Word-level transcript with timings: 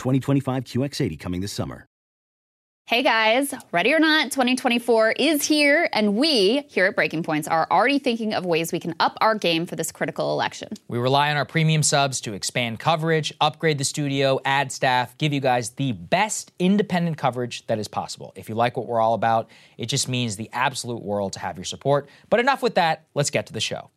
2025 0.00 0.64
QX80 0.64 1.20
coming 1.20 1.40
this 1.40 1.52
summer. 1.52 1.86
Hey 2.86 3.04
guys, 3.04 3.54
ready 3.70 3.94
or 3.94 4.00
not, 4.00 4.32
2024 4.32 5.12
is 5.12 5.46
here, 5.46 5.88
and 5.92 6.16
we 6.16 6.62
here 6.62 6.86
at 6.86 6.96
Breaking 6.96 7.22
Points 7.22 7.46
are 7.46 7.68
already 7.70 8.00
thinking 8.00 8.34
of 8.34 8.44
ways 8.44 8.72
we 8.72 8.80
can 8.80 8.96
up 8.98 9.16
our 9.20 9.36
game 9.36 9.64
for 9.64 9.76
this 9.76 9.92
critical 9.92 10.32
election. 10.32 10.70
We 10.88 10.98
rely 10.98 11.30
on 11.30 11.36
our 11.36 11.44
premium 11.44 11.84
subs 11.84 12.20
to 12.22 12.32
expand 12.32 12.80
coverage, 12.80 13.32
upgrade 13.40 13.78
the 13.78 13.84
studio, 13.84 14.40
add 14.44 14.72
staff, 14.72 15.16
give 15.18 15.32
you 15.32 15.40
guys 15.40 15.70
the 15.70 15.92
best 15.92 16.50
independent 16.58 17.16
coverage 17.16 17.64
that 17.68 17.78
is 17.78 17.86
possible. 17.86 18.32
If 18.34 18.48
you 18.48 18.56
like 18.56 18.76
what 18.76 18.86
we're 18.86 19.00
all 19.00 19.14
about, 19.14 19.48
it 19.78 19.86
just 19.86 20.08
means 20.08 20.34
the 20.34 20.50
absolute 20.52 21.00
world 21.00 21.34
to 21.34 21.38
have 21.38 21.58
your 21.58 21.64
support. 21.64 22.08
But 22.28 22.40
enough 22.40 22.60
with 22.60 22.74
that, 22.74 23.06
let's 23.14 23.30
get 23.30 23.46
to 23.46 23.52
the 23.52 23.60
show. 23.60 23.90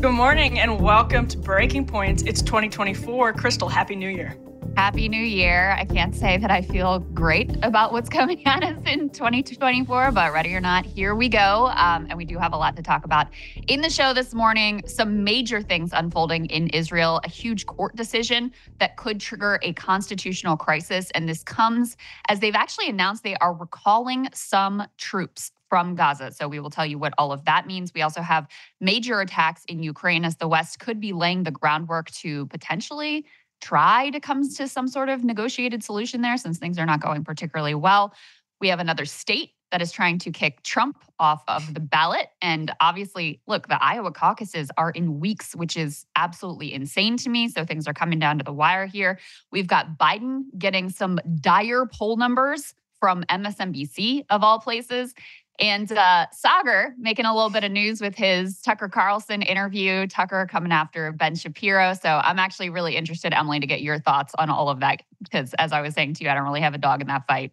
Good 0.00 0.12
morning 0.12 0.58
and 0.58 0.82
welcome 0.82 1.28
to 1.28 1.38
Breaking 1.38 1.86
Points. 1.86 2.22
It's 2.24 2.42
2024. 2.42 3.32
Krystal, 3.32 3.70
Happy 3.70 3.96
New 3.96 4.10
Year. 4.10 4.36
Happy 4.76 5.08
New 5.08 5.22
Year. 5.22 5.70
I 5.78 5.84
can't 5.84 6.14
say 6.16 6.36
that 6.36 6.50
I 6.50 6.60
feel 6.60 6.98
great 6.98 7.56
about 7.62 7.92
what's 7.92 8.08
coming 8.10 8.44
at 8.44 8.64
us 8.64 8.76
in 8.86 9.08
2024, 9.08 10.10
but 10.10 10.32
ready 10.32 10.52
or 10.52 10.60
not, 10.60 10.84
here 10.84 11.14
we 11.14 11.28
go. 11.28 11.70
Um, 11.76 12.06
and 12.08 12.18
we 12.18 12.24
do 12.24 12.38
have 12.38 12.52
a 12.52 12.56
lot 12.56 12.74
to 12.76 12.82
talk 12.82 13.04
about 13.04 13.28
in 13.68 13.82
the 13.82 13.88
show 13.88 14.12
this 14.12 14.34
morning. 14.34 14.82
Some 14.86 15.22
major 15.22 15.62
things 15.62 15.90
unfolding 15.92 16.46
in 16.46 16.68
Israel, 16.70 17.20
a 17.22 17.28
huge 17.28 17.66
court 17.66 17.94
decision 17.94 18.52
that 18.78 18.96
could 18.96 19.20
trigger 19.20 19.60
a 19.62 19.72
constitutional 19.74 20.56
crisis. 20.56 21.08
And 21.12 21.28
this 21.28 21.44
comes 21.44 21.96
as 22.28 22.40
they've 22.40 22.56
actually 22.56 22.88
announced 22.88 23.22
they 23.22 23.36
are 23.36 23.54
recalling 23.54 24.28
some 24.34 24.82
troops 24.98 25.52
from 25.68 25.94
Gaza. 25.94 26.30
So 26.30 26.46
we 26.46 26.60
will 26.60 26.70
tell 26.70 26.86
you 26.86 26.98
what 26.98 27.14
all 27.18 27.32
of 27.32 27.44
that 27.46 27.66
means. 27.66 27.92
We 27.94 28.02
also 28.02 28.20
have 28.20 28.46
major 28.80 29.20
attacks 29.20 29.64
in 29.66 29.82
Ukraine 29.82 30.24
as 30.24 30.36
the 30.36 30.46
West 30.46 30.78
could 30.78 31.00
be 31.00 31.12
laying 31.12 31.42
the 31.42 31.50
groundwork 31.50 32.10
to 32.12 32.46
potentially 32.46 33.24
try 33.64 34.10
to 34.10 34.20
come 34.20 34.48
to 34.48 34.68
some 34.68 34.86
sort 34.86 35.08
of 35.08 35.24
negotiated 35.24 35.82
solution 35.82 36.20
there 36.20 36.36
since 36.36 36.58
things 36.58 36.78
are 36.78 36.86
not 36.86 37.00
going 37.00 37.24
particularly 37.24 37.74
well. 37.74 38.14
We 38.60 38.68
have 38.68 38.78
another 38.78 39.06
state 39.06 39.52
that 39.70 39.80
is 39.82 39.90
trying 39.90 40.18
to 40.20 40.30
kick 40.30 40.62
Trump 40.62 41.02
off 41.18 41.42
of 41.48 41.74
the 41.74 41.80
ballot. 41.80 42.28
And 42.40 42.70
obviously, 42.80 43.40
look, 43.48 43.66
the 43.66 43.82
Iowa 43.82 44.12
caucuses 44.12 44.70
are 44.76 44.90
in 44.90 45.18
weeks, 45.18 45.56
which 45.56 45.76
is 45.76 46.06
absolutely 46.14 46.72
insane 46.72 47.16
to 47.16 47.28
me. 47.28 47.48
So 47.48 47.64
things 47.64 47.88
are 47.88 47.94
coming 47.94 48.18
down 48.18 48.38
to 48.38 48.44
the 48.44 48.52
wire 48.52 48.86
here. 48.86 49.18
We've 49.50 49.66
got 49.66 49.98
Biden 49.98 50.44
getting 50.56 50.90
some 50.90 51.18
dire 51.40 51.86
poll 51.86 52.16
numbers 52.16 52.74
from 53.00 53.24
MSNBC, 53.24 54.26
of 54.30 54.44
all 54.44 54.60
places. 54.60 55.14
And 55.60 55.90
uh, 55.92 56.26
Saagar 56.34 56.94
making 56.98 57.26
a 57.26 57.34
little 57.34 57.50
bit 57.50 57.62
of 57.62 57.70
news 57.70 58.00
with 58.00 58.16
his 58.16 58.60
Tucker 58.60 58.88
Carlson 58.88 59.42
interview, 59.42 60.06
Tucker 60.08 60.48
coming 60.50 60.72
after 60.72 61.12
Ben 61.12 61.36
Shapiro. 61.36 61.94
So 61.94 62.08
I'm 62.08 62.40
actually 62.40 62.70
really 62.70 62.96
interested, 62.96 63.32
Emily, 63.32 63.60
to 63.60 63.66
get 63.66 63.80
your 63.80 64.00
thoughts 64.00 64.34
on 64.36 64.50
all 64.50 64.68
of 64.68 64.80
that. 64.80 65.02
Because 65.22 65.54
as 65.54 65.72
I 65.72 65.80
was 65.80 65.94
saying 65.94 66.14
to 66.14 66.24
you, 66.24 66.30
I 66.30 66.34
don't 66.34 66.44
really 66.44 66.60
have 66.60 66.74
a 66.74 66.78
dog 66.78 67.00
in 67.00 67.06
that 67.06 67.26
fight. 67.28 67.52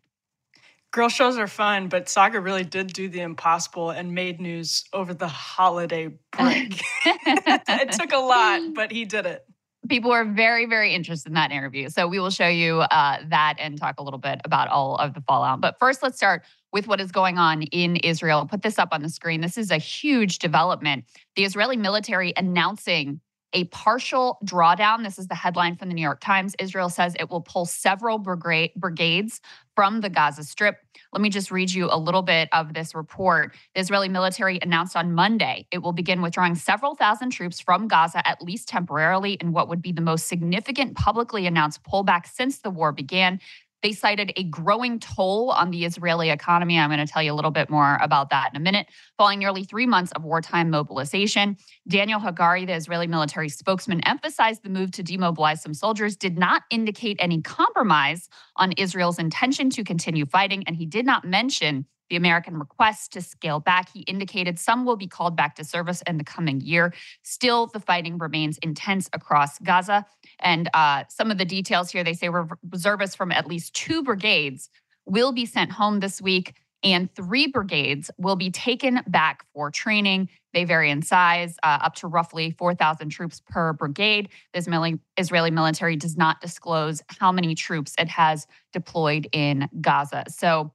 Girl 0.90 1.10
shows 1.10 1.38
are 1.38 1.48
fun, 1.48 1.88
but 1.88 2.08
Saagar 2.08 2.44
really 2.44 2.66
did 2.66 2.88
do 2.88 3.08
the 3.08 3.22
impossible 3.22 3.92
and 3.92 4.14
made 4.14 4.42
news 4.42 4.84
over 4.92 5.14
the 5.14 5.28
holiday 5.28 6.08
break. 6.38 6.82
it 7.06 7.92
took 7.94 8.12
a 8.12 8.18
lot, 8.18 8.74
but 8.74 8.92
he 8.92 9.06
did 9.06 9.26
it 9.26 9.46
people 9.90 10.12
were 10.12 10.26
very, 10.26 10.66
very 10.66 10.94
interested 10.94 11.30
in 11.30 11.34
that 11.34 11.52
interview. 11.52 11.90
So 11.90 12.08
we 12.08 12.20
will 12.20 12.30
show 12.30 12.48
you 12.48 12.80
uh, 12.80 13.18
that 13.30 13.56
and 13.60 13.78
talk 13.78 14.00
a 14.00 14.04
little 14.04 14.20
bit 14.20 14.40
about 14.46 14.68
all 14.70 14.96
of 14.96 15.14
the 15.14 15.22
fallout. 15.22 15.60
But 15.60 15.80
first, 15.80 16.04
let's 16.04 16.18
start 16.18 16.44
with 16.72 16.88
what 16.88 17.02
is 17.02 17.12
going 17.12 17.38
on 17.38 17.64
in 17.64 17.98
Israel. 17.98 18.40
I'll 18.40 18.48
put 18.48 18.62
this 18.62 18.80
up 18.80 18.90
on 18.92 19.02
the 19.02 19.10
screen. 19.10 19.42
This 19.42 19.58
is 19.58 19.72
a 19.72 19.78
huge 19.78 20.40
development. 20.40 21.06
The 21.36 21.44
Israeli 21.44 21.78
military 21.78 22.34
announcing 22.36 23.22
a 23.54 23.66
partial 23.66 24.38
drawdown. 24.46 25.04
This 25.04 25.20
is 25.20 25.28
the 25.28 25.36
headline 25.36 25.76
from 25.76 25.90
the 25.90 25.96
New 25.96 26.02
York 26.02 26.22
Times. 26.22 26.56
Israel 26.60 26.90
says 26.90 27.16
it 27.20 27.30
will 27.30 27.42
pull 27.42 27.66
several 27.66 28.18
brigades 28.18 29.42
from 29.76 30.02
the 30.02 30.10
Gaza 30.10 30.44
Strip. 30.44 30.78
Let 31.12 31.22
me 31.22 31.30
just 31.30 31.52
read 31.52 31.72
you 31.72 31.90
a 31.92 31.98
little 31.98 32.22
bit 32.22 32.48
of 32.54 32.74
this 32.74 32.96
report. 32.96 33.54
The 33.76 33.82
Israeli 33.82 34.08
military 34.08 34.60
announced 34.62 34.96
on 34.96 35.14
Monday 35.14 35.68
it 35.72 35.80
will 35.80 35.92
begin 35.92 36.22
withdrawing 36.22 36.56
several 36.56 36.96
thousand 36.96 37.32
troops 37.32 37.60
from 37.60 37.88
Gaza, 37.88 38.26
at 38.28 38.42
least 38.42 38.70
temporarily, 38.70 39.34
in 39.34 39.52
what 39.52 39.68
would 39.68 39.82
be 39.82 39.92
the 39.92 40.02
most 40.02 40.28
significant 40.28 40.96
publicly 40.96 41.46
announced 41.46 41.84
pullback 41.84 42.28
since 42.28 42.60
the 42.60 42.70
war 42.70 42.92
began. 42.92 43.40
They 43.84 43.94
cited 43.94 44.32
a 44.36 44.44
growing 44.44 45.00
toll 45.00 45.52
on 45.52 45.72
the 45.72 45.86
Israeli 45.86 46.30
economy. 46.30 46.78
I'm 46.78 46.90
going 46.90 47.06
to 47.06 47.12
tell 47.12 47.24
you 47.24 47.34
a 47.34 47.36
little 47.36 47.52
bit 47.52 47.70
more 47.70 47.98
about 48.02 48.30
that 48.30 48.52
in 48.54 48.58
a 48.58 48.64
minute. 48.64 48.88
Following 49.18 49.40
nearly 49.40 49.64
three 49.64 49.88
months 49.88 50.12
of 50.12 50.24
wartime 50.24 50.70
mobilization, 50.70 51.58
Daniel 51.88 52.20
Hagari, 52.20 52.68
the 52.68 52.76
Israeli 52.76 53.08
military 53.08 53.50
spokesman, 53.50 54.06
emphasized 54.08 54.64
the 54.64 54.70
move 54.70 54.92
to 54.92 55.04
demobilize 55.04 55.62
some 55.62 55.74
soldiers 55.74 56.16
did 56.16 56.38
not 56.38 56.64
indicate 56.70 57.18
any 57.20 57.42
compromise 57.42 58.30
on 58.56 58.72
Israel's 58.74 59.20
intention 59.20 59.70
to 59.72 59.84
continue 59.84 60.26
fighting, 60.26 60.64
and 60.68 60.76
he 60.76 60.86
did 60.86 61.06
not 61.06 61.26
mention 61.26 61.86
the 62.12 62.18
American 62.18 62.60
request 62.60 63.14
to 63.14 63.22
scale 63.22 63.62
back. 63.62 63.90
He 63.92 64.02
indicated 64.02 64.60
some 64.60 64.86
will 64.86 64.98
be 64.98 65.08
called 65.08 65.38
back 65.38 65.56
to 65.56 65.64
service 65.64 66.04
in 66.06 66.18
the 66.18 66.26
coming 66.26 66.60
year. 66.60 66.94
Still, 67.24 67.68
the 67.68 67.80
fighting 67.80 68.18
remains 68.18 68.58
intense 68.58 69.10
across 69.14 69.58
Gaza. 69.60 70.06
And 70.42 70.70
uh, 70.74 71.04
some 71.10 71.32
of 71.32 71.38
the 71.38 71.46
details 71.46 71.92
here 71.92 72.04
they 72.04 72.14
say 72.14 72.30
reservists 72.70 73.16
from 73.16 73.32
at 73.32 73.48
least 73.48 73.74
two 73.74 74.04
brigades 74.04 74.70
will 75.06 75.32
be 75.32 75.46
sent 75.46 75.72
home 75.72 76.00
this 76.00 76.22
week, 76.22 76.56
and 76.84 77.14
three 77.16 77.48
brigades 77.48 78.12
will 78.18 78.36
be 78.36 78.50
taken 78.52 79.02
back 79.08 79.46
for 79.54 79.72
training. 79.72 80.30
They 80.54 80.66
vary 80.66 80.90
in 80.90 81.02
size, 81.02 81.58
uh, 81.64 81.80
up 81.82 81.96
to 81.96 82.08
roughly 82.08 82.52
4,000 82.58 83.10
troops 83.10 83.42
per 83.48 83.74
brigade. 83.74 84.30
The 84.54 85.00
Israeli 85.18 85.52
military 85.52 85.96
does 85.96 86.18
not 86.18 86.42
disclose 86.42 87.02
how 87.08 87.32
many 87.32 87.56
troops 87.56 87.94
it 87.98 88.10
has 88.10 88.48
deployed 88.74 89.28
in 89.32 89.70
Gaza. 89.80 90.26
So, 90.28 90.74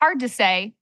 hard 0.00 0.20
to 0.20 0.28
say 0.28 0.74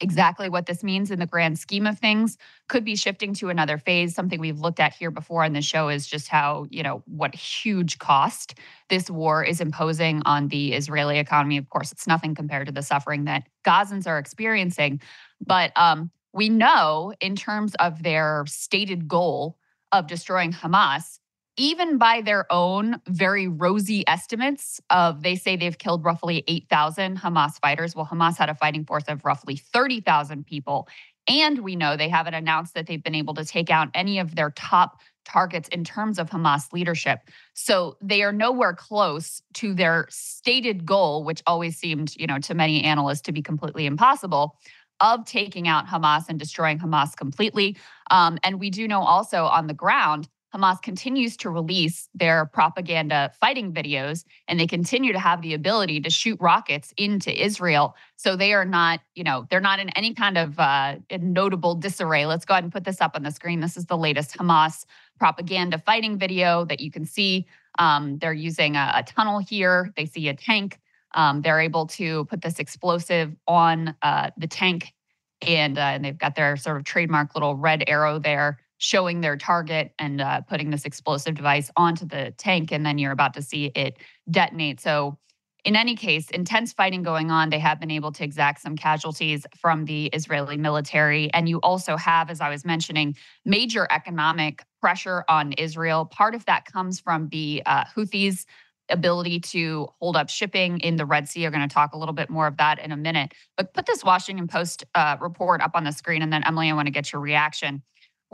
exactly 0.00 0.48
what 0.48 0.66
this 0.66 0.82
means 0.82 1.10
in 1.10 1.18
the 1.18 1.26
grand 1.26 1.58
scheme 1.58 1.86
of 1.86 1.98
things. 1.98 2.36
Could 2.68 2.84
be 2.84 2.96
shifting 2.96 3.34
to 3.34 3.48
another 3.48 3.78
phase. 3.78 4.14
Something 4.14 4.40
we've 4.40 4.60
looked 4.60 4.80
at 4.80 4.94
here 4.94 5.10
before 5.10 5.44
on 5.44 5.52
the 5.52 5.62
show 5.62 5.88
is 5.88 6.06
just 6.06 6.28
how 6.28 6.66
you 6.70 6.82
know 6.82 7.02
what 7.06 7.34
huge 7.34 7.98
cost 7.98 8.58
this 8.88 9.10
war 9.10 9.42
is 9.44 9.60
imposing 9.60 10.22
on 10.24 10.48
the 10.48 10.72
israeli 10.72 11.18
economy. 11.18 11.56
Of 11.56 11.70
course 11.70 11.92
it's 11.92 12.06
nothing 12.06 12.34
compared 12.34 12.66
to 12.66 12.72
the 12.72 12.82
suffering 12.82 13.24
that 13.24 13.44
gazans 13.66 14.06
are 14.06 14.18
experiencing. 14.18 15.00
But 15.44 15.72
um, 15.76 16.10
we 16.32 16.48
know 16.48 17.12
in 17.20 17.36
terms 17.36 17.74
of 17.76 18.02
their 18.02 18.44
stated 18.46 19.06
goal 19.08 19.56
of 19.92 20.06
destroying 20.06 20.52
hamas 20.52 21.20
even 21.56 21.98
by 21.98 22.20
their 22.20 22.50
own 22.52 23.00
very 23.06 23.46
rosy 23.46 24.06
estimates 24.08 24.80
of 24.90 25.22
they 25.22 25.36
say 25.36 25.56
they've 25.56 25.78
killed 25.78 26.04
roughly 26.04 26.42
8,000 26.48 27.18
Hamas 27.18 27.60
fighters. 27.60 27.94
Well, 27.94 28.06
Hamas 28.06 28.36
had 28.36 28.48
a 28.48 28.54
fighting 28.54 28.84
force 28.84 29.04
of 29.08 29.24
roughly 29.24 29.56
30,000 29.56 30.46
people. 30.46 30.88
And 31.26 31.60
we 31.60 31.76
know 31.76 31.96
they 31.96 32.08
haven't 32.08 32.34
announced 32.34 32.74
that 32.74 32.86
they've 32.86 33.02
been 33.02 33.14
able 33.14 33.34
to 33.34 33.44
take 33.44 33.70
out 33.70 33.88
any 33.94 34.18
of 34.18 34.34
their 34.34 34.50
top 34.50 35.00
targets 35.24 35.68
in 35.68 35.84
terms 35.84 36.18
of 36.18 36.28
Hamas 36.28 36.72
leadership. 36.72 37.20
So 37.54 37.96
they 38.02 38.22
are 38.22 38.32
nowhere 38.32 38.74
close 38.74 39.40
to 39.54 39.74
their 39.74 40.06
stated 40.10 40.84
goal, 40.84 41.24
which 41.24 41.42
always 41.46 41.78
seemed, 41.78 42.14
you 42.16 42.26
know, 42.26 42.38
to 42.40 42.54
many 42.54 42.84
analysts 42.84 43.22
to 43.22 43.32
be 43.32 43.40
completely 43.40 43.86
impossible 43.86 44.58
of 45.00 45.24
taking 45.24 45.66
out 45.66 45.86
Hamas 45.86 46.28
and 46.28 46.38
destroying 46.38 46.78
Hamas 46.78 47.16
completely. 47.16 47.76
Um, 48.10 48.38
and 48.44 48.60
we 48.60 48.70
do 48.70 48.86
know 48.86 49.00
also 49.00 49.44
on 49.44 49.66
the 49.66 49.74
ground 49.74 50.28
Hamas 50.54 50.80
continues 50.80 51.36
to 51.38 51.50
release 51.50 52.08
their 52.14 52.46
propaganda 52.46 53.32
fighting 53.40 53.72
videos 53.72 54.24
and 54.46 54.60
they 54.60 54.66
continue 54.66 55.12
to 55.12 55.18
have 55.18 55.42
the 55.42 55.52
ability 55.52 56.00
to 56.00 56.10
shoot 56.10 56.38
rockets 56.40 56.94
into 56.96 57.42
Israel. 57.42 57.96
So 58.16 58.36
they 58.36 58.52
are 58.52 58.64
not, 58.64 59.00
you 59.16 59.24
know, 59.24 59.46
they're 59.50 59.60
not 59.60 59.80
in 59.80 59.88
any 59.90 60.14
kind 60.14 60.38
of 60.38 60.58
uh, 60.60 60.96
notable 61.20 61.74
disarray. 61.74 62.26
Let's 62.26 62.44
go 62.44 62.54
ahead 62.54 62.64
and 62.64 62.72
put 62.72 62.84
this 62.84 63.00
up 63.00 63.16
on 63.16 63.24
the 63.24 63.32
screen. 63.32 63.60
This 63.60 63.76
is 63.76 63.86
the 63.86 63.98
latest 63.98 64.38
Hamas 64.38 64.84
propaganda 65.18 65.78
fighting 65.78 66.18
video 66.18 66.64
that 66.66 66.80
you 66.80 66.90
can 66.90 67.04
see. 67.04 67.46
Um, 67.78 68.18
they're 68.18 68.32
using 68.32 68.76
a, 68.76 68.92
a, 68.96 69.02
tunnel 69.02 69.40
here, 69.40 69.92
they 69.96 70.06
see 70.06 70.28
a 70.28 70.34
tank. 70.34 70.78
Um, 71.14 71.42
they're 71.42 71.60
able 71.60 71.86
to 71.88 72.24
put 72.26 72.42
this 72.42 72.60
explosive 72.60 73.34
on 73.48 73.96
uh, 74.02 74.30
the 74.36 74.46
tank 74.46 74.94
and, 75.42 75.76
uh, 75.78 75.80
and 75.80 76.04
they've 76.04 76.18
got 76.18 76.36
their 76.36 76.56
sort 76.56 76.76
of 76.76 76.84
trademark 76.84 77.34
little 77.34 77.56
red 77.56 77.84
arrow 77.88 78.18
there 78.20 78.58
showing 78.84 79.22
their 79.22 79.34
target 79.34 79.94
and 79.98 80.20
uh, 80.20 80.42
putting 80.42 80.68
this 80.68 80.84
explosive 80.84 81.34
device 81.34 81.70
onto 81.74 82.04
the 82.04 82.34
tank, 82.36 82.70
and 82.70 82.84
then 82.84 82.98
you're 82.98 83.12
about 83.12 83.32
to 83.32 83.40
see 83.40 83.72
it 83.74 83.96
detonate. 84.30 84.78
So, 84.78 85.16
in 85.64 85.74
any 85.74 85.96
case, 85.96 86.28
intense 86.28 86.74
fighting 86.74 87.02
going 87.02 87.30
on. 87.30 87.48
They 87.48 87.58
have 87.58 87.80
been 87.80 87.90
able 87.90 88.12
to 88.12 88.22
exact 88.22 88.60
some 88.60 88.76
casualties 88.76 89.46
from 89.56 89.86
the 89.86 90.08
Israeli 90.08 90.58
military. 90.58 91.32
And 91.32 91.48
you 91.48 91.58
also 91.60 91.96
have, 91.96 92.28
as 92.28 92.42
I 92.42 92.50
was 92.50 92.66
mentioning, 92.66 93.16
major 93.46 93.88
economic 93.90 94.62
pressure 94.82 95.24
on 95.30 95.52
Israel. 95.52 96.04
Part 96.04 96.34
of 96.34 96.44
that 96.44 96.66
comes 96.66 97.00
from 97.00 97.30
the 97.30 97.62
uh, 97.64 97.84
Houthis 97.86 98.44
ability 98.90 99.40
to 99.40 99.88
hold 99.98 100.18
up 100.18 100.28
shipping 100.28 100.80
in 100.80 100.96
the 100.96 101.06
Red 101.06 101.30
Sea. 101.30 101.44
We're 101.44 101.50
going 101.50 101.66
to 101.66 101.74
talk 101.74 101.94
a 101.94 101.98
little 101.98 102.12
bit 102.12 102.28
more 102.28 102.46
of 102.46 102.58
that 102.58 102.78
in 102.78 102.92
a 102.92 102.98
minute. 102.98 103.32
But 103.56 103.72
put 103.72 103.86
this 103.86 104.04
Washington 104.04 104.46
Post 104.46 104.84
uh, 104.94 105.16
report 105.18 105.62
up 105.62 105.70
on 105.72 105.84
the 105.84 105.92
screen, 105.92 106.20
and 106.20 106.30
then 106.30 106.44
Emily, 106.44 106.68
I 106.68 106.74
want 106.74 106.88
to 106.88 106.92
get 106.92 107.10
your 107.10 107.22
reaction. 107.22 107.82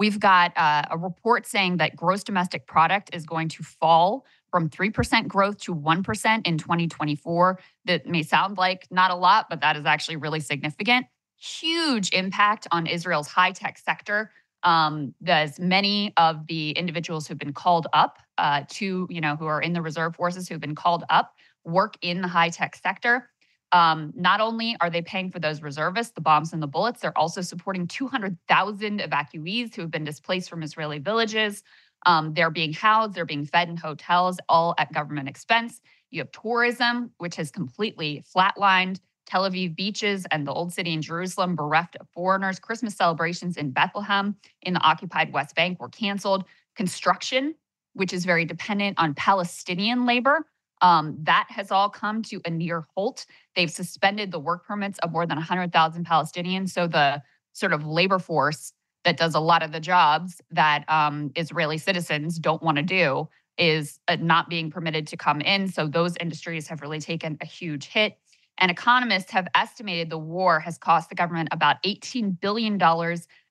We've 0.01 0.19
got 0.19 0.57
uh, 0.57 0.85
a 0.91 0.97
report 0.97 1.47
saying 1.47 1.77
that 1.77 1.95
gross 1.95 2.25
domestic 2.25 2.67
product 2.67 3.15
is 3.15 3.27
going 3.27 3.49
to 3.51 3.63
fall 3.63 4.25
from 4.51 4.71
3% 4.71 5.29
growth 5.29 5.59
to 5.59 5.75
1% 5.75 6.47
in 6.47 6.57
2024. 6.57 7.61
That 7.85 8.07
may 8.07 8.23
sound 8.23 8.57
like 8.57 8.89
not 8.91 9.11
a 9.11 9.15
lot, 9.15 9.51
but 9.51 9.61
that 9.61 9.77
is 9.77 9.85
actually 9.85 10.17
really 10.17 10.41
significant. 10.41 11.05
Huge 11.37 12.15
impact 12.15 12.67
on 12.73 12.87
Israel's 12.87 13.29
high 13.29 13.53
tech 13.53 13.77
sector. 13.77 14.31
Um, 14.63 15.15
there's 15.21 15.61
many 15.61 16.15
of 16.17 16.47
the 16.47 16.71
individuals 16.71 17.29
who've 17.29 17.37
been 17.37 17.53
called 17.53 17.87
up 17.93 18.21
uh, 18.39 18.63
to, 18.71 19.07
you 19.11 19.21
know, 19.21 19.37
who 19.37 19.45
are 19.45 19.61
in 19.61 19.75
the 19.75 19.83
reserve 19.83 20.17
forces 20.17 20.49
who've 20.49 20.59
been 20.59 20.75
called 20.75 21.05
up 21.11 21.35
work 21.63 21.99
in 22.01 22.23
the 22.23 22.29
high 22.29 22.49
tech 22.49 22.75
sector. 22.75 23.29
Um, 23.73 24.13
not 24.17 24.41
only 24.41 24.77
are 24.81 24.91
they 24.91 25.03
paying 25.03 25.31
for 25.31 25.39
those 25.39 25.63
reservists, 25.63 26.13
the 26.13 26.21
bombs 26.21 26.53
and 26.53 26.63
the 26.63 26.67
bullets, 26.67 27.01
they're 27.01 27.17
also 27.17 27.41
supporting 27.41 27.87
200,000 27.87 29.01
evacuees 29.01 29.75
who 29.75 29.83
have 29.83 29.91
been 29.91 30.05
displaced 30.05 30.51
from 30.51 30.63
Israeli 30.63 30.99
villages. 30.99 31.63
Um, 32.07 32.35
they're 32.35 32.51
being 32.51 32.73
housed, 32.73 33.15
they're 33.15 33.27
being 33.27 33.45
fed 33.45 33.69
in 33.69 33.77
hotels, 33.77 34.39
all 34.49 34.75
at 34.79 34.93
government 34.93 35.29
expense. 35.29 35.81
You 36.11 36.23
have 36.23 36.33
tourism, 36.33 37.13
which 37.19 37.37
has 37.37 37.51
completely 37.51 38.25
flatlined. 38.35 38.99
Tel 39.27 39.49
Aviv 39.49 39.77
beaches 39.77 40.27
and 40.33 40.45
the 40.45 40.53
Old 40.53 40.73
City 40.73 40.93
in 40.93 41.03
Jerusalem 41.03 41.55
bereft 41.55 41.95
of 42.01 42.09
foreigners. 42.09 42.59
Christmas 42.59 42.97
celebrations 42.97 43.57
in 43.57 43.71
Bethlehem 43.71 44.35
in 44.63 44.75
the 44.75 44.81
occupied 44.81 45.33
West 45.33 45.55
Bank 45.55 45.81
were 45.81 45.89
canceled. 45.89 46.45
Construction, 46.75 47.55
which 47.93 48.13
is 48.13 48.25
very 48.25 48.45
dependent 48.45 48.99
on 48.99 49.15
Palestinian 49.15 50.05
labor, 50.05 50.47
um, 50.81 51.17
that 51.23 51.47
has 51.51 51.71
all 51.71 51.91
come 51.91 52.23
to 52.25 52.41
a 52.45 52.51
near 52.51 52.87
halt. 52.95 53.27
They've 53.55 53.71
suspended 53.71 54.33
the 54.33 54.39
work 54.39 54.67
permits 54.67 54.99
of 55.01 55.13
more 55.13 55.27
than 55.27 55.37
100,000 55.37 56.07
Palestinians. 56.07 56.71
So 56.71 56.87
the 56.87 57.23
sort 57.53 57.73
of 57.73 57.87
labor 57.87 58.19
force 58.19 58.73
that 59.05 59.17
does 59.17 59.35
a 59.35 59.41
lot 59.41 59.63
of 59.63 59.73
the 59.73 59.81
jobs 59.81 60.41
that 60.51 60.85
um, 60.89 61.33
Israeli 61.37 61.79
citizens 61.79 62.39
don't 62.39 62.63
want 62.63 62.77
to 62.77 62.83
do 62.83 63.29
is 63.59 63.99
uh, 64.09 64.17
not 64.21 64.49
being 64.49 64.71
permitted 64.71 65.07
to 65.09 65.17
come 65.17 65.41
in. 65.41 65.69
So 65.69 65.87
those 65.87 66.17
industries 66.21 66.67
have 66.69 66.81
really 66.81 67.01
taken 67.01 67.37
a 67.41 67.47
huge 67.47 67.87
hit. 67.87 68.19
And 68.59 68.71
economists 68.71 69.31
have 69.31 69.49
estimated 69.55 70.11
the 70.11 70.19
war 70.19 70.61
has 70.61 70.77
cost 70.77 71.09
the 71.09 71.15
government 71.15 71.49
about 71.51 71.83
$18 71.83 72.41
billion. 72.41 72.79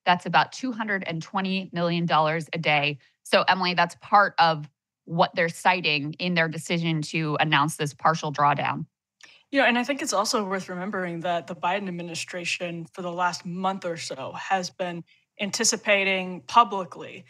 That's 0.06 0.26
about 0.26 0.52
$220 0.52 1.74
million 1.74 2.08
a 2.12 2.58
day. 2.60 3.00
So, 3.24 3.44
Emily, 3.48 3.74
that's 3.74 3.96
part 4.02 4.34
of 4.40 4.70
what 5.10 5.34
they're 5.34 5.50
citing 5.50 6.14
in 6.20 6.36
their 6.36 6.48
decision 6.48 7.02
to 7.02 7.36
announce 7.40 7.78
this 7.78 7.96
partial 7.96 8.32
drawdown. 8.32 8.86
Know, 9.52 9.64
and 9.66 9.80
I 9.80 9.84
think 9.84 10.04
it's 10.04 10.14
also 10.14 10.44
worth 10.44 10.70
remembering 10.70 11.22
that 11.22 11.48
the 11.48 11.56
Biden 11.56 11.88
administration 11.88 12.86
for 12.94 13.02
the 13.02 13.12
last 13.12 13.44
month 13.44 13.84
or 13.84 13.98
so 13.98 14.34
has 14.34 14.70
been 14.70 15.04
anticipating 15.42 16.42
publicly 16.42 17.26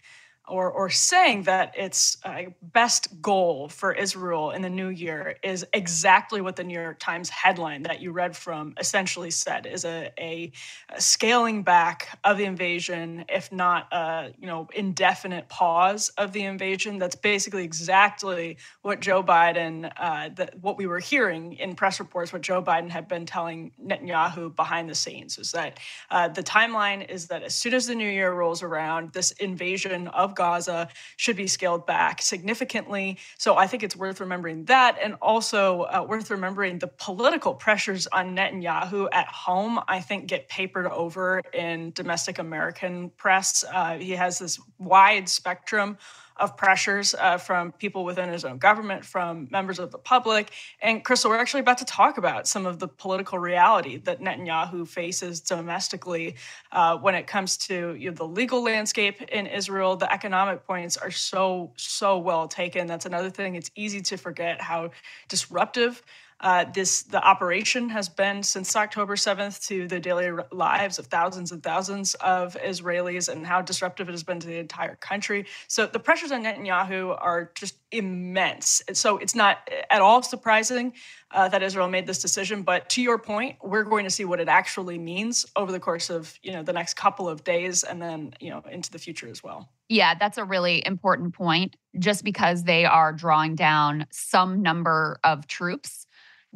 or, 0.50 0.72
or 0.72 0.90
saying 0.90 1.44
that 1.44 1.74
its 1.78 2.18
uh, 2.24 2.44
best 2.62 3.22
goal 3.22 3.70
for 3.70 3.94
Israel 3.94 4.52
in 4.52 4.62
the 4.62 4.70
new 4.70 4.90
year 4.90 5.36
is 5.44 5.66
exactly 5.74 6.42
what 6.42 6.56
the 6.56 6.64
New 6.64 6.80
York 6.80 7.00
Times 7.00 7.30
headline 7.30 7.84
that 7.84 8.02
you 8.02 8.12
read 8.12 8.36
from 8.36 8.74
essentially 8.78 9.32
said 9.32 9.66
is 9.66 9.86
a, 9.86 10.12
a, 10.20 10.52
scaling 10.98 11.64
back 11.64 12.20
of 12.24 12.38
the 12.38 12.46
invasion, 12.46 13.26
if 13.30 13.52
not 13.52 13.88
a 13.94 14.32
you 14.40 14.48
know 14.48 14.68
indefinite 14.74 15.48
pause 15.50 16.10
of 16.18 16.34
the 16.34 16.44
invasion. 16.44 16.98
That's 16.98 17.16
basically 17.16 17.64
exactly 17.64 18.58
what 18.82 19.00
Joe 19.00 19.24
Biden, 19.24 19.92
uh, 19.98 20.30
that 20.36 20.60
what 20.62 20.78
we 20.78 20.88
were 20.88 21.00
hearing 21.00 21.54
in 21.54 21.76
press 21.76 22.00
reports, 22.00 22.34
what 22.34 22.42
Joe 22.42 22.62
Biden 22.62 22.90
had 22.90 23.08
been 23.08 23.26
telling 23.26 23.72
Netanyahu 23.84 24.56
behind 24.56 24.90
the 24.90 24.96
scenes, 24.96 25.38
is 25.38 25.52
that 25.52 25.80
uh, 26.10 26.28
the 26.28 26.44
timeline 26.44 27.10
is 27.10 27.28
that 27.28 27.44
as 27.44 27.56
soon 27.56 27.74
as 27.74 27.88
the 27.88 27.96
new 27.96 28.10
year 28.10 28.34
rolls 28.34 28.64
around, 28.64 29.14
this 29.14 29.32
invasion 29.34 30.08
of 30.10 30.36
Gaza 30.40 30.88
should 31.18 31.36
be 31.36 31.48
scaled 31.48 31.86
back 31.86 32.22
significantly. 32.22 33.18
So 33.38 33.50
I 33.58 33.68
think 33.68 33.84
it's 33.84 33.98
worth 34.04 34.20
remembering 34.22 34.66
that, 34.66 34.98
and 35.04 35.16
also 35.22 35.62
uh, 35.82 36.06
worth 36.08 36.32
remembering 36.32 36.80
the 36.80 36.88
political 36.88 37.54
pressures 37.54 38.08
on 38.08 38.36
Netanyahu 38.38 39.10
at 39.12 39.28
home. 39.28 39.74
I 39.96 40.00
think 40.00 40.28
get 40.28 40.48
papered 40.48 40.88
over 41.04 41.42
in 41.54 41.92
domestic 41.92 42.40
American 42.40 43.10
press. 43.24 43.66
Uh, 43.78 43.98
he 43.98 44.12
has 44.12 44.40
this 44.40 44.60
wide 44.78 45.28
spectrum 45.28 45.98
of 46.40 46.58
pressures 46.58 47.14
uh, 47.16 47.38
from 47.38 47.72
people 47.74 48.04
within 48.04 48.30
his 48.30 48.46
own 48.46 48.58
government, 48.58 49.06
from 49.06 49.48
members 49.52 49.80
of 49.80 49.92
the 49.92 49.98
public. 49.98 50.52
And 50.82 51.04
Krystal, 51.04 51.30
we're 51.30 51.38
actually 51.38 51.60
about 51.60 51.80
to 51.80 51.86
talk 51.86 52.18
about 52.18 52.48
some 52.48 52.66
of 52.66 52.80
the 52.80 52.88
political 52.88 53.40
reality 53.40 53.98
that 53.98 54.22
Netanyahu 54.22 54.88
faces 54.88 55.42
domestically 55.42 56.36
uh, 56.72 56.98
when 56.98 57.16
it 57.16 57.28
comes 57.28 57.58
to 57.58 57.96
you 57.96 58.10
know, 58.10 58.16
the 58.16 58.28
legal 58.28 58.64
landscape 58.64 59.22
in 59.22 59.48
Israel. 59.48 59.96
The 59.96 60.12
economic 60.12 60.66
points 60.66 60.98
are 60.98 61.12
so, 61.12 61.72
so 61.76 62.18
well 62.18 62.48
taken. 62.48 62.88
That's 62.88 63.06
another 63.06 63.30
thing. 63.30 63.56
It's 63.56 63.72
easy 63.76 64.02
to 64.02 64.18
forget 64.18 64.62
how 64.62 64.92
disruptive 65.28 66.02
uh, 66.42 66.66
this 66.74 67.04
the 67.04 67.22
operation 67.22 67.90
has 67.90 68.08
been 68.08 68.44
since 68.44 68.76
October 68.76 69.16
7th 69.16 69.66
to 69.68 69.88
the 69.88 70.00
daily 70.00 70.32
lives 70.52 70.98
of 70.98 71.08
thousands 71.08 71.52
and 71.52 71.62
thousands 71.62 72.14
of 72.16 72.56
Israelis 72.56 73.28
and 73.28 73.46
how 73.46 73.62
disruptive 73.62 74.08
it 74.08 74.12
has 74.12 74.24
been 74.24 74.40
to 74.40 74.48
the 74.48 74.58
entire 74.58 74.96
country. 74.96 75.46
So 75.68 75.86
the 75.86 76.00
pressures 76.00 76.32
on 76.32 76.44
Netanyahu 76.44 77.18
are 77.20 77.52
just 77.56 77.76
immense. 77.92 78.82
So 78.94 79.18
it's 79.18 79.36
not 79.36 79.70
at 79.90 80.02
all 80.02 80.22
surprising 80.22 80.94
uh, 81.32 81.50
that 81.50 81.62
Israel 81.62 81.90
made 81.90 82.08
this 82.08 82.22
decision. 82.22 82.64
But 82.64 82.90
to 82.90 83.02
your 83.02 83.18
point, 83.18 83.58
we're 83.62 83.84
going 83.84 84.06
to 84.06 84.10
see 84.10 84.26
what 84.26 84.40
it 84.40 84.48
actually 84.48 84.98
means 84.98 85.46
over 85.56 85.72
the 85.72 85.80
course 85.80 86.10
of 86.10 86.40
you 86.42 86.54
know 86.54 86.64
the 86.64 86.74
next 86.74 86.96
couple 86.96 87.28
of 87.28 87.44
days 87.44 87.84
and 87.84 88.02
then 88.02 88.34
you 88.40 88.50
know 88.50 88.64
into 88.72 88.92
the 88.92 89.00
future 89.00 89.28
as 89.30 89.44
well. 89.44 89.70
Yeah, 89.90 90.14
that's 90.14 90.38
a 90.38 90.44
really 90.44 90.86
important 90.86 91.34
point. 91.34 91.76
Just 91.98 92.24
because 92.24 92.64
they 92.64 92.86
are 92.86 93.12
drawing 93.12 93.56
down 93.56 94.06
some 94.12 94.62
number 94.62 95.20
of 95.24 95.48
troops 95.48 96.06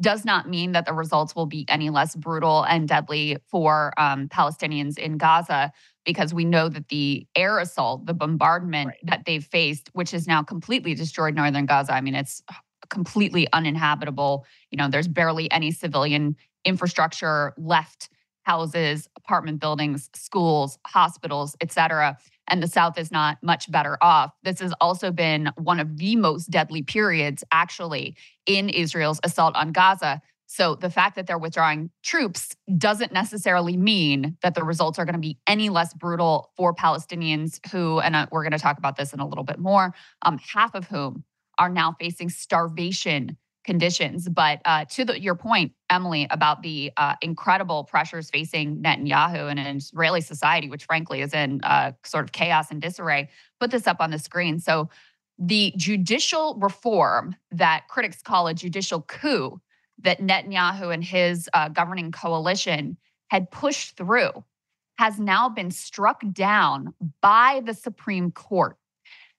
does 0.00 0.24
not 0.24 0.48
mean 0.48 0.72
that 0.72 0.86
the 0.86 0.92
results 0.92 1.36
will 1.36 1.46
be 1.46 1.64
any 1.68 1.88
less 1.90 2.16
brutal 2.16 2.64
and 2.64 2.88
deadly 2.88 3.36
for 3.48 3.92
um, 3.96 4.28
Palestinians 4.28 4.98
in 4.98 5.18
Gaza, 5.18 5.72
because 6.04 6.34
we 6.34 6.44
know 6.44 6.68
that 6.68 6.88
the 6.88 7.26
air 7.36 7.58
assault, 7.58 8.06
the 8.06 8.14
bombardment 8.14 8.88
right. 8.88 8.98
that 9.04 9.24
they've 9.24 9.44
faced, 9.44 9.90
which 9.92 10.10
has 10.10 10.26
now 10.26 10.42
completely 10.42 10.94
destroyed 10.94 11.34
northern 11.34 11.66
Gaza, 11.66 11.94
I 11.94 12.00
mean, 12.00 12.14
it's 12.14 12.42
completely 12.90 13.46
uninhabitable. 13.52 14.44
You 14.70 14.78
know, 14.78 14.88
there's 14.88 15.08
barely 15.08 15.50
any 15.50 15.70
civilian 15.70 16.36
infrastructure 16.64 17.54
left 17.56 18.10
houses, 18.42 19.08
apartment 19.16 19.58
buildings, 19.58 20.10
schools, 20.14 20.78
hospitals, 20.86 21.56
et 21.62 21.72
cetera. 21.72 22.18
And 22.48 22.62
the 22.62 22.68
South 22.68 22.98
is 22.98 23.10
not 23.10 23.38
much 23.42 23.70
better 23.70 23.96
off. 24.02 24.32
This 24.42 24.60
has 24.60 24.72
also 24.80 25.10
been 25.10 25.50
one 25.56 25.80
of 25.80 25.96
the 25.96 26.16
most 26.16 26.50
deadly 26.50 26.82
periods, 26.82 27.44
actually, 27.52 28.16
in 28.46 28.68
Israel's 28.68 29.20
assault 29.24 29.56
on 29.56 29.72
Gaza. 29.72 30.20
So 30.46 30.74
the 30.74 30.90
fact 30.90 31.16
that 31.16 31.26
they're 31.26 31.38
withdrawing 31.38 31.90
troops 32.02 32.54
doesn't 32.76 33.12
necessarily 33.12 33.76
mean 33.76 34.36
that 34.42 34.54
the 34.54 34.62
results 34.62 34.98
are 34.98 35.04
going 35.04 35.14
to 35.14 35.18
be 35.18 35.38
any 35.46 35.68
less 35.68 35.94
brutal 35.94 36.52
for 36.56 36.74
Palestinians 36.74 37.58
who, 37.72 37.98
and 38.00 38.14
uh, 38.14 38.26
we're 38.30 38.42
going 38.42 38.52
to 38.52 38.58
talk 38.58 38.78
about 38.78 38.96
this 38.96 39.12
in 39.12 39.20
a 39.20 39.26
little 39.26 39.44
bit 39.44 39.58
more, 39.58 39.94
um, 40.22 40.38
half 40.38 40.74
of 40.74 40.86
whom 40.86 41.24
are 41.58 41.68
now 41.68 41.96
facing 41.98 42.28
starvation 42.28 43.36
conditions. 43.64 44.28
But 44.28 44.60
uh, 44.64 44.84
to 44.90 45.04
the, 45.04 45.20
your 45.20 45.34
point, 45.34 45.72
Emily, 45.90 46.26
about 46.30 46.62
the 46.62 46.92
uh, 46.96 47.14
incredible 47.22 47.84
pressures 47.84 48.30
facing 48.30 48.82
Netanyahu 48.82 49.50
and 49.50 49.58
an 49.58 49.76
Israeli 49.76 50.20
society, 50.20 50.68
which 50.68 50.84
frankly 50.84 51.22
is 51.22 51.32
in 51.32 51.60
uh, 51.62 51.92
sort 52.04 52.24
of 52.24 52.32
chaos 52.32 52.70
and 52.70 52.80
disarray, 52.80 53.28
put 53.60 53.70
this 53.70 53.86
up 53.86 53.96
on 54.00 54.10
the 54.10 54.18
screen. 54.18 54.60
So 54.60 54.90
the 55.38 55.72
judicial 55.76 56.56
reform 56.60 57.34
that 57.50 57.88
critics 57.88 58.22
call 58.22 58.46
a 58.46 58.54
judicial 58.54 59.02
coup 59.02 59.60
that 60.02 60.20
Netanyahu 60.20 60.92
and 60.92 61.02
his 61.02 61.48
uh, 61.54 61.68
governing 61.68 62.12
coalition 62.12 62.96
had 63.28 63.50
pushed 63.50 63.96
through 63.96 64.44
has 64.96 65.18
now 65.18 65.48
been 65.48 65.70
struck 65.70 66.22
down 66.32 66.94
by 67.20 67.62
the 67.64 67.74
Supreme 67.74 68.30
Court. 68.30 68.76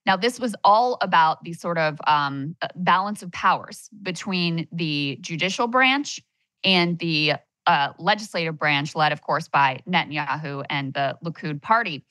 Now, 0.06 0.16
this 0.16 0.38
was 0.38 0.54
all 0.62 0.98
about 1.00 1.42
the 1.42 1.52
sort 1.52 1.78
of 1.78 1.98
um, 2.06 2.54
uh, 2.62 2.68
balance 2.76 3.22
of 3.22 3.32
powers 3.32 3.90
between 4.02 4.68
the 4.72 5.18
judicial 5.20 5.66
branch 5.66 6.20
and 6.62 6.98
the 7.00 7.34
uh, 7.66 7.92
legislative 7.98 8.56
branch, 8.56 8.94
led, 8.94 9.12
of 9.12 9.20
course, 9.20 9.48
by 9.48 9.80
Netanyahu 9.88 10.64
and 10.70 10.94
the 10.94 11.18
Likud 11.24 11.60
party. 11.60 12.04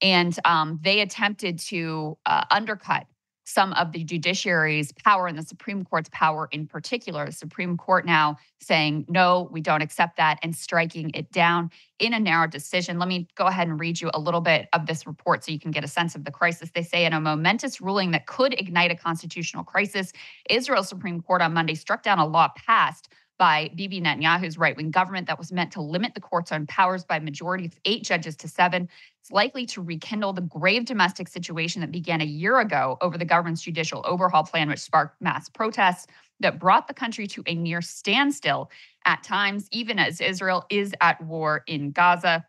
And 0.00 0.36
um, 0.46 0.80
they 0.82 1.00
attempted 1.00 1.58
to 1.60 2.16
uh, 2.24 2.44
undercut 2.50 3.06
some 3.44 3.72
of 3.74 3.92
the 3.92 4.04
judiciary's 4.04 4.92
power 4.92 5.26
and 5.26 5.36
the 5.36 5.42
Supreme 5.42 5.84
Court's 5.84 6.08
power 6.12 6.48
in 6.52 6.66
particular. 6.66 7.26
The 7.26 7.32
Supreme 7.32 7.76
Court 7.76 8.06
now 8.06 8.36
saying, 8.60 9.06
no, 9.08 9.48
we 9.50 9.60
don't 9.60 9.82
accept 9.82 10.16
that, 10.16 10.38
and 10.42 10.54
striking 10.54 11.10
it 11.14 11.30
down 11.32 11.70
in 11.98 12.14
a 12.14 12.20
narrow 12.20 12.46
decision. 12.46 12.98
Let 12.98 13.08
me 13.08 13.28
go 13.34 13.46
ahead 13.46 13.68
and 13.68 13.80
read 13.80 14.00
you 14.00 14.10
a 14.14 14.20
little 14.20 14.40
bit 14.40 14.68
of 14.72 14.86
this 14.86 15.06
report 15.06 15.44
so 15.44 15.52
you 15.52 15.58
can 15.58 15.70
get 15.70 15.84
a 15.84 15.88
sense 15.88 16.14
of 16.14 16.24
the 16.24 16.30
crisis. 16.30 16.70
They 16.74 16.82
say 16.82 17.04
in 17.04 17.12
a 17.12 17.20
momentous 17.20 17.80
ruling 17.80 18.12
that 18.12 18.26
could 18.26 18.58
ignite 18.58 18.90
a 18.90 18.96
constitutional 18.96 19.64
crisis, 19.64 20.12
Israel's 20.48 20.88
Supreme 20.88 21.20
Court 21.20 21.42
on 21.42 21.52
Monday 21.52 21.74
struck 21.74 22.02
down 22.02 22.18
a 22.18 22.26
law 22.26 22.48
passed 22.56 23.08
by 23.38 23.70
Bibi 23.74 24.00
Netanyahu's 24.00 24.56
right 24.56 24.76
wing 24.76 24.92
government 24.92 25.26
that 25.26 25.38
was 25.38 25.50
meant 25.50 25.72
to 25.72 25.80
limit 25.80 26.14
the 26.14 26.20
court's 26.20 26.52
own 26.52 26.66
powers 26.66 27.04
by 27.04 27.18
majority 27.18 27.64
of 27.64 27.72
eight 27.84 28.04
judges 28.04 28.36
to 28.36 28.46
seven. 28.46 28.88
It's 29.22 29.30
likely 29.30 29.66
to 29.66 29.80
rekindle 29.80 30.32
the 30.32 30.40
grave 30.40 30.84
domestic 30.84 31.28
situation 31.28 31.80
that 31.80 31.92
began 31.92 32.20
a 32.20 32.24
year 32.24 32.58
ago 32.58 32.98
over 33.00 33.16
the 33.16 33.24
government's 33.24 33.62
judicial 33.62 34.02
overhaul 34.04 34.42
plan, 34.42 34.68
which 34.68 34.80
sparked 34.80 35.22
mass 35.22 35.48
protests 35.48 36.08
that 36.40 36.58
brought 36.58 36.88
the 36.88 36.94
country 36.94 37.28
to 37.28 37.44
a 37.46 37.54
near 37.54 37.80
standstill 37.80 38.68
at 39.06 39.22
times, 39.22 39.68
even 39.70 40.00
as 40.00 40.20
Israel 40.20 40.66
is 40.70 40.92
at 41.00 41.22
war 41.22 41.62
in 41.68 41.92
Gaza. 41.92 42.44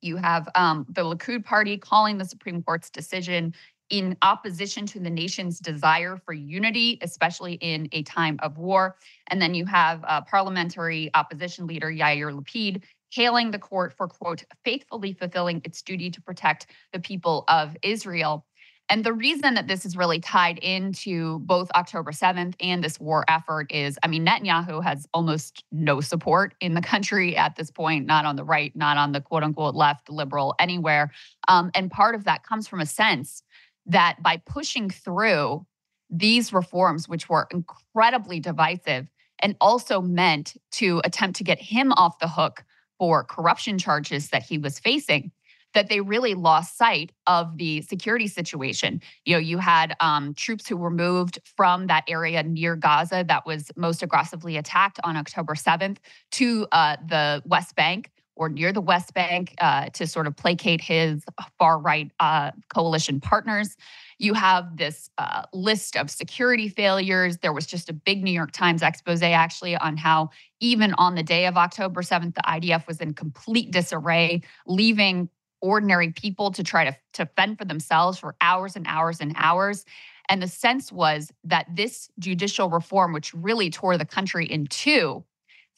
You 0.00 0.16
have 0.16 0.48
um, 0.56 0.84
the 0.88 1.02
Likud 1.02 1.44
party 1.44 1.78
calling 1.78 2.18
the 2.18 2.24
Supreme 2.24 2.60
Court's 2.60 2.90
decision 2.90 3.54
in 3.88 4.16
opposition 4.22 4.84
to 4.84 4.98
the 4.98 5.08
nation's 5.08 5.60
desire 5.60 6.16
for 6.16 6.32
unity, 6.32 6.98
especially 7.02 7.54
in 7.54 7.88
a 7.92 8.02
time 8.02 8.36
of 8.42 8.58
war. 8.58 8.96
And 9.28 9.40
then 9.40 9.54
you 9.54 9.64
have 9.66 10.04
uh, 10.04 10.22
parliamentary 10.22 11.10
opposition 11.14 11.68
leader 11.68 11.86
Yair 11.86 12.36
Lapid 12.36 12.82
hailing 13.10 13.50
the 13.50 13.58
court 13.58 13.92
for, 13.96 14.08
quote, 14.08 14.44
faithfully 14.64 15.12
fulfilling 15.12 15.60
its 15.64 15.82
duty 15.82 16.10
to 16.10 16.20
protect 16.20 16.66
the 16.92 17.00
people 17.00 17.44
of 17.48 17.76
Israel. 17.82 18.44
And 18.90 19.04
the 19.04 19.12
reason 19.12 19.54
that 19.54 19.68
this 19.68 19.84
is 19.84 19.96
really 19.96 20.18
tied 20.18 20.58
into 20.58 21.40
both 21.40 21.70
October 21.74 22.10
7th 22.10 22.54
and 22.58 22.82
this 22.82 22.98
war 22.98 23.24
effort 23.28 23.70
is 23.70 23.98
I 24.02 24.08
mean, 24.08 24.24
Netanyahu 24.24 24.82
has 24.82 25.06
almost 25.12 25.62
no 25.70 26.00
support 26.00 26.54
in 26.60 26.74
the 26.74 26.80
country 26.80 27.36
at 27.36 27.56
this 27.56 27.70
point, 27.70 28.06
not 28.06 28.24
on 28.24 28.36
the 28.36 28.44
right, 28.44 28.74
not 28.74 28.96
on 28.96 29.12
the 29.12 29.20
quote 29.20 29.42
unquote 29.42 29.74
left, 29.74 30.08
liberal, 30.08 30.54
anywhere. 30.58 31.10
Um, 31.48 31.70
and 31.74 31.90
part 31.90 32.14
of 32.14 32.24
that 32.24 32.44
comes 32.44 32.66
from 32.66 32.80
a 32.80 32.86
sense 32.86 33.42
that 33.84 34.22
by 34.22 34.38
pushing 34.46 34.88
through 34.88 35.66
these 36.10 36.52
reforms, 36.52 37.08
which 37.08 37.28
were 37.28 37.46
incredibly 37.50 38.40
divisive 38.40 39.06
and 39.40 39.54
also 39.60 40.00
meant 40.00 40.56
to 40.72 41.00
attempt 41.04 41.36
to 41.36 41.44
get 41.44 41.60
him 41.60 41.92
off 41.92 42.18
the 42.18 42.28
hook 42.28 42.64
for 42.98 43.24
corruption 43.24 43.78
charges 43.78 44.28
that 44.30 44.42
he 44.42 44.58
was 44.58 44.78
facing, 44.78 45.30
that 45.74 45.88
they 45.88 46.00
really 46.00 46.34
lost 46.34 46.76
sight 46.76 47.12
of 47.26 47.56
the 47.58 47.82
security 47.82 48.26
situation. 48.26 49.00
You 49.24 49.34
know, 49.34 49.38
you 49.38 49.58
had 49.58 49.94
um, 50.00 50.34
troops 50.34 50.68
who 50.68 50.76
were 50.76 50.90
moved 50.90 51.38
from 51.56 51.86
that 51.86 52.04
area 52.08 52.42
near 52.42 52.76
Gaza 52.76 53.24
that 53.28 53.46
was 53.46 53.70
most 53.76 54.02
aggressively 54.02 54.56
attacked 54.56 54.98
on 55.04 55.16
October 55.16 55.54
7th 55.54 55.98
to 56.32 56.66
uh, 56.72 56.96
the 57.06 57.42
West 57.44 57.76
Bank 57.76 58.10
or 58.38 58.48
near 58.48 58.72
the 58.72 58.80
West 58.80 59.12
Bank 59.14 59.54
uh, 59.60 59.86
to 59.90 60.06
sort 60.06 60.26
of 60.26 60.36
placate 60.36 60.80
his 60.80 61.24
far 61.58 61.78
right 61.78 62.10
uh, 62.20 62.52
coalition 62.72 63.20
partners. 63.20 63.76
You 64.18 64.34
have 64.34 64.76
this 64.76 65.10
uh, 65.16 65.42
list 65.52 65.96
of 65.96 66.10
security 66.10 66.68
failures. 66.68 67.38
There 67.38 67.52
was 67.52 67.66
just 67.66 67.88
a 67.88 67.92
big 67.92 68.22
New 68.22 68.32
York 68.32 68.52
Times 68.52 68.82
expose 68.82 69.22
actually 69.22 69.76
on 69.76 69.96
how, 69.96 70.30
even 70.60 70.92
on 70.94 71.14
the 71.14 71.22
day 71.22 71.46
of 71.46 71.56
October 71.56 72.02
7th, 72.02 72.34
the 72.34 72.42
IDF 72.42 72.86
was 72.86 73.00
in 73.00 73.14
complete 73.14 73.70
disarray, 73.70 74.42
leaving 74.66 75.28
ordinary 75.60 76.10
people 76.12 76.50
to 76.52 76.62
try 76.62 76.84
to, 76.84 76.96
to 77.14 77.26
fend 77.36 77.58
for 77.58 77.64
themselves 77.64 78.18
for 78.18 78.36
hours 78.40 78.76
and 78.76 78.86
hours 78.88 79.20
and 79.20 79.34
hours. 79.36 79.84
And 80.28 80.42
the 80.42 80.48
sense 80.48 80.92
was 80.92 81.32
that 81.44 81.66
this 81.74 82.10
judicial 82.18 82.68
reform, 82.68 83.12
which 83.12 83.32
really 83.34 83.70
tore 83.70 83.96
the 83.96 84.04
country 84.04 84.46
in 84.46 84.66
two, 84.66 85.24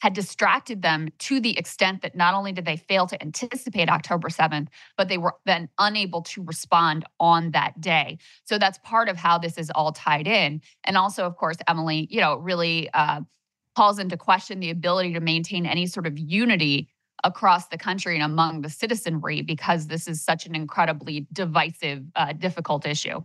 had 0.01 0.13
distracted 0.13 0.81
them 0.81 1.09
to 1.19 1.39
the 1.39 1.57
extent 1.57 2.01
that 2.01 2.15
not 2.15 2.33
only 2.33 2.51
did 2.51 2.65
they 2.65 2.75
fail 2.75 3.05
to 3.05 3.21
anticipate 3.21 3.87
October 3.87 4.29
7th, 4.29 4.67
but 4.97 5.07
they 5.07 5.17
were 5.19 5.35
then 5.45 5.69
unable 5.77 6.23
to 6.23 6.43
respond 6.43 7.05
on 7.19 7.51
that 7.51 7.79
day. 7.79 8.17
So 8.43 8.57
that's 8.57 8.79
part 8.79 9.09
of 9.09 9.17
how 9.17 9.37
this 9.37 9.59
is 9.59 9.69
all 9.69 9.91
tied 9.91 10.27
in. 10.27 10.61
And 10.83 10.97
also, 10.97 11.25
of 11.25 11.37
course, 11.37 11.57
Emily, 11.67 12.07
you 12.09 12.19
know, 12.19 12.35
really 12.35 12.89
uh, 12.95 13.21
calls 13.75 13.99
into 13.99 14.17
question 14.17 14.59
the 14.59 14.71
ability 14.71 15.13
to 15.13 15.19
maintain 15.19 15.67
any 15.67 15.85
sort 15.85 16.07
of 16.07 16.17
unity 16.17 16.89
across 17.23 17.67
the 17.67 17.77
country 17.77 18.15
and 18.15 18.23
among 18.23 18.61
the 18.61 18.69
citizenry 18.69 19.43
because 19.43 19.85
this 19.85 20.07
is 20.07 20.19
such 20.19 20.47
an 20.47 20.55
incredibly 20.55 21.27
divisive, 21.31 22.03
uh, 22.15 22.33
difficult 22.33 22.87
issue. 22.87 23.21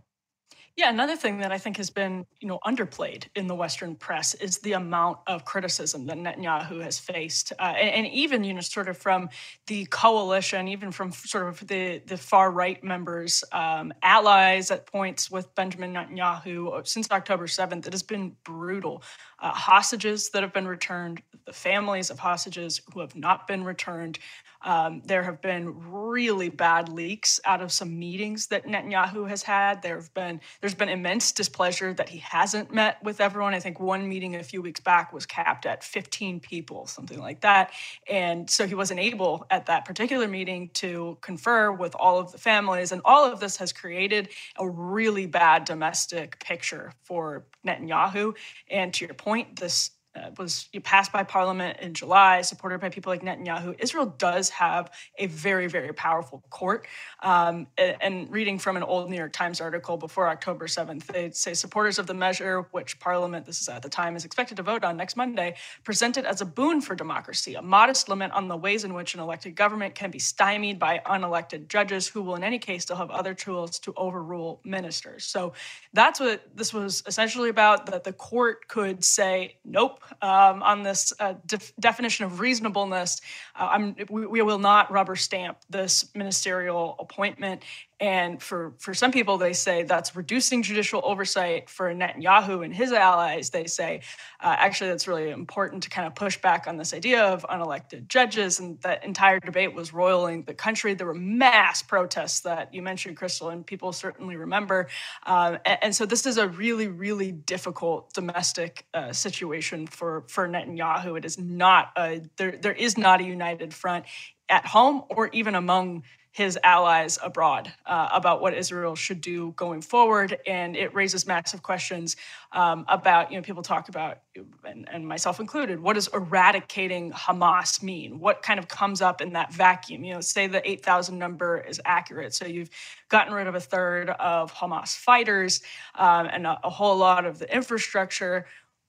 Yeah, 0.77 0.91
another 0.91 1.15
thing 1.15 1.39
that 1.39 1.51
I 1.51 1.57
think 1.57 1.75
has 1.77 1.89
been, 1.89 2.23
you 2.39 2.47
know, 2.47 2.59
underplayed 2.63 3.25
in 3.35 3.47
the 3.47 3.55
Western 3.55 3.95
press 3.95 4.35
is 4.35 4.59
the 4.59 4.73
amount 4.73 5.17
of 5.25 5.43
criticism 5.43 6.05
that 6.05 6.17
Netanyahu 6.17 6.83
has 6.83 6.99
faced, 6.99 7.51
uh, 7.57 7.63
and, 7.75 8.05
and, 8.05 8.13
even, 8.13 8.43
you 8.43 8.53
know, 8.53 8.61
sort 8.61 8.87
of 8.87 8.95
from 8.95 9.27
the 9.65 9.87
coalition, 9.87 10.67
even 10.67 10.91
from 10.91 11.11
sort 11.11 11.47
of 11.47 11.67
the 11.67 11.97
the 12.05 12.15
far 12.15 12.51
right 12.51 12.81
members, 12.83 13.43
um, 13.53 13.91
allies 14.03 14.69
at 14.69 14.85
points 14.85 15.31
with 15.31 15.53
Benjamin 15.55 15.93
Netanyahu 15.95 16.85
since 16.87 17.09
October 17.09 17.47
seventh. 17.47 17.87
It 17.87 17.93
has 17.93 18.03
been 18.03 18.35
brutal. 18.43 19.01
Uh, 19.39 19.51
hostages 19.51 20.29
that 20.29 20.43
have 20.43 20.53
been 20.53 20.67
returned, 20.67 21.21
the 21.45 21.53
families 21.53 22.11
of 22.11 22.19
hostages 22.19 22.81
who 22.93 22.99
have 22.99 23.15
not 23.15 23.47
been 23.47 23.63
returned. 23.63 24.19
Um, 24.63 25.01
there 25.05 25.23
have 25.23 25.41
been 25.41 25.91
really 25.91 26.49
bad 26.49 26.89
leaks 26.89 27.39
out 27.45 27.61
of 27.61 27.71
some 27.71 27.97
meetings 27.97 28.47
that 28.47 28.65
Netanyahu 28.65 29.27
has 29.29 29.43
had. 29.43 29.81
There 29.81 29.95
have 29.95 30.13
been 30.13 30.41
there's 30.61 30.73
been 30.73 30.89
immense 30.89 31.31
displeasure 31.31 31.93
that 31.93 32.09
he 32.09 32.19
hasn't 32.19 32.73
met 32.73 33.01
with 33.03 33.21
everyone. 33.21 33.53
I 33.53 33.59
think 33.59 33.79
one 33.79 34.07
meeting 34.07 34.35
a 34.35 34.43
few 34.43 34.61
weeks 34.61 34.79
back 34.79 35.13
was 35.13 35.25
capped 35.25 35.65
at 35.65 35.83
15 35.83 36.39
people, 36.39 36.87
something 36.87 37.19
like 37.19 37.41
that, 37.41 37.71
and 38.09 38.49
so 38.49 38.67
he 38.67 38.75
wasn't 38.75 38.99
able 38.99 39.45
at 39.49 39.67
that 39.67 39.85
particular 39.85 40.27
meeting 40.27 40.69
to 40.75 41.17
confer 41.21 41.71
with 41.71 41.95
all 41.95 42.19
of 42.19 42.31
the 42.31 42.37
families. 42.37 42.91
And 42.91 43.01
all 43.05 43.31
of 43.31 43.39
this 43.39 43.57
has 43.57 43.71
created 43.71 44.29
a 44.57 44.67
really 44.67 45.25
bad 45.25 45.65
domestic 45.65 46.39
picture 46.39 46.93
for 47.03 47.45
Netanyahu. 47.65 48.35
And 48.69 48.93
to 48.95 49.05
your 49.05 49.13
point, 49.13 49.59
this 49.59 49.91
was 50.37 50.69
passed 50.83 51.11
by 51.11 51.23
parliament 51.23 51.79
in 51.79 51.93
July, 51.93 52.41
supported 52.41 52.79
by 52.79 52.89
people 52.89 53.11
like 53.11 53.21
Netanyahu. 53.21 53.75
Israel 53.79 54.05
does 54.05 54.49
have 54.49 54.91
a 55.17 55.27
very, 55.27 55.67
very 55.67 55.93
powerful 55.93 56.43
court. 56.49 56.87
Um, 57.23 57.67
and, 57.77 58.27
reading 58.31 58.59
from 58.59 58.77
an 58.77 58.83
old 58.83 59.09
New 59.09 59.15
York 59.15 59.31
Times 59.31 59.61
article 59.61 59.97
before 59.97 60.27
October 60.27 60.67
7th, 60.67 61.05
they 61.05 61.31
say 61.31 61.53
supporters 61.53 61.99
of 61.99 62.07
the 62.07 62.13
measure, 62.13 62.67
which 62.71 62.99
parliament, 62.99 63.45
this 63.45 63.61
is 63.61 63.69
at 63.69 63.81
the 63.81 63.89
time, 63.89 64.15
is 64.15 64.25
expected 64.25 64.57
to 64.57 64.63
vote 64.63 64.83
on 64.83 64.97
next 64.97 65.15
Monday, 65.15 65.55
presented 65.83 66.25
as 66.25 66.41
a 66.41 66.45
boon 66.45 66.81
for 66.81 66.95
democracy, 66.95 67.55
a 67.55 67.61
modest 67.61 68.09
limit 68.09 68.31
on 68.31 68.47
the 68.47 68.57
ways 68.57 68.83
in 68.83 68.93
which 68.93 69.13
an 69.13 69.19
elected 69.19 69.55
government 69.55 69.95
can 69.95 70.11
be 70.11 70.19
stymied 70.19 70.79
by 70.79 71.01
unelected 71.05 71.67
judges 71.67 72.07
who 72.07 72.21
will, 72.21 72.35
in 72.35 72.43
any 72.43 72.59
case, 72.59 72.83
still 72.83 72.95
have 72.95 73.11
other 73.11 73.33
tools 73.33 73.79
to 73.79 73.93
overrule 73.95 74.59
ministers. 74.63 75.25
So 75.25 75.53
that's 75.93 76.19
what 76.19 76.43
this 76.55 76.73
was 76.73 77.03
essentially 77.05 77.49
about 77.49 77.85
that 77.87 78.03
the 78.03 78.13
court 78.13 78.67
could 78.67 79.03
say, 79.03 79.57
nope, 79.65 80.01
um, 80.21 80.63
on 80.63 80.83
this 80.83 81.13
uh, 81.19 81.35
def- 81.45 81.73
definition 81.79 82.25
of 82.25 82.39
reasonableness. 82.39 83.21
Uh, 83.55 83.91
we, 84.09 84.25
we, 84.25 84.41
will 84.41 84.59
not 84.59 84.91
rubber 84.91 85.15
stamp 85.15 85.57
this 85.69 86.09
ministerial 86.15 86.95
appointment. 86.99 87.63
And 87.99 88.41
for, 88.41 88.75
for 88.77 88.93
some 88.93 89.11
people, 89.11 89.39
they 89.39 89.53
say 89.53 89.81
that's 89.81 90.15
reducing 90.15 90.61
judicial 90.61 91.01
oversight. 91.03 91.67
For 91.67 91.91
Netanyahu 91.93 92.63
and 92.63 92.73
his 92.73 92.91
allies, 92.91 93.49
they 93.49 93.65
say 93.65 94.01
uh, 94.39 94.55
actually 94.57 94.91
that's 94.91 95.07
really 95.07 95.31
important 95.31 95.81
to 95.83 95.89
kind 95.89 96.05
of 96.05 96.13
push 96.13 96.37
back 96.37 96.67
on 96.67 96.77
this 96.77 96.93
idea 96.93 97.23
of 97.23 97.43
unelected 97.49 98.07
judges. 98.07 98.59
And 98.59 98.79
that 98.81 99.03
entire 99.03 99.39
debate 99.39 99.73
was 99.73 99.93
roiling 99.93 100.43
the 100.43 100.53
country. 100.53 100.93
There 100.93 101.07
were 101.07 101.15
mass 101.15 101.81
protests 101.81 102.41
that 102.41 102.71
you 102.71 102.83
mentioned, 102.83 103.17
Krystal, 103.17 103.51
and 103.51 103.65
people 103.65 103.91
certainly 103.91 104.35
remember. 104.35 104.89
Um, 105.25 105.57
and, 105.65 105.79
and, 105.81 105.95
so 105.95 106.05
this 106.05 106.27
is 106.27 106.37
a 106.37 106.47
really, 106.47 106.87
really 106.87 107.31
difficult 107.31 108.13
domestic 108.13 108.85
uh, 108.93 109.11
situation 109.11 109.87
for, 109.87 110.23
for 110.27 110.47
Netanyahu. 110.47 111.17
It 111.17 111.25
is 111.25 111.39
not 111.39 111.91
a, 111.97 112.21
there, 112.37 112.57
there 112.61 112.73
is 112.73 112.95
not 112.95 113.21
a 113.21 113.23
united 113.23 113.73
front 113.73 114.05
at 114.49 114.65
home 114.65 115.03
or 115.09 115.29
even 115.33 115.55
among 115.55 116.03
his 116.37 116.55
allies 116.63 117.17
abroad 117.23 117.73
uh, 117.87 118.09
about 118.13 118.41
what 118.41 118.53
Israel 118.53 118.93
should 118.93 119.21
do 119.21 119.53
going 119.53 119.81
forward. 119.81 120.37
And 120.45 120.75
it 120.75 120.93
raises 120.93 121.25
massive 121.25 121.63
questions 121.63 122.15
um, 122.51 122.85
about, 122.87 123.31
you 123.31 123.39
know, 123.39 123.41
people 123.41 123.63
talk 123.63 123.89
about, 123.89 124.19
and, 124.63 124.87
and, 124.87 125.07
myself 125.07 125.39
included, 125.39 125.79
what 125.79 125.93
does 125.93 126.07
eradicating 126.13 127.11
Hamas 127.11 127.81
mean? 127.81 128.19
What 128.19 128.43
kind 128.43 128.59
of 128.59 128.67
comes 128.67 129.01
up 129.01 129.19
in 129.19 129.33
that 129.33 129.51
vacuum? 129.51 130.03
You 130.03 130.13
know, 130.13 130.21
say 130.21 130.45
the 130.45 130.61
8,000 130.69 131.17
number 131.17 131.57
is 131.57 131.81
accurate. 131.85 132.35
So 132.35 132.45
you've 132.45 132.69
gotten 133.09 133.33
rid 133.33 133.47
of 133.47 133.55
a 133.55 133.59
third 133.59 134.11
of 134.11 134.53
Hamas 134.53 134.95
fighters 134.95 135.63
um, 135.95 136.27
and 136.31 136.45
a, 136.45 136.59
a, 136.63 136.69
whole 136.69 136.97
lot 136.97 137.25
of 137.25 137.39
the 137.39 137.51
infrastructure. 137.51 138.45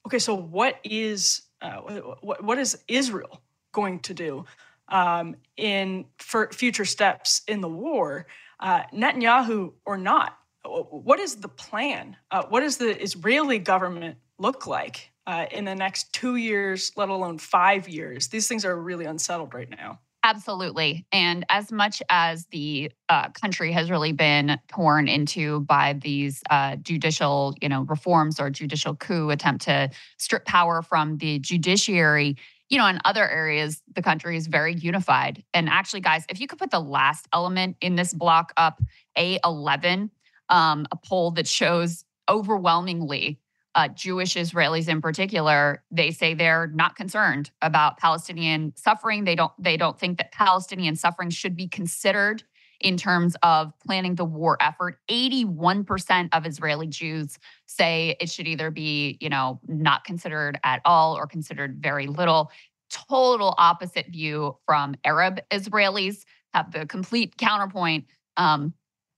Okay, 0.06 0.18
so 0.18 0.34
what 0.34 0.78
is, 0.84 1.40
uh, 1.62 1.78
what, 2.20 2.44
what 2.44 2.58
is 2.58 2.76
Israel 2.88 3.40
going 3.72 4.00
to 4.00 4.12
do? 4.12 4.44
Um, 4.88 5.36
in 5.56 6.06
future 6.18 6.84
steps 6.84 7.42
in 7.48 7.60
the 7.60 7.68
war, 7.68 8.26
uh, 8.60 8.82
Netanyahu 8.92 9.72
or 9.84 9.98
not. 9.98 10.38
What 10.64 11.20
is 11.20 11.36
the 11.36 11.48
plan? 11.48 12.16
Uh, 12.30 12.44
what 12.48 12.60
does 12.60 12.76
the 12.76 13.00
Israeli 13.00 13.58
government 13.58 14.18
look 14.38 14.66
like 14.66 15.10
uh, 15.26 15.46
in 15.50 15.64
the 15.64 15.74
next 15.74 16.12
two 16.12 16.36
years, 16.36 16.92
let 16.96 17.08
alone 17.08 17.38
five 17.38 17.88
years? 17.88 18.28
These 18.28 18.48
things 18.48 18.64
are 18.64 18.76
really 18.76 19.04
unsettled 19.04 19.54
right 19.54 19.70
now. 19.70 20.00
Absolutely. 20.24 21.06
And 21.12 21.46
as 21.48 21.70
much 21.70 22.02
as 22.10 22.46
the 22.46 22.90
uh, 23.08 23.30
country 23.30 23.72
has 23.72 23.88
really 23.90 24.12
been 24.12 24.58
torn 24.68 25.06
into 25.08 25.60
by 25.60 25.94
these 25.94 26.42
uh, 26.50 26.76
judicial, 26.76 27.54
you 27.62 27.68
know, 27.68 27.82
reforms 27.82 28.40
or 28.40 28.50
judicial 28.50 28.96
coup 28.96 29.30
attempt 29.30 29.64
to 29.64 29.90
strip 30.18 30.44
power 30.44 30.82
from 30.82 31.18
the 31.18 31.38
judiciary, 31.38 32.36
you 32.68 32.78
know, 32.78 32.86
in 32.86 32.98
other 33.04 33.28
areas, 33.28 33.82
the 33.94 34.02
country 34.02 34.36
is 34.36 34.46
very 34.46 34.74
unified. 34.74 35.42
And 35.54 35.68
actually, 35.68 36.00
guys, 36.00 36.24
if 36.28 36.40
you 36.40 36.46
could 36.46 36.58
put 36.58 36.70
the 36.70 36.80
last 36.80 37.26
element 37.32 37.76
in 37.80 37.96
this 37.96 38.12
block 38.12 38.52
up, 38.56 38.82
A11, 39.16 40.10
um, 40.50 40.86
a 40.92 40.96
poll 40.96 41.30
that 41.32 41.46
shows 41.46 42.04
overwhelmingly 42.28 43.40
uh, 43.74 43.88
Jewish 43.88 44.34
Israelis 44.34 44.88
in 44.88 45.00
particular, 45.00 45.84
they 45.90 46.10
say 46.10 46.34
they're 46.34 46.66
not 46.74 46.96
concerned 46.96 47.50
about 47.62 47.98
Palestinian 47.98 48.72
suffering. 48.76 49.24
They 49.24 49.36
don't. 49.36 49.52
They 49.58 49.76
don't 49.76 49.98
think 49.98 50.18
that 50.18 50.32
Palestinian 50.32 50.96
suffering 50.96 51.30
should 51.30 51.54
be 51.54 51.68
considered 51.68 52.42
in 52.80 52.96
terms 52.96 53.36
of 53.42 53.72
planning 53.84 54.14
the 54.14 54.24
war 54.24 54.56
effort. 54.60 54.98
81% 55.10 56.28
of 56.32 56.46
Israeli 56.46 56.86
Jews 56.86 57.38
say 57.66 58.16
it 58.20 58.30
should 58.30 58.46
either 58.46 58.70
be, 58.70 59.18
you 59.20 59.28
know, 59.28 59.60
not 59.66 60.04
considered 60.04 60.58
at 60.64 60.80
all 60.84 61.16
or 61.16 61.26
considered 61.26 61.78
very 61.80 62.06
little. 62.06 62.50
Total 62.90 63.54
opposite 63.58 64.06
view 64.08 64.56
from 64.64 64.94
Arab 65.04 65.40
Israelis 65.50 66.24
have 66.54 66.72
the 66.72 66.86
complete 66.86 67.36
counterpoint. 67.36 68.06
Um, 68.36 68.74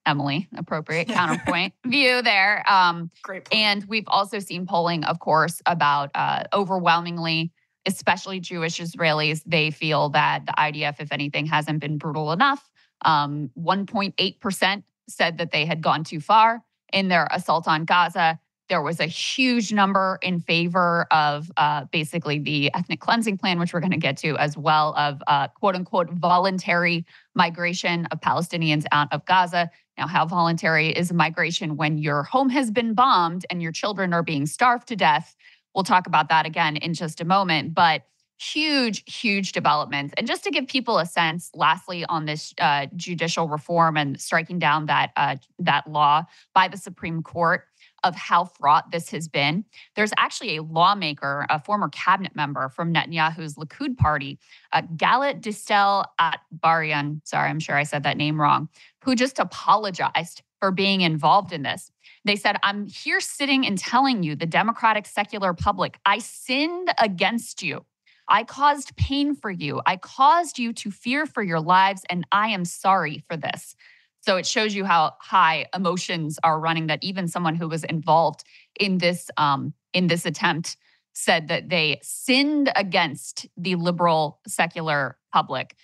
Emily, 0.06 0.48
appropriate 0.56 1.08
counterpoint 1.08 1.74
view 1.86 2.22
there. 2.22 2.64
Um, 2.68 3.10
Great. 3.22 3.44
Point. 3.44 3.62
And 3.62 3.84
we've 3.84 4.08
also 4.08 4.38
seen 4.38 4.66
polling, 4.66 5.04
of 5.04 5.20
course, 5.20 5.60
about 5.66 6.10
uh, 6.14 6.44
overwhelmingly, 6.54 7.52
especially 7.86 8.40
Jewish 8.40 8.80
Israelis, 8.80 9.42
they 9.44 9.70
feel 9.70 10.08
that 10.10 10.46
the 10.46 10.52
IDF, 10.52 11.00
if 11.00 11.12
anything, 11.12 11.46
hasn't 11.46 11.80
been 11.80 11.98
brutal 11.98 12.32
enough. 12.32 12.70
Um, 13.04 13.50
1.8% 13.58 14.82
said 15.08 15.38
that 15.38 15.52
they 15.52 15.64
had 15.64 15.82
gone 15.82 16.04
too 16.04 16.20
far 16.20 16.62
in 16.92 17.08
their 17.08 17.28
assault 17.30 17.66
on 17.68 17.84
Gaza. 17.84 18.38
There 18.68 18.82
was 18.82 19.00
a 19.00 19.06
huge 19.06 19.72
number 19.72 20.18
in 20.22 20.38
favor 20.40 21.06
of 21.10 21.50
uh, 21.56 21.86
basically 21.86 22.38
the 22.38 22.72
ethnic 22.72 23.00
cleansing 23.00 23.38
plan, 23.38 23.58
which 23.58 23.72
we're 23.72 23.80
going 23.80 23.90
to 23.90 23.96
get 23.96 24.16
to, 24.18 24.36
as 24.38 24.56
well 24.56 24.94
of 24.96 25.20
uh, 25.26 25.48
quote 25.48 25.74
unquote 25.74 26.10
voluntary 26.10 27.04
migration 27.34 28.06
of 28.12 28.20
Palestinians 28.20 28.84
out 28.92 29.08
of 29.12 29.24
Gaza. 29.24 29.70
Now, 29.98 30.06
how 30.06 30.24
voluntary 30.24 30.90
is 30.90 31.12
migration 31.12 31.76
when 31.76 31.98
your 31.98 32.22
home 32.22 32.48
has 32.50 32.70
been 32.70 32.94
bombed 32.94 33.44
and 33.50 33.60
your 33.60 33.72
children 33.72 34.12
are 34.12 34.22
being 34.22 34.46
starved 34.46 34.86
to 34.88 34.96
death? 34.96 35.34
We'll 35.74 35.84
talk 35.84 36.06
about 36.06 36.28
that 36.28 36.46
again 36.46 36.76
in 36.76 36.94
just 36.94 37.20
a 37.20 37.24
moment. 37.24 37.74
But 37.74 38.02
huge, 38.40 39.02
huge 39.06 39.52
developments. 39.52 40.14
And 40.16 40.26
just 40.26 40.44
to 40.44 40.50
give 40.50 40.66
people 40.66 40.98
a 40.98 41.06
sense, 41.06 41.50
lastly, 41.54 42.04
on 42.06 42.24
this 42.24 42.54
uh, 42.58 42.86
judicial 42.96 43.48
reform 43.48 43.96
and 43.96 44.20
striking 44.20 44.58
down 44.58 44.86
that 44.86 45.10
uh, 45.16 45.36
that 45.58 45.86
law 45.86 46.24
by 46.54 46.68
the 46.68 46.76
Supreme 46.76 47.22
Court 47.22 47.64
of 48.02 48.16
how 48.16 48.44
fraught 48.44 48.90
this 48.92 49.10
has 49.10 49.28
been. 49.28 49.64
There's 49.94 50.12
actually 50.16 50.56
a 50.56 50.62
lawmaker, 50.62 51.46
a 51.50 51.60
former 51.60 51.90
cabinet 51.90 52.34
member 52.34 52.70
from 52.70 52.94
Netanyahu's 52.94 53.56
Likud 53.56 53.98
party, 53.98 54.38
uh, 54.72 54.82
Galit 54.96 55.42
Distel 55.42 56.04
Atbaryan. 56.18 57.20
Sorry, 57.24 57.50
I'm 57.50 57.60
sure 57.60 57.76
I 57.76 57.82
said 57.82 58.04
that 58.04 58.16
name 58.16 58.40
wrong. 58.40 58.70
Who 59.04 59.14
just 59.14 59.38
apologized 59.38 60.42
for 60.60 60.70
being 60.70 61.00
involved 61.00 61.52
in 61.52 61.62
this. 61.62 61.90
They 62.24 62.36
said, 62.36 62.56
I'm 62.62 62.86
here 62.86 63.20
sitting 63.20 63.66
and 63.66 63.78
telling 63.78 64.22
you, 64.22 64.36
the 64.36 64.46
democratic 64.46 65.06
secular 65.06 65.54
public, 65.54 65.98
I 66.04 66.18
sinned 66.18 66.92
against 66.98 67.62
you. 67.62 67.84
I 68.30 68.44
caused 68.44 68.96
pain 68.96 69.34
for 69.34 69.50
you. 69.50 69.82
I 69.86 69.96
caused 69.96 70.58
you 70.58 70.72
to 70.74 70.90
fear 70.90 71.26
for 71.26 71.42
your 71.42 71.60
lives, 71.60 72.02
and 72.08 72.24
I 72.30 72.48
am 72.48 72.64
sorry 72.64 73.24
for 73.28 73.36
this. 73.36 73.74
So 74.20 74.36
it 74.36 74.46
shows 74.46 74.74
you 74.74 74.84
how 74.84 75.14
high 75.20 75.66
emotions 75.74 76.38
are 76.44 76.60
running. 76.60 76.86
That 76.86 77.02
even 77.02 77.26
someone 77.26 77.56
who 77.56 77.68
was 77.68 77.84
involved 77.84 78.44
in 78.78 78.98
this 78.98 79.30
um, 79.36 79.74
in 79.92 80.06
this 80.06 80.24
attempt 80.24 80.76
said 81.12 81.48
that 81.48 81.68
they 81.68 81.98
sinned 82.02 82.70
against 82.76 83.46
the 83.56 83.74
liberal 83.74 84.40
secular 84.46 85.18
public. 85.32 85.74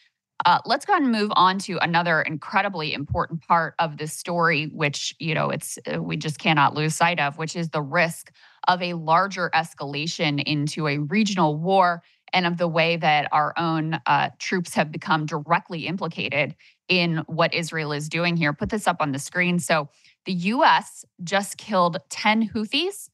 Uh, 0.45 0.61
let's 0.67 0.85
go 0.85 0.93
ahead 0.93 1.03
and 1.03 1.11
move 1.11 1.33
on 1.35 1.59
to 1.59 1.79
another 1.79 2.21
incredibly 2.21 2.93
important 2.93 3.41
part 3.41 3.75
of 3.79 3.97
this 3.97 4.13
story, 4.13 4.67
which 4.67 5.15
you 5.19 5.35
know 5.35 5.51
it's 5.51 5.79
uh, 5.93 6.01
we 6.01 6.17
just 6.17 6.39
cannot 6.39 6.75
lose 6.75 6.95
sight 6.95 7.19
of, 7.19 7.39
which 7.39 7.57
is 7.57 7.71
the 7.71 7.83
risk 7.83 8.31
of 8.69 8.83
a 8.83 8.93
larger 8.95 9.51
escalation 9.55 10.43
into 10.45 10.87
a 10.87 10.99
regional 10.99 11.57
war 11.57 12.03
and 12.33 12.47
of 12.47 12.59
the 12.59 12.69
way 12.69 12.97
that 12.97 13.29
our 13.33 13.55
own 13.57 14.01
uh, 14.07 14.31
troops 14.39 14.75
have 14.75 14.91
become 14.91 15.27
directly 15.27 15.87
implicated 15.87 16.55
in 16.89 17.19
what 17.27 17.55
Israel 17.55 17.93
is 17.93 18.09
doing 18.09 18.37
here. 18.37 18.53
Put 18.53 18.71
this 18.71 18.87
up 18.87 18.97
on 19.01 19.12
the 19.12 19.19
screen. 19.19 19.59
So 19.59 19.89
the 20.25 20.33
U.S. 20.33 21.05
just 21.23 21.57
killed 21.57 21.99
10 22.11 22.51
Houthis 22.51 23.09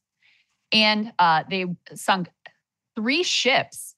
and 0.71 1.13
uh, 1.19 1.43
they 1.49 1.65
sunk 1.93 2.29
three 2.95 3.23
ships 3.23 3.95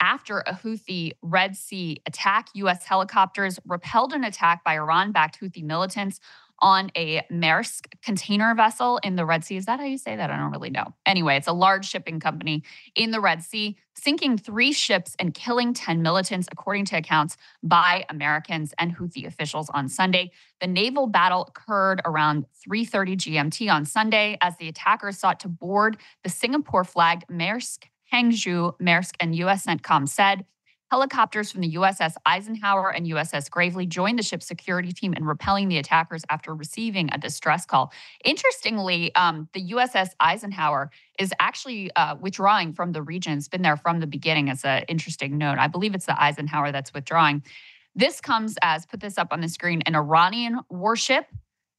after 0.00 0.40
a 0.40 0.54
Houthi 0.54 1.12
Red 1.22 1.56
Sea 1.56 2.02
attack. 2.06 2.48
U.S. 2.54 2.84
helicopters 2.84 3.58
repelled 3.66 4.12
an 4.12 4.24
attack 4.24 4.64
by 4.64 4.74
Iran 4.74 5.12
backed 5.12 5.40
Houthi 5.40 5.62
militants 5.62 6.20
on 6.62 6.90
a 6.96 7.22
Maersk 7.30 7.86
container 8.02 8.54
vessel 8.54 8.98
in 9.02 9.16
the 9.16 9.26
Red 9.26 9.44
Sea. 9.44 9.56
Is 9.56 9.66
that 9.66 9.80
how 9.80 9.84
you 9.84 9.98
say 9.98 10.16
that? 10.16 10.30
I 10.30 10.36
don't 10.38 10.52
really 10.52 10.70
know. 10.70 10.94
Anyway, 11.04 11.36
it's 11.36 11.48
a 11.48 11.52
large 11.52 11.86
shipping 11.86 12.20
company 12.20 12.62
in 12.94 13.10
the 13.10 13.20
Red 13.20 13.42
Sea, 13.42 13.76
sinking 13.94 14.38
three 14.38 14.72
ships 14.72 15.14
and 15.18 15.34
killing 15.34 15.74
10 15.74 16.00
militants, 16.00 16.48
according 16.50 16.86
to 16.86 16.96
accounts 16.96 17.36
by 17.62 18.04
Americans 18.08 18.72
and 18.78 18.96
Houthi 18.96 19.26
officials 19.26 19.68
on 19.74 19.88
Sunday. 19.88 20.30
The 20.60 20.68
naval 20.68 21.08
battle 21.08 21.46
occurred 21.48 22.00
around 22.04 22.46
3:30 22.66 23.16
GMT 23.16 23.68
on 23.68 23.84
Sunday 23.84 24.38
as 24.40 24.56
the 24.56 24.68
attackers 24.68 25.18
sought 25.18 25.40
to 25.40 25.48
board 25.48 25.98
the 26.22 26.30
Singapore-flagged 26.30 27.26
Maersk 27.28 27.84
Hangzhou, 28.12 28.78
Maersk 28.78 29.14
and 29.20 29.34
US 29.36 29.66
CENTCOM 29.66 30.08
said 30.08 30.44
Helicopters 30.92 31.50
from 31.50 31.62
the 31.62 31.72
USS 31.76 32.16
Eisenhower 32.26 32.90
and 32.90 33.06
USS 33.06 33.50
Gravely 33.50 33.86
joined 33.86 34.18
the 34.18 34.22
ship's 34.22 34.44
security 34.44 34.92
team 34.92 35.14
in 35.14 35.24
repelling 35.24 35.68
the 35.68 35.78
attackers 35.78 36.22
after 36.28 36.54
receiving 36.54 37.08
a 37.10 37.16
distress 37.16 37.64
call. 37.64 37.94
Interestingly, 38.26 39.10
um, 39.14 39.48
the 39.54 39.70
USS 39.70 40.10
Eisenhower 40.20 40.90
is 41.18 41.32
actually 41.40 41.90
uh, 41.96 42.16
withdrawing 42.16 42.74
from 42.74 42.92
the 42.92 43.00
region. 43.00 43.38
It's 43.38 43.48
been 43.48 43.62
there 43.62 43.78
from 43.78 44.00
the 44.00 44.06
beginning 44.06 44.50
as 44.50 44.66
an 44.66 44.84
interesting 44.86 45.38
note. 45.38 45.56
I 45.56 45.66
believe 45.66 45.94
it's 45.94 46.04
the 46.04 46.22
Eisenhower 46.22 46.72
that's 46.72 46.92
withdrawing. 46.92 47.42
This 47.94 48.20
comes 48.20 48.56
as, 48.60 48.84
put 48.84 49.00
this 49.00 49.16
up 49.16 49.28
on 49.30 49.40
the 49.40 49.48
screen, 49.48 49.80
an 49.86 49.96
Iranian 49.96 50.60
warship 50.68 51.24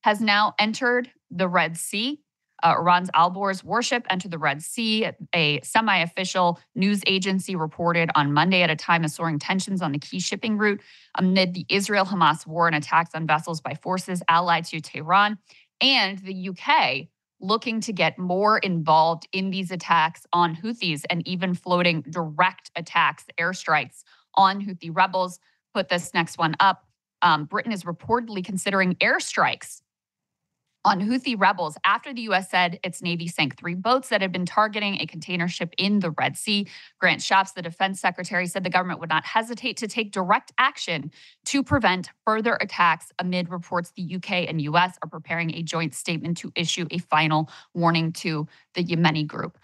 has 0.02 0.21
now 0.21 0.56
entered 0.58 1.12
the 1.30 1.47
Red 1.47 1.78
Sea 1.78 2.22
Uh, 2.63 2.76
Iran's 2.80 3.12
Alborz 3.12 3.62
warship 3.62 4.06
entered 4.10 4.32
the 4.32 4.38
Red 4.38 4.63
Sea. 4.63 5.10
A 5.36 5.60
semi 5.62 5.97
official 5.97 6.60
news 6.76 7.02
agency 7.06 7.56
reported 7.56 8.10
on 8.15 8.32
Monday 8.32 8.62
at 8.62 8.69
a 8.69 8.76
time 8.76 9.04
of 9.04 9.12
soaring 9.12 9.38
tensions 9.38 9.82
on 9.82 9.91
the 9.91 9.99
key 9.99 10.19
shipping 10.19 10.58
route 10.58 10.82
amid 11.15 11.54
the 11.54 11.65
Israel 11.69 12.06
Hamas 12.06 12.47
war 12.47 12.67
and 12.67 12.76
attacks 12.76 13.12
on 13.13 13.28
vessels 13.28 13.60
by 13.60 13.73
forces 13.76 14.23
allied 14.30 14.63
to 14.65 14.80
Tehran. 14.80 15.38
And 15.82 16.19
the 16.19 16.49
UK 16.49 17.10
looking 17.41 17.82
to 17.82 17.91
get 17.91 18.17
more 18.17 18.58
involved 18.60 19.28
in 19.34 19.49
these 19.49 19.69
attacks 19.69 20.26
on 20.32 20.56
Houthis 20.56 21.04
and 21.10 21.28
even 21.28 21.54
floating 21.54 22.02
direct 22.10 22.71
attacks, 22.78 23.26
airstrikes 23.38 24.04
on 24.36 24.65
Houthi 24.65 24.89
rebels. 24.95 25.39
Put 25.73 25.89
this 25.89 26.13
next 26.13 26.38
one 26.38 26.56
up. 26.62 26.86
Um, 27.21 27.43
Britain 27.45 27.73
is 27.73 27.84
reportedly 27.84 28.43
considering 28.45 28.95
airstrikes 28.95 29.82
on 30.86 31.00
Houthi 31.00 31.39
rebels 31.39 31.78
after 31.86 32.13
the 32.13 32.22
U.S. 32.24 32.50
said 32.50 32.80
its 32.84 33.02
Navy 33.02 33.28
sank 33.28 33.58
three 33.58 33.76
boats 33.76 34.10
that 34.10 34.22
had 34.22 34.32
been 34.32 34.46
targeting 34.46 35.00
a 35.00 35.06
container 35.06 35.48
ship 35.48 35.74
in 35.78 36.00
the 36.00 36.12
Red 36.12 36.38
Sea. 36.38 36.67
Grant 37.00 37.22
Shapps, 37.22 37.54
the 37.54 37.62
defense 37.62 38.00
secretary, 38.00 38.48
said 38.48 38.63
the 38.63 38.69
government 38.69 39.00
would 39.00 39.10
not 39.10 39.26
hesitate 39.26 39.78
to 39.78 39.88
take 39.88 40.12
direct 40.12 40.52
action 40.58 41.12
to 41.46 41.63
prevent 41.63 42.10
further 42.26 42.58
attacks 42.60 43.12
amid 43.19 43.50
reports 43.50 43.91
the 43.96 44.15
UK 44.15 44.50
and 44.50 44.62
U.S. 44.62 44.98
are 45.02 45.10
preparing 45.10 45.54
a 45.56 45.63
joint 45.63 45.93
statement 45.93 46.38
to 46.38 46.52
issue 46.56 46.86
a 46.91 46.98
final 46.98 47.50
warning 47.74 48.12
to 48.13 48.48
the 48.74 48.84
Yemeni 48.84 49.26
group. 49.26 49.58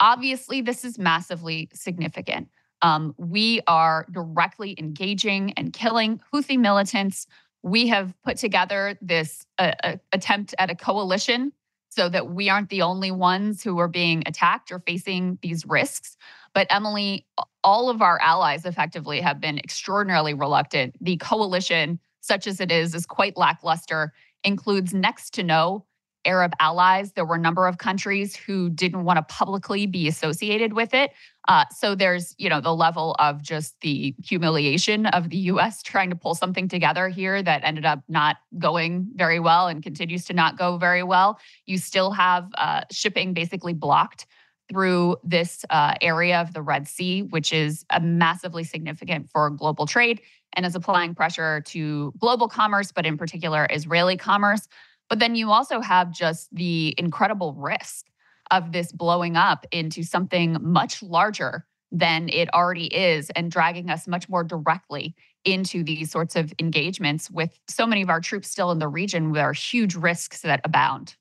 Obviously, 0.00 0.60
this 0.60 0.84
is 0.84 0.98
massively 0.98 1.68
significant. 1.72 2.48
Um, 2.82 3.14
we 3.16 3.62
are 3.66 4.06
directly 4.10 4.74
engaging 4.78 5.52
and 5.52 5.72
killing 5.72 6.20
Houthi 6.32 6.58
militants. 6.58 7.26
We 7.64 7.88
have 7.88 8.14
put 8.22 8.36
together 8.36 8.96
this 9.00 9.46
uh, 9.58 9.72
uh, 9.82 9.96
attempt 10.12 10.54
at 10.58 10.70
a 10.70 10.76
coalition 10.76 11.52
so 11.88 12.08
that 12.10 12.28
we 12.30 12.48
aren't 12.50 12.68
the 12.68 12.82
only 12.82 13.10
ones 13.10 13.62
who 13.62 13.78
are 13.78 13.88
being 13.88 14.22
attacked 14.26 14.70
or 14.70 14.80
facing 14.80 15.38
these 15.42 15.64
risks. 15.64 16.16
But 16.52 16.66
Emily, 16.68 17.26
all 17.62 17.88
of 17.88 18.02
our 18.02 18.20
allies 18.20 18.66
effectively 18.66 19.20
have 19.22 19.40
been 19.40 19.58
extraordinarily 19.58 20.34
reluctant. 20.34 20.94
The 21.00 21.16
coalition, 21.16 21.98
such 22.20 22.46
as 22.46 22.60
it 22.60 22.70
is, 22.70 22.94
is 22.94 23.06
quite 23.06 23.36
lackluster, 23.36 24.12
includes 24.44 24.92
next 24.92 25.32
to 25.34 25.42
no 25.42 25.86
Arab 26.24 26.52
allies. 26.60 27.12
There 27.12 27.24
were 27.24 27.36
a 27.36 27.40
number 27.40 27.66
of 27.66 27.78
countries 27.78 28.34
who 28.34 28.70
didn't 28.70 29.04
want 29.04 29.16
to 29.16 29.22
publicly 29.22 29.86
be 29.86 30.08
associated 30.08 30.72
with 30.72 30.94
it. 30.94 31.12
Uh, 31.46 31.64
so 31.70 31.94
there's, 31.94 32.34
you 32.38 32.48
know, 32.48 32.60
the 32.60 32.74
level 32.74 33.14
of 33.18 33.42
just 33.42 33.80
the 33.80 34.14
humiliation 34.24 35.06
of 35.06 35.30
the 35.30 35.36
U.S. 35.36 35.82
trying 35.84 36.10
to 36.10 36.16
pull 36.16 36.34
something 36.34 36.68
together 36.68 37.08
here 37.08 37.42
that 37.42 37.62
ended 37.64 37.84
up 37.84 38.02
not 38.08 38.36
going 38.58 39.08
very 39.14 39.40
well 39.40 39.68
and 39.68 39.82
continues 39.82 40.24
to 40.26 40.32
not 40.32 40.56
go 40.56 40.78
very 40.78 41.02
well. 41.02 41.38
You 41.66 41.78
still 41.78 42.12
have 42.12 42.48
uh, 42.56 42.82
shipping 42.90 43.34
basically 43.34 43.72
blocked 43.72 44.26
through 44.70 45.16
this 45.22 45.64
uh, 45.70 45.94
area 46.00 46.40
of 46.40 46.54
the 46.54 46.62
Red 46.62 46.88
Sea, 46.88 47.22
which 47.22 47.52
is 47.52 47.84
massively 48.00 48.64
significant 48.64 49.30
for 49.30 49.50
global 49.50 49.86
trade 49.86 50.20
and 50.54 50.64
is 50.64 50.74
applying 50.74 51.14
pressure 51.14 51.60
to 51.66 52.12
global 52.18 52.48
commerce, 52.48 52.92
but 52.92 53.04
in 53.04 53.18
particular 53.18 53.66
Israeli 53.70 54.16
commerce. 54.16 54.68
But 55.08 55.18
then 55.18 55.34
you 55.34 55.50
also 55.50 55.80
have 55.80 56.10
just 56.10 56.48
the 56.54 56.94
incredible 56.98 57.54
risk 57.54 58.06
of 58.50 58.72
this 58.72 58.92
blowing 58.92 59.36
up 59.36 59.66
into 59.70 60.02
something 60.02 60.56
much 60.60 61.02
larger 61.02 61.66
than 61.92 62.28
it 62.28 62.52
already 62.52 62.86
is 62.86 63.30
and 63.30 63.50
dragging 63.50 63.88
us 63.88 64.08
much 64.08 64.28
more 64.28 64.42
directly 64.42 65.14
into 65.44 65.84
these 65.84 66.10
sorts 66.10 66.34
of 66.34 66.52
engagements 66.58 67.30
with 67.30 67.58
so 67.68 67.86
many 67.86 68.02
of 68.02 68.10
our 68.10 68.20
troops 68.20 68.48
still 68.48 68.70
in 68.70 68.78
the 68.78 68.88
region 68.88 69.30
where 69.30 69.52
huge 69.52 69.94
risks 69.94 70.40
that 70.40 70.60
abound 70.64 71.14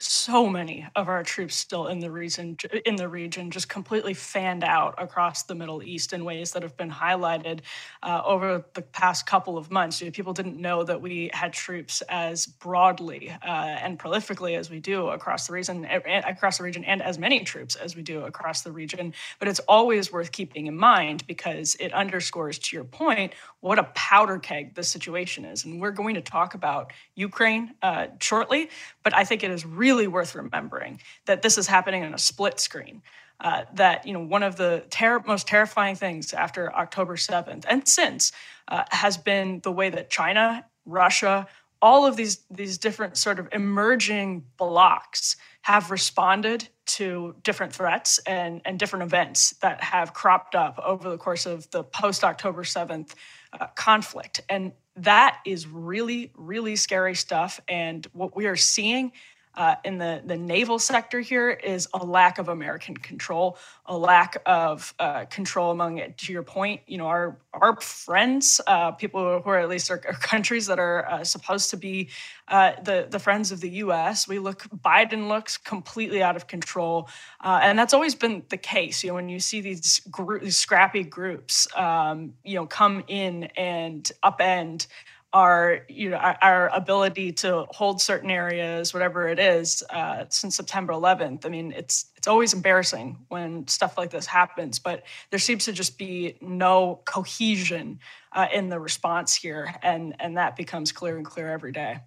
so 0.00 0.48
many 0.48 0.86
of 0.94 1.08
our 1.08 1.24
troops 1.24 1.56
still 1.56 1.88
in 1.88 1.98
the 1.98 2.10
region 2.10 2.56
in 2.86 2.94
the 2.94 3.08
region 3.08 3.50
just 3.50 3.68
completely 3.68 4.14
fanned 4.14 4.62
out 4.62 4.94
across 4.96 5.42
the 5.42 5.54
Middle 5.54 5.82
East 5.82 6.12
in 6.12 6.24
ways 6.24 6.52
that 6.52 6.62
have 6.62 6.76
been 6.76 6.90
highlighted 6.90 7.60
uh, 8.04 8.22
over 8.24 8.64
the 8.74 8.82
past 8.82 9.26
couple 9.26 9.58
of 9.58 9.72
months. 9.72 10.00
You 10.00 10.06
know, 10.06 10.12
people 10.12 10.32
didn't 10.32 10.56
know 10.56 10.84
that 10.84 11.00
we 11.00 11.30
had 11.32 11.52
troops 11.52 12.00
as 12.08 12.46
broadly 12.46 13.30
uh, 13.30 13.46
and 13.46 13.98
prolifically 13.98 14.56
as 14.56 14.70
we 14.70 14.78
do 14.78 15.08
across 15.08 15.48
the 15.48 15.52
region, 15.52 15.84
across 15.84 16.58
the 16.58 16.64
region, 16.64 16.84
and 16.84 17.02
as 17.02 17.18
many 17.18 17.40
troops 17.40 17.74
as 17.74 17.96
we 17.96 18.02
do 18.02 18.22
across 18.22 18.62
the 18.62 18.70
region. 18.70 19.12
But 19.40 19.48
it's 19.48 19.60
always 19.60 20.12
worth 20.12 20.30
keeping 20.30 20.66
in 20.66 20.76
mind 20.76 21.26
because 21.26 21.74
it 21.80 21.92
underscores, 21.92 22.58
to 22.60 22.76
your 22.76 22.84
point, 22.84 23.34
what 23.60 23.78
a 23.78 23.84
powder 23.94 24.38
keg 24.38 24.74
this 24.74 24.88
situation 24.88 25.44
is. 25.44 25.64
And 25.64 25.80
we're 25.80 25.90
going 25.90 26.14
to 26.14 26.20
talk 26.20 26.54
about 26.54 26.92
Ukraine 27.14 27.74
uh, 27.82 28.08
shortly, 28.20 28.70
but 29.02 29.14
I 29.14 29.24
think 29.24 29.42
it 29.42 29.50
is 29.50 29.66
really 29.66 30.06
worth 30.06 30.34
remembering 30.34 31.00
that 31.26 31.42
this 31.42 31.58
is 31.58 31.66
happening 31.66 32.02
in 32.02 32.14
a 32.14 32.18
split 32.18 32.60
screen. 32.60 33.02
Uh, 33.40 33.62
that 33.72 34.04
you 34.04 34.12
know 34.12 34.18
one 34.18 34.42
of 34.42 34.56
the 34.56 34.82
ter- 34.90 35.22
most 35.24 35.46
terrifying 35.46 35.94
things 35.94 36.32
after 36.32 36.74
October 36.74 37.14
7th 37.14 37.64
and 37.68 37.86
since 37.86 38.32
uh, 38.66 38.82
has 38.90 39.16
been 39.16 39.60
the 39.60 39.70
way 39.70 39.90
that 39.90 40.10
China, 40.10 40.64
Russia, 40.84 41.46
all 41.80 42.04
of 42.04 42.16
these 42.16 42.40
these 42.50 42.78
different 42.78 43.16
sort 43.16 43.38
of 43.38 43.48
emerging 43.52 44.44
blocks 44.56 45.36
have 45.62 45.92
responded 45.92 46.68
to 46.86 47.36
different 47.44 47.72
threats 47.72 48.18
and, 48.26 48.60
and 48.64 48.78
different 48.78 49.04
events 49.04 49.50
that 49.60 49.82
have 49.84 50.14
cropped 50.14 50.54
up 50.54 50.80
over 50.82 51.10
the 51.10 51.18
course 51.18 51.46
of 51.46 51.70
the 51.70 51.84
post 51.84 52.24
October 52.24 52.62
7th 52.62 53.14
uh, 53.52 53.66
conflict. 53.74 54.40
And 54.48 54.72
that 54.96 55.38
is 55.46 55.66
really, 55.66 56.32
really 56.36 56.76
scary 56.76 57.14
stuff. 57.14 57.60
And 57.68 58.06
what 58.12 58.36
we 58.36 58.46
are 58.46 58.56
seeing 58.56 59.12
uh, 59.58 59.74
in 59.84 59.98
the, 59.98 60.22
the 60.24 60.36
naval 60.36 60.78
sector 60.78 61.18
here 61.18 61.50
is 61.50 61.88
a 61.92 61.98
lack 61.98 62.38
of 62.38 62.48
American 62.48 62.96
control, 62.96 63.58
a 63.86 63.98
lack 63.98 64.40
of 64.46 64.94
uh, 65.00 65.24
control 65.24 65.72
among, 65.72 66.00
to 66.16 66.32
your 66.32 66.44
point, 66.44 66.80
you 66.86 66.96
know, 66.96 67.06
our 67.06 67.36
our 67.54 67.80
friends, 67.80 68.60
uh, 68.68 68.92
people 68.92 69.40
who 69.42 69.50
are 69.50 69.58
at 69.58 69.68
least 69.68 69.90
are 69.90 69.98
countries 69.98 70.66
that 70.66 70.78
are 70.78 71.08
uh, 71.10 71.24
supposed 71.24 71.70
to 71.70 71.76
be 71.76 72.08
uh, 72.46 72.72
the 72.84 73.08
the 73.10 73.18
friends 73.18 73.50
of 73.50 73.60
the 73.60 73.70
U.S. 73.82 74.28
We 74.28 74.38
look, 74.38 74.62
Biden 74.84 75.26
looks 75.26 75.56
completely 75.56 76.22
out 76.22 76.36
of 76.36 76.46
control, 76.46 77.08
uh, 77.42 77.58
and 77.60 77.76
that's 77.76 77.92
always 77.92 78.14
been 78.14 78.44
the 78.50 78.58
case. 78.58 79.02
You 79.02 79.08
know, 79.10 79.14
when 79.14 79.28
you 79.28 79.40
see 79.40 79.60
these, 79.60 80.00
these 80.40 80.56
scrappy 80.56 81.02
groups, 81.02 81.66
um, 81.76 82.34
you 82.44 82.54
know, 82.54 82.66
come 82.66 83.02
in 83.08 83.44
and 83.56 84.08
upend 84.22 84.86
our 85.32 85.80
you 85.88 86.10
know 86.10 86.16
our, 86.16 86.68
ability 86.74 87.32
to 87.32 87.66
hold 87.70 88.00
certain 88.00 88.30
areas 88.30 88.94
whatever 88.94 89.28
it 89.28 89.38
is 89.38 89.82
uh, 89.90 90.24
since 90.28 90.56
september 90.56 90.92
11th 90.92 91.44
i 91.44 91.48
mean 91.48 91.72
it's 91.72 92.06
it's 92.16 92.26
always 92.26 92.54
embarrassing 92.54 93.16
when 93.28 93.66
stuff 93.68 93.98
like 93.98 94.10
this 94.10 94.26
happens 94.26 94.78
but 94.78 95.02
there 95.30 95.38
seems 95.38 95.64
to 95.66 95.72
just 95.72 95.98
be 95.98 96.38
no 96.40 97.00
cohesion 97.04 97.98
uh, 98.32 98.46
in 98.52 98.68
the 98.68 98.78
response 98.78 99.34
here 99.34 99.74
and 99.82 100.14
and 100.18 100.36
that 100.36 100.56
becomes 100.56 100.92
clear 100.92 101.16
and 101.16 101.26
clear 101.26 101.50
every 101.50 101.72
day. 101.72 101.98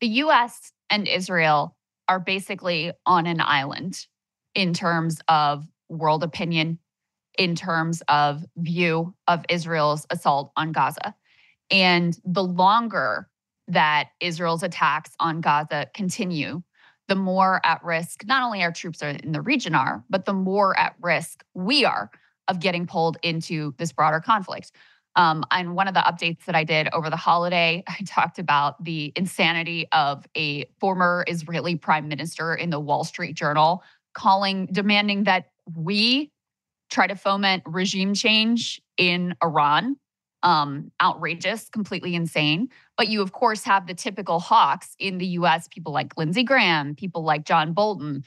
The 0.00 0.08
us 0.08 0.72
and 0.90 1.06
israel 1.08 1.76
are 2.08 2.20
basically 2.20 2.92
on 3.06 3.26
an 3.26 3.40
island 3.40 4.06
in 4.54 4.72
terms 4.72 5.20
of 5.28 5.66
world 5.88 6.22
opinion 6.24 6.78
in 7.36 7.54
terms 7.54 8.02
of 8.08 8.44
view 8.56 9.14
of 9.26 9.44
israel's 9.48 10.06
assault 10.10 10.52
on 10.56 10.72
gaza 10.72 11.14
and 11.70 12.18
the 12.24 12.42
longer 12.42 13.28
that 13.68 14.10
Israel's 14.20 14.62
attacks 14.62 15.10
on 15.20 15.40
Gaza 15.40 15.86
continue, 15.94 16.62
the 17.08 17.14
more 17.14 17.60
at 17.64 17.82
risk 17.84 18.24
not 18.26 18.42
only 18.42 18.62
our 18.62 18.72
troops 18.72 19.02
are 19.02 19.10
in 19.10 19.32
the 19.32 19.40
region 19.40 19.74
are, 19.74 20.04
but 20.08 20.24
the 20.24 20.32
more 20.32 20.78
at 20.78 20.94
risk 21.00 21.44
we 21.54 21.84
are 21.84 22.10
of 22.48 22.60
getting 22.60 22.86
pulled 22.86 23.18
into 23.22 23.74
this 23.78 23.92
broader 23.92 24.20
conflict. 24.20 24.72
Um, 25.16 25.42
and 25.50 25.74
one 25.74 25.88
of 25.88 25.94
the 25.94 26.00
updates 26.00 26.44
that 26.44 26.54
I 26.54 26.64
did 26.64 26.88
over 26.92 27.10
the 27.10 27.16
holiday, 27.16 27.82
I 27.88 27.98
talked 28.06 28.38
about 28.38 28.82
the 28.82 29.12
insanity 29.16 29.86
of 29.92 30.26
a 30.36 30.66
former 30.80 31.24
Israeli 31.28 31.76
prime 31.76 32.08
minister 32.08 32.54
in 32.54 32.70
the 32.70 32.80
Wall 32.80 33.04
Street 33.04 33.34
Journal 33.34 33.82
calling, 34.14 34.66
demanding 34.66 35.24
that 35.24 35.50
we 35.76 36.30
try 36.90 37.06
to 37.06 37.14
foment 37.14 37.62
regime 37.66 38.14
change 38.14 38.80
in 38.96 39.34
Iran 39.42 39.96
um, 40.42 40.90
outrageous, 41.02 41.68
completely 41.68 42.14
insane. 42.14 42.68
But 42.96 43.08
you, 43.08 43.22
of 43.22 43.32
course, 43.32 43.64
have 43.64 43.86
the 43.86 43.94
typical 43.94 44.40
hawks 44.40 44.94
in 44.98 45.18
the 45.18 45.26
US, 45.26 45.68
people 45.68 45.92
like 45.92 46.16
Lindsey 46.16 46.44
Graham, 46.44 46.94
people 46.94 47.24
like 47.24 47.44
John 47.44 47.72
Bolton 47.72 48.24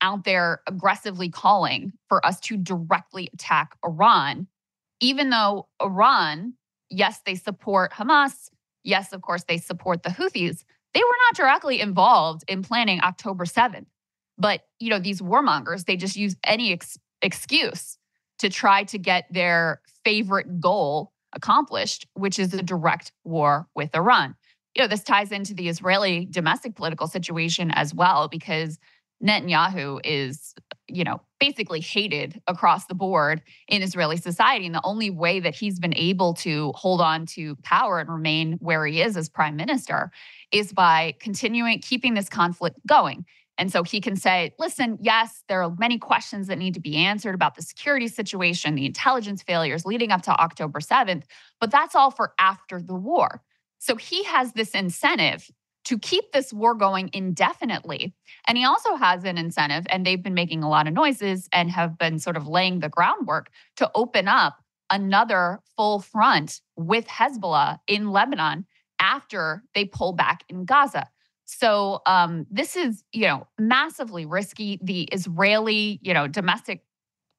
out 0.00 0.24
there 0.24 0.62
aggressively 0.66 1.28
calling 1.28 1.92
for 2.08 2.24
us 2.24 2.38
to 2.40 2.56
directly 2.56 3.28
attack 3.32 3.76
Iran, 3.84 4.46
even 5.00 5.30
though 5.30 5.68
Iran, 5.82 6.54
yes, 6.88 7.20
they 7.26 7.34
support 7.34 7.92
Hamas. 7.92 8.50
Yes, 8.84 9.12
of 9.12 9.22
course, 9.22 9.44
they 9.44 9.58
support 9.58 10.02
the 10.02 10.10
Houthis. 10.10 10.64
They 10.94 11.00
were 11.00 11.16
not 11.26 11.36
directly 11.36 11.80
involved 11.80 12.44
in 12.48 12.62
planning 12.62 13.00
October 13.02 13.44
7th. 13.44 13.86
But, 14.38 14.62
you 14.78 14.88
know, 14.88 15.00
these 15.00 15.20
warmongers, 15.20 15.84
they 15.84 15.96
just 15.96 16.16
use 16.16 16.36
any 16.44 16.72
ex- 16.72 16.98
excuse 17.20 17.98
to 18.38 18.48
try 18.48 18.84
to 18.84 18.98
get 18.98 19.26
their 19.32 19.80
favorite 20.04 20.60
goal 20.60 21.12
accomplished, 21.38 22.06
which 22.14 22.38
is 22.38 22.52
a 22.52 22.62
direct 22.62 23.12
war 23.24 23.66
with 23.74 23.94
Iran. 23.94 24.34
You 24.74 24.82
know, 24.82 24.88
this 24.88 25.02
ties 25.02 25.32
into 25.32 25.54
the 25.54 25.68
Israeli 25.68 26.26
domestic 26.30 26.76
political 26.76 27.06
situation 27.06 27.70
as 27.70 27.94
well, 27.94 28.28
because 28.28 28.78
Netanyahu 29.20 30.00
is, 30.04 30.54
you 30.86 31.02
know, 31.02 31.20
basically 31.40 31.80
hated 31.80 32.40
across 32.46 32.86
the 32.86 32.94
board 32.94 33.42
in 33.66 33.82
Israeli 33.82 34.16
society. 34.16 34.66
And 34.66 34.74
the 34.74 34.84
only 34.84 35.10
way 35.10 35.40
that 35.40 35.56
he's 35.56 35.80
been 35.80 35.96
able 35.96 36.34
to 36.34 36.72
hold 36.76 37.00
on 37.00 37.26
to 37.26 37.56
power 37.64 37.98
and 37.98 38.08
remain 38.08 38.58
where 38.60 38.86
he 38.86 39.00
is 39.02 39.16
as 39.16 39.28
prime 39.28 39.56
minister 39.56 40.12
is 40.52 40.72
by 40.72 41.14
continuing, 41.18 41.80
keeping 41.80 42.14
this 42.14 42.28
conflict 42.28 42.78
going. 42.86 43.24
And 43.58 43.72
so 43.72 43.82
he 43.82 44.00
can 44.00 44.14
say, 44.14 44.54
listen, 44.58 44.98
yes, 45.00 45.42
there 45.48 45.62
are 45.62 45.74
many 45.78 45.98
questions 45.98 46.46
that 46.46 46.58
need 46.58 46.74
to 46.74 46.80
be 46.80 46.96
answered 46.96 47.34
about 47.34 47.56
the 47.56 47.62
security 47.62 48.06
situation, 48.06 48.76
the 48.76 48.86
intelligence 48.86 49.42
failures 49.42 49.84
leading 49.84 50.12
up 50.12 50.22
to 50.22 50.40
October 50.40 50.78
7th, 50.78 51.24
but 51.60 51.70
that's 51.70 51.96
all 51.96 52.12
for 52.12 52.32
after 52.38 52.80
the 52.80 52.94
war. 52.94 53.42
So 53.78 53.96
he 53.96 54.22
has 54.24 54.52
this 54.52 54.70
incentive 54.70 55.50
to 55.84 55.98
keep 55.98 56.32
this 56.32 56.52
war 56.52 56.74
going 56.74 57.10
indefinitely. 57.12 58.14
And 58.46 58.58
he 58.58 58.64
also 58.64 58.94
has 58.96 59.24
an 59.24 59.38
incentive, 59.38 59.86
and 59.88 60.04
they've 60.04 60.22
been 60.22 60.34
making 60.34 60.62
a 60.62 60.68
lot 60.68 60.86
of 60.86 60.94
noises 60.94 61.48
and 61.52 61.70
have 61.70 61.98
been 61.98 62.18
sort 62.18 62.36
of 62.36 62.46
laying 62.46 62.80
the 62.80 62.88
groundwork 62.88 63.50
to 63.76 63.90
open 63.94 64.28
up 64.28 64.58
another 64.90 65.60
full 65.76 66.00
front 66.00 66.60
with 66.76 67.06
Hezbollah 67.06 67.78
in 67.86 68.10
Lebanon 68.10 68.66
after 69.00 69.62
they 69.74 69.84
pull 69.84 70.12
back 70.12 70.44
in 70.48 70.64
Gaza. 70.64 71.08
So 71.50 72.02
um, 72.04 72.46
this 72.50 72.76
is, 72.76 73.02
you 73.10 73.26
know, 73.26 73.46
massively 73.58 74.26
risky. 74.26 74.78
The 74.82 75.04
Israeli, 75.04 75.98
you 76.02 76.12
know, 76.12 76.28
domestic 76.28 76.84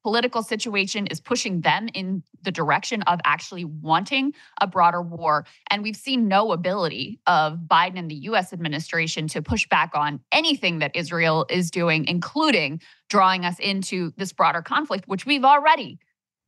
political 0.01 0.41
situation 0.41 1.05
is 1.07 1.21
pushing 1.21 1.61
them 1.61 1.89
in 1.93 2.23
the 2.41 2.49
direction 2.51 3.03
of 3.03 3.19
actually 3.23 3.65
wanting 3.65 4.33
a 4.59 4.65
broader 4.65 5.03
war. 5.03 5.45
And 5.69 5.83
we've 5.83 5.95
seen 5.95 6.27
no 6.27 6.53
ability 6.53 7.19
of 7.27 7.59
Biden 7.69 7.99
and 7.99 8.09
the 8.09 8.15
US 8.15 8.51
administration 8.51 9.27
to 9.27 9.43
push 9.43 9.67
back 9.67 9.91
on 9.93 10.21
anything 10.31 10.79
that 10.79 10.95
Israel 10.95 11.45
is 11.47 11.69
doing, 11.69 12.07
including 12.07 12.81
drawing 13.09 13.45
us 13.45 13.59
into 13.59 14.11
this 14.17 14.33
broader 14.33 14.63
conflict, 14.63 15.07
which 15.07 15.27
we've 15.27 15.45
already, 15.45 15.99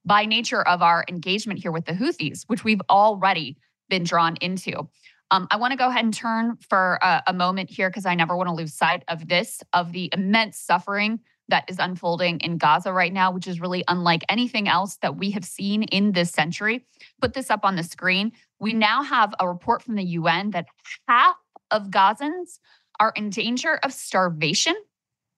by 0.04 0.26
nature 0.26 0.68
of 0.68 0.82
our 0.82 1.06
engagement 1.08 1.60
here 1.60 1.72
with 1.72 1.86
the 1.86 1.94
Houthis, 1.94 2.46
which 2.48 2.64
we've 2.64 2.82
already 2.90 3.56
been 3.88 4.04
drawn 4.04 4.36
into. 4.42 4.90
Um, 5.32 5.48
I 5.50 5.56
want 5.56 5.72
to 5.72 5.78
go 5.78 5.88
ahead 5.88 6.04
and 6.04 6.14
turn 6.14 6.58
for 6.70 7.00
a, 7.02 7.24
a 7.28 7.34
moment 7.34 7.70
here 7.70 7.90
because 7.90 8.06
I 8.06 8.16
never 8.16 8.36
want 8.36 8.50
to 8.50 8.54
lose 8.54 8.74
sight 8.74 9.04
of 9.08 9.30
this, 9.30 9.64
of 9.72 9.94
the 9.94 10.10
immense 10.12 10.60
suffering 10.60 11.22
that 11.48 11.64
is 11.70 11.80
unfolding 11.80 12.40
in 12.42 12.58
Gaza 12.58 12.92
right 12.92 13.14
now, 13.14 13.32
which 13.32 13.48
is 13.48 13.62
really 13.62 13.84
unlike 13.88 14.24
anything 14.28 14.68
else 14.68 14.98
that 15.02 15.18
we 15.18 15.32
have 15.32 15.46
seen 15.46 15.84
in 15.84 16.12
this 16.12 16.32
century. 16.32 16.86
Put 17.22 17.34
this 17.34 17.50
up 17.50 17.62
on 17.64 17.78
the 17.78 17.84
screen. 17.84 18.34
We 18.60 18.74
now 18.74 19.04
have 19.04 19.34
a 19.40 19.48
report 19.48 19.82
from 19.82 19.96
the 19.96 20.04
UN 20.04 20.52
that 20.52 20.66
half 21.08 21.36
of 21.72 21.88
Gazans 21.88 22.60
are 23.00 23.14
in 23.16 23.30
danger 23.30 23.80
of 23.84 23.94
starvation. 23.94 24.76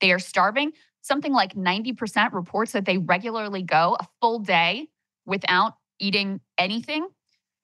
They 0.01 0.11
are 0.11 0.19
starving. 0.19 0.71
Something 1.01 1.33
like 1.33 1.53
90% 1.53 2.33
reports 2.33 2.71
that 2.71 2.85
they 2.85 2.97
regularly 2.97 3.61
go 3.61 3.95
a 3.99 4.07
full 4.21 4.39
day 4.39 4.87
without 5.25 5.73
eating 5.99 6.41
anything. 6.57 7.07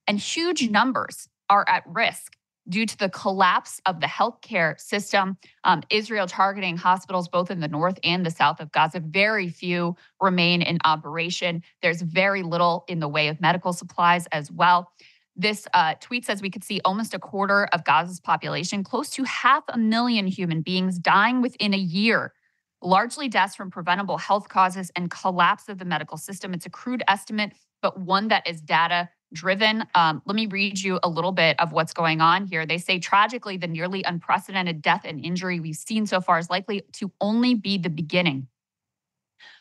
And 0.07 0.19
huge 0.19 0.69
numbers 0.69 1.27
are 1.49 1.65
at 1.67 1.83
risk 1.87 2.35
due 2.69 2.85
to 2.85 2.97
the 2.97 3.09
collapse 3.09 3.81
of 3.85 3.99
the 3.99 4.07
healthcare 4.07 4.79
system. 4.79 5.37
Um, 5.63 5.81
Israel 5.89 6.27
targeting 6.27 6.77
hospitals 6.77 7.27
both 7.27 7.51
in 7.51 7.59
the 7.59 7.67
north 7.67 7.99
and 8.03 8.25
the 8.25 8.31
south 8.31 8.59
of 8.59 8.71
Gaza. 8.71 8.99
Very 8.99 9.49
few 9.49 9.95
remain 10.21 10.61
in 10.61 10.77
operation. 10.85 11.63
There's 11.81 12.01
very 12.01 12.43
little 12.43 12.85
in 12.87 12.99
the 12.99 13.07
way 13.07 13.27
of 13.27 13.41
medical 13.41 13.73
supplies 13.73 14.27
as 14.31 14.51
well. 14.51 14.91
This 15.35 15.67
uh, 15.73 15.95
tweet 15.99 16.25
says 16.25 16.41
we 16.41 16.49
could 16.49 16.63
see 16.63 16.81
almost 16.83 17.13
a 17.13 17.19
quarter 17.19 17.65
of 17.71 17.85
Gaza's 17.85 18.19
population, 18.19 18.83
close 18.83 19.09
to 19.11 19.23
half 19.23 19.63
a 19.69 19.77
million 19.77 20.27
human 20.27 20.61
beings, 20.61 20.99
dying 20.99 21.41
within 21.41 21.73
a 21.73 21.77
year. 21.77 22.33
Largely 22.81 23.29
deaths 23.29 23.55
from 23.55 23.71
preventable 23.71 24.17
health 24.17 24.49
causes 24.49 24.91
and 24.95 25.09
collapse 25.09 25.69
of 25.69 25.79
the 25.79 25.85
medical 25.85 26.17
system. 26.17 26.53
It's 26.53 26.65
a 26.65 26.69
crude 26.69 27.03
estimate, 27.07 27.53
but 27.81 27.99
one 27.99 28.27
that 28.29 28.47
is 28.47 28.61
data 28.61 29.09
driven. 29.33 29.85
Um, 29.95 30.21
let 30.25 30.35
me 30.35 30.47
read 30.47 30.79
you 30.79 30.99
a 31.03 31.09
little 31.09 31.31
bit 31.31 31.59
of 31.59 31.71
what's 31.71 31.93
going 31.93 32.21
on 32.21 32.45
here. 32.45 32.65
They 32.65 32.77
say 32.77 32.99
tragically, 32.99 33.57
the 33.57 33.67
nearly 33.67 34.03
unprecedented 34.03 34.81
death 34.81 35.01
and 35.05 35.23
injury 35.23 35.59
we've 35.59 35.75
seen 35.75 36.05
so 36.07 36.21
far 36.21 36.39
is 36.39 36.49
likely 36.49 36.83
to 36.93 37.11
only 37.21 37.55
be 37.55 37.77
the 37.77 37.89
beginning. 37.89 38.47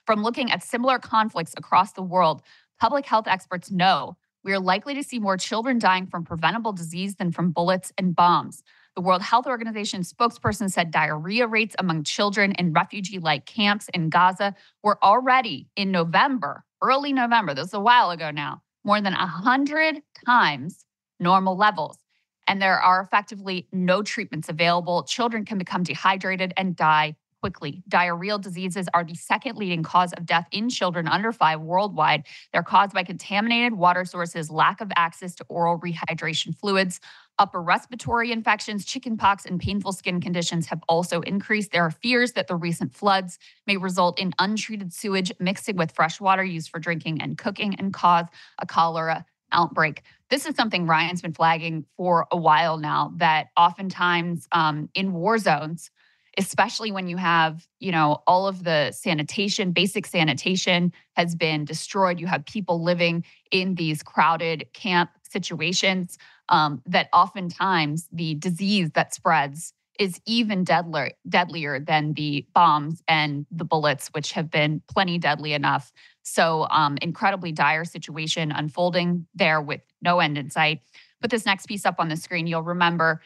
From 0.06 0.22
looking 0.22 0.50
at 0.50 0.62
similar 0.62 0.98
conflicts 0.98 1.54
across 1.56 1.92
the 1.92 2.02
world, 2.02 2.42
public 2.80 3.06
health 3.06 3.28
experts 3.28 3.70
know 3.70 4.16
we 4.44 4.52
are 4.52 4.60
likely 4.60 4.94
to 4.94 5.02
see 5.02 5.18
more 5.18 5.36
children 5.36 5.78
dying 5.78 6.06
from 6.06 6.24
preventable 6.24 6.72
disease 6.72 7.16
than 7.16 7.32
from 7.32 7.50
bullets 7.50 7.92
and 7.98 8.16
bombs. 8.16 8.62
The 8.94 9.02
World 9.02 9.22
Health 9.22 9.46
Organization 9.46 10.02
spokesperson 10.02 10.70
said 10.70 10.90
diarrhea 10.90 11.46
rates 11.46 11.76
among 11.78 12.04
children 12.04 12.52
in 12.52 12.72
refugee 12.72 13.18
like 13.18 13.46
camps 13.46 13.88
in 13.94 14.08
Gaza 14.08 14.54
were 14.82 14.98
already 15.04 15.68
in 15.76 15.92
November, 15.92 16.64
early 16.82 17.12
November, 17.12 17.54
this 17.54 17.68
is 17.68 17.74
a 17.74 17.80
while 17.80 18.10
ago 18.10 18.30
now, 18.30 18.62
more 18.88 19.02
than 19.02 19.12
100 19.12 20.02
times 20.24 20.86
normal 21.20 21.56
levels. 21.56 21.98
And 22.46 22.60
there 22.60 22.80
are 22.80 23.02
effectively 23.02 23.68
no 23.70 24.02
treatments 24.02 24.48
available. 24.48 25.02
Children 25.02 25.44
can 25.44 25.58
become 25.58 25.82
dehydrated 25.82 26.54
and 26.56 26.74
die 26.74 27.14
quickly. 27.42 27.82
Diarrheal 27.88 28.40
diseases 28.40 28.88
are 28.94 29.04
the 29.04 29.14
second 29.14 29.56
leading 29.56 29.82
cause 29.82 30.14
of 30.14 30.24
death 30.24 30.46
in 30.50 30.70
children 30.70 31.06
under 31.06 31.32
five 31.32 31.60
worldwide. 31.60 32.24
They're 32.52 32.62
caused 32.62 32.94
by 32.94 33.04
contaminated 33.04 33.74
water 33.74 34.06
sources, 34.06 34.50
lack 34.50 34.80
of 34.80 34.90
access 34.96 35.34
to 35.36 35.44
oral 35.50 35.78
rehydration 35.78 36.56
fluids. 36.58 36.98
Upper 37.38 37.62
respiratory 37.62 38.32
infections, 38.32 38.84
chickenpox, 38.84 39.44
and 39.46 39.60
painful 39.60 39.92
skin 39.92 40.20
conditions 40.20 40.66
have 40.66 40.82
also 40.88 41.20
increased. 41.20 41.70
There 41.70 41.84
are 41.84 41.90
fears 41.90 42.32
that 42.32 42.48
the 42.48 42.56
recent 42.56 42.92
floods 42.92 43.38
may 43.66 43.76
result 43.76 44.18
in 44.18 44.32
untreated 44.40 44.92
sewage 44.92 45.30
mixing 45.38 45.76
with 45.76 45.92
fresh 45.92 46.20
water 46.20 46.42
used 46.42 46.68
for 46.68 46.80
drinking 46.80 47.22
and 47.22 47.38
cooking 47.38 47.76
and 47.76 47.94
cause 47.94 48.26
a 48.58 48.66
cholera 48.66 49.24
outbreak. 49.52 50.02
This 50.30 50.46
is 50.46 50.56
something 50.56 50.86
Ryan's 50.86 51.22
been 51.22 51.32
flagging 51.32 51.84
for 51.96 52.26
a 52.30 52.36
while 52.36 52.76
now 52.76 53.12
that 53.16 53.46
oftentimes 53.56 54.48
um, 54.52 54.88
in 54.94 55.12
war 55.12 55.38
zones, 55.38 55.90
especially 56.36 56.92
when 56.92 57.08
you 57.08 57.16
have, 57.16 57.66
you 57.78 57.92
know, 57.92 58.22
all 58.26 58.46
of 58.46 58.64
the 58.64 58.92
sanitation, 58.92 59.72
basic 59.72 60.06
sanitation 60.06 60.92
has 61.14 61.34
been 61.34 61.64
destroyed. 61.64 62.20
You 62.20 62.26
have 62.26 62.44
people 62.44 62.82
living 62.82 63.24
in 63.50 63.74
these 63.76 64.02
crowded 64.02 64.66
camp 64.72 65.10
situations 65.22 66.18
um, 66.48 66.82
that 66.86 67.08
oftentimes 67.12 68.08
the 68.12 68.34
disease 68.34 68.90
that 68.94 69.14
spreads 69.14 69.72
is 69.98 70.20
even 70.26 70.62
deadlier, 70.62 71.10
deadlier 71.28 71.80
than 71.80 72.12
the 72.14 72.46
bombs 72.54 73.02
and 73.08 73.46
the 73.50 73.64
bullets, 73.64 74.08
which 74.08 74.32
have 74.32 74.50
been 74.50 74.80
plenty 74.88 75.18
deadly 75.18 75.52
enough. 75.52 75.92
So, 76.22 76.68
um, 76.70 76.98
incredibly 77.02 77.52
dire 77.52 77.84
situation 77.84 78.52
unfolding 78.52 79.26
there 79.34 79.60
with 79.60 79.80
no 80.00 80.20
end 80.20 80.38
in 80.38 80.50
sight. 80.50 80.82
Put 81.20 81.30
this 81.30 81.46
next 81.46 81.66
piece 81.66 81.84
up 81.84 81.96
on 81.98 82.08
the 82.08 82.16
screen. 82.16 82.46
You'll 82.46 82.62
remember 82.62 83.20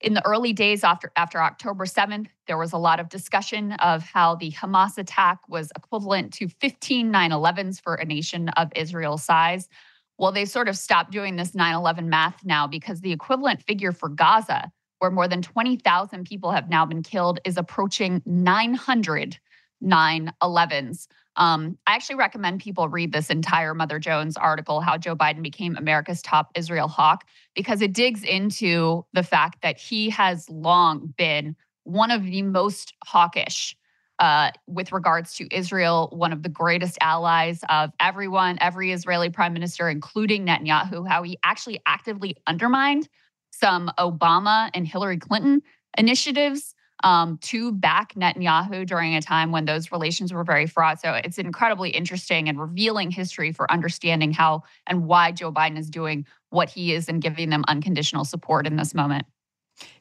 in 0.00 0.14
the 0.14 0.24
early 0.26 0.52
days 0.52 0.84
after, 0.84 1.10
after 1.16 1.40
October 1.40 1.86
7th, 1.86 2.26
there 2.46 2.58
was 2.58 2.72
a 2.72 2.78
lot 2.78 3.00
of 3.00 3.08
discussion 3.08 3.72
of 3.72 4.02
how 4.02 4.34
the 4.34 4.50
Hamas 4.52 4.98
attack 4.98 5.40
was 5.48 5.72
equivalent 5.76 6.32
to 6.34 6.48
15 6.48 7.10
9 7.10 7.30
11s 7.30 7.80
for 7.80 7.94
a 7.94 8.04
nation 8.04 8.50
of 8.50 8.70
Israel 8.76 9.18
size. 9.18 9.68
Well, 10.18 10.32
they 10.32 10.44
sort 10.44 10.68
of 10.68 10.76
stopped 10.76 11.10
doing 11.10 11.36
this 11.36 11.54
9 11.54 11.74
11 11.74 12.08
math 12.08 12.44
now 12.44 12.66
because 12.66 13.00
the 13.00 13.12
equivalent 13.12 13.62
figure 13.62 13.92
for 13.92 14.08
Gaza, 14.08 14.70
where 14.98 15.10
more 15.10 15.28
than 15.28 15.42
20,000 15.42 16.24
people 16.24 16.52
have 16.52 16.68
now 16.68 16.86
been 16.86 17.02
killed, 17.02 17.40
is 17.44 17.56
approaching 17.56 18.22
900 18.24 19.38
9 19.80 20.32
11s. 20.42 21.06
Um, 21.36 21.76
I 21.86 21.94
actually 21.94 22.16
recommend 22.16 22.60
people 22.60 22.88
read 22.88 23.12
this 23.12 23.28
entire 23.28 23.74
Mother 23.74 23.98
Jones 23.98 24.36
article, 24.36 24.80
How 24.80 24.96
Joe 24.96 25.16
Biden 25.16 25.42
Became 25.42 25.76
America's 25.76 26.22
Top 26.22 26.50
Israel 26.54 26.88
Hawk, 26.88 27.24
because 27.54 27.82
it 27.82 27.92
digs 27.92 28.22
into 28.22 29.04
the 29.12 29.22
fact 29.22 29.60
that 29.62 29.78
he 29.78 30.10
has 30.10 30.48
long 30.48 31.12
been 31.16 31.56
one 31.82 32.10
of 32.10 32.24
the 32.24 32.42
most 32.42 32.94
hawkish 33.04 33.76
uh, 34.18 34.50
with 34.66 34.92
regards 34.92 35.34
to 35.34 35.54
Israel, 35.54 36.08
one 36.12 36.32
of 36.32 36.42
the 36.42 36.48
greatest 36.48 36.98
allies 37.00 37.60
of 37.68 37.90
everyone, 38.00 38.58
every 38.60 38.92
Israeli 38.92 39.30
prime 39.30 39.52
minister, 39.52 39.88
including 39.88 40.46
Netanyahu, 40.46 41.08
how 41.08 41.22
he 41.22 41.38
actually 41.44 41.80
actively 41.86 42.36
undermined 42.46 43.08
some 43.50 43.90
Obama 43.98 44.70
and 44.74 44.86
Hillary 44.86 45.18
Clinton 45.18 45.62
initiatives 45.96 46.74
um, 47.02 47.38
to 47.42 47.72
back 47.72 48.14
Netanyahu 48.14 48.86
during 48.86 49.14
a 49.14 49.20
time 49.20 49.52
when 49.52 49.64
those 49.64 49.92
relations 49.92 50.32
were 50.32 50.44
very 50.44 50.66
fraught. 50.66 51.00
So 51.00 51.12
it's 51.12 51.38
incredibly 51.38 51.90
interesting 51.90 52.48
and 52.48 52.58
revealing 52.58 53.10
history 53.10 53.52
for 53.52 53.70
understanding 53.70 54.32
how 54.32 54.62
and 54.86 55.06
why 55.06 55.32
Joe 55.32 55.52
Biden 55.52 55.78
is 55.78 55.90
doing 55.90 56.24
what 56.50 56.70
he 56.70 56.94
is 56.94 57.08
and 57.08 57.20
giving 57.20 57.50
them 57.50 57.64
unconditional 57.68 58.24
support 58.24 58.66
in 58.66 58.76
this 58.76 58.94
moment. 58.94 59.26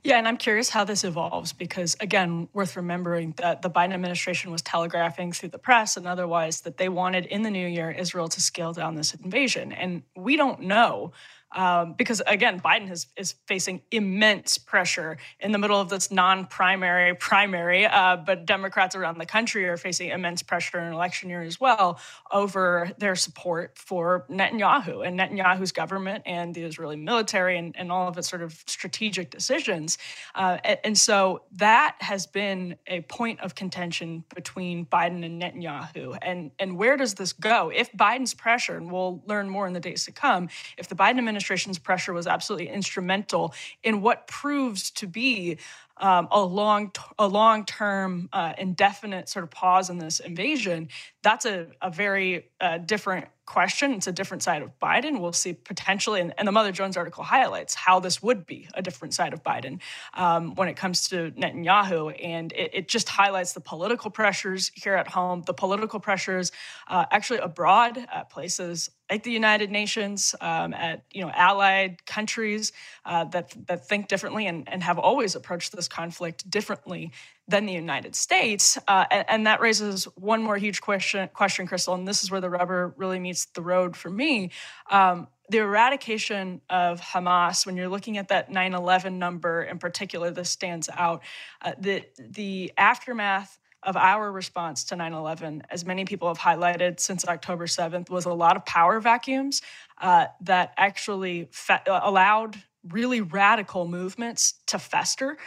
Yeah, 0.04 0.18
and 0.18 0.28
I'm 0.28 0.38
curious 0.38 0.70
how 0.70 0.84
this 0.84 1.04
evolves 1.04 1.54
because, 1.54 1.96
again, 2.00 2.48
worth 2.54 2.76
remembering 2.76 3.34
that 3.38 3.62
the 3.62 3.70
Biden 3.70 3.94
administration 3.94 4.52
was 4.52 4.62
telegraphing 4.62 5.32
through 5.32 5.50
the 5.50 5.58
press 5.58 5.98
and 5.98 6.06
otherwise 6.06 6.62
that 6.62 6.78
they 6.78 6.90
wanted 6.90 7.26
in 7.26 7.42
the 7.42 7.50
new 7.50 7.68
year 7.68 7.90
Israel 7.90 8.28
to 8.28 8.42
scale 8.42 8.74
down 8.74 8.96
this 8.96 9.14
invasion. 9.14 9.72
And 9.72 10.04
we 10.16 10.36
don't 10.36 10.62
know 10.62 11.14
Um, 11.54 11.94
because 11.94 12.22
again, 12.26 12.60
Biden 12.60 12.88
has, 12.88 13.08
is 13.16 13.36
facing 13.48 13.82
immense 13.92 14.58
pressure 14.58 15.18
in 15.40 15.52
the 15.52 15.58
middle 15.58 15.80
of 15.80 15.90
this 15.90 16.12
non-primary 16.12 17.16
primary, 17.16 17.86
uh, 17.86 18.18
but 18.18 18.46
Democrats 18.46 18.96
around 18.96 19.20
the 19.20 19.26
country 19.26 19.68
are 19.68 19.78
facing 19.78 20.10
immense 20.10 20.42
pressure 20.44 20.80
in 20.80 20.94
election 20.94 21.30
year 21.30 21.42
as 21.42 21.60
well 21.60 22.00
over 22.32 22.92
their 22.98 23.16
support 23.16 23.78
for 23.78 24.26
Netanyahu 24.30 25.06
and 25.06 25.20
Netanyahu's 25.20 25.72
government 25.72 26.24
and 26.26 26.54
the 26.56 26.64
Israeli 26.64 26.96
military 26.96 27.58
and, 27.58 27.76
and 27.78 27.92
all 27.92 28.08
of 28.08 28.18
its 28.18 28.30
sort 28.30 28.42
of 28.42 28.64
strategic 28.66 29.30
decisions. 29.30 29.98
Uh, 30.36 30.58
and, 30.64 30.80
and 30.84 30.98
so 30.98 31.44
that 31.54 31.96
has 32.00 32.26
been 32.26 32.76
a 32.88 33.02
point 33.02 33.40
of 33.42 33.56
contention 33.56 34.24
between 34.34 34.86
Biden 34.86 35.24
and 35.26 35.42
Netanyahu. 35.42 36.18
And, 36.22 36.52
and 36.60 36.78
where 36.78 36.98
does 36.98 37.14
this 37.16 37.34
go? 37.34 37.72
If 37.74 37.92
Biden's 37.94 38.34
pressure, 38.34 38.78
and 38.78 38.92
we'll 38.92 39.24
learn 39.28 39.50
more 39.50 39.68
in 39.68 39.74
the 39.74 39.80
days 39.80 40.06
to 40.06 40.12
come, 40.12 40.50
if 40.78 40.88
the 40.88 40.96
Biden 40.96 41.20
administration's 41.44 41.80
pressure 41.80 42.14
was 42.14 42.28
absolutely 42.28 42.70
instrumental 42.70 43.54
in 43.84 44.02
what 44.02 44.28
proves 44.28 44.92
to 44.92 45.08
be 45.08 45.58
um, 45.98 46.28
a 46.32 46.42
long 46.42 46.92
a 47.20 47.28
long 47.28 47.66
term 47.66 48.30
uh, 48.34 48.54
indefinite 48.58 49.30
sort 49.30 49.44
of 49.44 49.52
pause 49.52 49.90
in 49.90 50.00
this 50.00 50.20
invasion, 50.20 50.90
that's 51.22 51.46
a, 51.46 51.68
a 51.82 51.92
very 51.92 52.48
uh, 52.60 52.80
different 52.80 53.28
question. 53.46 53.94
It's 53.94 54.08
a 54.08 54.12
different 54.12 54.44
side 54.44 54.62
of 54.62 54.78
Biden. 54.80 55.20
We'll 55.20 55.34
see 55.34 55.54
potentially, 55.54 56.22
and, 56.22 56.34
and, 56.38 56.48
the 56.48 56.52
Mother 56.52 56.72
Jones 56.72 56.96
article 56.96 57.24
highlights 57.24 57.76
how 57.76 58.00
this 58.00 58.22
would 58.24 58.46
be 58.46 58.68
a 58.74 58.82
different 58.82 59.14
side 59.14 59.34
of 59.34 59.44
Biden 59.44 59.80
um, 60.14 60.56
when 60.56 60.68
it 60.68 60.76
comes 60.76 61.10
to 61.10 61.32
Netanyahu. 61.32 62.16
And 62.24 62.52
it, 62.54 62.72
it, 62.74 62.88
just 62.88 63.10
highlights 63.10 63.54
the 63.54 63.60
political 63.60 64.12
pressures 64.12 64.72
here 64.76 64.96
at 64.96 65.08
home, 65.08 65.44
the 65.46 65.54
political 65.54 66.00
pressures 66.00 66.52
uh, 66.88 67.06
actually 67.12 67.40
abroad 67.40 67.98
at 67.98 68.30
places 68.30 68.90
like 69.10 69.24
the 69.24 69.32
United 69.32 69.70
Nations, 69.70 70.34
um, 70.42 70.74
at 70.74 71.04
you 71.12 71.22
know 71.22 71.32
allied 71.34 72.06
countries 72.06 72.72
uh, 73.06 73.26
that 73.26 73.54
that 73.68 73.88
think 73.88 74.08
differently 74.08 74.48
and, 74.48 74.68
and 74.68 74.82
have 74.82 74.98
always 74.98 75.36
approached 75.36 75.76
this 75.76 75.88
conflict 75.88 76.50
differently 76.50 77.12
than 77.48 77.66
the 77.66 77.74
United 77.74 78.16
States. 78.16 78.78
Uh, 78.88 79.06
and, 79.12 79.26
and, 79.28 79.48
that 79.48 79.60
raises 79.60 80.06
one 80.16 80.42
more 80.42 80.58
huge 80.58 80.82
question, 80.82 81.28
question, 81.34 81.68
Krystal, 81.68 81.94
and 81.94 82.08
this 82.08 82.24
is 82.24 82.32
where 82.32 82.40
the 82.40 82.50
rubber 82.50 82.94
really 82.96 83.20
meets 83.20 83.46
the 83.48 83.62
road 83.62 83.98
for 83.98 84.10
me. 84.10 84.52
Um, 84.90 85.28
the 85.50 85.58
eradication 85.58 86.62
of 86.70 87.02
Hamas, 87.02 87.66
when 87.66 87.76
you're 87.76 87.90
looking 87.90 88.18
at 88.18 88.30
that 88.30 88.50
9 88.50 88.74
11 88.74 89.20
number 89.20 89.64
in 89.64 89.78
particular, 89.78 90.32
this 90.32 90.50
stands 90.50 90.90
out. 90.94 91.22
Uh, 91.62 91.74
the, 91.78 92.06
the 92.18 92.72
aftermath 92.78 93.60
of 93.86 93.98
our 93.98 94.32
response 94.32 94.86
to 94.86 94.96
9 94.96 95.14
11, 95.14 95.64
as 95.70 95.86
many 95.86 96.06
people 96.06 96.30
have 96.30 96.40
highlighted 96.40 97.00
since 97.02 97.28
October 97.28 97.66
7th, 97.66 98.10
was 98.10 98.26
a 98.26 98.34
lot 98.34 98.56
of 98.56 98.66
power 98.66 99.02
vacuums 99.02 99.62
uh, 100.02 100.28
that 100.42 100.74
actually 100.78 101.50
fe- 101.52 101.82
allowed 101.88 102.58
really 102.90 103.22
radical 103.22 103.88
movements 103.88 104.56
to 104.68 104.78
fester. 104.78 105.38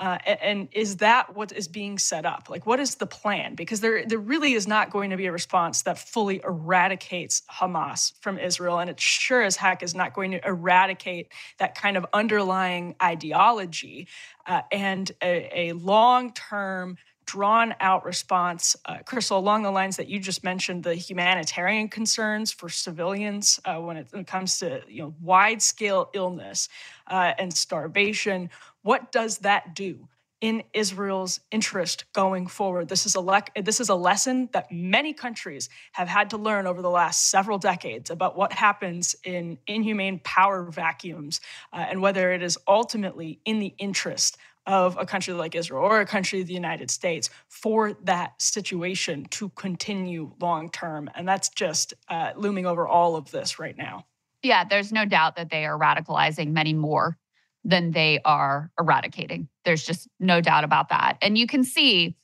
Uh, 0.00 0.18
and 0.26 0.68
is 0.72 0.96
that 0.96 1.36
what 1.36 1.52
is 1.52 1.68
being 1.68 1.98
set 1.98 2.26
up? 2.26 2.48
Like, 2.50 2.66
what 2.66 2.80
is 2.80 2.96
the 2.96 3.06
plan? 3.06 3.54
Because 3.54 3.80
there, 3.80 4.04
there 4.04 4.18
really 4.18 4.54
is 4.54 4.66
not 4.66 4.90
going 4.90 5.10
to 5.10 5.16
be 5.16 5.26
a 5.26 5.32
response 5.32 5.82
that 5.82 5.98
fully 5.98 6.40
eradicates 6.44 7.42
Hamas 7.48 8.12
from 8.20 8.38
Israel. 8.38 8.80
And 8.80 8.90
it 8.90 8.98
sure 8.98 9.42
as 9.42 9.56
heck 9.56 9.84
is 9.84 9.94
not 9.94 10.12
going 10.12 10.32
to 10.32 10.44
eradicate 10.44 11.32
that 11.58 11.76
kind 11.76 11.96
of 11.96 12.06
underlying 12.12 12.96
ideology 13.00 14.08
uh, 14.46 14.62
and 14.72 15.12
a, 15.22 15.68
a 15.68 15.72
long 15.74 16.32
term 16.32 16.96
drawn 17.26 17.74
out 17.80 18.04
response, 18.04 18.76
uh, 18.84 18.98
Krystal, 19.04 19.36
along 19.36 19.62
the 19.62 19.70
lines 19.70 19.96
that 19.96 20.08
you 20.08 20.18
just 20.18 20.44
mentioned, 20.44 20.84
the 20.84 20.94
humanitarian 20.94 21.88
concerns 21.88 22.52
for 22.52 22.68
civilians 22.68 23.60
uh, 23.64 23.76
when, 23.76 23.96
it, 23.96 24.08
when, 24.10 24.22
it, 24.22 24.26
comes 24.26 24.58
to 24.58 24.82
you 24.88 25.02
know 25.02 25.14
wide 25.20 25.62
scale 25.62 26.10
illness 26.14 26.68
uh, 27.06 27.32
and 27.38 27.52
starvation. 27.52 28.50
What 28.82 29.12
does 29.12 29.38
that 29.38 29.74
do? 29.74 30.08
In 30.40 30.62
Israel's 30.74 31.40
interest 31.50 32.04
going 32.12 32.48
forward, 32.48 32.88
this 32.88 33.06
is 33.06 33.14
a 33.14 33.20
le- 33.20 33.44
this 33.62 33.80
is 33.80 33.88
a 33.88 33.94
lesson 33.94 34.50
that 34.52 34.70
many 34.70 35.14
countries 35.14 35.70
have 35.92 36.06
had 36.06 36.28
to 36.30 36.36
learn 36.36 36.66
over 36.66 36.82
the 36.82 36.90
last 36.90 37.30
several 37.30 37.56
decades 37.56 38.10
about 38.10 38.36
what 38.36 38.52
happens 38.52 39.16
in 39.24 39.56
inhumane 39.66 40.20
power 40.22 40.64
vacuums 40.64 41.40
uh, 41.72 41.86
and 41.88 42.02
whether 42.02 42.30
it 42.30 42.42
is 42.42 42.58
ultimately 42.68 43.40
in 43.46 43.58
the 43.58 43.74
interest 43.78 44.36
of 44.66 44.96
a 44.98 45.04
country 45.04 45.34
like 45.34 45.54
Israel 45.54 45.82
or 45.82 46.00
a 46.00 46.06
country 46.06 46.40
of 46.40 46.46
the 46.46 46.54
United 46.54 46.90
States 46.90 47.30
for 47.48 47.92
that 48.04 48.40
situation 48.40 49.26
to 49.26 49.50
continue 49.50 50.32
long 50.40 50.70
term. 50.70 51.10
And 51.14 51.28
that's 51.28 51.48
just 51.50 51.94
uh, 52.08 52.32
looming 52.36 52.66
over 52.66 52.86
all 52.86 53.16
of 53.16 53.30
this 53.30 53.58
right 53.58 53.76
now. 53.76 54.06
Yeah, 54.42 54.64
there's 54.64 54.92
no 54.92 55.04
doubt 55.04 55.36
that 55.36 55.50
they 55.50 55.64
are 55.64 55.78
radicalizing 55.78 56.52
many 56.52 56.74
more 56.74 57.18
than 57.64 57.92
they 57.92 58.20
are 58.24 58.70
eradicating. 58.78 59.48
There's 59.64 59.84
just 59.84 60.08
no 60.20 60.40
doubt 60.40 60.64
about 60.64 60.90
that. 60.90 61.16
And 61.22 61.38
you 61.38 61.46
can 61.46 61.64
see 61.64 62.16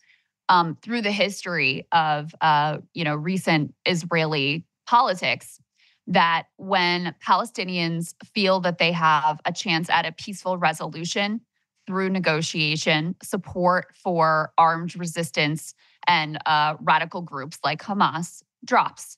um, 0.51 0.77
through 0.83 1.03
the 1.03 1.13
history 1.13 1.87
of 1.93 2.35
uh, 2.41 2.79
you 2.93 3.05
know 3.05 3.15
recent 3.15 3.75
Israeli 3.87 4.67
politics 4.87 5.61
that 6.09 6.45
when 6.57 7.15
Palestinians 7.25 8.15
feel 8.35 8.61
that 8.61 8.79
they 8.79 8.93
have 8.93 9.41
a 9.45 9.53
chance 9.53 9.89
at 9.89 10.05
a 10.05 10.13
peaceful 10.13 10.59
resolution, 10.59 11.41
through 11.87 12.11
negotiation 12.11 13.17
support 13.23 13.89
for 13.95 14.53
armed 14.59 14.97
resistance 14.97 15.75
and 16.07 16.39
uh, 16.47 16.75
radical 16.81 17.23
groups 17.23 17.59
like 17.65 17.83
Hamas 17.83 18.43
drops. 18.65 19.17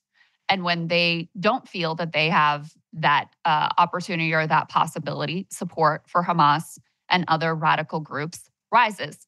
And 0.48 0.64
when 0.64 0.88
they 0.88 1.28
don't 1.38 1.68
feel 1.68 1.94
that 1.96 2.12
they 2.12 2.28
have 2.28 2.72
that 2.94 3.28
uh, 3.44 3.68
opportunity 3.78 4.34
or 4.34 4.46
that 4.46 4.68
possibility, 4.68 5.46
support 5.50 6.02
for 6.06 6.22
Hamas 6.22 6.78
and 7.08 7.24
other 7.28 7.54
radical 7.54 8.00
groups 8.00 8.50
rises. 8.70 9.18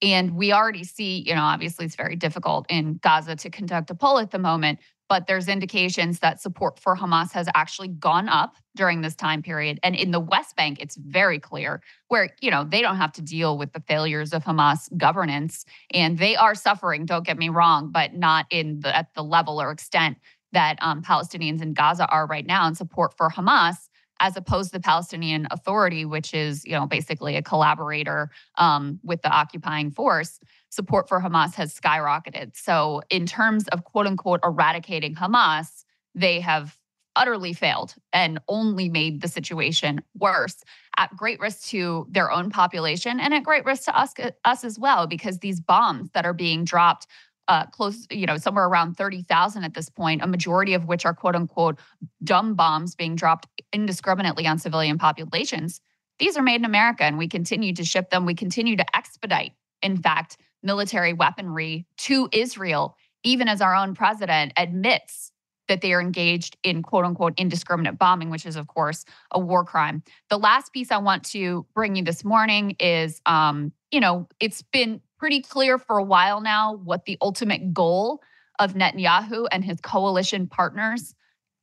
And 0.00 0.34
we 0.34 0.52
already 0.52 0.84
see, 0.84 1.22
you 1.26 1.34
know, 1.34 1.42
obviously 1.42 1.84
it's 1.84 1.94
very 1.94 2.16
difficult 2.16 2.66
in 2.68 2.98
Gaza 3.02 3.36
to 3.36 3.50
conduct 3.50 3.90
a 3.90 3.94
poll 3.94 4.18
at 4.18 4.32
the 4.32 4.38
moment, 4.38 4.80
but 5.12 5.26
there's 5.26 5.46
indications 5.46 6.20
that 6.20 6.40
support 6.40 6.80
for 6.80 6.96
Hamas 6.96 7.32
has 7.32 7.46
actually 7.54 7.88
gone 7.88 8.30
up 8.30 8.56
during 8.74 9.02
this 9.02 9.14
time 9.14 9.42
period. 9.42 9.78
And 9.82 9.94
in 9.94 10.10
the 10.10 10.18
West 10.18 10.56
Bank, 10.56 10.78
it's 10.80 10.96
very 10.96 11.38
clear 11.38 11.82
where, 12.08 12.30
you 12.40 12.50
know, 12.50 12.64
they 12.64 12.80
don't 12.80 12.96
have 12.96 13.12
to 13.12 13.20
deal 13.20 13.58
with 13.58 13.74
the 13.74 13.80
failures 13.80 14.32
of 14.32 14.42
Hamas 14.42 14.88
governance. 14.96 15.66
And 15.92 16.16
they 16.16 16.34
are 16.34 16.54
suffering, 16.54 17.04
don't 17.04 17.26
get 17.26 17.36
me 17.36 17.50
wrong, 17.50 17.90
but 17.92 18.14
not 18.14 18.46
in 18.48 18.80
the 18.80 18.96
at 18.96 19.12
the 19.12 19.22
level 19.22 19.60
or 19.60 19.70
extent 19.70 20.16
that 20.52 20.78
um, 20.80 21.02
Palestinians 21.02 21.60
in 21.60 21.74
Gaza 21.74 22.06
are 22.06 22.26
right 22.26 22.46
now. 22.46 22.66
in 22.66 22.74
support 22.74 23.14
for 23.14 23.28
Hamas 23.28 23.90
as 24.18 24.36
opposed 24.36 24.70
to 24.70 24.78
the 24.78 24.82
Palestinian 24.82 25.46
Authority, 25.50 26.06
which 26.06 26.32
is, 26.32 26.64
you 26.64 26.72
know, 26.72 26.86
basically 26.86 27.36
a 27.36 27.42
collaborator 27.42 28.30
um, 28.56 28.98
with 29.02 29.20
the 29.20 29.28
occupying 29.28 29.90
force, 29.90 30.38
support 30.72 31.08
for 31.08 31.20
Hamas 31.20 31.54
has 31.54 31.78
skyrocketed. 31.78 32.56
So, 32.56 33.02
in 33.10 33.26
terms 33.26 33.68
of 33.68 33.84
quote 33.84 34.06
unquote 34.06 34.40
eradicating 34.42 35.14
Hamas, 35.14 35.84
they 36.14 36.40
have 36.40 36.78
utterly 37.14 37.52
failed 37.52 37.94
and 38.12 38.40
only 38.48 38.88
made 38.88 39.20
the 39.20 39.28
situation 39.28 40.00
worse 40.18 40.64
at 40.96 41.14
great 41.14 41.38
risk 41.40 41.68
to 41.68 42.06
their 42.10 42.30
own 42.30 42.48
population 42.48 43.20
and 43.20 43.34
at 43.34 43.42
great 43.42 43.66
risk 43.66 43.84
to 43.84 43.98
us, 43.98 44.14
us 44.46 44.64
as 44.64 44.78
well 44.78 45.06
because 45.06 45.38
these 45.38 45.60
bombs 45.60 46.10
that 46.14 46.24
are 46.24 46.32
being 46.32 46.64
dropped 46.64 47.06
uh, 47.48 47.66
close, 47.66 48.06
you 48.10 48.24
know, 48.24 48.38
somewhere 48.38 48.66
around 48.66 48.96
30,000 48.96 49.64
at 49.64 49.74
this 49.74 49.90
point, 49.90 50.22
a 50.22 50.26
majority 50.26 50.74
of 50.74 50.86
which 50.86 51.04
are 51.04 51.12
quote 51.12 51.34
unquote 51.34 51.78
dumb 52.24 52.54
bombs 52.54 52.94
being 52.94 53.14
dropped 53.14 53.46
indiscriminately 53.72 54.46
on 54.46 54.58
civilian 54.58 54.96
populations. 54.96 55.80
These 56.18 56.36
are 56.36 56.42
made 56.42 56.60
in 56.60 56.64
America 56.64 57.04
and 57.04 57.18
we 57.18 57.28
continue 57.28 57.74
to 57.74 57.84
ship 57.84 58.10
them. 58.10 58.24
We 58.24 58.34
continue 58.34 58.76
to 58.76 58.96
expedite, 58.96 59.52
in 59.82 59.96
fact, 59.96 60.38
military 60.62 61.12
weaponry 61.12 61.86
to 61.98 62.28
Israel, 62.32 62.96
even 63.24 63.48
as 63.48 63.60
our 63.60 63.74
own 63.74 63.94
president 63.94 64.52
admits 64.56 65.32
that 65.68 65.80
they 65.80 65.92
are 65.92 66.00
engaged 66.00 66.56
in 66.62 66.82
quote 66.82 67.04
unquote 67.04 67.34
indiscriminate 67.36 67.98
bombing, 67.98 68.30
which 68.30 68.46
is, 68.46 68.56
of 68.56 68.66
course, 68.66 69.04
a 69.30 69.38
war 69.38 69.64
crime. 69.64 70.02
The 70.28 70.38
last 70.38 70.72
piece 70.72 70.90
I 70.90 70.98
want 70.98 71.24
to 71.26 71.66
bring 71.74 71.96
you 71.96 72.04
this 72.04 72.24
morning 72.24 72.76
is, 72.78 73.20
um, 73.26 73.72
you 73.90 74.00
know, 74.00 74.28
it's 74.40 74.62
been 74.62 75.00
pretty 75.18 75.40
clear 75.40 75.78
for 75.78 75.98
a 75.98 76.02
while 76.02 76.40
now 76.40 76.74
what 76.74 77.04
the 77.04 77.16
ultimate 77.22 77.72
goal 77.72 78.20
of 78.58 78.74
Netanyahu 78.74 79.46
and 79.50 79.64
his 79.64 79.80
coalition 79.80 80.46
partners 80.46 81.14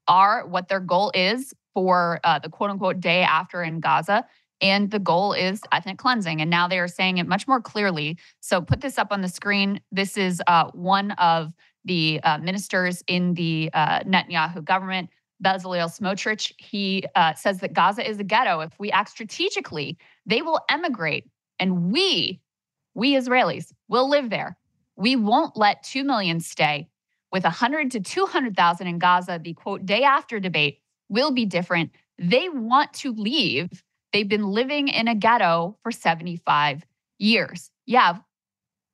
are, 0.08 0.48
what 0.48 0.70
their 0.70 0.80
goal 0.80 1.12
is 1.14 1.54
for 1.74 2.20
uh, 2.24 2.40
the 2.40 2.50
quote 2.50 2.72
unquote 2.72 3.00
day 3.00 3.22
after 3.22 3.62
in 3.64 3.80
Gaza. 3.80 4.26
And 4.62 4.91
the 4.91 5.00
goal 5.00 5.34
is 5.34 5.62
ethnic 5.72 5.98
cleansing. 5.98 6.41
And 6.41 6.50
now 6.50 6.67
they 6.67 6.80
are 6.80 6.88
saying 6.88 7.17
it 7.17 7.28
much 7.28 7.48
more 7.48 7.62
clearly. 7.62 8.17
So 8.42 8.62
put 8.62 8.81
this 8.81 8.98
up 8.98 9.08
on 9.12 9.21
the 9.21 9.29
screen. 9.29 9.79
This 9.92 10.17
is 10.17 10.42
uh, 10.48 10.69
one 10.73 11.12
of 11.12 11.54
the 11.86 12.19
uh, 12.23 12.38
ministers 12.40 13.04
in 13.08 13.34
the 13.36 13.69
uh, 13.73 14.02
Netanyahu 14.02 14.63
government, 14.63 15.10
Bezalel 15.44 15.90
Smotrich. 15.90 16.52
He 16.58 17.06
uh, 17.15 17.34
says 17.36 17.60
that 17.60 17.73
Gaza 17.73 18.08
is 18.08 18.19
a 18.19 18.23
ghetto. 18.23 18.60
If 18.60 18.73
we 18.79 18.92
act 18.92 19.10
strategically, 19.10 19.98
they 20.25 20.42
will 20.42 20.60
emigrate. 20.69 21.25
And 21.58 21.92
we 21.92 22.42
we 22.94 23.15
Israelis 23.15 23.71
will 23.88 24.10
live 24.10 24.29
there. 24.29 24.58
We 24.96 25.15
won't 25.15 25.56
let 25.56 25.84
2 25.84 26.04
million 26.04 26.40
stay. 26.40 26.90
With 27.31 27.44
100 27.44 27.92
to 27.92 28.00
200,000 28.00 28.88
in 28.88 29.00
Gaza, 29.00 29.40
the 29.42 29.54
quote, 29.54 29.86
day 29.86 30.04
after 30.04 30.40
debate 30.40 30.79
will 31.10 31.31
be 31.31 31.46
different. 31.46 31.92
They 32.17 32.50
want 32.50 32.92
to 32.96 33.13
leave. 33.13 33.84
They've 34.12 34.28
been 34.28 34.48
living 34.48 34.88
in 34.88 35.08
a 35.08 35.16
ghetto 35.16 35.78
for 35.84 35.92
75 35.92 36.86
years. 37.18 37.70
Yeah, 37.86 38.18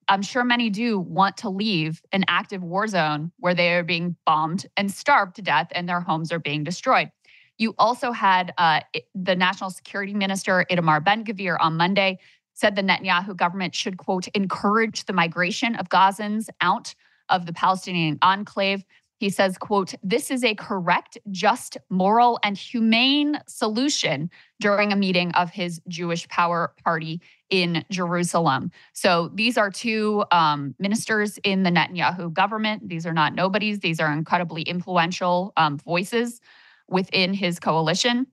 I'm 0.07 0.21
sure 0.21 0.43
many 0.43 0.69
do 0.69 0.99
want 0.99 1.37
to 1.37 1.49
leave 1.49 2.01
an 2.11 2.25
active 2.27 2.63
war 2.63 2.87
zone 2.87 3.31
where 3.39 3.55
they 3.55 3.73
are 3.73 3.83
being 3.83 4.15
bombed 4.25 4.65
and 4.77 4.91
starved 4.91 5.35
to 5.37 5.41
death 5.41 5.67
and 5.71 5.89
their 5.89 6.01
homes 6.01 6.31
are 6.31 6.39
being 6.39 6.63
destroyed. 6.63 7.09
You 7.57 7.73
also 7.79 8.11
had 8.11 8.53
uh, 8.57 8.81
the 9.13 9.35
national 9.35 9.69
security 9.69 10.13
minister, 10.13 10.65
Itamar 10.69 11.03
Ben 11.03 11.23
Gvir, 11.23 11.57
on 11.59 11.77
Monday 11.77 12.19
said 12.53 12.75
the 12.75 12.81
Netanyahu 12.81 13.35
government 13.35 13.75
should, 13.75 13.97
quote, 13.97 14.27
encourage 14.29 15.05
the 15.05 15.13
migration 15.13 15.75
of 15.75 15.89
Gazans 15.89 16.47
out 16.61 16.95
of 17.29 17.45
the 17.45 17.53
Palestinian 17.53 18.17
enclave. 18.21 18.83
He 19.17 19.29
says, 19.29 19.57
quote, 19.57 19.93
this 20.03 20.29
is 20.29 20.43
a 20.43 20.55
correct, 20.55 21.17
just, 21.31 21.77
moral, 21.89 22.37
and 22.43 22.57
humane 22.57 23.39
solution 23.47 24.29
during 24.59 24.91
a 24.91 24.95
meeting 24.95 25.31
of 25.31 25.49
his 25.49 25.81
Jewish 25.87 26.27
Power 26.27 26.73
Party 26.83 27.21
in 27.49 27.85
Jerusalem. 27.89 28.71
So 28.93 29.31
these 29.33 29.57
are 29.57 29.71
two 29.71 30.25
um, 30.31 30.75
ministers 30.79 31.37
in 31.43 31.63
the 31.63 31.69
Netanyahu 31.69 32.33
government. 32.33 32.89
These 32.89 33.05
are 33.05 33.13
not 33.13 33.33
nobodies. 33.33 33.79
These 33.79 34.01
are 34.01 34.11
incredibly 34.11 34.63
influential 34.63 35.53
um, 35.55 35.77
voices 35.77 36.41
within 36.89 37.33
his 37.33 37.59
coalition. 37.59 38.27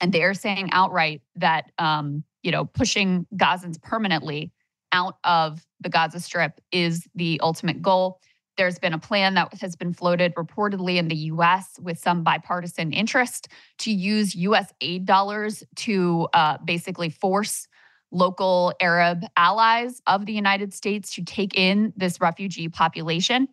And 0.00 0.12
they're 0.12 0.34
saying 0.34 0.70
outright 0.72 1.22
that, 1.36 1.70
um, 1.78 2.24
you 2.42 2.50
know, 2.50 2.64
pushing 2.64 3.26
Gazans 3.36 3.80
permanently 3.80 4.52
out 4.90 5.18
of 5.24 5.64
the 5.80 5.88
Gaza 5.88 6.20
Strip 6.20 6.60
is 6.72 7.06
the 7.14 7.40
ultimate 7.42 7.80
goal. 7.80 8.20
There's 8.56 8.78
been 8.78 8.92
a 8.92 8.98
plan 8.98 9.34
that 9.34 9.52
has 9.60 9.76
been 9.76 9.92
floated 9.92 10.34
reportedly 10.34 10.96
in 10.96 11.08
the 11.08 11.16
US 11.16 11.78
with 11.80 11.98
some 11.98 12.22
bipartisan 12.22 12.92
interest 12.92 13.48
to 13.78 13.92
use 13.92 14.34
US 14.34 14.72
aid 14.80 15.04
dollars 15.04 15.62
to 15.76 16.28
uh, 16.32 16.58
basically 16.64 17.10
force 17.10 17.66
local 18.10 18.72
Arab 18.80 19.24
allies 19.36 20.00
of 20.06 20.26
the 20.26 20.32
United 20.32 20.72
States 20.72 21.14
to 21.14 21.24
take 21.24 21.56
in 21.56 21.92
this 21.96 22.20
refugee 22.20 22.68
population. 22.68 23.48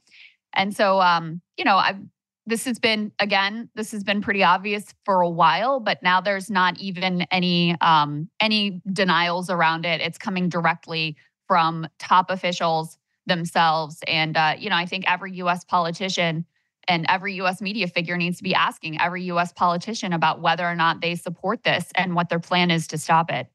And 0.54 0.76
so, 0.76 1.02
um, 1.02 1.42
you 1.58 1.66
know, 1.66 1.78
I've 1.78 2.00
this 2.48 2.66
has 2.66 2.80
been 2.80 3.12
again 3.20 3.70
this 3.76 3.92
has 3.92 4.04
been 4.04 4.22
pretty 4.22 4.44
obvious 4.44 4.94
for 5.06 5.22
a 5.22 5.30
while 5.30 5.80
but 5.80 6.02
now 6.02 6.20
there's 6.20 6.50
not 6.50 6.78
even 6.80 7.22
any 7.32 7.76
um, 7.82 8.30
any 8.40 8.82
denials 8.92 9.50
around 9.50 9.86
it 9.86 10.02
it's 10.02 10.18
coming 10.18 10.50
directly 10.50 11.16
from 11.48 11.88
top 12.00 12.30
officials 12.30 12.98
themselves. 13.32 14.00
And, 14.08 14.36
uh, 14.36 14.56
you 14.60 14.70
know, 14.70 14.76
I 14.76 14.86
think 14.86 15.06
every 15.08 15.34
US 15.36 15.64
politician 15.64 16.46
and 16.88 17.06
every 17.10 17.36
US 17.36 17.62
media 17.62 17.88
figure 17.88 18.18
needs 18.18 18.38
to 18.38 18.44
be 18.44 18.54
asking 18.54 19.00
every 19.00 19.24
US 19.26 19.54
politician 19.54 20.14
about 20.14 20.42
whether 20.42 20.66
or 20.66 20.76
not 20.76 21.02
they 21.02 21.16
support 21.16 21.64
this 21.64 21.92
and 21.96 22.16
what 22.16 22.30
their 22.30 22.40
plan 22.40 22.72
is 22.72 22.88
to 22.88 22.98
stop 22.98 23.32
it. 23.32 23.51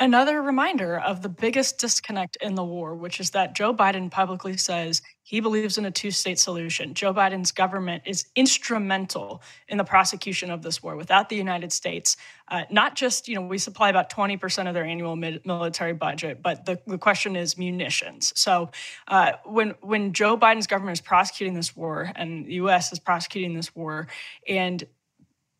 Another 0.00 0.42
reminder 0.42 1.00
of 1.00 1.22
the 1.22 1.28
biggest 1.28 1.78
disconnect 1.78 2.36
in 2.40 2.54
the 2.54 2.62
war, 2.62 2.94
which 2.94 3.18
is 3.18 3.30
that 3.30 3.56
Joe 3.56 3.74
Biden 3.74 4.08
publicly 4.08 4.56
says 4.56 5.02
he 5.24 5.40
believes 5.40 5.76
in 5.76 5.86
a 5.86 5.90
two 5.90 6.12
state 6.12 6.38
solution. 6.38 6.94
Joe 6.94 7.12
Biden's 7.12 7.50
government 7.50 8.04
is 8.06 8.26
instrumental 8.36 9.42
in 9.66 9.76
the 9.76 9.82
prosecution 9.82 10.52
of 10.52 10.62
this 10.62 10.84
war. 10.84 10.94
Without 10.94 11.28
the 11.28 11.34
United 11.34 11.72
States, 11.72 12.16
uh, 12.46 12.62
not 12.70 12.94
just, 12.94 13.26
you 13.26 13.34
know, 13.34 13.42
we 13.42 13.58
supply 13.58 13.90
about 13.90 14.08
20% 14.08 14.68
of 14.68 14.74
their 14.74 14.84
annual 14.84 15.16
military 15.16 15.94
budget, 15.94 16.42
but 16.42 16.64
the, 16.64 16.80
the 16.86 16.98
question 16.98 17.34
is 17.34 17.58
munitions. 17.58 18.32
So 18.36 18.70
uh, 19.08 19.32
when, 19.46 19.74
when 19.80 20.12
Joe 20.12 20.38
Biden's 20.38 20.68
government 20.68 20.96
is 20.96 21.00
prosecuting 21.02 21.54
this 21.54 21.74
war 21.74 22.12
and 22.14 22.46
the 22.46 22.54
US 22.54 22.92
is 22.92 23.00
prosecuting 23.00 23.54
this 23.54 23.74
war, 23.74 24.06
and 24.46 24.84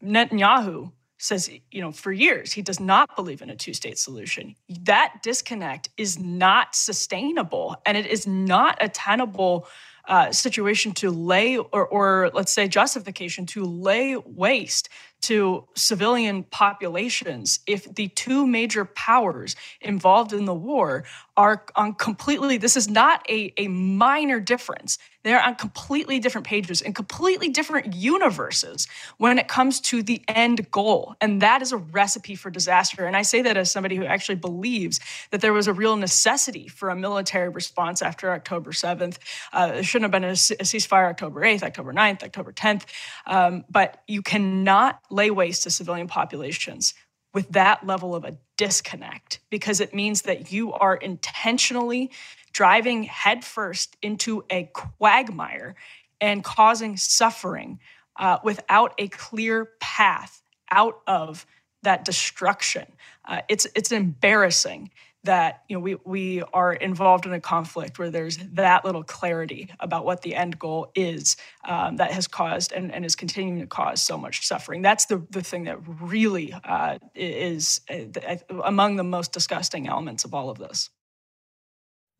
Netanyahu 0.00 0.92
says, 1.18 1.50
you 1.70 1.80
know, 1.80 1.92
for 1.92 2.12
years 2.12 2.52
he 2.52 2.62
does 2.62 2.80
not 2.80 3.14
believe 3.16 3.42
in 3.42 3.50
a 3.50 3.56
two 3.56 3.74
state 3.74 3.98
solution. 3.98 4.54
That 4.68 5.16
disconnect 5.22 5.90
is 5.96 6.18
not 6.18 6.74
sustainable 6.74 7.76
and 7.84 7.96
it 7.96 8.06
is 8.06 8.26
not 8.26 8.78
a 8.80 8.88
tenable 8.88 9.66
uh, 10.08 10.32
situation 10.32 10.92
to 10.92 11.10
lay, 11.10 11.58
or, 11.58 11.86
or 11.86 12.30
let's 12.32 12.52
say 12.52 12.66
justification 12.66 13.44
to 13.44 13.64
lay 13.66 14.16
waste 14.16 14.88
to 15.20 15.66
civilian 15.74 16.44
populations 16.44 17.60
if 17.66 17.94
the 17.94 18.08
two 18.08 18.46
major 18.46 18.86
powers 18.86 19.54
involved 19.80 20.32
in 20.32 20.46
the 20.46 20.54
war 20.54 21.04
are 21.36 21.66
on 21.76 21.92
completely, 21.94 22.56
this 22.56 22.76
is 22.76 22.88
not 22.88 23.24
a, 23.28 23.52
a 23.58 23.68
minor 23.68 24.40
difference. 24.40 24.96
They're 25.24 25.42
on 25.42 25.56
completely 25.56 26.20
different 26.20 26.46
pages 26.46 26.80
in 26.80 26.94
completely 26.94 27.48
different 27.48 27.92
universes 27.94 28.86
when 29.18 29.38
it 29.38 29.48
comes 29.48 29.80
to 29.82 30.02
the 30.02 30.22
end 30.28 30.70
goal. 30.70 31.16
And 31.20 31.42
that 31.42 31.60
is 31.60 31.72
a 31.72 31.76
recipe 31.76 32.34
for 32.36 32.50
disaster. 32.50 33.04
And 33.04 33.16
I 33.16 33.22
say 33.22 33.42
that 33.42 33.56
as 33.56 33.70
somebody 33.70 33.96
who 33.96 34.04
actually 34.04 34.36
believes 34.36 35.00
that 35.30 35.40
there 35.40 35.52
was 35.52 35.66
a 35.66 35.72
real 35.72 35.96
necessity 35.96 36.68
for 36.68 36.90
a 36.90 36.96
military 36.96 37.48
response 37.48 38.00
after 38.00 38.30
October 38.30 38.70
7th. 38.70 39.18
Uh, 39.52 39.72
it 39.74 39.84
shouldn't 39.84 40.12
have 40.12 40.22
been 40.22 40.28
a, 40.28 40.32
a, 40.32 40.64
ceasefire 40.64 41.08
October 41.10 41.40
8th, 41.42 41.64
October 41.64 41.92
9th, 41.92 42.22
October 42.22 42.52
10th. 42.52 42.84
Um, 43.26 43.64
but 43.68 44.02
you 44.06 44.22
cannot 44.22 45.00
lay 45.10 45.30
waste 45.30 45.64
to 45.64 45.70
civilian 45.70 46.06
populations 46.06 46.94
with 47.34 47.50
that 47.50 47.86
level 47.86 48.14
of 48.14 48.24
a 48.24 48.36
disconnect 48.56 49.40
because 49.50 49.80
it 49.80 49.94
means 49.94 50.22
that 50.22 50.50
you 50.50 50.72
are 50.72 50.96
intentionally 50.96 52.10
driving 52.58 53.04
headfirst 53.04 53.96
into 54.02 54.44
a 54.50 54.68
quagmire 54.74 55.76
and 56.20 56.42
causing 56.42 56.96
suffering 56.96 57.78
uh, 58.16 58.36
without 58.42 58.92
a 58.98 59.06
clear 59.06 59.68
path 59.78 60.42
out 60.72 60.98
of 61.06 61.46
that 61.84 62.04
destruction. 62.04 62.84
Uh, 63.24 63.42
it's 63.48 63.68
it's 63.76 63.92
embarrassing 63.92 64.90
that 65.22 65.62
you 65.68 65.76
know 65.76 65.80
we 65.80 65.94
we 66.04 66.42
are 66.52 66.72
involved 66.72 67.26
in 67.26 67.32
a 67.32 67.40
conflict 67.40 67.96
where 67.96 68.10
there's 68.10 68.38
that 68.54 68.84
little 68.84 69.04
clarity 69.04 69.68
about 69.78 70.04
what 70.04 70.22
the 70.22 70.34
end 70.34 70.58
goal 70.58 70.90
is 70.96 71.36
um, 71.64 71.94
that 71.98 72.10
has 72.10 72.26
caused 72.26 72.72
and, 72.72 72.92
and 72.92 73.04
is 73.04 73.14
continuing 73.14 73.60
to 73.60 73.68
cause 73.68 74.02
so 74.02 74.18
much 74.18 74.44
suffering. 74.44 74.82
That's 74.82 75.06
the 75.06 75.24
the 75.30 75.42
thing 75.42 75.62
that 75.64 75.78
really 75.86 76.52
uh, 76.64 76.98
is 77.14 77.82
uh, 77.88 78.34
among 78.64 78.96
the 78.96 79.04
most 79.04 79.30
disgusting 79.30 79.86
elements 79.86 80.24
of 80.24 80.34
all 80.34 80.50
of 80.50 80.58
this. 80.58 80.90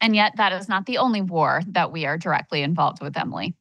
And 0.00 0.16
yet, 0.16 0.32
that 0.36 0.52
is 0.52 0.68
not 0.68 0.86
the 0.86 0.98
only 0.98 1.20
war 1.20 1.62
that 1.68 1.92
we 1.92 2.06
are 2.06 2.16
directly 2.16 2.62
involved 2.62 3.02
with, 3.02 3.16
Emily. 3.16 3.54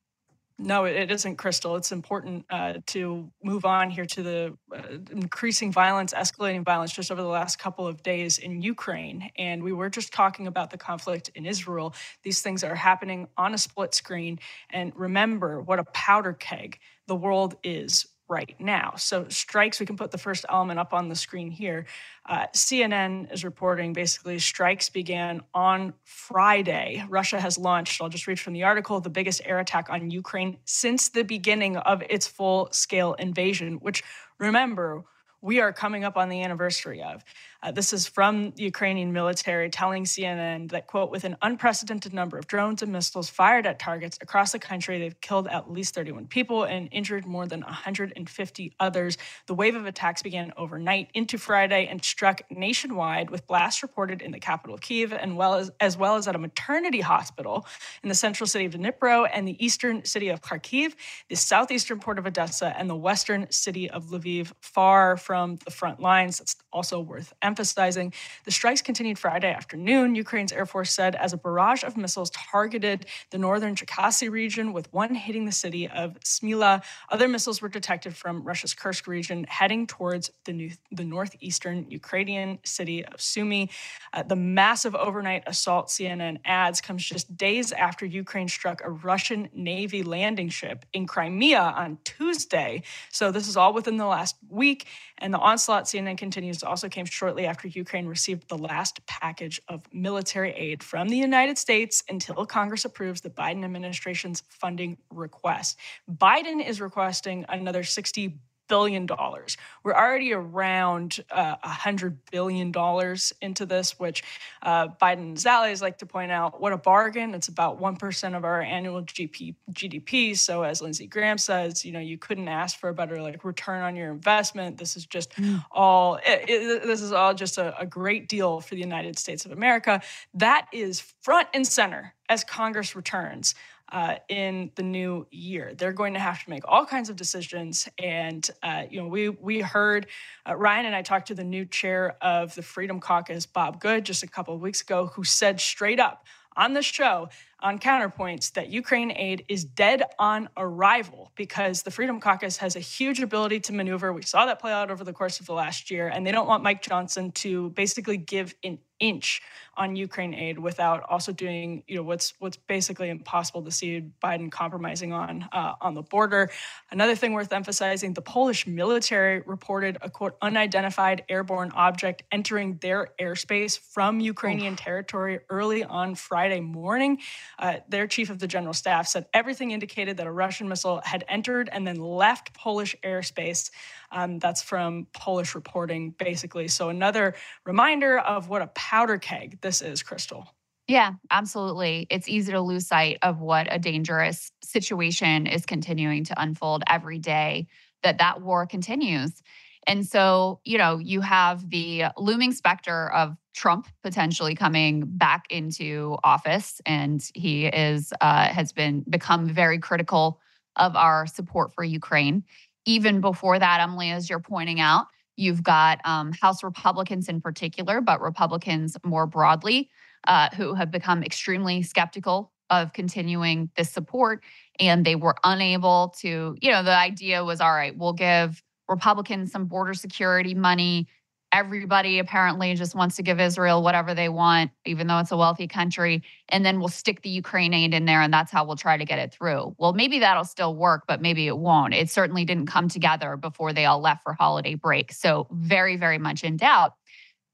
No, 0.61 0.83
it 0.83 1.09
isn't, 1.09 1.37
Krystal. 1.37 1.77
It's 1.77 1.93
important 1.93 2.45
uh, 2.49 2.73
to 2.87 3.31
move 3.41 3.63
on 3.63 3.89
here 3.89 4.05
to 4.07 4.21
the 4.21 4.57
uh, 4.75 4.97
increasing 5.09 5.71
violence, 5.71 6.13
escalating 6.13 6.65
violence 6.65 6.91
just 6.91 7.11
over 7.11 7.21
the 7.21 7.29
last 7.29 7.59
couple 7.59 7.87
of 7.87 8.03
days 8.03 8.39
in 8.39 8.61
Ukraine. 8.61 9.31
And 9.37 9.63
we 9.63 9.71
were 9.71 9.89
just 9.89 10.11
talking 10.11 10.47
about 10.47 10.69
the 10.69 10.77
conflict 10.77 11.31
in 11.33 11.45
Israel. 11.45 11.95
These 12.23 12.41
things 12.41 12.65
are 12.65 12.75
happening 12.75 13.29
on 13.37 13.53
a 13.53 13.57
split 13.57 13.93
screen. 13.93 14.37
And 14.69 14.91
remember 14.97 15.61
what 15.61 15.79
a 15.79 15.85
powder 15.93 16.33
keg 16.33 16.79
the 17.07 17.15
world 17.15 17.55
is 17.63 18.05
right 18.29 18.55
now. 18.59 18.93
So, 18.95 19.27
strikes, 19.27 19.79
we 19.79 19.85
can 19.85 19.97
put 19.97 20.11
the 20.11 20.17
first 20.17 20.45
element 20.47 20.79
up 20.79 20.93
on 20.93 21.09
the 21.09 21.15
screen 21.15 21.49
here. 21.49 21.85
Uh, 22.25 22.45
CNN 22.53 23.33
is 23.33 23.43
reporting 23.43 23.91
basically 23.91 24.37
strikes 24.39 24.87
began 24.87 25.41
on 25.53 25.93
Friday. 26.03 27.03
Russia 27.09 27.41
has 27.41 27.57
launched, 27.57 28.01
I'll 28.01 28.09
just 28.09 28.27
read 28.27 28.39
from 28.39 28.53
the 28.53 28.63
article, 28.63 29.01
the 29.01 29.09
biggest 29.09 29.41
air 29.45 29.59
attack 29.59 29.89
on 29.89 30.11
Ukraine 30.11 30.57
since 30.65 31.09
the 31.09 31.23
beginning 31.23 31.77
of 31.77 32.03
its 32.09 32.27
full 32.27 32.69
scale 32.71 33.13
invasion, 33.15 33.75
which 33.81 34.03
remember, 34.37 35.03
we 35.41 35.59
are 35.59 35.73
coming 35.73 36.03
up 36.03 36.17
on 36.17 36.29
the 36.29 36.43
anniversary 36.43 37.01
of. 37.01 37.23
Uh, 37.61 37.71
this 37.71 37.91
is 37.91 38.07
from 38.07 38.51
the 38.51 38.63
Ukrainian 38.63 39.11
military 39.11 39.69
telling 39.69 40.05
CNN 40.05 40.71
that, 40.71 40.87
quote, 40.87 41.11
with 41.11 41.25
an 41.25 41.35
unprecedented 41.41 42.13
number 42.13 42.37
of 42.37 42.47
drones 42.47 42.81
and 42.81 42.93
missiles 42.93 43.29
fired 43.29 43.65
at 43.65 43.79
targets 43.79 44.17
across 44.21 44.53
the 44.53 44.59
country, 44.59 44.97
they've 44.97 45.19
killed 45.19 45.45
at 45.49 45.69
least 45.69 45.93
31 45.93 46.27
people 46.27 46.63
and 46.63 46.87
injured 46.93 47.25
more 47.25 47.45
than 47.45 47.59
150 47.59 48.73
others. 48.79 49.17
The 49.47 49.53
wave 49.53 49.75
of 49.75 49.85
attacks 49.85 50.23
began 50.23 50.53
overnight 50.55 51.09
into 51.13 51.37
Friday 51.37 51.85
and 51.87 52.01
struck 52.01 52.41
nationwide, 52.49 53.29
with 53.29 53.45
blasts 53.45 53.83
reported 53.83 54.21
in 54.21 54.31
the 54.31 54.39
capital 54.39 54.73
of 54.73 54.79
Kiev 54.79 55.11
and 55.11 55.35
well 55.35 55.55
as, 55.55 55.69
as 55.81 55.97
well 55.97 56.15
as 56.15 56.29
at 56.29 56.35
a 56.35 56.39
maternity 56.39 57.01
hospital 57.01 57.65
in 58.03 58.07
the 58.07 58.15
central 58.15 58.47
city 58.47 58.63
of 58.65 58.71
Dnipro 58.71 59.29
and 59.33 59.45
the 59.45 59.63
eastern 59.63 60.05
city 60.05 60.29
of 60.29 60.41
Kharkiv, 60.41 60.93
the 61.27 61.35
southeastern 61.35 61.99
port 61.99 62.19
of 62.19 62.25
Odessa, 62.25 62.73
and 62.77 62.89
the 62.89 62.95
western 62.95 63.51
city 63.51 63.89
of 63.89 64.05
Lviv, 64.05 64.53
far 64.61 65.17
from 65.17 65.57
the 65.65 65.71
front 65.71 65.99
lines. 65.99 66.37
That's 66.37 66.55
also 66.71 67.01
worth. 67.01 67.33
Emphasizing 67.49 68.13
the 68.45 68.51
strikes 68.51 68.83
continued 68.83 69.17
Friday 69.17 69.51
afternoon, 69.51 70.13
Ukraine's 70.13 70.51
Air 70.51 70.67
Force 70.67 70.93
said, 70.93 71.15
as 71.15 71.33
a 71.33 71.37
barrage 71.37 71.83
of 71.83 71.97
missiles 71.97 72.29
targeted 72.29 73.07
the 73.31 73.39
northern 73.39 73.73
Cherkasy 73.73 74.29
region, 74.29 74.71
with 74.71 74.93
one 74.93 75.15
hitting 75.15 75.45
the 75.45 75.51
city 75.51 75.87
of 75.87 76.19
Smila. 76.19 76.83
Other 77.09 77.27
missiles 77.27 77.59
were 77.59 77.67
detected 77.67 78.15
from 78.15 78.43
Russia's 78.43 78.75
Kursk 78.75 79.07
region, 79.07 79.45
heading 79.49 79.87
towards 79.87 80.29
the, 80.45 80.53
new, 80.53 80.69
the 80.91 81.03
northeastern 81.03 81.89
Ukrainian 81.89 82.59
city 82.63 83.03
of 83.03 83.19
Sumy. 83.19 83.71
Uh, 84.13 84.21
the 84.21 84.35
massive 84.35 84.93
overnight 84.93 85.41
assault, 85.47 85.87
CNN 85.87 86.37
adds, 86.45 86.81
comes 86.81 87.03
just 87.03 87.35
days 87.35 87.71
after 87.71 88.05
Ukraine 88.05 88.47
struck 88.47 88.81
a 88.83 88.91
Russian 88.91 89.49
Navy 89.55 90.03
landing 90.03 90.49
ship 90.49 90.85
in 90.93 91.07
Crimea 91.07 91.73
on 91.75 91.97
Tuesday. 92.03 92.83
So 93.09 93.31
this 93.31 93.47
is 93.47 93.57
all 93.57 93.73
within 93.73 93.97
the 93.97 94.05
last 94.05 94.35
week. 94.47 94.85
And 95.17 95.33
the 95.33 95.39
onslaught, 95.39 95.85
CNN 95.85 96.17
continues, 96.17 96.61
also 96.63 96.89
came 96.89 97.05
shortly 97.05 97.38
shortly 97.39 97.47
after 97.47 97.67
Ukraine 97.69 98.05
received 98.05 98.49
the 98.49 98.57
last 98.57 98.99
package 99.05 99.61
of 99.69 99.81
military 99.93 100.51
aid 100.51 100.83
from 100.83 101.07
the 101.07 101.15
United 101.15 101.57
States 101.57 102.03
until 102.09 102.45
Congress 102.45 102.83
approves 102.83 103.21
the 103.21 103.29
Biden 103.29 103.63
administration's 103.63 104.43
funding 104.49 104.97
request. 105.09 105.77
Biden 106.09 106.59
is 106.65 106.81
requesting 106.81 107.45
another 107.47 107.83
60 107.83 108.37
billion 108.69 109.05
dollars. 109.05 109.57
We're 109.83 109.93
already 109.93 110.31
around 110.31 111.19
uh, 111.29 111.55
a 111.61 111.67
uh, 111.67 111.69
hundred 111.69 112.19
billion 112.31 112.71
dollars 112.71 113.33
into 113.41 113.65
this, 113.65 113.99
which 113.99 114.23
uh, 114.61 114.87
Biden's 115.01 115.45
allies 115.45 115.81
like 115.81 115.97
to 115.97 116.05
point 116.05 116.31
out. 116.31 116.61
What 116.61 116.71
a 116.71 116.77
bargain! 116.77 117.33
It's 117.33 117.49
about 117.49 117.79
one 117.79 117.97
percent 117.97 118.35
of 118.35 118.45
our 118.45 118.61
annual 118.61 119.01
GP, 119.01 119.55
GDP. 119.73 120.37
So, 120.37 120.63
as 120.63 120.81
Lindsey 120.81 121.07
Graham 121.07 121.37
says, 121.37 121.83
you 121.83 121.91
know, 121.91 121.99
you 121.99 122.17
couldn't 122.17 122.47
ask 122.47 122.79
for 122.79 122.89
a 122.89 122.93
better 122.93 123.21
like 123.21 123.43
return 123.43 123.81
on 123.81 123.95
your 123.97 124.11
investment. 124.11 124.77
This 124.77 124.95
is 124.95 125.05
just 125.05 125.31
mm. 125.33 125.63
all. 125.71 126.15
It, 126.25 126.49
it, 126.49 126.83
this 126.83 127.01
is 127.01 127.11
all 127.11 127.33
just 127.33 127.57
a, 127.57 127.77
a 127.77 127.85
great 127.85 128.29
deal 128.29 128.61
for 128.61 128.75
the 128.75 128.81
United 128.81 129.19
States 129.19 129.45
of 129.45 129.51
America. 129.51 130.01
That 130.35 130.67
is 130.71 131.01
front 131.21 131.49
and 131.53 131.67
center 131.67 132.13
as 132.29 132.43
Congress 132.43 132.95
returns 132.95 133.55
uh, 133.91 134.15
in 134.27 134.71
the 134.75 134.83
new 134.83 135.27
year. 135.31 135.73
They're 135.75 135.93
going 135.93 136.13
to 136.13 136.19
have 136.19 136.43
to 136.43 136.49
make 136.49 136.63
all 136.67 136.85
kinds 136.85 137.09
of 137.09 137.15
decisions. 137.15 137.87
And, 137.97 138.49
uh, 138.61 138.83
you 138.89 139.01
know, 139.01 139.07
we, 139.07 139.29
we 139.29 139.61
heard 139.61 140.07
uh, 140.47 140.55
Ryan 140.55 140.85
and 140.85 140.95
I 140.95 141.01
talked 141.01 141.27
to 141.27 141.35
the 141.35 141.43
new 141.43 141.65
chair 141.65 142.15
of 142.21 142.53
the 142.55 142.61
Freedom 142.61 142.99
Caucus, 142.99 143.45
Bob 143.45 143.81
Good, 143.81 144.05
just 144.05 144.23
a 144.23 144.27
couple 144.27 144.53
of 144.53 144.61
weeks 144.61 144.81
ago, 144.81 145.07
who 145.07 145.23
said 145.23 145.59
straight 145.59 145.99
up 145.99 146.25
on 146.55 146.73
the 146.73 146.81
show 146.81 147.29
on 147.61 147.79
Counterpoints 147.79 148.53
that 148.53 148.69
Ukraine 148.69 149.11
aid 149.11 149.45
is 149.47 149.63
dead 149.63 150.03
on 150.17 150.49
arrival 150.57 151.31
because 151.35 151.83
the 151.83 151.91
Freedom 151.91 152.19
Caucus 152.19 152.57
has 152.57 152.75
a 152.75 152.79
huge 152.79 153.19
ability 153.21 153.59
to 153.61 153.73
maneuver. 153.73 154.13
We 154.13 154.21
saw 154.21 154.45
that 154.45 154.59
play 154.59 154.71
out 154.71 154.91
over 154.91 155.03
the 155.03 155.13
course 155.13 155.39
of 155.39 155.45
the 155.45 155.53
last 155.53 155.91
year, 155.91 156.07
and 156.07 156.25
they 156.25 156.31
don't 156.31 156.47
want 156.47 156.63
Mike 156.63 156.81
Johnson 156.81 157.31
to 157.33 157.69
basically 157.71 158.17
give 158.17 158.55
an 158.63 158.79
inch 158.99 159.41
on 159.77 159.95
Ukraine 159.95 160.33
aid 160.33 160.59
without 160.59 161.03
also 161.09 161.31
doing, 161.31 161.83
you 161.87 161.95
know, 161.95 162.03
what's 162.03 162.33
what's 162.39 162.57
basically 162.57 163.09
impossible 163.09 163.63
to 163.63 163.71
see 163.71 164.03
Biden 164.21 164.51
compromising 164.51 165.13
on 165.13 165.47
uh, 165.51 165.73
on 165.79 165.93
the 165.93 166.01
border. 166.01 166.49
Another 166.91 167.15
thing 167.15 167.33
worth 167.33 167.51
emphasizing: 167.53 168.13
the 168.13 168.21
Polish 168.21 168.67
military 168.67 169.41
reported 169.45 169.97
a 170.01 170.09
quote 170.09 170.35
unidentified 170.41 171.23
airborne 171.29 171.71
object 171.75 172.23
entering 172.31 172.77
their 172.81 173.11
airspace 173.19 173.79
from 173.79 174.19
Ukrainian 174.19 174.73
oh. 174.73 174.83
territory 174.83 175.39
early 175.49 175.83
on 175.83 176.15
Friday 176.15 176.59
morning. 176.59 177.19
Uh, 177.57 177.77
their 177.87 178.07
chief 178.07 178.29
of 178.29 178.39
the 178.39 178.47
general 178.47 178.73
staff 178.73 179.07
said 179.07 179.25
everything 179.33 179.71
indicated 179.71 180.17
that 180.17 180.27
a 180.27 180.31
Russian 180.31 180.67
missile 180.67 181.01
had 181.03 181.23
entered 181.27 181.69
and 181.71 181.87
then 181.87 181.95
left 181.95 182.53
Polish 182.53 182.95
airspace. 183.03 183.71
Um, 184.11 184.39
that's 184.39 184.61
from 184.61 185.07
Polish 185.13 185.55
reporting, 185.55 186.11
basically. 186.11 186.67
So 186.67 186.89
another 186.89 187.35
reminder 187.65 188.19
of 188.19 188.49
what 188.49 188.61
a 188.61 188.67
powder 188.67 189.17
keg 189.17 189.59
this 189.61 189.81
is, 189.81 190.03
Krystal. 190.03 190.47
Yeah, 190.87 191.13
absolutely. 191.29 192.07
It's 192.09 192.27
easy 192.27 192.51
to 192.51 192.61
lose 192.61 192.87
sight 192.87 193.19
of 193.21 193.39
what 193.41 193.67
a 193.69 193.77
dangerous 193.77 194.51
situation 194.63 195.45
is 195.45 195.65
continuing 195.65 196.23
to 196.25 196.41
unfold 196.41 196.83
every 196.87 197.19
day 197.19 197.67
that 198.01 198.17
that 198.17 198.41
war 198.41 198.65
continues. 198.65 199.43
And 199.89 200.05
so, 200.05 200.61
you 200.63 200.77
know, 200.77 200.99
you 200.99 201.19
have 201.21 201.69
the 201.69 202.05
looming 202.17 202.53
specter 202.53 203.11
of 203.11 203.35
Trump 203.53 203.87
potentially 204.03 204.55
coming 204.55 205.03
back 205.05 205.45
into 205.49 206.15
office, 206.23 206.79
and 206.85 207.21
he 207.33 207.65
is 207.65 208.13
uh, 208.21 208.47
has 208.47 208.71
been 208.71 209.03
become 209.09 209.49
very 209.49 209.79
critical 209.79 210.39
of 210.77 210.95
our 210.95 211.27
support 211.27 211.73
for 211.73 211.83
Ukraine 211.83 212.45
even 212.89 213.21
before 213.21 213.59
that, 213.59 213.81
Emily, 213.81 214.09
as 214.09 214.29
you're 214.29 214.39
pointing 214.39 214.79
out, 214.79 215.05
you've 215.35 215.63
got 215.63 215.99
um, 216.05 216.31
House 216.33 216.63
Republicans 216.63 217.29
in 217.29 217.39
particular, 217.39 218.01
but 218.01 218.19
Republicans 218.19 218.97
more 219.05 219.27
broadly, 219.27 219.89
uh, 220.27 220.49
who 220.55 220.73
have 220.73 220.89
become 220.89 221.23
extremely 221.23 221.83
skeptical 221.83 222.51
of 222.71 222.93
continuing 222.93 223.69
this 223.75 223.91
support. 223.91 224.43
And 224.79 225.05
they 225.05 225.15
were 225.15 225.35
unable 225.43 226.15
to, 226.19 226.55
you 226.61 226.71
know, 226.71 226.81
the 226.81 226.95
idea 226.95 227.43
was 227.43 227.61
all 227.61 227.71
right, 227.71 227.95
we'll 227.95 228.13
give 228.13 228.61
Republicans 228.89 229.51
some 229.51 229.65
border 229.65 229.93
security 229.93 230.53
money 230.53 231.07
everybody 231.51 232.19
apparently 232.19 232.75
just 232.75 232.95
wants 232.95 233.15
to 233.15 233.23
give 233.23 233.39
Israel 233.39 233.81
whatever 233.81 234.13
they 234.13 234.29
want, 234.29 234.71
even 234.85 235.07
though 235.07 235.19
it's 235.19 235.31
a 235.31 235.37
wealthy 235.37 235.67
country. 235.67 236.23
And 236.49 236.65
then 236.65 236.79
we'll 236.79 236.89
stick 236.89 237.21
the 237.21 237.29
Ukraine 237.29 237.73
aid 237.73 237.93
in 237.93 238.05
there, 238.05 238.21
and 238.21 238.33
that's 238.33 238.51
how 238.51 238.65
we'll 238.65 238.75
try 238.75 238.97
to 238.97 239.05
get 239.05 239.19
it 239.19 239.33
through. 239.33 239.75
Well, 239.77 239.93
maybe 239.93 240.19
that'll 240.19 240.43
still 240.43 240.75
work, 240.75 241.03
but 241.07 241.21
maybe 241.21 241.47
it 241.47 241.57
won't. 241.57 241.93
It 241.93 242.09
certainly 242.09 242.45
didn't 242.45 242.67
come 242.67 242.87
together 242.87 243.37
before 243.37 243.73
they 243.73 243.85
all 243.85 243.99
left 243.99 244.23
for 244.23 244.33
holiday 244.33 244.75
break. 244.75 245.11
So, 245.11 245.47
very, 245.51 245.95
very 245.95 246.17
much 246.17 246.43
in 246.43 246.57
doubt. 246.57 246.93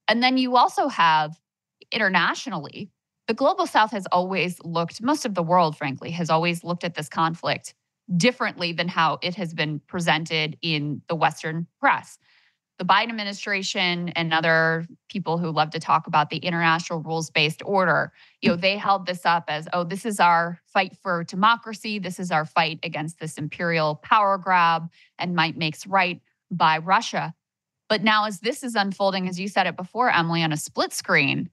And 0.08 0.22
then 0.22 0.38
you 0.38 0.56
also 0.56 0.88
have 0.88 1.40
internationally, 1.92 2.90
the 3.28 3.34
global 3.34 3.66
south 3.66 3.92
has 3.92 4.06
always 4.12 4.60
looked, 4.64 5.02
most 5.02 5.26
of 5.26 5.34
the 5.34 5.44
world, 5.44 5.78
frankly, 5.78 6.12
has 6.12 6.30
always 6.30 6.64
looked 6.64 6.84
at 6.84 6.96
this 6.96 7.10
conflict 7.10 7.74
differently 8.16 8.72
than 8.72 8.88
how 8.88 9.20
it 9.22 9.36
has 9.36 9.54
been 9.54 9.80
presented 9.88 10.58
in 10.62 11.02
the 11.08 11.16
Western 11.16 11.68
press 11.80 12.18
the 12.78 12.86
Biden 12.86 13.10
administration 13.10 14.10
and 14.10 14.34
other 14.34 14.86
people 15.10 15.38
who 15.38 15.50
love 15.50 15.70
to 15.72 15.80
talk 15.80 16.08
about 16.08 16.30
the 16.30 16.38
international 16.38 17.02
rules 17.02 17.30
based 17.30 17.62
order, 17.66 18.12
you 18.42 18.50
know, 18.50 18.56
they 18.56 18.78
held 18.78 19.06
this 19.06 19.26
up 19.26 19.46
as, 19.48 19.68
oh, 19.72 19.84
this 19.84 20.06
is 20.06 20.20
our 20.20 20.60
fight 20.66 20.96
for 20.98 21.24
democracy. 21.24 22.00
This 22.00 22.20
is 22.20 22.32
our 22.32 22.46
fight 22.46 22.80
against 22.84 23.20
this 23.20 23.38
imperial 23.38 23.96
power 23.96 24.38
grab 24.38 24.90
and 25.18 25.36
might 25.36 25.58
makes 25.58 25.88
right 25.88 26.22
by 26.52 26.78
Russia. 26.80 27.34
But 27.88 28.04
now, 28.04 28.26
as 28.26 28.40
this 28.40 28.64
is 28.64 28.76
unfolding, 28.76 29.30
as 29.30 29.40
you 29.40 29.48
said 29.48 29.68
it 29.68 29.78
before, 29.78 30.10
Emily, 30.10 30.44
on 30.44 30.52
a 30.52 30.58
split 30.58 30.92
screen, 30.92 31.50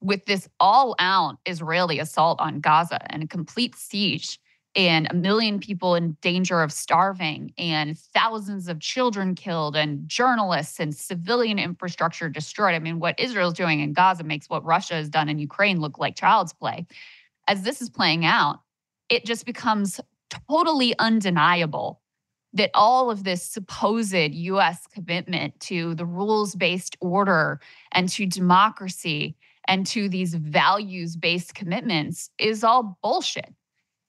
with 0.00 0.24
this 0.26 0.48
all 0.58 0.94
out 0.98 1.38
Israeli 1.44 1.98
assault 1.98 2.40
on 2.40 2.60
Gaza 2.60 3.00
and 3.12 3.22
a 3.22 3.26
complete 3.26 3.76
siege, 3.76 4.40
and 4.78 5.08
a 5.10 5.14
million 5.14 5.58
people 5.58 5.96
in 5.96 6.16
danger 6.20 6.62
of 6.62 6.72
starving, 6.72 7.52
and 7.58 7.98
thousands 7.98 8.68
of 8.68 8.78
children 8.78 9.34
killed, 9.34 9.74
and 9.74 10.08
journalists 10.08 10.78
and 10.78 10.94
civilian 10.94 11.58
infrastructure 11.58 12.28
destroyed. 12.28 12.76
I 12.76 12.78
mean, 12.78 13.00
what 13.00 13.18
Israel's 13.18 13.54
doing 13.54 13.80
in 13.80 13.92
Gaza 13.92 14.22
makes 14.22 14.48
what 14.48 14.64
Russia 14.64 14.94
has 14.94 15.08
done 15.08 15.28
in 15.28 15.40
Ukraine 15.40 15.80
look 15.80 15.98
like 15.98 16.14
child's 16.14 16.52
play. 16.52 16.86
As 17.48 17.62
this 17.62 17.82
is 17.82 17.90
playing 17.90 18.24
out, 18.24 18.60
it 19.08 19.24
just 19.24 19.46
becomes 19.46 20.00
totally 20.48 20.96
undeniable 21.00 22.00
that 22.52 22.70
all 22.72 23.10
of 23.10 23.24
this 23.24 23.42
supposed 23.42 24.14
US 24.14 24.86
commitment 24.86 25.58
to 25.60 25.96
the 25.96 26.06
rules 26.06 26.54
based 26.54 26.96
order 27.00 27.58
and 27.90 28.08
to 28.10 28.26
democracy 28.26 29.34
and 29.66 29.84
to 29.88 30.08
these 30.08 30.34
values 30.34 31.16
based 31.16 31.56
commitments 31.56 32.30
is 32.38 32.62
all 32.62 32.96
bullshit. 33.02 33.52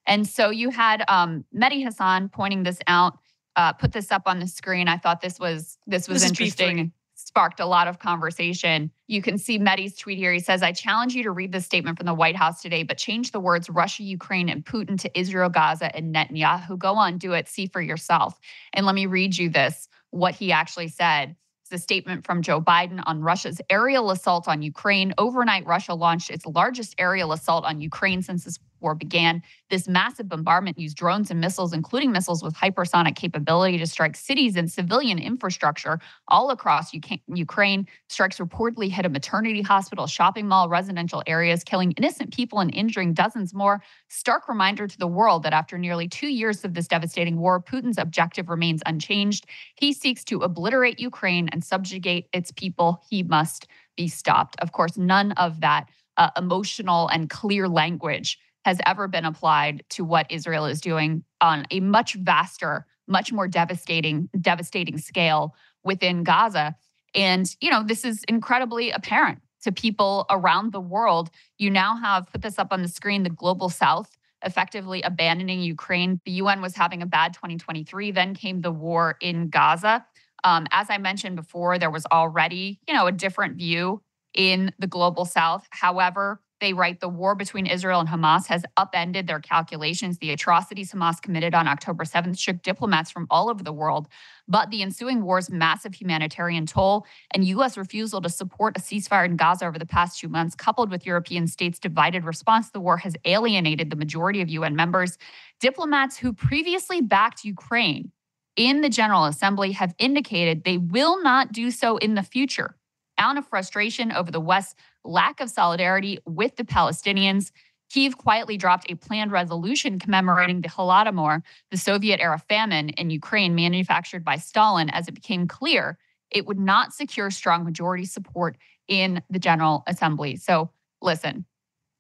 And 0.10 0.28
so 0.28 0.50
you 0.50 0.72
had 0.72 1.04
um, 1.08 1.46
Mehdi 1.56 1.84
Hasan 1.84 2.28
pointing 2.30 2.64
this 2.64 2.80
out, 2.88 3.20
uh, 3.56 3.74
put 3.74 3.94
this 3.94 4.12
up 4.12 4.24
on 4.26 4.40
the 4.40 4.48
screen. 4.48 4.88
I 4.90 4.98
thought 4.98 5.22
this 5.22 5.40
was 5.40 5.78
this 5.88 6.10
was 6.10 6.24
this 6.24 6.32
interesting 6.32 6.92
sparked 7.20 7.60
a 7.60 7.66
lot 7.66 7.88
of 7.88 8.00
conversation. 8.00 8.90
You 9.08 9.22
can 9.22 9.38
see 9.38 9.60
Mehdi's 9.60 9.96
tweet 9.96 10.18
here. 10.18 10.32
He 10.32 10.40
says, 10.40 10.64
I 10.64 10.72
challenge 10.72 11.14
you 11.14 11.24
to 11.24 11.32
read 11.32 11.52
this 11.52 11.66
statement 11.66 11.98
from 11.98 12.06
the 12.06 12.14
White 12.14 12.36
House 12.36 12.62
today, 12.62 12.84
but 12.84 12.98
change 12.98 13.32
the 13.32 13.40
words 13.40 13.70
Russia, 13.70 14.04
Ukraine, 14.04 14.50
and 14.50 14.66
Putin 14.66 14.98
to 15.02 15.20
Israel, 15.20 15.50
Gaza, 15.50 15.94
and 15.96 16.16
Netanyahu. 16.16 16.78
Go 16.78 16.96
on, 16.96 17.18
do 17.18 17.34
it, 17.34 17.48
see 17.50 17.68
for 17.68 17.82
yourself. 17.82 18.40
And 18.74 18.86
let 18.86 18.96
me 18.96 19.06
read 19.06 19.38
you 19.38 19.50
this 19.50 19.90
what 20.12 20.34
he 20.34 20.52
actually 20.52 20.88
said. 20.88 21.36
It's 21.64 21.72
a 21.72 21.84
statement 21.84 22.26
from 22.26 22.42
Joe 22.42 22.62
Biden 22.62 23.04
on 23.06 23.22
Russia's 23.22 23.62
aerial 23.70 24.12
assault 24.12 24.48
on 24.48 24.62
Ukraine. 24.62 25.14
Overnight, 25.18 25.68
Russia 25.68 25.94
launched 25.94 26.32
its 26.32 26.46
largest 26.46 26.96
aerial 26.98 27.32
assault 27.32 27.66
on 27.66 27.82
Ukraine 27.82 28.22
since 28.22 28.46
this 28.46 28.58
war 28.82 28.96
began. 28.96 29.42
This 29.70 29.88
massive 29.88 30.28
bombardment 30.28 30.80
used 30.80 30.98
drones 30.98 31.30
and 31.30 31.40
missiles, 31.40 31.74
including 31.74 32.12
missiles 32.12 32.44
with 32.44 32.56
hypersonic 32.56 33.16
capability, 33.16 33.78
to 33.78 33.88
strike 33.88 34.16
cities 34.16 34.56
and 34.56 34.72
civilian 34.72 35.20
infrastructure 35.20 36.00
all 36.28 36.50
across 36.50 36.92
Ukraine. 37.28 37.88
Strikes 38.08 38.40
reportedly 38.40 38.90
hit 38.90 39.06
a 39.06 39.10
maternity 39.10 39.62
hospital, 39.62 40.08
shopping 40.08 40.48
mall, 40.48 40.70
residential 40.70 41.24
areas, 41.28 41.64
killing 41.64 41.92
innocent 41.94 42.34
people 42.34 42.60
and 42.60 42.74
injuring 42.74 43.14
dozens 43.14 43.54
more. 43.54 43.82
Stark 44.08 44.48
reminder 44.48 44.88
to 44.88 44.98
the 44.98 45.08
world 45.08 45.44
that 45.44 45.54
after 45.54 45.78
nearly 45.78 46.08
two 46.08 46.28
years 46.28 46.64
of 46.66 46.74
this 46.74 46.88
devastating 46.88 47.38
war, 47.38 47.62
Putin's 47.62 47.98
objective 47.98 48.50
remains 48.50 48.82
unchanged. 48.86 49.46
He 49.76 49.94
seeks 49.94 50.24
to 50.26 50.40
obliterate 50.40 51.00
Ukraine 51.00 51.50
and 51.50 51.64
subjugate 51.64 52.28
its 52.34 52.52
people. 52.52 53.04
He 53.10 53.24
must 53.24 53.68
be 53.96 54.08
stopped. 54.08 54.56
Of 54.62 54.72
course, 54.72 54.98
none 54.98 55.34
of 55.34 55.62
that 55.62 55.90
uh, 56.18 56.30
emotional 56.38 57.08
and 57.08 57.30
clear 57.30 57.68
language 57.68 58.40
has 58.66 58.80
ever 58.86 59.08
been 59.08 59.26
applied 59.26 59.84
to 59.90 60.04
what 60.04 60.32
Israel 60.32 60.66
is 60.66 60.82
doing 60.82 61.24
on 61.42 61.66
a 61.72 61.80
much 61.80 62.16
vaster, 62.16 62.86
much 63.08 63.32
more 63.32 63.48
devastating, 63.48 64.30
devastating 64.40 64.98
scale 64.98 65.56
within 65.84 66.24
Gaza. 66.24 66.76
And, 67.16 67.54
you 67.62 67.72
know, 67.72 67.84
this 67.84 68.06
is 68.06 68.24
incredibly 68.28 68.92
apparent 68.92 69.40
to 69.64 69.72
people 69.72 70.26
around 70.30 70.72
the 70.72 70.82
world. 70.82 71.30
You 71.58 71.70
now 71.70 71.96
have 71.98 72.32
put 72.32 72.42
this 72.42 72.60
up 72.60 72.72
on 72.72 72.82
the 72.82 72.88
screen 72.88 73.24
the 73.24 73.30
global 73.30 73.70
south 73.70 74.16
effectively 74.44 75.02
abandoning 75.02 75.62
Ukraine. 75.62 76.20
The 76.26 76.32
UN 76.34 76.62
was 76.62 76.76
having 76.76 77.02
a 77.02 77.06
bad 77.06 77.34
2023. 77.34 78.12
Then 78.12 78.34
came 78.34 78.62
the 78.62 78.72
war 78.72 79.18
in 79.22 79.50
Gaza. 79.50 80.06
Um, 80.44 80.68
as 80.72 80.88
I 80.90 80.98
mentioned 80.98 81.36
before, 81.36 81.78
there 81.78 81.92
was 81.92 82.06
already, 82.12 82.80
you 82.88 82.94
know, 82.94 83.08
a 83.08 83.12
different 83.12 83.58
view 83.58 84.02
in 84.34 84.72
the 84.80 84.88
global 84.88 85.26
south. 85.26 85.68
However, 85.72 86.42
they 86.60 86.74
write 86.74 87.00
the 87.00 87.10
war 87.10 87.36
between 87.36 87.66
Israel 87.66 88.00
and 88.00 88.10
Hamas 88.10 88.48
has 88.48 88.64
upended 88.78 89.28
their 89.28 89.40
calculations. 89.40 90.18
The 90.18 90.32
atrocities 90.32 90.92
Hamas 90.92 91.22
committed 91.22 91.54
on 91.54 91.68
October 91.68 92.04
7th 92.04 92.38
shook 92.38 92.62
diplomats 92.62 93.12
from 93.12 93.28
all 93.30 93.50
over 93.50 93.64
the 93.64 93.74
world. 93.74 94.08
But 94.48 94.70
the 94.70 94.82
ensuing 94.82 95.24
war's 95.24 95.50
massive 95.50 95.94
humanitarian 95.94 96.66
toll 96.66 97.06
and 97.32 97.46
U.S. 97.46 97.78
refusal 97.78 98.22
to 98.22 98.30
support 98.30 98.78
a 98.78 98.82
ceasefire 98.82 99.26
in 99.26 99.38
Gaza 99.38 99.66
over 99.66 99.80
the 99.80 99.86
past 99.86 100.20
two 100.20 100.28
months, 100.28 100.56
coupled 100.56 100.92
with 100.92 101.06
European 101.06 101.48
states' 101.48 101.80
divided 101.80 102.26
response 102.26 102.68
to 102.68 102.74
the 102.74 102.82
war, 102.82 102.98
has 102.98 103.16
alienated 103.26 103.90
the 103.90 103.96
majority 103.96 104.42
of 104.42 104.50
UN 104.50 104.76
members. 104.76 105.18
Diplomats 105.60 106.18
who 106.18 106.34
previously 106.34 107.02
backed 107.02 107.46
Ukraine 107.46 108.12
in 108.56 108.82
the 108.82 108.90
General 108.90 109.26
Assembly 109.26 109.72
have 109.72 109.96
indicated 109.98 110.64
they 110.64 110.78
will 110.78 111.22
not 111.24 111.54
do 111.54 111.72
so 111.72 111.98
in 111.98 112.16
the 112.16 112.24
future 112.24 112.76
out 113.20 113.38
of 113.38 113.48
frustration 113.48 114.12
over 114.12 114.32
the 114.32 114.40
West's 114.40 114.76
lack 115.04 115.40
of 115.40 115.50
solidarity 115.50 116.20
with 116.26 116.56
the 116.56 116.64
Palestinians. 116.64 117.52
Kiev 117.90 118.18
quietly 118.18 118.58
dropped 118.58 118.90
a 118.90 118.96
planned 118.96 119.32
resolution 119.32 119.98
commemorating 119.98 120.62
the 120.62 120.70
Holodomor, 120.70 121.42
the 121.72 121.78
Soviet 121.78 122.20
era 122.20 122.38
famine 122.38 122.90
in 122.90 123.10
Ukraine 123.10 123.56
manufactured 123.56 124.24
by 124.24 124.36
Stalin, 124.36 124.90
as 124.92 125.08
it 125.08 125.14
became 125.14 125.48
clear 125.48 125.98
it 126.30 126.46
would 126.46 126.60
not 126.60 126.94
secure 126.94 127.32
strong 127.32 127.64
majority 127.64 128.06
support 128.06 128.56
in 128.88 129.24
the 129.32 129.40
General 129.40 129.84
Assembly. 129.88 130.36
So, 130.36 130.70
listen, 131.02 131.46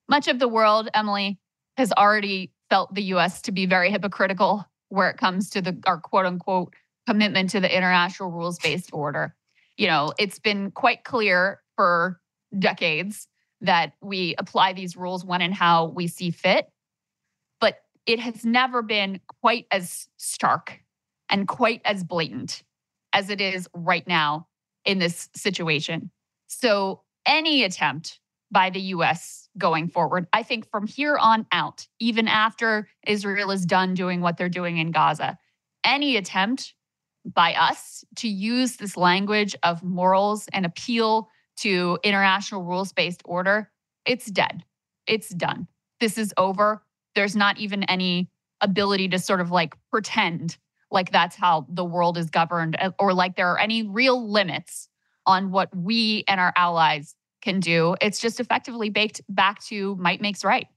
much 0.08 0.28
of 0.28 0.38
the 0.38 0.47
world, 0.47 0.88
Emily, 0.93 1.39
has 1.78 1.91
already 1.91 2.52
felt 2.70 2.93
the 2.93 3.02
US 3.16 3.41
to 3.43 3.52
be 3.52 3.66
very 3.66 3.89
hypocritical 3.89 4.66
where 4.89 5.10
it 5.10 5.18
comes 5.18 5.50
to 5.52 5.62
the 5.62 5.82
our 5.88 6.00
quote 6.00 6.28
unquote 6.28 6.76
commitment 7.08 7.50
to 7.52 7.60
the 7.60 7.76
international 7.76 8.30
rules 8.30 8.60
based 8.60 8.91
order 8.93 9.36
you 9.80 9.88
know, 9.88 10.12
it's 10.20 10.39
been 10.39 10.72
quite 10.72 11.06
clear 11.06 11.62
for 11.78 12.20
decades 12.58 13.28
that 13.62 13.93
we 14.02 14.36
apply 14.38 14.74
these 14.74 14.95
rules 14.95 15.26
when 15.26 15.41
and 15.41 15.54
how 15.54 15.86
we 15.86 16.08
see 16.08 16.32
fit. 16.32 16.68
But 17.60 17.78
it 18.06 18.20
has 18.20 18.45
never 18.45 18.82
been 18.82 19.20
quite 19.41 19.66
as 19.72 20.08
stark 20.18 20.80
and 21.30 21.47
quite 21.47 21.82
as 21.86 22.04
blatant 22.04 22.64
as 23.14 23.30
it 23.30 23.41
is 23.41 23.68
right 23.74 24.08
now 24.08 24.47
in 24.86 25.00
this 25.00 25.30
situation. 25.36 26.12
So, 26.47 27.04
any 27.26 27.64
attempt 27.64 28.20
by 28.52 28.70
the 28.70 28.80
US 28.80 29.50
going 29.58 29.88
forward, 29.88 30.28
I 30.34 30.41
think 30.41 30.70
from 30.72 30.88
here 30.88 31.18
on 31.18 31.45
out, 31.52 31.88
even 32.00 32.28
after 32.28 32.88
Israel 33.06 33.52
is 33.52 33.66
done 33.66 33.93
doing 33.93 34.22
what 34.22 34.38
they're 34.38 34.50
doing 34.50 34.78
in 34.78 34.91
Gaza, 34.91 35.38
any 35.84 36.18
attempt 36.18 36.74
by 37.26 37.54
us 37.54 38.04
to 38.16 38.28
use 38.28 38.78
this 38.78 38.97
language 38.97 39.56
of 39.64 39.84
morals 39.84 40.47
and 40.54 40.66
appeal 40.66 41.30
to 41.62 41.99
international 42.03 42.64
rules 42.64 42.93
based 42.93 43.22
order, 43.26 43.72
it's 44.05 44.26
dead. 44.26 44.64
It's 45.07 45.30
done. 45.30 45.68
This 45.99 46.18
is 46.18 46.34
over. 46.38 46.84
There's 47.16 47.36
not 47.36 47.57
even 47.57 47.84
any 47.84 48.30
ability 48.62 49.10
to 49.10 49.20
sort 49.20 49.41
of 49.41 49.51
like 49.51 49.76
pretend 49.89 50.57
like 50.91 51.12
that's 51.12 51.36
how 51.36 51.66
the 51.70 51.86
world 51.86 52.18
is 52.18 52.30
governed 52.30 52.76
uh, 52.80 52.91
or 52.99 53.14
like 53.14 53.36
there 53.36 53.49
are 53.49 53.60
any 53.60 53.84
real 53.84 54.30
limits 54.30 54.89
on 55.26 55.51
what 55.51 55.76
we 55.76 56.24
and 56.28 56.39
our 56.39 56.53
allies 56.55 57.16
can 57.41 57.60
do. 57.60 57.95
It's 58.01 58.20
just 58.20 58.39
effectively 58.39 58.89
baked 58.89 59.22
back 59.30 59.64
to 59.66 59.95
might 59.95 60.22
makes 60.22 60.43
right. 60.43 60.68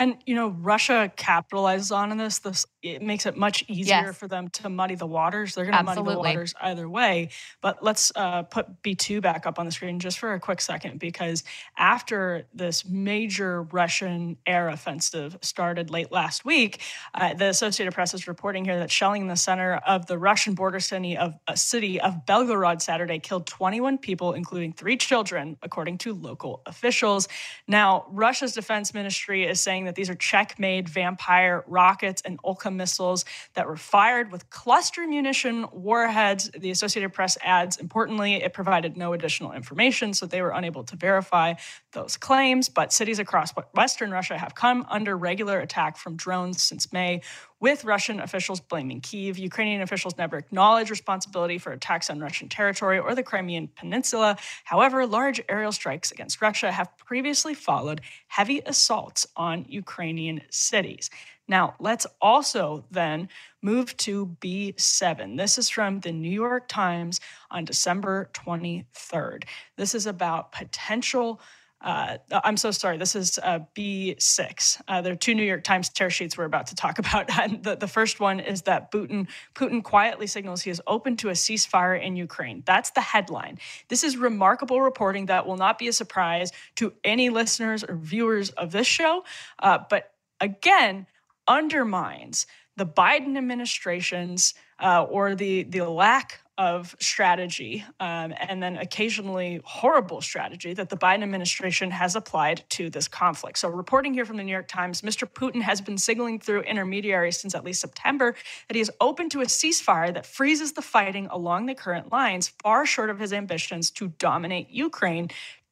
And 0.00 0.16
you 0.24 0.34
know, 0.34 0.48
Russia 0.48 1.12
capitalizes 1.18 1.94
on 1.94 2.16
this. 2.16 2.38
This 2.38 2.66
it 2.82 3.02
makes 3.02 3.26
it 3.26 3.36
much 3.36 3.62
easier 3.68 4.06
yes. 4.06 4.16
for 4.16 4.26
them 4.26 4.48
to 4.48 4.70
muddy 4.70 4.94
the 4.94 5.06
waters. 5.06 5.54
They're 5.54 5.66
going 5.66 5.76
to 5.76 5.82
muddy 5.82 6.02
the 6.02 6.18
waters 6.18 6.54
either 6.60 6.88
way. 6.88 7.28
But 7.60 7.84
let's 7.84 8.10
uh, 8.16 8.44
put 8.44 8.82
B2 8.82 9.20
back 9.20 9.44
up 9.44 9.58
on 9.58 9.66
the 9.66 9.72
screen 9.72 10.00
just 10.00 10.18
for 10.18 10.32
a 10.32 10.40
quick 10.40 10.62
second, 10.62 10.98
because 10.98 11.44
after 11.76 12.46
this 12.54 12.86
major 12.86 13.64
Russian 13.64 14.38
air 14.46 14.70
offensive 14.70 15.36
started 15.42 15.90
late 15.90 16.10
last 16.10 16.46
week, 16.46 16.80
uh, 17.12 17.34
the 17.34 17.48
Associated 17.48 17.92
Press 17.92 18.14
is 18.14 18.26
reporting 18.26 18.64
here 18.64 18.78
that 18.78 18.90
shelling 18.90 19.22
in 19.22 19.28
the 19.28 19.36
center 19.36 19.74
of 19.86 20.06
the 20.06 20.16
Russian 20.16 20.54
border 20.54 20.80
city 20.80 21.18
of 21.18 21.34
a 21.46 21.52
uh, 21.52 21.54
city 21.54 22.00
of 22.00 22.24
Belgorod 22.26 22.80
Saturday 22.80 23.18
killed 23.18 23.46
21 23.46 23.98
people, 23.98 24.32
including 24.32 24.72
three 24.72 24.96
children, 24.96 25.58
according 25.62 25.98
to 25.98 26.14
local 26.14 26.62
officials. 26.64 27.28
Now, 27.68 28.06
Russia's 28.08 28.54
defense 28.54 28.94
ministry 28.94 29.44
is 29.44 29.60
saying 29.60 29.84
that 29.84 29.89
these 29.94 30.10
are 30.10 30.14
Czech 30.14 30.58
made 30.58 30.88
Vampire 30.88 31.64
rockets 31.66 32.22
and 32.22 32.40
Olkha 32.42 32.74
missiles 32.74 33.24
that 33.54 33.66
were 33.66 33.76
fired 33.76 34.32
with 34.32 34.48
cluster 34.50 35.06
munition 35.06 35.66
warheads. 35.72 36.50
The 36.56 36.70
Associated 36.70 37.12
Press 37.12 37.36
adds, 37.42 37.76
importantly, 37.76 38.34
it 38.34 38.52
provided 38.52 38.96
no 38.96 39.12
additional 39.12 39.52
information, 39.52 40.14
so 40.14 40.26
they 40.26 40.42
were 40.42 40.50
unable 40.50 40.84
to 40.84 40.96
verify 40.96 41.54
those 41.92 42.16
claims. 42.16 42.68
But 42.68 42.92
cities 42.92 43.18
across 43.18 43.52
Western 43.74 44.10
Russia 44.10 44.38
have 44.38 44.54
come 44.54 44.86
under 44.88 45.16
regular 45.16 45.60
attack 45.60 45.96
from 45.96 46.16
drones 46.16 46.62
since 46.62 46.92
May, 46.92 47.22
with 47.60 47.84
Russian 47.84 48.20
officials 48.20 48.60
blaming 48.60 49.00
Kiev. 49.00 49.38
Ukrainian 49.38 49.82
officials 49.82 50.16
never 50.16 50.38
acknowledged 50.38 50.90
responsibility 50.90 51.58
for 51.58 51.72
attacks 51.72 52.08
on 52.08 52.20
Russian 52.20 52.48
territory 52.48 52.98
or 52.98 53.14
the 53.14 53.22
Crimean 53.22 53.68
Peninsula. 53.68 54.36
However, 54.64 55.06
large 55.06 55.42
aerial 55.48 55.72
strikes 55.72 56.10
against 56.10 56.40
Russia 56.40 56.72
have 56.72 56.96
previously 56.96 57.54
followed 57.54 58.00
heavy 58.28 58.62
assaults 58.64 59.26
on 59.36 59.66
Ukrainian 59.68 60.40
cities. 60.50 61.10
Now, 61.50 61.74
let's 61.80 62.06
also 62.22 62.84
then 62.92 63.28
move 63.60 63.96
to 63.98 64.36
B7. 64.40 65.36
This 65.36 65.58
is 65.58 65.68
from 65.68 65.98
the 65.98 66.12
New 66.12 66.30
York 66.30 66.68
Times 66.68 67.20
on 67.50 67.64
December 67.64 68.30
23rd. 68.34 69.42
This 69.76 69.96
is 69.96 70.06
about 70.06 70.52
potential 70.52 71.40
uh, 71.82 72.18
I'm 72.30 72.58
so 72.58 72.70
sorry. 72.70 72.98
This 72.98 73.16
is 73.16 73.38
uh, 73.42 73.60
B6. 73.74 74.82
Uh, 74.86 75.00
there 75.00 75.14
are 75.14 75.16
two 75.16 75.34
New 75.34 75.44
York 75.44 75.64
Times 75.64 75.88
tear 75.88 76.10
sheets 76.10 76.36
we're 76.36 76.44
about 76.44 76.66
to 76.66 76.74
talk 76.74 76.98
about. 77.00 77.30
And 77.38 77.62
the, 77.62 77.76
the 77.76 77.88
first 77.88 78.20
one 78.20 78.40
is 78.40 78.62
that 78.62 78.92
Putin, 78.92 79.28
Putin 79.54 79.82
quietly 79.82 80.26
signals 80.26 80.62
he 80.62 80.70
is 80.70 80.82
open 80.86 81.16
to 81.18 81.30
a 81.30 81.32
ceasefire 81.32 82.00
in 82.00 82.16
Ukraine. 82.16 82.62
That's 82.66 82.90
the 82.90 83.00
headline. 83.00 83.58
This 83.88 84.04
is 84.04 84.16
remarkable 84.16 84.80
reporting 84.82 85.26
that 85.26 85.46
will 85.46 85.56
not 85.56 85.78
be 85.78 85.88
a 85.88 85.92
surprise 85.92 86.52
to 86.76 86.92
any 87.02 87.30
listeners 87.30 87.82
or 87.82 87.96
viewers 87.96 88.50
of 88.50 88.72
this 88.72 88.86
show. 88.86 89.24
Uh, 89.58 89.78
but 89.88 90.12
again, 90.40 91.06
undermines 91.48 92.46
the 92.76 92.86
Biden 92.86 93.36
administration's 93.36 94.54
uh, 94.78 95.04
or 95.04 95.34
the 95.34 95.64
the 95.64 95.82
lack 95.82 96.39
of 96.58 96.94
strategy 97.00 97.84
um, 98.00 98.34
and 98.36 98.62
then 98.62 98.76
occasionally 98.76 99.60
horrible 99.64 100.20
strategy 100.20 100.74
that 100.74 100.90
the 100.90 100.96
Biden 100.96 101.22
administration 101.22 101.90
has 101.90 102.16
applied 102.16 102.64
to 102.70 102.90
this 102.90 103.08
conflict. 103.08 103.58
So, 103.58 103.68
reporting 103.68 104.12
here 104.12 104.24
from 104.24 104.36
the 104.36 104.44
New 104.44 104.52
York 104.52 104.68
Times, 104.68 105.02
Mr. 105.02 105.26
Putin 105.26 105.62
has 105.62 105.80
been 105.80 105.96
signaling 105.96 106.38
through 106.38 106.62
intermediaries 106.62 107.38
since 107.38 107.54
at 107.54 107.64
least 107.64 107.80
September 107.80 108.34
that 108.68 108.74
he 108.74 108.80
is 108.80 108.90
open 109.00 109.28
to 109.30 109.40
a 109.40 109.46
ceasefire 109.46 110.12
that 110.12 110.26
freezes 110.26 110.72
the 110.72 110.82
fighting 110.82 111.26
along 111.30 111.66
the 111.66 111.74
current 111.74 112.12
lines, 112.12 112.48
far 112.62 112.84
short 112.84 113.10
of 113.10 113.18
his 113.18 113.32
ambitions 113.32 113.90
to 113.92 114.08
dominate 114.18 114.68
Ukraine 114.70 115.30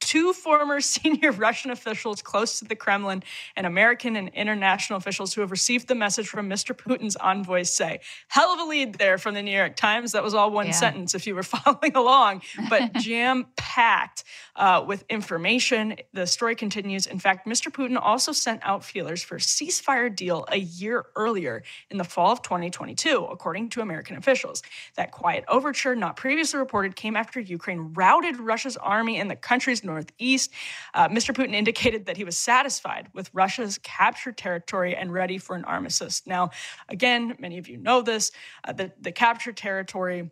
two 0.09 0.33
former 0.33 0.81
senior 0.95 1.31
Russian 1.31 1.69
officials 1.69 2.23
close 2.23 2.57
to 2.57 2.65
the 2.65 2.75
Kremlin 2.75 3.21
and 3.55 3.67
American 3.67 4.15
and 4.15 4.29
international 4.29 4.97
officials 4.97 5.35
who 5.35 5.41
have 5.41 5.51
received 5.51 5.87
the 5.87 5.93
message 5.93 6.27
from 6.27 6.49
Mr. 6.49 6.75
Putin's 6.75 7.15
envoys 7.17 7.71
say. 7.71 7.99
Hell 8.27 8.51
of 8.51 8.59
a 8.59 8.63
lead 8.63 8.95
there 8.95 9.19
from 9.19 9.35
the 9.35 9.43
New 9.43 9.55
York 9.55 9.75
Times. 9.75 10.13
That 10.13 10.23
was 10.23 10.33
all 10.33 10.49
one 10.49 10.67
yeah. 10.67 10.71
sentence 10.71 11.13
if 11.13 11.27
you 11.27 11.35
were 11.35 11.43
following 11.55 11.95
along, 11.95 12.41
but 12.69 12.93
jam 12.99 13.45
packed 13.55 14.23
uh, 14.55 14.83
with 14.85 15.05
information. 15.09 15.95
The 16.13 16.25
story 16.25 16.55
continues. 16.55 17.05
In 17.05 17.19
fact, 17.19 17.47
Mr. 17.47 17.71
Putin 17.71 17.99
also 18.01 18.31
sent 18.31 18.61
out 18.63 18.83
feelers 18.83 19.21
for 19.21 19.35
a 19.35 19.39
ceasefire 19.39 20.13
deal 20.13 20.43
a 20.47 20.57
year 20.57 21.05
earlier 21.15 21.61
in 21.91 21.99
the 21.99 22.03
fall 22.03 22.31
of 22.31 22.41
2022, 22.41 23.27
according 23.31 23.69
to 23.69 23.81
American 23.81 24.17
officials. 24.17 24.63
That 24.95 25.11
quiet 25.11 25.45
overture, 25.47 25.95
not 25.95 26.17
previously 26.17 26.57
reported, 26.57 26.95
came 26.95 27.15
after 27.15 27.39
Ukraine 27.39 27.93
routed 27.93 28.39
Russia's 28.39 28.75
army 28.75 29.19
in 29.19 29.27
the 29.27 29.35
country's 29.35 29.83
northeast. 29.99 30.51
Uh, 30.93 31.09
Mr. 31.09 31.33
Putin 31.33 31.53
indicated 31.53 32.05
that 32.05 32.17
he 32.17 32.23
was 32.23 32.37
satisfied 32.37 33.09
with 33.13 33.29
Russia's 33.33 33.77
captured 33.79 34.37
territory 34.37 34.95
and 34.95 35.11
ready 35.11 35.37
for 35.37 35.55
an 35.55 35.65
armistice. 35.65 36.23
Now, 36.25 36.51
again, 36.87 37.35
many 37.39 37.57
of 37.57 37.67
you 37.67 37.77
know 37.77 38.01
this. 38.01 38.31
Uh, 38.63 38.73
the, 38.73 38.91
the 38.99 39.11
captured 39.11 39.57
territory 39.57 40.31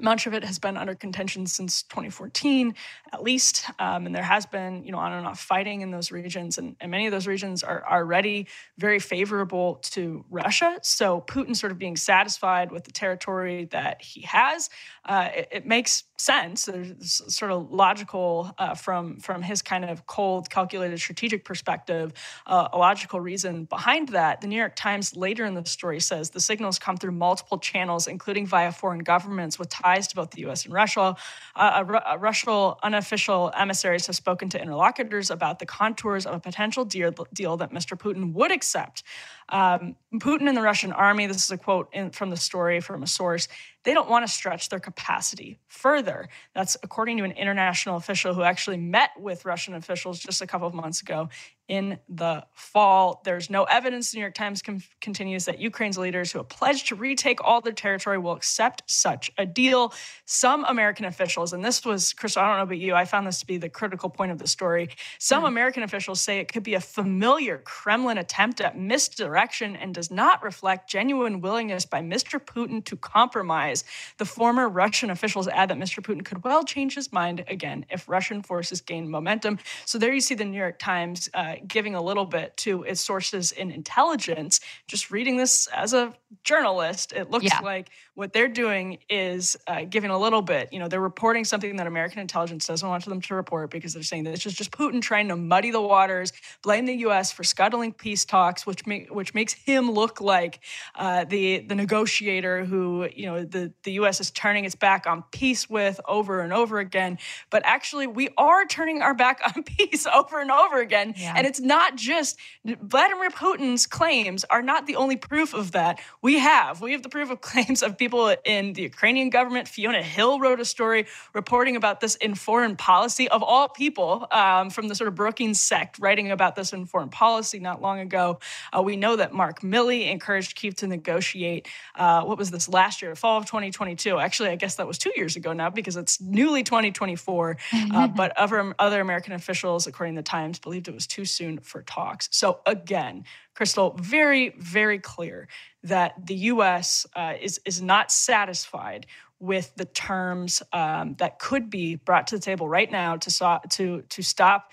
much 0.00 0.26
of 0.26 0.34
it 0.34 0.44
has 0.44 0.60
been 0.60 0.76
under 0.76 0.94
contention 0.94 1.46
since 1.46 1.82
2014 1.82 2.74
at 3.12 3.22
least 3.22 3.68
um, 3.80 4.06
and 4.06 4.14
there 4.14 4.22
has 4.22 4.46
been 4.46 4.84
you 4.84 4.92
know 4.92 4.98
on 4.98 5.12
and 5.12 5.26
off 5.26 5.40
fighting 5.40 5.80
in 5.80 5.90
those 5.90 6.12
regions 6.12 6.56
and, 6.58 6.76
and 6.80 6.90
many 6.90 7.06
of 7.06 7.12
those 7.12 7.26
regions 7.26 7.64
are 7.64 7.84
already 7.90 8.46
very 8.78 8.98
favorable 8.98 9.76
to 9.76 10.24
russia 10.30 10.78
so 10.82 11.20
putin 11.22 11.56
sort 11.56 11.72
of 11.72 11.78
being 11.78 11.96
satisfied 11.96 12.70
with 12.70 12.84
the 12.84 12.92
territory 12.92 13.64
that 13.66 14.00
he 14.00 14.22
has 14.22 14.70
uh, 15.04 15.28
it, 15.34 15.48
it, 15.50 15.66
makes 15.66 16.04
sense 16.18 16.64
there's 16.64 17.22
sort 17.32 17.50
of 17.50 17.70
logical 17.70 18.52
uh, 18.58 18.74
from 18.74 19.18
from 19.20 19.42
his 19.42 19.62
kind 19.62 19.84
of 19.84 20.06
cold 20.06 20.50
calculated 20.50 20.98
strategic 20.98 21.44
perspective 21.44 22.12
uh, 22.46 22.68
a 22.72 22.78
logical 22.78 23.20
reason 23.20 23.64
behind 23.64 24.08
that 24.08 24.40
the 24.40 24.46
new 24.46 24.56
york 24.56 24.74
times 24.74 25.16
later 25.16 25.44
in 25.44 25.54
the 25.54 25.64
story 25.64 26.00
says 26.00 26.30
the 26.30 26.40
signals 26.40 26.78
come 26.78 26.96
through 26.96 27.12
multiple 27.12 27.58
channels 27.58 28.06
including 28.06 28.46
via 28.46 28.72
foreign 28.72 28.98
governments 29.00 29.58
with 29.58 29.68
ties 29.68 30.08
to 30.08 30.16
both 30.16 30.30
the 30.30 30.48
US 30.48 30.64
and 30.64 30.74
Russia. 30.74 31.16
Uh, 31.54 32.16
Russian 32.18 32.48
unofficial 32.82 33.52
emissaries 33.56 34.06
have 34.06 34.16
spoken 34.16 34.48
to 34.50 34.60
interlocutors 34.60 35.30
about 35.30 35.58
the 35.58 35.66
contours 35.66 36.24
of 36.24 36.34
a 36.34 36.40
potential 36.40 36.84
deal, 36.84 37.12
deal 37.32 37.56
that 37.56 37.72
Mr. 37.72 37.98
Putin 37.98 38.32
would 38.32 38.52
accept. 38.52 39.02
Um, 39.50 39.96
Putin 40.14 40.48
and 40.48 40.56
the 40.56 40.62
Russian 40.62 40.92
army, 40.92 41.26
this 41.26 41.44
is 41.44 41.50
a 41.50 41.58
quote 41.58 41.88
in, 41.92 42.10
from 42.10 42.30
the 42.30 42.36
story 42.36 42.80
from 42.80 43.02
a 43.02 43.06
source, 43.06 43.48
they 43.84 43.94
don't 43.94 44.10
want 44.10 44.26
to 44.26 44.32
stretch 44.32 44.68
their 44.68 44.80
capacity 44.80 45.58
further. 45.68 46.28
That's 46.54 46.76
according 46.82 47.18
to 47.18 47.24
an 47.24 47.32
international 47.32 47.96
official 47.96 48.34
who 48.34 48.42
actually 48.42 48.76
met 48.76 49.10
with 49.18 49.44
Russian 49.44 49.74
officials 49.74 50.18
just 50.18 50.42
a 50.42 50.46
couple 50.46 50.66
of 50.66 50.74
months 50.74 51.00
ago 51.00 51.28
in 51.68 51.98
the 52.08 52.44
fall. 52.54 53.20
There's 53.24 53.50
no 53.50 53.64
evidence, 53.64 54.10
the 54.10 54.16
New 54.16 54.22
York 54.22 54.34
Times 54.34 54.62
com- 54.62 54.82
continues, 55.02 55.44
that 55.44 55.60
Ukraine's 55.60 55.98
leaders 55.98 56.32
who 56.32 56.38
have 56.38 56.48
pledged 56.48 56.88
to 56.88 56.94
retake 56.94 57.44
all 57.44 57.60
their 57.60 57.74
territory 57.74 58.18
will 58.18 58.32
accept 58.32 58.82
such 58.86 59.30
a 59.36 59.44
deal. 59.44 59.92
Some 60.24 60.64
American 60.64 61.04
officials, 61.04 61.52
and 61.52 61.62
this 61.62 61.84
was, 61.84 62.14
Chris, 62.14 62.38
I 62.38 62.46
don't 62.48 62.56
know 62.56 62.62
about 62.62 62.78
you, 62.78 62.94
I 62.94 63.04
found 63.04 63.26
this 63.26 63.40
to 63.40 63.46
be 63.46 63.58
the 63.58 63.68
critical 63.68 64.08
point 64.08 64.32
of 64.32 64.38
the 64.38 64.46
story. 64.46 64.88
Some 65.18 65.44
mm. 65.44 65.48
American 65.48 65.82
officials 65.82 66.20
say 66.22 66.38
it 66.38 66.50
could 66.50 66.62
be 66.62 66.74
a 66.74 66.80
familiar 66.80 67.58
Kremlin 67.58 68.16
attempt 68.16 68.62
at 68.62 68.78
misdirection 68.78 69.76
and 69.76 69.94
does 69.94 70.10
not 70.10 70.42
reflect 70.42 70.88
genuine 70.88 71.42
willingness 71.42 71.84
by 71.84 72.00
Mr. 72.00 72.40
Putin 72.40 72.82
to 72.86 72.96
compromise. 72.96 73.84
The 74.16 74.24
former 74.24 74.68
Russian 74.68 75.10
officials 75.10 75.48
add 75.48 75.68
that 75.68 75.78
Mr. 75.78 76.02
Putin 76.02 76.24
could 76.24 76.44
well 76.44 76.64
change 76.64 76.94
his 76.94 77.12
mind 77.12 77.44
again 77.46 77.84
if 77.90 78.08
Russian 78.08 78.42
forces 78.42 78.80
gain 78.80 79.10
momentum. 79.10 79.58
So 79.84 79.98
there 79.98 80.14
you 80.14 80.20
see 80.20 80.34
the 80.34 80.46
New 80.46 80.56
York 80.56 80.78
Times. 80.78 81.28
Uh, 81.34 81.56
giving 81.66 81.94
a 81.94 82.02
little 82.02 82.24
bit 82.24 82.56
to 82.58 82.82
its 82.84 83.00
sources 83.00 83.52
in 83.52 83.70
intelligence. 83.70 84.60
Just 84.86 85.10
reading 85.10 85.36
this 85.36 85.66
as 85.68 85.92
a 85.94 86.14
journalist, 86.44 87.12
it 87.12 87.30
looks 87.30 87.46
yeah. 87.46 87.60
like 87.60 87.90
what 88.14 88.32
they're 88.32 88.48
doing 88.48 88.98
is 89.08 89.56
uh, 89.66 89.84
giving 89.88 90.10
a 90.10 90.18
little 90.18 90.42
bit. 90.42 90.72
You 90.72 90.78
know, 90.78 90.88
they're 90.88 91.00
reporting 91.00 91.44
something 91.44 91.76
that 91.76 91.86
American 91.86 92.20
intelligence 92.20 92.66
doesn't 92.66 92.88
want 92.88 93.04
them 93.04 93.20
to 93.20 93.34
report 93.34 93.70
because 93.70 93.94
they're 93.94 94.02
saying 94.02 94.24
that 94.24 94.34
it's 94.34 94.42
just, 94.42 94.56
just 94.56 94.70
Putin 94.72 95.00
trying 95.00 95.28
to 95.28 95.36
muddy 95.36 95.70
the 95.70 95.80
waters, 95.80 96.32
blame 96.62 96.86
the 96.86 96.94
U.S. 96.94 97.32
for 97.32 97.44
scuttling 97.44 97.92
peace 97.92 98.24
talks, 98.24 98.66
which 98.66 98.86
make, 98.86 99.14
which 99.14 99.34
makes 99.34 99.52
him 99.52 99.90
look 99.90 100.20
like 100.20 100.60
uh, 100.96 101.24
the 101.24 101.60
the 101.60 101.74
negotiator 101.74 102.64
who 102.64 103.08
you 103.14 103.26
know 103.26 103.44
the 103.44 103.72
the 103.84 103.92
U.S. 103.92 104.20
is 104.20 104.30
turning 104.30 104.64
its 104.64 104.74
back 104.74 105.06
on 105.06 105.22
peace 105.30 105.70
with 105.70 106.00
over 106.06 106.40
and 106.40 106.52
over 106.52 106.78
again. 106.78 107.18
But 107.50 107.62
actually, 107.64 108.06
we 108.06 108.28
are 108.36 108.66
turning 108.66 109.02
our 109.02 109.14
back 109.14 109.40
on 109.56 109.62
peace 109.62 110.06
over 110.06 110.40
and 110.40 110.50
over 110.50 110.80
again, 110.80 111.14
yeah. 111.16 111.34
and 111.36 111.46
it's 111.48 111.60
not 111.60 111.96
just 111.96 112.38
Vladimir 112.64 113.30
Putin's 113.30 113.86
claims 113.86 114.44
are 114.50 114.60
not 114.60 114.86
the 114.86 114.96
only 114.96 115.16
proof 115.16 115.54
of 115.54 115.72
that. 115.72 115.98
We 116.20 116.38
have 116.38 116.82
we 116.82 116.92
have 116.92 117.02
the 117.02 117.08
proof 117.08 117.30
of 117.30 117.40
claims 117.50 117.82
of 117.82 117.96
people 117.96 118.36
in 118.44 118.74
the 118.74 118.82
Ukrainian 118.82 119.30
government. 119.30 119.66
Fiona 119.66 120.02
Hill 120.02 120.40
wrote 120.40 120.60
a 120.60 120.64
story 120.66 121.06
reporting 121.32 121.74
about 121.74 122.00
this 122.00 122.16
in 122.16 122.34
foreign 122.34 122.76
policy 122.76 123.28
of 123.30 123.42
all 123.42 123.68
people 123.68 124.28
um, 124.30 124.68
from 124.68 124.88
the 124.88 124.94
sort 124.94 125.08
of 125.08 125.14
Brookings 125.14 125.58
sect, 125.58 125.98
writing 125.98 126.30
about 126.30 126.54
this 126.54 126.74
in 126.74 126.84
foreign 126.84 127.08
policy 127.08 127.58
not 127.58 127.80
long 127.80 127.98
ago. 128.00 128.38
Uh, 128.76 128.82
we 128.82 128.96
know 128.96 129.16
that 129.16 129.32
Mark 129.32 129.62
Milley 129.62 130.10
encouraged 130.10 130.54
Kiev 130.54 130.74
to 130.76 130.86
negotiate. 130.86 131.66
Uh, 131.94 132.22
what 132.24 132.36
was 132.36 132.50
this 132.50 132.68
last 132.68 133.00
year, 133.00 133.14
fall 133.14 133.38
of 133.38 133.46
2022? 133.46 134.18
Actually, 134.18 134.50
I 134.50 134.56
guess 134.56 134.76
that 134.76 134.86
was 134.86 134.98
two 134.98 135.12
years 135.16 135.34
ago 135.34 135.54
now 135.54 135.70
because 135.70 135.96
it's 135.96 136.20
newly 136.20 136.62
2024. 136.62 137.56
Uh, 137.72 138.08
but 138.18 138.36
other 138.36 138.74
other 138.78 139.00
American 139.00 139.32
officials, 139.32 139.86
according 139.86 140.14
to 140.16 140.18
the 140.18 140.28
Times, 140.28 140.58
believed 140.58 140.88
it 140.88 140.94
was 140.94 141.06
too 141.06 141.24
soon 141.38 141.58
for 141.60 141.82
talks. 141.82 142.28
So 142.32 142.60
again, 142.66 143.24
Krystal, 143.56 143.98
very, 143.98 144.54
very 144.58 144.98
clear 144.98 145.48
that 145.84 146.14
the 146.26 146.34
U.S. 146.52 147.06
Uh, 147.14 147.34
is 147.40 147.60
is 147.64 147.80
not 147.80 148.10
satisfied 148.10 149.06
with 149.40 149.72
the 149.76 149.84
terms 149.84 150.62
um, 150.72 151.14
that 151.18 151.38
could 151.38 151.70
be 151.70 151.94
brought 151.94 152.26
to 152.28 152.36
the 152.36 152.42
table 152.42 152.68
right 152.68 152.90
now 152.90 153.16
to 153.16 153.30
so, 153.30 153.58
to 153.70 154.02
to 154.02 154.22
stop. 154.22 154.70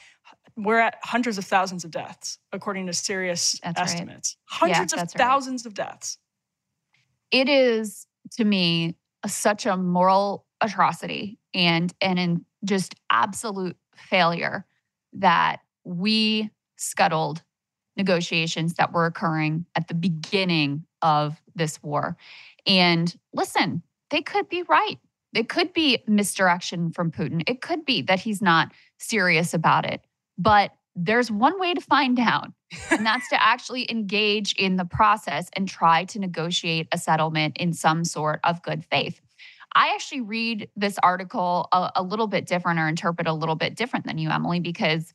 We're 0.57 0.79
at 0.79 0.95
hundreds 1.03 1.37
of 1.37 1.45
thousands 1.45 1.83
of 1.83 1.91
deaths, 1.91 2.39
according 2.51 2.87
to 2.87 2.93
serious 2.93 3.59
that's 3.63 3.79
estimates. 3.79 4.37
Right. 4.51 4.71
Hundreds 4.71 4.93
yeah, 4.93 5.03
of 5.03 5.11
thousands 5.11 5.65
right. 5.65 5.69
of 5.69 5.73
deaths. 5.73 6.17
It 7.31 7.49
is 7.49 8.07
to 8.37 8.45
me 8.45 8.95
such 9.27 9.65
a 9.65 9.77
moral 9.77 10.45
atrocity 10.61 11.37
and 11.53 11.93
and 12.01 12.17
in 12.19 12.45
just 12.63 12.95
absolute 13.09 13.77
failure 13.95 14.65
that 15.13 15.61
we 15.83 16.49
scuttled 16.75 17.43
negotiations 17.97 18.73
that 18.75 18.91
were 18.91 19.05
occurring 19.05 19.65
at 19.75 19.87
the 19.87 19.93
beginning 19.93 20.85
of 21.01 21.41
this 21.55 21.81
war. 21.81 22.17
And 22.65 23.15
listen, 23.33 23.83
they 24.09 24.21
could 24.21 24.49
be 24.49 24.63
right. 24.63 24.97
It 25.33 25.49
could 25.49 25.73
be 25.73 26.03
misdirection 26.07 26.91
from 26.91 27.11
Putin. 27.11 27.43
It 27.47 27.61
could 27.61 27.85
be 27.85 28.01
that 28.03 28.19
he's 28.19 28.41
not 28.41 28.71
serious 28.99 29.53
about 29.53 29.85
it. 29.85 30.01
But 30.37 30.71
there's 30.95 31.29
one 31.29 31.59
way 31.59 31.73
to 31.73 31.81
find 31.81 32.17
out, 32.19 32.51
and 32.89 33.05
that's 33.05 33.27
to 33.29 33.41
actually 33.41 33.89
engage 33.91 34.53
in 34.53 34.77
the 34.77 34.85
process 34.85 35.49
and 35.53 35.67
try 35.67 36.05
to 36.05 36.19
negotiate 36.19 36.87
a 36.91 36.97
settlement 36.97 37.57
in 37.57 37.73
some 37.73 38.05
sort 38.05 38.39
of 38.45 38.63
good 38.63 38.85
faith. 38.85 39.19
I 39.77 39.91
actually 39.93 40.21
read 40.21 40.69
this 40.77 40.97
article 41.03 41.67
a, 41.73 41.91
a, 41.97 42.03
little 42.03 42.27
bit 42.27 42.47
different 42.47 42.79
or 42.79 42.87
interpret 42.87 43.27
a 43.27 43.33
little 43.33 43.55
bit 43.55 43.75
different 43.75 44.05
than 44.05 44.17
you, 44.17 44.29
Emily, 44.29 44.61
because 44.61 45.13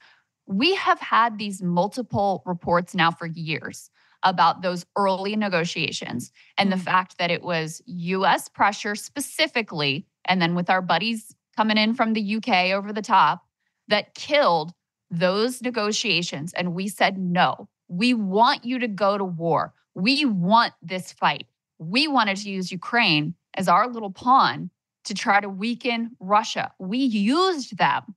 we 0.51 0.75
have 0.75 0.99
had 0.99 1.39
these 1.39 1.63
multiple 1.63 2.43
reports 2.45 2.93
now 2.95 3.11
for 3.11 3.27
years 3.27 3.89
about 4.25 4.63
those 4.63 4.85
early 4.97 5.37
negotiations 5.37 6.33
and 6.59 6.73
the 6.73 6.77
mm. 6.77 6.83
fact 6.83 7.19
that 7.19 7.31
it 7.31 7.43
was 7.43 7.81
US 7.87 8.49
pressure 8.49 8.97
specifically, 8.97 10.07
and 10.25 10.43
then 10.43 10.55
with 10.57 10.69
our 10.69 10.83
buddies 10.83 11.35
coming 11.57 11.79
in 11.79 11.95
from 11.95 12.13
the 12.13 12.37
UK 12.37 12.73
over 12.73 12.93
the 12.93 13.01
top, 13.01 13.47
that 13.89 14.15
killed 14.15 14.73
those 15.11 15.63
negotiations. 15.63 16.53
And 16.55 16.75
we 16.75 16.89
said, 16.89 17.17
no, 17.17 17.69
we 17.89 18.13
want 18.13 18.65
you 18.65 18.81
to 18.81 18.89
go 18.89 19.17
to 19.17 19.25
war. 19.25 19.73
We 19.95 20.25
want 20.25 20.75
this 20.83 21.13
fight. 21.13 21.47
We 21.79 22.09
wanted 22.09 22.37
to 22.39 22.51
use 22.51 22.73
Ukraine 22.73 23.35
as 23.55 23.69
our 23.69 23.89
little 23.89 24.11
pawn 24.11 24.71
to 25.05 25.15
try 25.15 25.41
to 25.41 25.49
weaken 25.49 26.17
Russia. 26.19 26.73
We 26.79 26.99
used 26.99 27.79
them. 27.79 28.15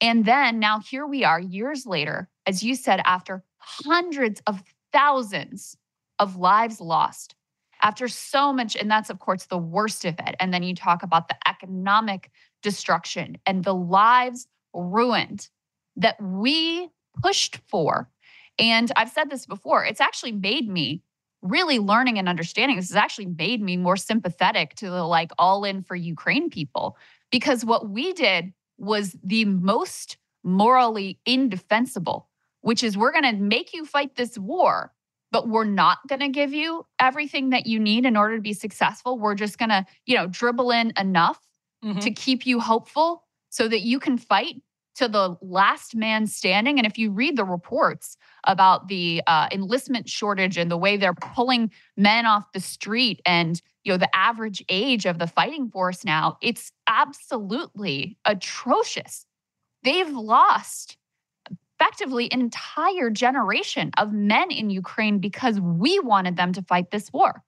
And 0.00 0.24
then 0.24 0.58
now 0.58 0.80
here 0.80 1.06
we 1.06 1.24
are 1.24 1.40
years 1.40 1.86
later, 1.86 2.28
as 2.46 2.62
you 2.62 2.74
said, 2.74 3.00
after 3.04 3.44
hundreds 3.58 4.40
of 4.46 4.62
thousands 4.92 5.76
of 6.18 6.36
lives 6.36 6.80
lost, 6.80 7.34
after 7.82 8.08
so 8.08 8.52
much, 8.52 8.76
and 8.76 8.90
that's 8.90 9.10
of 9.10 9.18
course 9.18 9.46
the 9.46 9.58
worst 9.58 10.04
of 10.04 10.14
it. 10.18 10.34
And 10.40 10.52
then 10.52 10.62
you 10.62 10.74
talk 10.74 11.02
about 11.02 11.28
the 11.28 11.36
economic 11.46 12.30
destruction 12.62 13.38
and 13.46 13.64
the 13.64 13.74
lives 13.74 14.46
ruined 14.74 15.48
that 15.96 16.20
we 16.22 16.88
pushed 17.22 17.58
for. 17.68 18.08
And 18.58 18.92
I've 18.96 19.10
said 19.10 19.30
this 19.30 19.46
before, 19.46 19.84
it's 19.84 20.00
actually 20.00 20.32
made 20.32 20.68
me 20.68 21.02
really 21.42 21.78
learning 21.78 22.18
and 22.18 22.28
understanding 22.28 22.76
this 22.76 22.90
has 22.90 22.96
actually 22.96 23.26
made 23.26 23.62
me 23.62 23.76
more 23.76 23.96
sympathetic 23.96 24.74
to 24.74 24.90
the 24.90 25.04
like 25.04 25.30
all 25.38 25.64
in 25.64 25.82
for 25.82 25.96
Ukraine 25.96 26.50
people 26.50 26.98
because 27.30 27.64
what 27.64 27.88
we 27.88 28.12
did 28.12 28.52
was 28.80 29.16
the 29.22 29.44
most 29.44 30.16
morally 30.42 31.18
indefensible, 31.26 32.28
which 32.62 32.82
is 32.82 32.96
we're 32.96 33.12
going 33.12 33.24
to 33.24 33.40
make 33.40 33.72
you 33.72 33.84
fight 33.84 34.16
this 34.16 34.38
war, 34.38 34.92
but 35.30 35.48
we're 35.48 35.64
not 35.64 35.98
going 36.08 36.20
to 36.20 36.28
give 36.28 36.52
you 36.52 36.86
everything 36.98 37.50
that 37.50 37.66
you 37.66 37.78
need 37.78 38.06
in 38.06 38.16
order 38.16 38.36
to 38.36 38.42
be 38.42 38.52
successful. 38.52 39.18
We're 39.18 39.34
just 39.34 39.58
going 39.58 39.68
to, 39.68 39.86
you 40.06 40.16
know, 40.16 40.26
dribble 40.26 40.70
in 40.70 40.92
enough 40.98 41.38
mm-hmm. 41.84 41.98
to 42.00 42.10
keep 42.10 42.46
you 42.46 42.60
hopeful 42.60 43.24
so 43.50 43.68
that 43.68 43.80
you 43.82 44.00
can 44.00 44.16
fight 44.18 44.62
to 44.96 45.08
the 45.08 45.36
last 45.40 45.94
man 45.94 46.26
standing. 46.26 46.78
And 46.78 46.86
if 46.86 46.98
you 46.98 47.10
read 47.10 47.36
the 47.36 47.44
reports 47.44 48.16
about 48.44 48.88
the 48.88 49.22
uh, 49.26 49.48
enlistment 49.52 50.08
shortage 50.08 50.58
and 50.58 50.70
the 50.70 50.76
way 50.76 50.96
they're 50.96 51.14
pulling 51.14 51.70
men 51.96 52.26
off 52.26 52.52
the 52.52 52.60
street 52.60 53.20
and 53.24 53.60
you 53.84 53.92
know 53.92 53.98
the 53.98 54.14
average 54.14 54.62
age 54.68 55.06
of 55.06 55.18
the 55.18 55.26
fighting 55.26 55.70
force 55.70 56.04
now, 56.04 56.36
it's 56.42 56.72
absolutely 56.86 58.18
atrocious. 58.24 59.26
They've 59.82 60.10
lost 60.10 60.96
effectively 61.80 62.30
an 62.30 62.40
entire 62.40 63.10
generation 63.10 63.90
of 63.96 64.12
men 64.12 64.50
in 64.50 64.70
Ukraine 64.70 65.18
because 65.18 65.58
we 65.60 65.98
wanted 66.00 66.36
them 66.36 66.52
to 66.52 66.62
fight 66.62 66.90
this 66.90 67.12
war. 67.12 67.42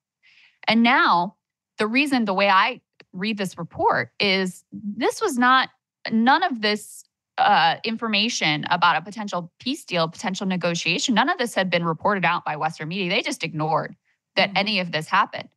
And 0.67 0.81
now 0.81 1.35
the 1.77 1.87
reason 1.87 2.25
the 2.25 2.33
way 2.33 2.49
I 2.49 2.81
read 3.11 3.37
this 3.37 3.57
report 3.57 4.11
is 4.19 4.63
this 4.71 5.21
was 5.21 5.37
not 5.37 5.69
none 6.11 6.43
of 6.43 6.61
this 6.61 7.03
uh, 7.37 7.77
information 7.83 8.65
about 8.69 8.95
a 8.95 9.01
potential 9.01 9.51
peace 9.59 9.85
deal, 9.85 10.07
potential 10.07 10.45
negotiation, 10.45 11.15
none 11.15 11.29
of 11.29 11.37
this 11.37 11.55
had 11.55 11.69
been 11.69 11.85
reported 11.85 12.25
out 12.25 12.45
by 12.45 12.55
Western 12.55 12.87
media. 12.87 13.09
They 13.09 13.21
just 13.21 13.43
ignored 13.43 13.95
that 14.35 14.49
mm-hmm. 14.49 14.57
any 14.57 14.79
of 14.79 14.91
this 14.91 15.07
happened. 15.07 15.49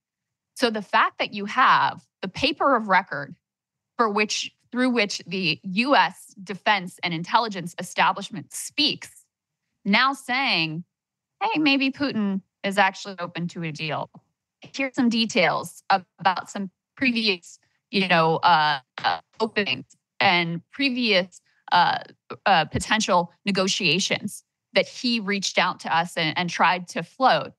So 0.56 0.70
the 0.70 0.82
fact 0.82 1.18
that 1.18 1.34
you 1.34 1.44
have 1.44 2.02
the 2.22 2.28
paper 2.28 2.74
of 2.74 2.88
record 2.88 3.36
for 3.96 4.08
which 4.08 4.52
through 4.72 4.90
which 4.90 5.22
the 5.26 5.60
US 5.62 6.34
defense 6.42 6.98
and 7.02 7.14
intelligence 7.14 7.74
establishment 7.78 8.52
speaks 8.52 9.24
now 9.84 10.12
saying, 10.12 10.84
hey, 11.42 11.60
maybe 11.60 11.92
Putin 11.92 12.42
is 12.64 12.78
actually 12.78 13.14
open 13.18 13.48
to 13.48 13.62
a 13.62 13.70
deal. 13.70 14.10
Here's 14.60 14.94
some 14.94 15.08
details 15.08 15.82
about 15.90 16.50
some 16.50 16.70
previous, 16.96 17.58
you 17.90 18.08
know, 18.08 18.36
uh, 18.36 18.80
uh, 19.04 19.20
openings 19.38 19.86
and 20.18 20.62
previous 20.72 21.40
uh, 21.70 21.98
uh, 22.44 22.64
potential 22.64 23.32
negotiations 23.44 24.42
that 24.72 24.88
he 24.88 25.20
reached 25.20 25.58
out 25.58 25.80
to 25.80 25.96
us 25.96 26.16
and, 26.16 26.36
and 26.36 26.50
tried 26.50 26.88
to 26.88 27.02
float. 27.02 27.52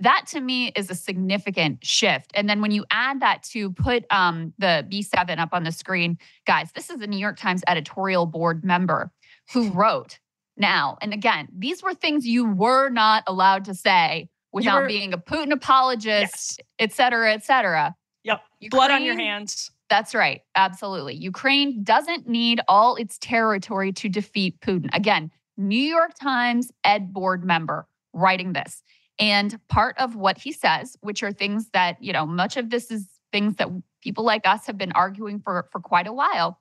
That 0.00 0.26
to 0.28 0.40
me 0.40 0.72
is 0.74 0.90
a 0.90 0.94
significant 0.94 1.84
shift. 1.84 2.32
And 2.34 2.48
then 2.48 2.60
when 2.60 2.72
you 2.72 2.84
add 2.90 3.20
that 3.20 3.42
to 3.44 3.70
put 3.70 4.04
um, 4.10 4.52
the 4.58 4.86
B7 4.90 5.38
up 5.38 5.50
on 5.52 5.62
the 5.62 5.72
screen, 5.72 6.18
guys, 6.46 6.72
this 6.72 6.90
is 6.90 7.00
a 7.00 7.06
New 7.06 7.18
York 7.18 7.38
Times 7.38 7.62
editorial 7.68 8.26
board 8.26 8.64
member 8.64 9.12
who 9.52 9.70
wrote 9.72 10.18
now, 10.56 10.98
and 11.00 11.12
again, 11.12 11.48
these 11.56 11.82
were 11.82 11.94
things 11.94 12.26
you 12.26 12.44
were 12.48 12.88
not 12.88 13.24
allowed 13.26 13.64
to 13.64 13.74
say 13.74 14.28
without 14.52 14.82
were, 14.82 14.88
being 14.88 15.12
a 15.12 15.18
Putin 15.18 15.52
apologist, 15.52 16.58
yes. 16.58 16.58
et 16.78 16.92
cetera, 16.92 17.32
et 17.32 17.44
cetera. 17.44 17.94
Yep. 18.22 18.40
Ukraine, 18.60 18.78
Blood 18.78 18.90
on 18.92 19.04
your 19.04 19.16
hands. 19.16 19.70
That's 19.90 20.14
right. 20.14 20.42
Absolutely. 20.54 21.14
Ukraine 21.14 21.82
doesn't 21.82 22.28
need 22.28 22.60
all 22.68 22.96
its 22.96 23.18
territory 23.18 23.92
to 23.92 24.08
defeat 24.08 24.60
Putin. 24.60 24.88
Again, 24.92 25.30
New 25.56 25.76
York 25.76 26.12
Times 26.20 26.70
Ed 26.84 27.12
board 27.12 27.44
member 27.44 27.86
writing 28.12 28.52
this. 28.52 28.82
And 29.18 29.58
part 29.68 29.96
of 29.98 30.16
what 30.16 30.38
he 30.38 30.52
says, 30.52 30.96
which 31.00 31.22
are 31.22 31.32
things 31.32 31.68
that, 31.72 32.02
you 32.02 32.12
know, 32.12 32.26
much 32.26 32.56
of 32.56 32.70
this 32.70 32.90
is 32.90 33.06
things 33.32 33.56
that 33.56 33.68
people 34.02 34.24
like 34.24 34.46
us 34.46 34.66
have 34.66 34.78
been 34.78 34.92
arguing 34.92 35.40
for 35.40 35.68
for 35.70 35.80
quite 35.80 36.06
a 36.06 36.12
while. 36.12 36.60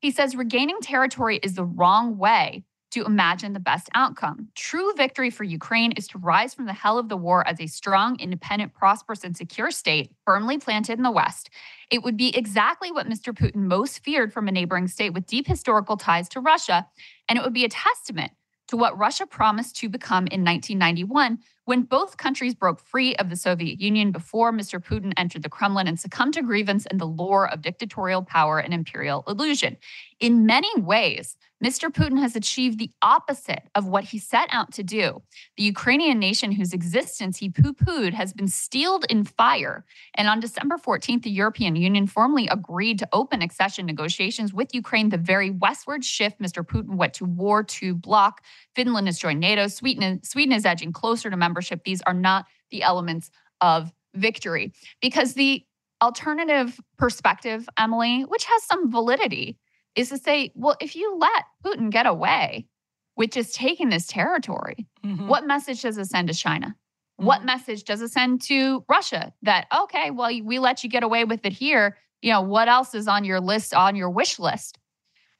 He 0.00 0.10
says 0.10 0.36
regaining 0.36 0.80
territory 0.80 1.38
is 1.42 1.54
the 1.54 1.64
wrong 1.64 2.18
way 2.18 2.64
to 2.94 3.04
imagine 3.04 3.54
the 3.54 3.60
best 3.60 3.88
outcome. 3.94 4.48
True 4.54 4.92
victory 4.96 5.28
for 5.28 5.42
Ukraine 5.42 5.90
is 5.92 6.06
to 6.08 6.18
rise 6.18 6.54
from 6.54 6.66
the 6.66 6.72
hell 6.72 6.96
of 6.96 7.08
the 7.08 7.16
war 7.16 7.46
as 7.48 7.60
a 7.60 7.66
strong, 7.66 8.16
independent, 8.20 8.72
prosperous, 8.72 9.24
and 9.24 9.36
secure 9.36 9.72
state 9.72 10.12
firmly 10.24 10.58
planted 10.58 10.96
in 10.96 11.02
the 11.02 11.10
West. 11.10 11.50
It 11.90 12.04
would 12.04 12.16
be 12.16 12.36
exactly 12.36 12.92
what 12.92 13.08
Mr. 13.08 13.34
Putin 13.34 13.62
most 13.62 14.04
feared 14.04 14.32
from 14.32 14.46
a 14.46 14.52
neighboring 14.52 14.86
state 14.86 15.10
with 15.10 15.26
deep 15.26 15.48
historical 15.48 15.96
ties 15.96 16.28
to 16.28 16.40
Russia. 16.40 16.86
And 17.28 17.36
it 17.36 17.42
would 17.42 17.52
be 17.52 17.64
a 17.64 17.68
testament 17.68 18.30
to 18.68 18.76
what 18.76 18.96
Russia 18.96 19.26
promised 19.26 19.74
to 19.76 19.88
become 19.88 20.28
in 20.28 20.44
1991 20.44 21.40
when 21.64 21.82
both 21.82 22.16
countries 22.16 22.54
broke 22.54 22.80
free 22.80 23.14
of 23.16 23.30
the 23.30 23.36
Soviet 23.36 23.80
Union 23.80 24.12
before 24.12 24.52
Mr. 24.52 24.82
Putin 24.82 25.12
entered 25.16 25.42
the 25.42 25.48
Kremlin 25.48 25.88
and 25.88 25.98
succumbed 25.98 26.34
to 26.34 26.42
grievance 26.42 26.86
and 26.86 27.00
the 27.00 27.06
lure 27.06 27.48
of 27.48 27.62
dictatorial 27.62 28.22
power 28.22 28.58
and 28.58 28.74
imperial 28.74 29.24
illusion. 29.26 29.76
In 30.20 30.46
many 30.46 30.70
ways, 30.80 31.36
Mr. 31.62 31.88
Putin 31.88 32.18
has 32.18 32.36
achieved 32.36 32.78
the 32.78 32.90
opposite 33.00 33.62
of 33.74 33.86
what 33.86 34.04
he 34.04 34.18
set 34.18 34.48
out 34.52 34.72
to 34.72 34.82
do. 34.82 35.22
The 35.56 35.62
Ukrainian 35.62 36.18
nation, 36.18 36.52
whose 36.52 36.74
existence 36.74 37.38
he 37.38 37.48
poo 37.48 37.72
pooed, 37.72 38.12
has 38.12 38.32
been 38.32 38.48
steeled 38.48 39.06
in 39.08 39.24
fire. 39.24 39.84
And 40.14 40.28
on 40.28 40.40
December 40.40 40.76
14th, 40.76 41.22
the 41.22 41.30
European 41.30 41.74
Union 41.74 42.06
formally 42.06 42.48
agreed 42.48 42.98
to 42.98 43.08
open 43.12 43.40
accession 43.40 43.86
negotiations 43.86 44.52
with 44.52 44.74
Ukraine, 44.74 45.08
the 45.08 45.16
very 45.16 45.50
westward 45.50 46.04
shift 46.04 46.38
Mr. 46.38 46.62
Putin 46.64 46.96
went 46.96 47.14
to 47.14 47.24
war 47.24 47.62
to 47.64 47.94
block. 47.94 48.42
Finland 48.74 49.06
has 49.06 49.18
joined 49.18 49.40
NATO. 49.40 49.66
Sweden, 49.68 50.22
Sweden 50.22 50.54
is 50.54 50.66
edging 50.66 50.92
closer 50.92 51.30
to 51.30 51.36
membership. 51.36 51.84
These 51.84 52.02
are 52.02 52.14
not 52.14 52.46
the 52.70 52.82
elements 52.82 53.30
of 53.60 53.90
victory 54.14 54.72
because 55.00 55.34
the 55.34 55.64
alternative 56.02 56.78
perspective, 56.98 57.66
Emily, 57.78 58.22
which 58.22 58.44
has 58.44 58.62
some 58.64 58.90
validity, 58.90 59.56
is 59.96 60.08
to 60.10 60.18
say, 60.18 60.52
well, 60.54 60.76
if 60.80 60.96
you 60.96 61.16
let 61.18 61.44
Putin 61.64 61.90
get 61.90 62.06
away 62.06 62.66
with 63.16 63.30
just 63.30 63.54
taking 63.54 63.88
this 63.88 64.06
territory, 64.06 64.86
mm-hmm. 65.04 65.28
what 65.28 65.46
message 65.46 65.82
does 65.82 65.98
it 65.98 66.06
send 66.06 66.28
to 66.28 66.34
China? 66.34 66.68
Mm-hmm. 66.68 67.26
What 67.26 67.44
message 67.44 67.84
does 67.84 68.00
it 68.00 68.10
send 68.10 68.42
to 68.42 68.84
Russia 68.88 69.32
that, 69.42 69.66
okay, 69.82 70.10
well, 70.10 70.30
we 70.42 70.58
let 70.58 70.82
you 70.82 70.90
get 70.90 71.02
away 71.04 71.24
with 71.24 71.44
it 71.46 71.52
here. 71.52 71.96
You 72.22 72.32
know, 72.32 72.42
what 72.42 72.68
else 72.68 72.94
is 72.94 73.06
on 73.06 73.24
your 73.24 73.40
list, 73.40 73.74
on 73.74 73.94
your 73.94 74.10
wish 74.10 74.38
list? 74.38 74.78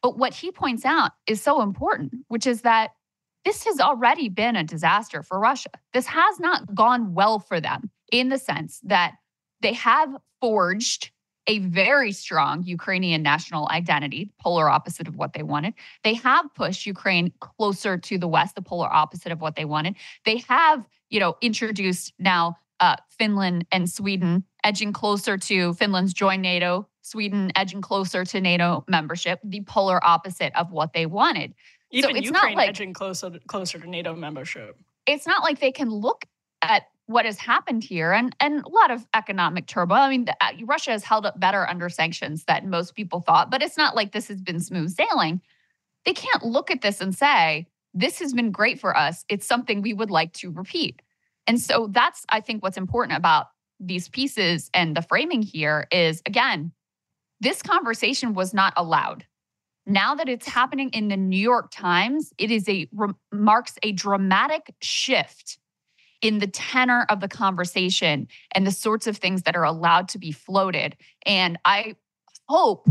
But 0.02 0.18
what 0.18 0.34
he 0.34 0.52
points 0.52 0.84
out 0.84 1.12
is 1.26 1.40
so 1.40 1.62
important, 1.62 2.12
which 2.28 2.46
is 2.46 2.60
that 2.60 2.90
this 3.44 3.64
has 3.64 3.80
already 3.80 4.28
been 4.28 4.56
a 4.56 4.64
disaster 4.64 5.22
for 5.22 5.38
Russia. 5.38 5.70
This 5.92 6.06
has 6.06 6.38
not 6.38 6.74
gone 6.74 7.14
well 7.14 7.38
for 7.38 7.60
them 7.60 7.90
in 8.12 8.28
the 8.28 8.38
sense 8.38 8.80
that 8.84 9.14
they 9.60 9.72
have 9.72 10.14
forged 10.40 11.10
a 11.46 11.58
very 11.58 12.12
strong 12.12 12.62
Ukrainian 12.64 13.22
national 13.22 13.68
identity, 13.70 14.30
polar 14.40 14.68
opposite 14.68 15.08
of 15.08 15.16
what 15.16 15.32
they 15.32 15.42
wanted. 15.42 15.74
They 16.02 16.14
have 16.14 16.46
pushed 16.54 16.86
Ukraine 16.86 17.32
closer 17.40 17.98
to 17.98 18.18
the 18.18 18.28
West, 18.28 18.54
the 18.54 18.62
polar 18.62 18.92
opposite 18.92 19.32
of 19.32 19.40
what 19.40 19.56
they 19.56 19.64
wanted. 19.64 19.96
They 20.24 20.38
have, 20.48 20.86
you 21.10 21.20
know, 21.20 21.36
introduced 21.40 22.14
now 22.18 22.56
uh, 22.80 22.96
Finland 23.10 23.66
and 23.70 23.88
Sweden 23.90 24.44
edging 24.62 24.92
closer 24.92 25.36
to 25.36 25.74
Finland's 25.74 26.14
join 26.14 26.40
NATO, 26.40 26.88
Sweden 27.02 27.52
edging 27.54 27.82
closer 27.82 28.24
to 28.24 28.40
NATO 28.40 28.84
membership, 28.88 29.38
the 29.44 29.60
polar 29.62 30.04
opposite 30.04 30.54
of 30.56 30.72
what 30.72 30.92
they 30.92 31.06
wanted. 31.06 31.54
Even 31.90 32.10
so 32.10 32.16
it's 32.16 32.24
Ukraine 32.26 32.54
not 32.54 32.56
like, 32.56 32.68
edging 32.70 32.92
closer 32.92 33.30
closer 33.46 33.78
to 33.78 33.88
NATO 33.88 34.14
membership. 34.14 34.78
It's 35.06 35.26
not 35.26 35.42
like 35.42 35.60
they 35.60 35.70
can 35.70 35.90
look 35.90 36.24
at 36.62 36.88
what 37.06 37.26
has 37.26 37.38
happened 37.38 37.84
here 37.84 38.12
and 38.12 38.34
and 38.40 38.64
a 38.64 38.68
lot 38.68 38.90
of 38.90 39.06
economic 39.14 39.66
turmoil. 39.66 39.98
I 39.98 40.10
mean, 40.10 40.26
uh, 40.40 40.52
Russia 40.64 40.90
has 40.92 41.04
held 41.04 41.26
up 41.26 41.38
better 41.38 41.68
under 41.68 41.88
sanctions 41.88 42.44
than 42.44 42.70
most 42.70 42.94
people 42.94 43.20
thought, 43.20 43.50
but 43.50 43.62
it's 43.62 43.76
not 43.76 43.94
like 43.94 44.12
this 44.12 44.28
has 44.28 44.40
been 44.40 44.60
smooth 44.60 44.94
sailing. 44.94 45.40
They 46.04 46.14
can't 46.14 46.44
look 46.44 46.70
at 46.70 46.82
this 46.82 47.00
and 47.00 47.14
say, 47.14 47.66
this 47.92 48.18
has 48.18 48.32
been 48.32 48.50
great 48.50 48.80
for 48.80 48.96
us. 48.96 49.24
It's 49.28 49.46
something 49.46 49.80
we 49.80 49.94
would 49.94 50.10
like 50.10 50.32
to 50.34 50.50
repeat. 50.50 51.00
And 51.46 51.60
so 51.60 51.88
that's 51.90 52.24
I 52.30 52.40
think 52.40 52.62
what's 52.62 52.78
important 52.78 53.18
about 53.18 53.46
these 53.80 54.08
pieces 54.08 54.70
and 54.72 54.96
the 54.96 55.02
framing 55.02 55.42
here 55.42 55.86
is 55.90 56.22
again, 56.26 56.72
this 57.40 57.62
conversation 57.62 58.34
was 58.34 58.54
not 58.54 58.72
allowed. 58.76 59.26
Now 59.86 60.14
that 60.14 60.30
it's 60.30 60.48
happening 60.48 60.88
in 60.90 61.08
the 61.08 61.16
New 61.18 61.36
York 61.36 61.70
Times, 61.70 62.32
it 62.38 62.50
is 62.50 62.66
a 62.68 62.88
marks 63.30 63.76
a 63.82 63.92
dramatic 63.92 64.74
shift 64.80 65.58
in 66.24 66.38
the 66.38 66.46
tenor 66.46 67.04
of 67.10 67.20
the 67.20 67.28
conversation 67.28 68.26
and 68.52 68.66
the 68.66 68.70
sorts 68.70 69.06
of 69.06 69.18
things 69.18 69.42
that 69.42 69.54
are 69.54 69.62
allowed 69.62 70.08
to 70.08 70.18
be 70.18 70.32
floated. 70.32 70.96
And 71.26 71.58
I 71.66 71.96
hope 72.48 72.88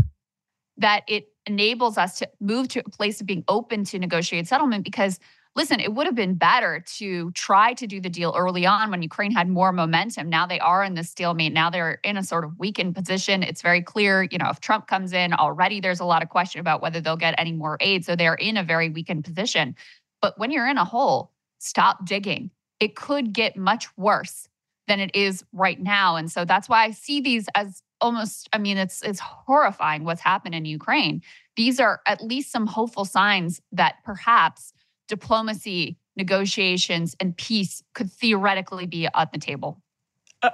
that 0.76 1.02
it 1.08 1.26
enables 1.44 1.98
us 1.98 2.20
to 2.20 2.30
move 2.40 2.68
to 2.68 2.80
a 2.86 2.90
place 2.90 3.20
of 3.20 3.26
being 3.26 3.42
open 3.48 3.84
to 3.86 3.98
negotiate 3.98 4.46
settlement 4.46 4.84
because 4.84 5.18
listen, 5.56 5.80
it 5.80 5.94
would 5.94 6.06
have 6.06 6.14
been 6.14 6.34
better 6.34 6.84
to 6.98 7.32
try 7.32 7.72
to 7.74 7.88
do 7.88 8.00
the 8.00 8.08
deal 8.08 8.34
early 8.36 8.66
on 8.66 8.90
when 8.92 9.02
Ukraine 9.02 9.32
had 9.32 9.48
more 9.48 9.72
momentum. 9.72 10.28
Now 10.28 10.46
they 10.46 10.60
are 10.60 10.84
in 10.84 10.94
the 10.94 11.02
stalemate. 11.02 11.52
Now 11.52 11.70
they're 11.70 11.98
in 12.04 12.16
a 12.16 12.22
sort 12.22 12.44
of 12.44 12.56
weakened 12.58 12.94
position. 12.94 13.42
It's 13.42 13.62
very 13.62 13.82
clear, 13.82 14.22
you 14.22 14.38
know, 14.38 14.48
if 14.48 14.60
Trump 14.60 14.86
comes 14.86 15.12
in 15.12 15.32
already, 15.32 15.80
there's 15.80 16.00
a 16.00 16.04
lot 16.04 16.22
of 16.22 16.28
question 16.28 16.60
about 16.60 16.82
whether 16.82 17.00
they'll 17.00 17.16
get 17.16 17.34
any 17.36 17.52
more 17.52 17.78
aid. 17.80 18.04
So 18.04 18.14
they're 18.14 18.34
in 18.34 18.56
a 18.56 18.62
very 18.62 18.90
weakened 18.90 19.24
position. 19.24 19.74
But 20.20 20.38
when 20.38 20.52
you're 20.52 20.68
in 20.68 20.78
a 20.78 20.84
hole, 20.84 21.32
stop 21.58 22.04
digging. 22.04 22.50
It 22.80 22.96
could 22.96 23.32
get 23.32 23.56
much 23.56 23.86
worse 23.96 24.48
than 24.86 25.00
it 25.00 25.14
is 25.14 25.44
right 25.52 25.80
now. 25.80 26.16
And 26.16 26.30
so 26.30 26.44
that's 26.44 26.68
why 26.68 26.84
I 26.84 26.90
see 26.90 27.20
these 27.20 27.48
as 27.54 27.82
almost, 28.00 28.48
I 28.52 28.58
mean, 28.58 28.76
it's 28.76 29.02
it's 29.02 29.20
horrifying 29.20 30.04
what's 30.04 30.20
happened 30.20 30.54
in 30.54 30.64
Ukraine. 30.64 31.22
These 31.56 31.80
are 31.80 32.00
at 32.06 32.22
least 32.22 32.50
some 32.50 32.66
hopeful 32.66 33.04
signs 33.04 33.60
that 33.72 33.96
perhaps 34.04 34.72
diplomacy, 35.08 35.98
negotiations, 36.16 37.16
and 37.20 37.36
peace 37.36 37.82
could 37.94 38.10
theoretically 38.10 38.86
be 38.86 39.08
at 39.14 39.32
the 39.32 39.38
table 39.38 39.80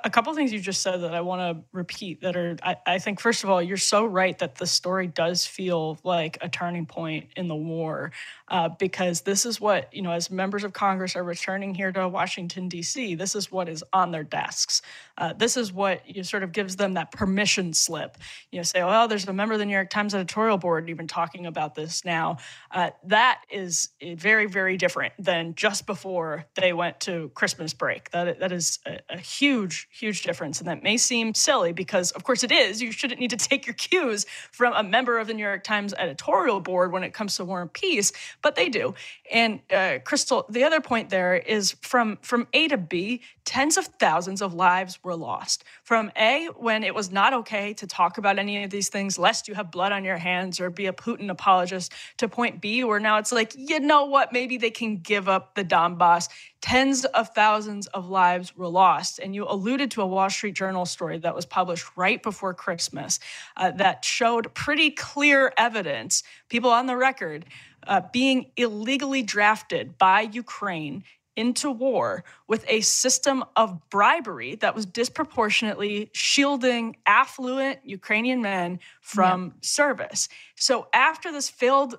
a 0.05 0.11
couple 0.11 0.30
of 0.30 0.36
things 0.36 0.53
you 0.53 0.61
just 0.61 0.82
said 0.82 1.03
that 1.03 1.14
I 1.14 1.20
want 1.20 1.41
to 1.41 1.64
repeat 1.72 2.20
that 2.22 2.36
are, 2.36 2.57
I, 2.62 2.76
I, 2.86 2.99
think, 2.99 3.20
first 3.20 3.45
of 3.45 3.51
all, 3.51 3.62
you're 3.62 3.76
so 3.76 4.05
right 4.05 4.38
that 4.38 4.57
the 4.57 4.66
story 4.66 5.07
does 5.07 5.47
feel 5.47 5.99
like 6.05 6.38
a 6.41 6.49
turning 6.49 6.86
point 6.86 7.28
in 7.36 7.49
the 7.49 7.57
war 7.57 8.12
uh, 8.49 8.68
because 8.68 9.22
this 9.22 9.47
is 9.47 9.61
what, 9.61 9.93
you 9.93 10.03
know, 10.03 10.12
as 10.12 10.30
members 10.30 10.64
of 10.64 10.72
Congress 10.72 11.16
are 11.16 11.24
returning 11.24 11.74
here 11.74 11.93
to 11.93 12.09
Washington, 12.09 12.68
D.C., 12.68 13.14
this 13.14 13.34
is 13.34 13.51
what 13.51 13.68
is 13.68 13.84
on 13.93 14.11
their 14.11 14.24
desks. 14.24 14.82
Uh, 15.21 15.33
this 15.35 15.57
is 15.57 15.73
what 15.73 16.03
you 16.09 16.25
sort 16.25 16.43
of 16.43 16.51
gives 16.51 16.77
them 16.77 16.95
that 16.95 17.12
permission 17.12 17.73
slip. 17.73 18.16
You 18.51 18.59
know, 18.59 18.62
say, 18.64 18.83
well, 18.83 19.07
there's 19.07 19.29
a 19.29 19.33
member 19.33 19.53
of 19.53 19.61
the 19.61 19.66
New 19.66 19.75
York 19.75 19.91
Times 19.91 20.14
editorial 20.14 20.59
board 20.59 20.91
even 20.91 21.07
talking 21.07 21.47
about 21.47 21.77
this 21.77 22.05
now. 22.05 22.39
Uh, 22.73 22.91
that 23.05 23.43
is 23.51 23.91
very, 24.16 24.47
very 24.47 24.77
different 24.77 25.12
than 25.18 25.55
just 25.55 25.87
before 25.87 26.47
they 26.55 26.73
went 26.73 26.99
to 27.01 27.31
Christmas 27.35 27.73
break. 27.73 28.11
That, 28.11 28.41
that 28.41 28.51
is 28.51 28.81
a, 28.87 28.99
a 29.11 29.18
huge 29.18 29.89
huge, 29.91 30.23
difference. 30.23 30.61
And 30.61 30.68
that 30.68 30.83
may 30.83 30.97
seem 30.97 31.35
silly 31.35 31.73
because, 31.73 32.11
of 32.12 32.25
course, 32.25 32.43
it 32.43 32.53
is. 32.53 32.83
You 32.83 32.93
shouldn't 32.93 33.21
need 33.21 33.31
to 33.31 33.37
take 33.51 33.66
your 33.66 33.75
cues 33.75 34.27
from 34.53 34.73
a 34.75 34.83
member 34.83 35.18
of 35.18 35.27
the 35.27 35.35
New 35.35 35.43
York 35.43 35.64
Times 35.64 35.95
editorial 35.97 36.61
board 36.61 36.93
when 36.93 37.03
it 37.03 37.12
comes 37.12 37.37
to 37.37 37.45
war 37.45 37.61
and 37.62 37.73
peace, 37.73 38.12
but 38.43 38.55
they 38.55 38.68
do. 38.68 38.95
And 39.31 39.61
uh, 39.71 40.01
Krystal, 40.05 40.45
the 40.49 40.64
other 40.64 40.81
point 40.81 41.11
there 41.11 41.37
is 41.37 41.73
from 41.83 42.18
from 42.23 42.47
A 42.53 42.68
to 42.68 42.77
B, 42.77 43.23
tens 43.45 43.77
of 43.77 43.87
thousands 43.87 44.43
of 44.43 44.55
lives 44.55 44.99
were 45.03 45.09
lost. 45.14 45.64
From 45.82 46.11
A, 46.16 46.46
when 46.56 46.84
it 46.84 46.94
was 46.94 47.11
not 47.11 47.32
okay 47.32 47.74
to 47.74 47.86
talk 47.86 48.18
about 48.18 48.38
any 48.38 48.62
of 48.64 48.70
these 48.70 48.88
things, 48.88 49.18
lest 49.18 49.48
you 49.48 49.54
have 49.54 49.70
blood 49.70 49.92
on 49.92 50.04
your 50.04 50.16
hands 50.16 50.61
or 50.61 50.70
be 50.70 50.86
a 50.86 50.92
Putin 50.92 51.30
apologist, 51.30 51.92
to 52.18 52.28
point 52.28 52.61
B, 52.61 52.84
where 52.84 53.00
now 53.00 53.18
it's 53.18 53.32
like, 53.32 53.52
you 53.56 53.80
know 53.80 54.04
what, 54.06 54.32
maybe 54.32 54.58
they 54.58 54.70
can 54.70 54.98
give 54.98 55.28
up 55.28 55.54
the 55.54 55.64
Donbass. 55.64 56.28
Tens 56.61 57.04
of 57.06 57.28
thousands 57.30 57.86
of 57.88 58.08
lives 58.08 58.56
were 58.56 58.68
lost. 58.68 59.18
And 59.18 59.34
you 59.34 59.46
alluded 59.48 59.90
to 59.92 60.02
a 60.02 60.06
Wall 60.06 60.28
Street 60.28 60.54
Journal 60.54 60.86
story 60.86 61.18
that 61.18 61.34
was 61.34 61.46
published 61.46 61.86
right 61.96 62.22
before 62.22 62.54
Christmas 62.54 63.18
uh, 63.56 63.70
that 63.72 64.04
showed 64.04 64.52
pretty 64.54 64.90
clear 64.90 65.52
evidence, 65.56 66.22
people 66.48 66.70
on 66.70 66.86
the 66.86 66.96
record, 66.96 67.46
uh, 67.86 68.02
being 68.12 68.50
illegally 68.56 69.22
drafted 69.22 69.96
by 69.96 70.20
Ukraine 70.20 71.04
into 71.41 71.70
war 71.70 72.22
with 72.47 72.66
a 72.68 72.82
system 72.82 73.43
of 73.57 73.88
bribery 73.88 74.57
that 74.57 74.74
was 74.74 74.84
disproportionately 74.84 76.11
shielding 76.12 76.97
affluent 77.07 77.78
Ukrainian 77.82 78.43
men 78.43 78.78
from 79.01 79.45
yeah. 79.45 79.53
service. 79.62 80.28
So 80.55 80.88
after 80.93 81.32
this 81.32 81.49
failed 81.49 81.99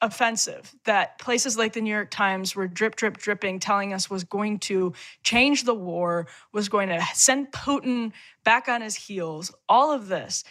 offensive 0.00 0.72
that 0.84 1.18
places 1.18 1.58
like 1.58 1.72
the 1.72 1.80
New 1.80 1.90
York 1.90 2.12
Times 2.12 2.54
were 2.54 2.68
drip, 2.68 2.94
drip, 2.94 3.16
dripping, 3.16 3.58
telling 3.58 3.92
us 3.92 4.08
was 4.08 4.22
going 4.22 4.60
to 4.60 4.92
change 5.24 5.64
the 5.64 5.74
war, 5.74 6.28
was 6.52 6.68
going 6.68 6.88
to 6.88 7.04
send 7.14 7.50
Putin 7.50 8.12
back 8.44 8.68
on 8.68 8.80
his 8.80 8.94
heels, 8.94 9.52
all 9.68 9.90
of 9.90 10.06
this. 10.06 10.44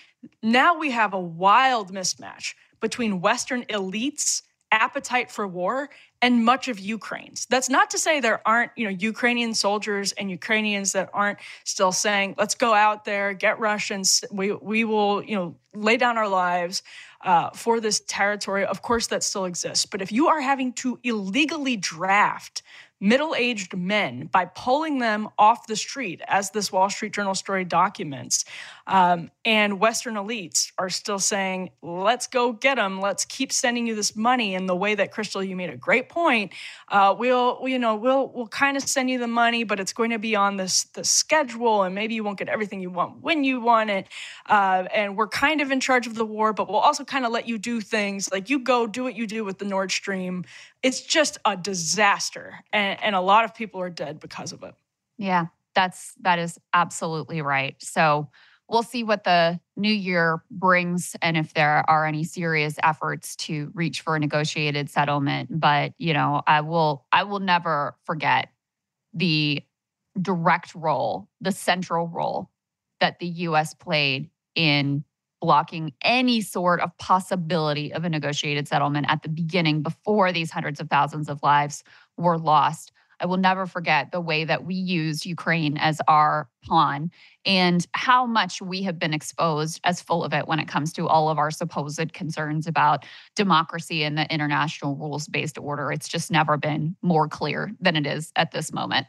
Now 0.43 0.77
we 0.77 0.91
have 0.91 1.13
a 1.13 1.19
wild 1.19 1.93
mismatch 1.93 2.55
between 2.81 3.21
Western 3.21 3.63
elites 3.63 4.41
appetite 4.71 5.31
for 5.31 5.47
war 5.47 5.89
and 6.21 6.43
much 6.43 6.67
of 6.67 6.79
Ukraine's. 6.79 7.45
That's 7.45 7.69
not 7.69 7.89
to 7.91 7.97
say 7.97 8.19
there 8.19 8.41
aren't, 8.47 8.71
you 8.75 8.85
know, 8.85 8.89
Ukrainian 8.89 9.53
soldiers 9.53 10.11
and 10.13 10.29
Ukrainians 10.29 10.91
that 10.93 11.09
aren't 11.13 11.39
still 11.63 11.91
saying, 11.91 12.35
"Let's 12.37 12.55
go 12.55 12.73
out 12.73 13.05
there, 13.05 13.33
get 13.33 13.59
Russians. 13.59 14.23
We 14.31 14.51
we 14.51 14.83
will, 14.83 15.23
you 15.23 15.35
know, 15.35 15.55
lay 15.73 15.97
down 15.97 16.17
our 16.17 16.27
lives 16.27 16.83
uh, 17.21 17.51
for 17.51 17.79
this 17.79 18.01
territory." 18.07 18.65
Of 18.65 18.81
course, 18.81 19.07
that 19.07 19.23
still 19.23 19.45
exists. 19.45 19.85
But 19.85 20.01
if 20.01 20.11
you 20.11 20.27
are 20.27 20.41
having 20.41 20.73
to 20.73 20.99
illegally 21.03 21.77
draft 21.77 22.63
middle 22.99 23.35
aged 23.35 23.75
men 23.75 24.27
by 24.31 24.45
pulling 24.45 24.99
them 24.99 25.29
off 25.37 25.67
the 25.67 25.75
street, 25.75 26.21
as 26.27 26.51
this 26.51 26.71
Wall 26.71 26.89
Street 26.89 27.13
Journal 27.13 27.35
story 27.35 27.63
documents. 27.63 28.45
Um, 28.87 29.31
and 29.45 29.79
Western 29.79 30.15
elites 30.15 30.71
are 30.77 30.89
still 30.89 31.19
saying, 31.19 31.71
let's 31.81 32.27
go 32.27 32.53
get 32.53 32.75
them. 32.75 33.01
Let's 33.01 33.25
keep 33.25 33.51
sending 33.51 33.85
you 33.85 33.95
this 33.95 34.15
money. 34.15 34.55
In 34.55 34.65
the 34.65 34.75
way 34.75 34.95
that 34.95 35.13
Krystal, 35.13 35.47
you 35.47 35.55
made 35.55 35.69
a 35.69 35.77
great 35.77 36.09
point. 36.09 36.53
Uh, 36.87 37.15
we'll, 37.17 37.59
you 37.67 37.79
know, 37.79 37.95
we'll 37.95 38.31
we'll 38.33 38.47
kind 38.47 38.77
of 38.77 38.83
send 38.83 39.09
you 39.09 39.19
the 39.19 39.27
money, 39.27 39.63
but 39.63 39.79
it's 39.79 39.93
going 39.93 40.11
to 40.11 40.19
be 40.19 40.35
on 40.35 40.57
this 40.57 40.85
the 40.93 41.03
schedule, 41.03 41.83
and 41.83 41.93
maybe 41.93 42.15
you 42.15 42.23
won't 42.23 42.39
get 42.39 42.49
everything 42.49 42.79
you 42.79 42.89
want 42.89 43.21
when 43.21 43.43
you 43.43 43.59
want 43.59 43.89
it. 43.89 44.07
Uh, 44.45 44.85
and 44.93 45.17
we're 45.17 45.27
kind 45.27 45.61
of 45.61 45.71
in 45.71 45.79
charge 45.79 46.07
of 46.07 46.15
the 46.15 46.25
war, 46.25 46.53
but 46.53 46.69
we'll 46.69 46.77
also 46.77 47.03
kind 47.03 47.25
of 47.25 47.31
let 47.31 47.47
you 47.47 47.57
do 47.57 47.81
things 47.81 48.31
like 48.31 48.49
you 48.49 48.59
go 48.59 48.87
do 48.87 49.03
what 49.03 49.15
you 49.15 49.27
do 49.27 49.43
with 49.43 49.57
the 49.57 49.65
Nord 49.65 49.91
Stream 49.91 50.45
it's 50.83 51.01
just 51.01 51.37
a 51.43 51.57
disaster 51.57 52.63
and, 52.71 52.86
and 52.87 53.15
a 53.15 53.21
lot 53.21 53.45
of 53.45 53.53
people 53.53 53.81
are 53.81 53.89
dead 53.89 54.19
because 54.19 54.51
of 54.51 54.63
it. 54.63 54.73
Yeah 55.17 55.47
that's 55.77 56.15
that 56.21 56.39
is 56.39 56.57
absolutely 56.73 57.43
right. 57.43 57.75
So 57.79 58.29
we'll 58.67 58.83
see 58.83 59.03
what 59.03 59.23
the 59.23 59.59
new 59.77 59.93
year 59.93 60.43
brings 60.49 61.15
and 61.21 61.37
if 61.37 61.53
there 61.53 61.87
are 61.87 62.05
any 62.05 62.23
serious 62.23 62.77
efforts 62.81 63.35
to 63.35 63.71
reach 63.75 64.01
for 64.01 64.15
a 64.15 64.19
negotiated 64.19 64.89
settlement. 64.89 65.49
But 65.51 65.93
you 65.99 66.13
know 66.13 66.41
i 66.47 66.61
will 66.61 67.05
i 67.11 67.23
will 67.23 67.39
never 67.39 67.95
forget 68.05 68.49
the 69.13 69.61
direct 70.19 70.73
role 70.73 71.29
the 71.41 71.51
central 71.51 72.07
role 72.07 72.49
that 72.99 73.19
the 73.19 73.27
us 73.27 73.75
played 73.75 74.31
in 74.55 75.03
blocking 75.39 75.93
any 76.03 76.41
sort 76.41 76.81
of 76.81 76.97
possibility 76.97 77.93
of 77.93 78.03
a 78.03 78.09
negotiated 78.09 78.67
settlement 78.67 79.05
at 79.07 79.21
the 79.21 79.29
beginning 79.29 79.83
before 79.83 80.31
these 80.31 80.49
hundreds 80.49 80.79
of 80.79 80.89
thousands 80.89 81.29
of 81.29 81.39
lives 81.43 81.83
were 82.17 82.37
lost. 82.37 82.91
I 83.19 83.25
will 83.25 83.37
never 83.37 83.65
forget 83.65 84.11
the 84.11 84.21
way 84.21 84.43
that 84.43 84.65
we 84.65 84.75
used 84.75 85.25
Ukraine 85.25 85.77
as 85.77 85.99
our 86.07 86.49
pawn 86.65 87.11
and 87.45 87.85
how 87.93 88.25
much 88.25 88.61
we 88.61 88.83
have 88.83 88.99
been 88.99 89.13
exposed 89.13 89.79
as 89.83 90.01
full 90.01 90.23
of 90.23 90.33
it 90.33 90.47
when 90.47 90.59
it 90.59 90.67
comes 90.67 90.93
to 90.93 91.07
all 91.07 91.29
of 91.29 91.37
our 91.37 91.51
supposed 91.51 92.13
concerns 92.13 92.67
about 92.67 93.05
democracy 93.35 94.03
and 94.03 94.17
the 94.17 94.31
international 94.31 94.95
rules 94.95 95.27
based 95.27 95.57
order. 95.57 95.91
It's 95.91 96.07
just 96.07 96.29
never 96.29 96.57
been 96.57 96.95
more 97.01 97.27
clear 97.27 97.71
than 97.79 97.95
it 97.95 98.05
is 98.05 98.31
at 98.35 98.51
this 98.51 98.71
moment. 98.71 99.07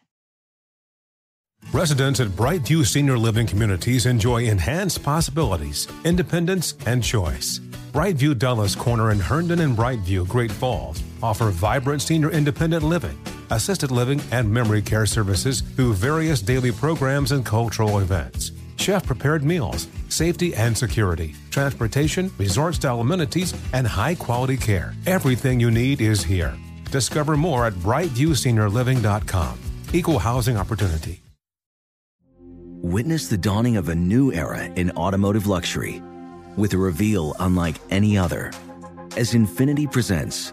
Residents 1.72 2.20
at 2.20 2.28
Brightview 2.28 2.86
Senior 2.86 3.18
Living 3.18 3.46
Communities 3.46 4.06
enjoy 4.06 4.44
enhanced 4.44 5.02
possibilities, 5.02 5.88
independence, 6.04 6.74
and 6.86 7.02
choice. 7.02 7.58
Brightview 7.92 8.38
Dulles 8.38 8.76
Corner 8.76 9.10
in 9.10 9.18
Herndon 9.18 9.60
and 9.60 9.76
Brightview, 9.76 10.26
Great 10.28 10.52
Falls 10.52 11.02
offer 11.22 11.50
vibrant 11.50 12.02
senior 12.02 12.30
independent 12.30 12.82
living, 12.82 13.18
assisted 13.50 13.90
living, 13.90 14.20
and 14.30 14.50
memory 14.50 14.82
care 14.82 15.06
services 15.06 15.60
through 15.60 15.94
various 15.94 16.40
daily 16.40 16.72
programs 16.72 17.32
and 17.32 17.44
cultural 17.44 17.98
events. 18.00 18.52
Chef 18.76 19.04
prepared 19.04 19.44
meals, 19.44 19.88
safety 20.08 20.54
and 20.54 20.76
security, 20.76 21.34
transportation, 21.50 22.30
resort 22.38 22.74
style 22.74 23.00
amenities, 23.00 23.54
and 23.72 23.86
high 23.86 24.14
quality 24.14 24.56
care. 24.56 24.94
Everything 25.06 25.60
you 25.60 25.70
need 25.70 26.00
is 26.00 26.22
here. 26.22 26.56
Discover 26.90 27.36
more 27.36 27.66
at 27.66 27.74
brightviewseniorliving.com. 27.74 29.58
Equal 29.92 30.18
housing 30.18 30.56
opportunity. 30.56 31.22
Witness 32.80 33.26
the 33.26 33.36
dawning 33.36 33.76
of 33.76 33.88
a 33.88 33.94
new 33.94 34.32
era 34.32 34.64
in 34.64 34.92
automotive 34.92 35.48
luxury 35.48 36.00
with 36.56 36.72
a 36.74 36.78
reveal 36.78 37.34
unlike 37.40 37.76
any 37.90 38.16
other 38.16 38.52
as 39.16 39.34
Infiniti 39.34 39.90
presents 39.90 40.52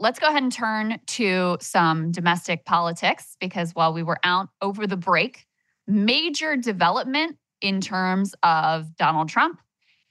Let's 0.00 0.20
go 0.20 0.28
ahead 0.28 0.44
and 0.44 0.52
turn 0.52 1.00
to 1.06 1.56
some 1.60 2.12
domestic 2.12 2.64
politics 2.64 3.36
because 3.40 3.74
while 3.74 3.92
we 3.92 4.04
were 4.04 4.20
out 4.22 4.48
over 4.62 4.86
the 4.86 4.96
break, 4.96 5.44
major 5.88 6.56
development 6.56 7.36
in 7.60 7.80
terms 7.80 8.34
of 8.44 8.94
Donald 8.96 9.28
Trump 9.28 9.60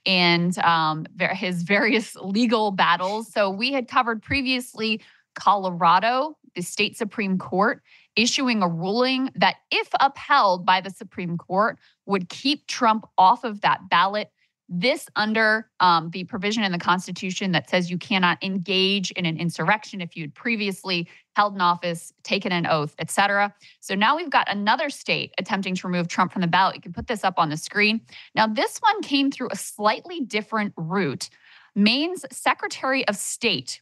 and 0.04 0.56
um, 0.58 1.06
his 1.32 1.62
various 1.62 2.14
legal 2.16 2.70
battles. 2.70 3.32
So 3.32 3.48
we 3.48 3.72
had 3.72 3.88
covered 3.88 4.22
previously 4.22 5.00
Colorado, 5.34 6.36
the 6.54 6.62
state 6.62 6.96
Supreme 6.96 7.38
Court 7.38 7.82
issuing 8.14 8.62
a 8.62 8.68
ruling 8.68 9.30
that, 9.36 9.56
if 9.70 9.88
upheld 10.00 10.66
by 10.66 10.80
the 10.80 10.90
Supreme 10.90 11.38
Court, 11.38 11.78
would 12.04 12.28
keep 12.28 12.66
Trump 12.66 13.06
off 13.16 13.44
of 13.44 13.60
that 13.60 13.88
ballot 13.88 14.30
this 14.68 15.08
under 15.16 15.70
um, 15.80 16.10
the 16.10 16.24
provision 16.24 16.62
in 16.62 16.72
the 16.72 16.78
Constitution 16.78 17.52
that 17.52 17.70
says 17.70 17.90
you 17.90 17.98
cannot 17.98 18.42
engage 18.42 19.10
in 19.12 19.24
an 19.24 19.38
insurrection 19.38 20.00
if 20.00 20.16
you'd 20.16 20.34
previously 20.34 21.08
held 21.36 21.54
an 21.54 21.60
office, 21.60 22.12
taken 22.22 22.52
an 22.52 22.66
oath, 22.66 22.94
etc. 22.98 23.54
So 23.80 23.94
now 23.94 24.16
we've 24.16 24.30
got 24.30 24.50
another 24.50 24.90
state 24.90 25.32
attempting 25.38 25.74
to 25.76 25.86
remove 25.86 26.08
Trump 26.08 26.32
from 26.32 26.42
the 26.42 26.48
ballot. 26.48 26.76
You 26.76 26.82
can 26.82 26.92
put 26.92 27.06
this 27.06 27.24
up 27.24 27.34
on 27.38 27.48
the 27.48 27.56
screen. 27.56 28.00
Now, 28.34 28.46
this 28.46 28.78
one 28.78 29.00
came 29.02 29.30
through 29.30 29.48
a 29.50 29.56
slightly 29.56 30.20
different 30.20 30.74
route. 30.76 31.30
Maine's 31.74 32.26
Secretary 32.30 33.06
of 33.08 33.16
State 33.16 33.80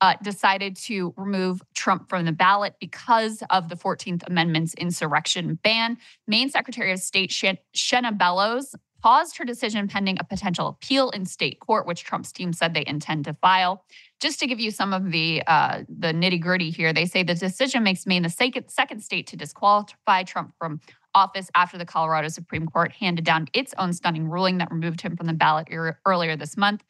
uh, 0.00 0.14
decided 0.22 0.76
to 0.76 1.12
remove 1.16 1.62
Trump 1.74 2.08
from 2.08 2.24
the 2.24 2.32
ballot 2.32 2.74
because 2.80 3.42
of 3.50 3.68
the 3.68 3.76
14th 3.76 4.22
Amendment's 4.26 4.74
insurrection 4.74 5.58
ban. 5.62 5.98
Maine 6.26 6.48
Secretary 6.48 6.92
of 6.92 7.00
State 7.00 7.30
Shenna 7.30 8.16
Bellows 8.16 8.74
paused 9.02 9.36
her 9.38 9.44
decision 9.44 9.88
pending 9.88 10.18
a 10.20 10.24
potential 10.24 10.68
appeal 10.68 11.10
in 11.10 11.24
state 11.24 11.60
court, 11.60 11.86
which 11.86 12.04
Trump's 12.04 12.32
team 12.32 12.52
said 12.52 12.74
they 12.74 12.84
intend 12.86 13.24
to 13.24 13.34
file. 13.34 13.84
Just 14.20 14.38
to 14.40 14.46
give 14.46 14.60
you 14.60 14.70
some 14.70 14.92
of 14.92 15.10
the 15.10 15.42
uh, 15.46 15.82
the 15.88 16.12
nitty 16.12 16.40
gritty 16.40 16.70
here, 16.70 16.92
they 16.92 17.06
say 17.06 17.22
the 17.22 17.34
decision 17.34 17.82
makes 17.82 18.06
Maine 18.06 18.22
the 18.22 18.30
second, 18.30 18.68
second 18.68 19.00
state 19.00 19.26
to 19.28 19.36
disqualify 19.36 20.22
Trump 20.24 20.54
from 20.58 20.80
office 21.14 21.50
after 21.54 21.76
the 21.78 21.84
Colorado 21.84 22.28
Supreme 22.28 22.66
Court 22.66 22.92
handed 22.92 23.24
down 23.24 23.48
its 23.52 23.74
own 23.78 23.92
stunning 23.92 24.28
ruling 24.28 24.58
that 24.58 24.70
removed 24.70 25.00
him 25.00 25.16
from 25.16 25.26
the 25.26 25.32
ballot 25.32 25.68
er- 25.72 25.98
earlier 26.06 26.36
this 26.36 26.56
month. 26.56 26.84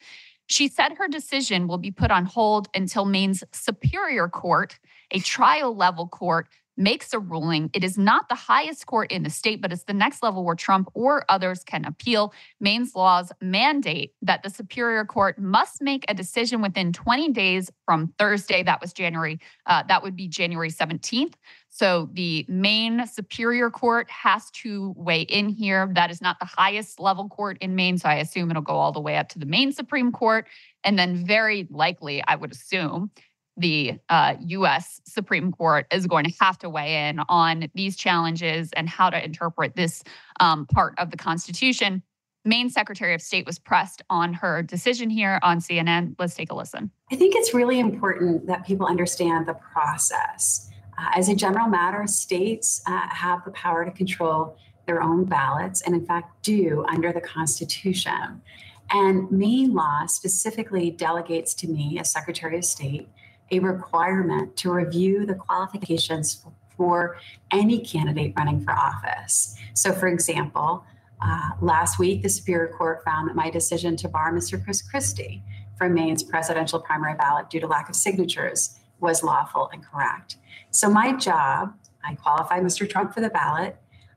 She 0.47 0.67
said 0.67 0.93
her 0.97 1.07
decision 1.07 1.67
will 1.67 1.77
be 1.77 1.91
put 1.91 2.11
on 2.11 2.25
hold 2.25 2.67
until 2.75 3.05
Maine's 3.05 3.43
Superior 3.53 4.27
Court, 4.27 4.77
a 5.11 5.19
trial 5.19 5.75
level 5.75 6.07
court, 6.07 6.49
makes 6.77 7.13
a 7.13 7.19
ruling. 7.19 7.69
It 7.73 7.83
is 7.83 7.97
not 7.97 8.29
the 8.29 8.35
highest 8.35 8.85
court 8.85 9.11
in 9.11 9.23
the 9.23 9.29
state, 9.29 9.61
but 9.61 9.71
it's 9.71 9.83
the 9.83 9.93
next 9.93 10.23
level 10.23 10.43
where 10.43 10.55
Trump 10.55 10.89
or 10.93 11.25
others 11.29 11.63
can 11.63 11.85
appeal. 11.85 12.33
Maine's 12.59 12.95
laws 12.95 13.31
mandate 13.41 14.13
that 14.21 14.43
the 14.43 14.49
Superior 14.49 15.05
Court 15.05 15.37
must 15.37 15.81
make 15.81 16.05
a 16.07 16.13
decision 16.13 16.61
within 16.61 16.93
20 16.93 17.31
days 17.31 17.69
from 17.85 18.13
Thursday. 18.17 18.63
That 18.63 18.81
was 18.81 18.93
January, 18.93 19.39
uh, 19.65 19.83
that 19.87 20.03
would 20.03 20.15
be 20.15 20.27
January 20.27 20.69
17th. 20.69 21.33
So 21.69 22.09
the 22.11 22.45
Maine 22.49 23.07
Superior 23.07 23.69
Court 23.69 24.09
has 24.09 24.51
to 24.51 24.93
weigh 24.97 25.21
in 25.21 25.47
here. 25.47 25.89
That 25.93 26.11
is 26.11 26.21
not 26.21 26.37
the 26.39 26.45
highest 26.45 26.99
level 26.99 27.29
court 27.29 27.57
in 27.61 27.75
Maine. 27.75 27.97
So 27.97 28.09
I 28.09 28.15
assume 28.15 28.51
it'll 28.51 28.61
go 28.61 28.73
all 28.73 28.91
the 28.91 28.99
way 28.99 29.15
up 29.15 29.29
to 29.29 29.39
the 29.39 29.45
Maine 29.45 29.71
Supreme 29.71 30.11
Court. 30.11 30.47
And 30.83 30.99
then, 30.99 31.25
very 31.25 31.67
likely, 31.69 32.23
I 32.27 32.35
would 32.35 32.51
assume 32.51 33.11
the 33.57 33.99
uh, 34.09 34.35
US 34.39 35.01
Supreme 35.05 35.51
Court 35.51 35.85
is 35.91 36.07
going 36.07 36.25
to 36.25 36.33
have 36.39 36.57
to 36.59 36.69
weigh 36.69 37.09
in 37.09 37.19
on 37.29 37.69
these 37.75 37.95
challenges 37.95 38.71
and 38.73 38.87
how 38.87 39.09
to 39.09 39.23
interpret 39.23 39.75
this 39.75 40.03
um, 40.39 40.65
part 40.65 40.93
of 40.97 41.11
the 41.11 41.17
Constitution. 41.17 42.03
Maine 42.43 42.69
Secretary 42.69 43.13
of 43.13 43.21
State 43.21 43.45
was 43.45 43.59
pressed 43.59 44.01
on 44.09 44.33
her 44.33 44.63
decision 44.63 45.09
here 45.09 45.39
on 45.43 45.59
CNN. 45.59 46.15
Let's 46.17 46.33
take 46.33 46.51
a 46.51 46.55
listen. 46.55 46.89
I 47.11 47.15
think 47.15 47.35
it's 47.35 47.53
really 47.53 47.79
important 47.79 48.47
that 48.47 48.65
people 48.65 48.87
understand 48.87 49.47
the 49.47 49.53
process. 49.53 50.69
Uh, 50.97 51.09
as 51.15 51.29
a 51.29 51.35
general 51.35 51.67
matter, 51.67 52.07
states 52.07 52.81
uh, 52.87 53.07
have 53.09 53.45
the 53.45 53.51
power 53.51 53.85
to 53.85 53.91
control 53.91 54.57
their 54.87 55.03
own 55.03 55.25
ballots, 55.25 55.81
and 55.81 55.93
in 55.93 56.05
fact, 56.05 56.41
do 56.41 56.83
under 56.89 57.13
the 57.13 57.21
Constitution. 57.21 58.41
And 58.89 59.31
Maine 59.31 59.73
law 59.73 60.05
specifically 60.07 60.89
delegates 60.89 61.53
to 61.55 61.67
me, 61.67 61.97
as 61.99 62.11
Secretary 62.11 62.57
of 62.57 62.65
State, 62.65 63.07
a 63.51 63.59
requirement 63.59 64.55
to 64.57 64.71
review 64.71 65.25
the 65.25 65.35
qualifications 65.35 66.45
for 66.77 67.17
any 67.51 67.79
candidate 67.79 68.33
running 68.37 68.63
for 68.63 68.71
office. 68.71 69.55
So, 69.73 69.91
for 69.91 70.07
example, 70.07 70.83
uh, 71.21 71.51
last 71.61 71.99
week, 71.99 72.23
the 72.23 72.29
Superior 72.29 72.73
Court 72.73 73.03
found 73.05 73.29
that 73.29 73.35
my 73.35 73.49
decision 73.49 73.95
to 73.97 74.09
bar 74.09 74.33
Mr. 74.33 74.63
Chris 74.63 74.81
Christie 74.81 75.43
from 75.77 75.93
Maine's 75.93 76.23
presidential 76.23 76.79
primary 76.79 77.15
ballot 77.15 77.49
due 77.49 77.59
to 77.59 77.67
lack 77.67 77.89
of 77.89 77.95
signatures 77.95 78.79
was 78.99 79.23
lawful 79.23 79.69
and 79.73 79.85
correct. 79.85 80.37
So, 80.71 80.89
my 80.89 81.15
job, 81.15 81.73
I 82.03 82.15
qualified 82.15 82.63
Mr. 82.63 82.89
Trump 82.89 83.13
for 83.13 83.21
the 83.21 83.29
ballot, 83.29 83.75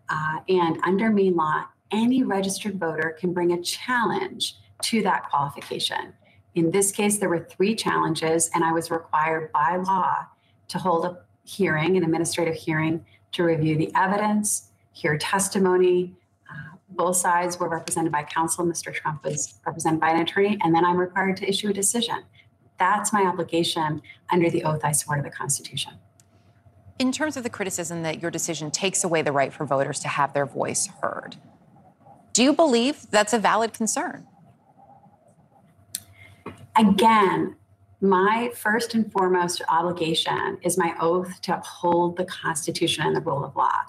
uh, 0.09 0.41
and 0.49 0.79
under 0.85 1.11
Maine 1.11 1.37
law, 1.37 1.65
any 1.91 2.23
registered 2.23 2.79
voter 2.79 3.17
can 3.19 3.33
bring 3.33 3.53
a 3.53 3.63
challenge 3.63 4.57
to 4.83 5.03
that 5.03 5.29
qualification. 5.31 6.15
In 6.55 6.71
this 6.71 6.93
case, 6.93 7.19
there 7.19 7.29
were 7.29 7.41
three 7.51 7.75
challenges, 7.75 8.49
and 8.55 8.63
I 8.63 8.73
was 8.73 8.91
required 8.91 9.51
by 9.53 9.77
law 9.77 10.27
to 10.69 10.79
hold 10.79 11.05
a 11.05 11.19
hearing, 11.45 11.97
an 11.97 12.05
administrative 12.05 12.55
hearing, 12.55 13.05
to 13.33 13.43
review 13.43 13.77
the 13.77 13.91
evidence, 13.97 14.71
hear 14.93 15.19
testimony. 15.19 16.15
Uh, 16.49 16.77
both 16.91 17.17
sides 17.17 17.59
were 17.59 17.69
represented 17.69 18.13
by 18.13 18.23
counsel. 18.23 18.65
Mr. 18.65 18.95
Trump 18.95 19.25
was 19.25 19.59
represented 19.67 20.01
by 20.01 20.11
an 20.11 20.21
attorney, 20.21 20.59
and 20.63 20.75
then 20.75 20.85
I'm 20.85 20.97
required 20.97 21.37
to 21.39 21.49
issue 21.49 21.71
a 21.71 21.73
decision. 21.73 22.23
That's 22.79 23.13
my 23.13 23.23
obligation 23.23 24.01
under 24.31 24.49
the 24.49 24.63
oath 24.65 24.85
I 24.85 24.93
swore 24.93 25.17
to 25.17 25.23
the 25.23 25.31
Constitution. 25.31 25.95
In 27.01 27.11
terms 27.11 27.37
of 27.37 27.43
the 27.43 27.51
criticism 27.51 28.03
that 28.05 28.23
your 28.23 28.31
decision 28.31 28.71
takes 28.71 29.03
away 29.03 29.23
the 29.23 29.33
right 29.33 29.53
for 29.53 29.65
voters 29.65 29.99
to 30.01 30.09
have 30.09 30.33
their 30.33 30.47
voice 30.47 30.89
heard, 31.03 31.37
do 32.33 32.45
you 32.45 32.53
believe 32.53 33.11
that's 33.11 33.33
a 33.33 33.39
valid 33.39 33.73
concern? 33.73 34.29
Mm-hmm. 36.77 36.89
Again, 36.89 37.57
my 38.01 38.51
first 38.55 38.95
and 38.95 39.11
foremost 39.11 39.63
obligation 39.69 40.59
is 40.63 40.77
my 40.77 40.95
oath 41.01 41.41
to 41.43 41.57
uphold 41.57 42.17
the 42.17 42.27
Constitution 42.27 43.07
and 43.07 43.17
the 43.17 43.21
rule 43.21 43.45
of 43.45 43.57
law. 43.57 43.81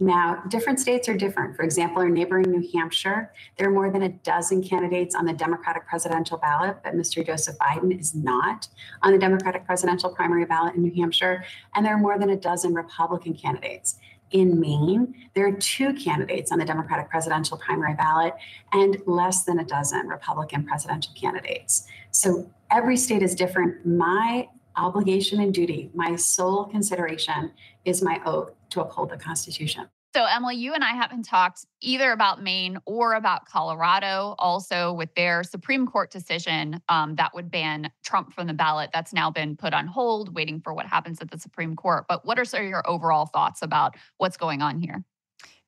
Now, 0.00 0.42
different 0.48 0.80
states 0.80 1.08
are 1.08 1.16
different. 1.16 1.54
For 1.54 1.62
example, 1.62 2.02
our 2.02 2.08
neighboring 2.08 2.50
New 2.50 2.68
Hampshire, 2.74 3.32
there 3.56 3.68
are 3.68 3.70
more 3.70 3.88
than 3.88 4.02
a 4.02 4.08
dozen 4.08 4.60
candidates 4.60 5.14
on 5.14 5.26
the 5.26 5.32
Democratic 5.32 5.86
presidential 5.86 6.38
ballot, 6.38 6.78
but 6.82 6.94
Mr. 6.94 7.24
Joseph 7.24 7.56
Biden 7.58 8.00
is 8.00 8.12
not 8.12 8.66
on 9.02 9.12
the 9.12 9.18
Democratic 9.18 9.64
presidential 9.64 10.10
primary 10.10 10.44
ballot 10.44 10.74
in 10.74 10.82
New 10.82 10.92
Hampshire. 11.00 11.44
And 11.76 11.86
there 11.86 11.94
are 11.94 12.00
more 12.00 12.18
than 12.18 12.30
a 12.30 12.36
dozen 12.36 12.74
Republican 12.74 13.34
candidates. 13.34 14.00
In 14.32 14.58
Maine, 14.58 15.14
there 15.34 15.46
are 15.46 15.52
two 15.52 15.92
candidates 15.92 16.50
on 16.50 16.58
the 16.58 16.64
Democratic 16.64 17.08
presidential 17.08 17.58
primary 17.58 17.94
ballot 17.94 18.32
and 18.72 18.96
less 19.06 19.44
than 19.44 19.60
a 19.60 19.64
dozen 19.64 20.08
Republican 20.08 20.64
presidential 20.64 21.12
candidates. 21.14 21.86
So 22.12 22.50
every 22.70 22.96
state 22.96 23.22
is 23.22 23.34
different. 23.34 23.84
My 23.86 24.48
obligation 24.76 25.40
and 25.40 25.52
duty, 25.52 25.90
my 25.94 26.16
sole 26.16 26.66
consideration 26.66 27.52
is 27.84 28.02
my 28.02 28.20
oath 28.24 28.52
to 28.70 28.82
uphold 28.82 29.10
the 29.10 29.16
Constitution. 29.16 29.88
So, 30.14 30.26
Emily, 30.26 30.56
you 30.56 30.74
and 30.74 30.84
I 30.84 30.90
haven't 30.90 31.22
talked 31.22 31.64
either 31.80 32.12
about 32.12 32.42
Maine 32.42 32.76
or 32.84 33.14
about 33.14 33.46
Colorado, 33.46 34.34
also 34.38 34.92
with 34.92 35.08
their 35.14 35.42
Supreme 35.42 35.86
Court 35.86 36.10
decision 36.10 36.82
um, 36.90 37.14
that 37.16 37.34
would 37.34 37.50
ban 37.50 37.90
Trump 38.04 38.34
from 38.34 38.46
the 38.46 38.52
ballot. 38.52 38.90
That's 38.92 39.14
now 39.14 39.30
been 39.30 39.56
put 39.56 39.72
on 39.72 39.86
hold, 39.86 40.34
waiting 40.34 40.60
for 40.60 40.74
what 40.74 40.84
happens 40.84 41.22
at 41.22 41.30
the 41.30 41.38
Supreme 41.38 41.76
Court. 41.76 42.04
But 42.10 42.26
what 42.26 42.38
are 42.38 42.44
some 42.44 42.60
of 42.60 42.68
your 42.68 42.86
overall 42.86 43.24
thoughts 43.24 43.62
about 43.62 43.96
what's 44.18 44.36
going 44.36 44.60
on 44.60 44.80
here? 44.80 45.02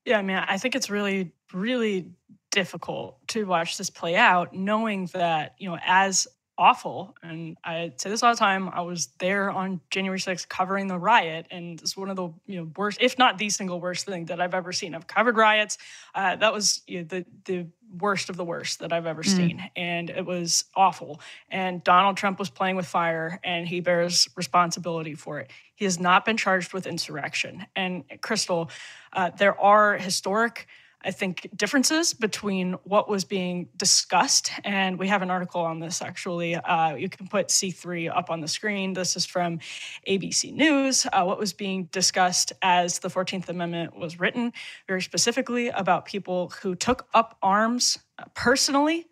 Yeah, 0.04 0.18
I 0.18 0.22
mean, 0.22 0.36
I 0.36 0.58
think 0.58 0.74
it's 0.74 0.90
really, 0.90 1.32
really 1.54 2.10
difficult 2.54 3.18
to 3.26 3.44
watch 3.44 3.76
this 3.76 3.90
play 3.90 4.14
out, 4.14 4.54
knowing 4.54 5.06
that, 5.06 5.56
you 5.58 5.68
know, 5.68 5.76
as 5.84 6.28
awful. 6.56 7.16
And 7.20 7.56
I 7.64 7.92
say 7.96 8.10
this 8.10 8.22
all 8.22 8.32
the 8.32 8.38
time. 8.38 8.68
I 8.68 8.82
was 8.82 9.08
there 9.18 9.50
on 9.50 9.80
January 9.90 10.20
6th 10.20 10.48
covering 10.48 10.86
the 10.86 10.96
riot, 10.96 11.46
and 11.50 11.80
it's 11.80 11.96
one 11.96 12.10
of 12.10 12.16
the 12.16 12.28
you 12.46 12.60
know 12.60 12.70
worst, 12.76 12.98
if 13.00 13.18
not 13.18 13.38
the 13.38 13.50
single 13.50 13.80
worst 13.80 14.06
thing 14.06 14.26
that 14.26 14.40
I've 14.40 14.54
ever 14.54 14.72
seen. 14.72 14.94
I've 14.94 15.08
covered 15.08 15.36
riots. 15.36 15.78
Uh, 16.14 16.36
that 16.36 16.52
was 16.52 16.82
you 16.86 17.00
know, 17.00 17.04
the 17.08 17.26
the 17.44 17.66
worst 18.00 18.30
of 18.30 18.36
the 18.36 18.44
worst 18.44 18.78
that 18.80 18.92
I've 18.92 19.06
ever 19.06 19.24
mm. 19.24 19.36
seen, 19.36 19.70
and 19.74 20.10
it 20.10 20.24
was 20.24 20.64
awful. 20.76 21.20
And 21.50 21.82
Donald 21.82 22.16
Trump 22.16 22.38
was 22.38 22.50
playing 22.50 22.76
with 22.76 22.86
fire, 22.86 23.40
and 23.42 23.66
he 23.66 23.80
bears 23.80 24.28
responsibility 24.36 25.14
for 25.14 25.40
it. 25.40 25.50
He 25.74 25.84
has 25.86 25.98
not 25.98 26.24
been 26.24 26.36
charged 26.36 26.72
with 26.72 26.86
insurrection. 26.86 27.66
And 27.74 28.04
Krystal, 28.20 28.70
uh, 29.12 29.30
there 29.36 29.60
are 29.60 29.96
historic 29.96 30.68
I 31.04 31.10
think, 31.10 31.48
differences 31.54 32.14
between 32.14 32.74
what 32.84 33.08
was 33.08 33.24
being 33.24 33.68
discussed. 33.76 34.50
And 34.64 34.98
we 34.98 35.08
have 35.08 35.22
an 35.22 35.30
article 35.30 35.60
on 35.60 35.80
this 35.80 36.00
actually. 36.00 36.54
Uh, 36.56 36.94
you 36.96 37.08
can 37.08 37.28
put 37.28 37.48
C3 37.48 38.14
up 38.14 38.30
on 38.30 38.40
the 38.40 38.48
screen. 38.48 38.94
This 38.94 39.16
is 39.16 39.26
from 39.26 39.60
ABC 40.08 40.52
News. 40.52 41.06
Uh, 41.12 41.24
what 41.24 41.38
was 41.38 41.52
being 41.52 41.84
discussed 41.92 42.52
as 42.62 43.00
the 43.00 43.08
14th 43.08 43.48
Amendment 43.48 43.96
was 43.96 44.18
written, 44.18 44.52
very 44.88 45.02
specifically 45.02 45.68
about 45.68 46.06
people 46.06 46.52
who 46.62 46.74
took 46.74 47.06
up 47.12 47.36
arms 47.42 47.98
uh, 48.18 48.24
personally 48.34 49.06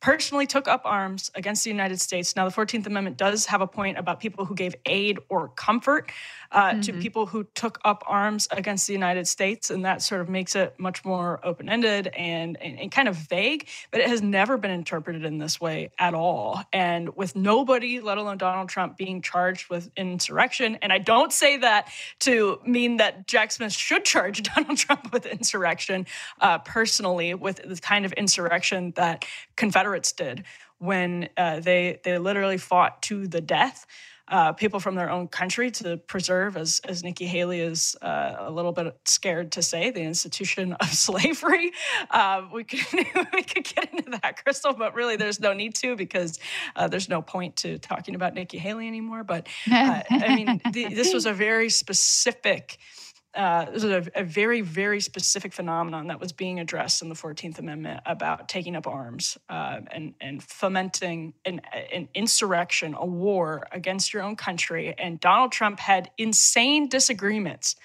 personally 0.00 0.46
took 0.46 0.68
up 0.68 0.82
arms 0.84 1.30
against 1.34 1.64
the 1.64 1.70
United 1.70 2.00
States. 2.00 2.36
Now, 2.36 2.48
the 2.48 2.54
14th 2.54 2.86
Amendment 2.86 3.16
does 3.16 3.46
have 3.46 3.60
a 3.60 3.66
point 3.66 3.98
about 3.98 4.20
people 4.20 4.44
who 4.44 4.54
gave 4.54 4.74
aid 4.84 5.18
or 5.28 5.48
comfort 5.48 6.10
uh, 6.52 6.70
mm-hmm. 6.70 6.80
to 6.80 6.92
people 6.92 7.26
who 7.26 7.44
took 7.54 7.78
up 7.84 8.04
arms 8.06 8.46
against 8.50 8.86
the 8.86 8.92
United 8.92 9.26
States. 9.26 9.70
And 9.70 9.84
that 9.84 10.02
sort 10.02 10.20
of 10.20 10.28
makes 10.28 10.54
it 10.54 10.78
much 10.78 11.04
more 11.04 11.40
open 11.44 11.68
ended 11.68 12.08
and, 12.08 12.56
and, 12.60 12.78
and, 12.78 12.92
kind 12.92 13.08
of 13.08 13.16
vague, 13.16 13.68
but 13.90 14.00
it 14.00 14.08
has 14.08 14.22
never 14.22 14.56
been 14.56 14.70
interpreted 14.70 15.24
in 15.24 15.38
this 15.38 15.60
way 15.60 15.90
at 15.98 16.14
all. 16.14 16.62
And 16.72 17.16
with 17.16 17.34
nobody, 17.34 18.00
let 18.00 18.18
alone 18.18 18.38
Donald 18.38 18.68
Trump, 18.68 18.96
being 18.96 19.22
charged 19.22 19.68
with 19.70 19.90
insurrection. 19.96 20.78
And 20.82 20.92
I 20.92 20.98
don't 20.98 21.32
say 21.32 21.56
that 21.58 21.88
to 22.20 22.60
mean 22.64 22.98
that 22.98 23.26
Jack 23.26 23.50
Smith 23.52 23.72
should 23.72 24.04
charge 24.04 24.42
Donald 24.54 24.78
Trump 24.78 25.12
with 25.12 25.26
insurrection 25.26 26.06
uh, 26.40 26.58
personally, 26.58 27.34
with 27.34 27.60
the 27.64 27.76
kind 27.76 28.04
of 28.04 28.12
insurrection 28.12 28.92
that 28.96 29.24
Confederates 29.86 30.12
did 30.12 30.44
when 30.78 31.28
uh, 31.36 31.60
they 31.60 32.00
they 32.02 32.18
literally 32.18 32.58
fought 32.58 33.02
to 33.02 33.28
the 33.28 33.40
death 33.40 33.86
uh, 34.28 34.52
people 34.52 34.80
from 34.80 34.96
their 34.96 35.08
own 35.08 35.28
country 35.28 35.70
to 35.70 35.96
preserve, 35.96 36.56
as, 36.56 36.80
as 36.82 37.04
Nikki 37.04 37.26
Haley 37.26 37.60
is 37.60 37.94
uh, 38.02 38.34
a 38.38 38.50
little 38.50 38.72
bit 38.72 38.92
scared 39.04 39.52
to 39.52 39.62
say, 39.62 39.92
the 39.92 40.00
institution 40.00 40.72
of 40.72 40.88
slavery. 40.92 41.70
Uh, 42.10 42.42
we, 42.52 42.64
could, 42.64 42.80
we 43.32 43.42
could 43.44 43.62
get 43.62 43.94
into 43.94 44.18
that, 44.22 44.44
Krystal, 44.44 44.76
but 44.76 44.96
really 44.96 45.14
there's 45.14 45.38
no 45.38 45.52
need 45.52 45.76
to 45.76 45.94
because 45.94 46.40
uh, 46.74 46.88
there's 46.88 47.08
no 47.08 47.22
point 47.22 47.54
to 47.58 47.78
talking 47.78 48.16
about 48.16 48.34
Nikki 48.34 48.58
Haley 48.58 48.88
anymore. 48.88 49.22
But 49.22 49.46
uh, 49.70 50.02
I 50.10 50.34
mean, 50.34 50.60
the, 50.72 50.86
this 50.92 51.14
was 51.14 51.24
a 51.24 51.32
very 51.32 51.70
specific 51.70 52.78
uh, 53.36 53.70
this 53.70 53.84
is 53.84 53.90
a, 53.90 54.10
a, 54.14 54.24
very, 54.24 54.62
very 54.62 54.98
specific 54.98 55.52
phenomenon 55.52 56.06
that 56.06 56.18
was 56.18 56.32
being 56.32 56.58
addressed 56.58 57.02
in 57.02 57.10
the 57.10 57.14
14th 57.14 57.58
Amendment 57.58 58.00
about 58.06 58.48
taking 58.48 58.74
up 58.74 58.86
arms 58.86 59.36
uh, 59.50 59.80
and, 59.90 60.14
and 60.22 60.42
fomenting 60.42 61.34
an, 61.44 61.60
an 61.92 62.08
insurrection, 62.14 62.94
a 62.98 63.04
war 63.04 63.66
against 63.72 64.14
your 64.14 64.22
own 64.22 64.36
country. 64.36 64.94
And 64.98 65.20
Donald 65.20 65.52
Trump 65.52 65.78
had 65.80 66.10
insane 66.16 66.88
disagreements. 66.88 67.76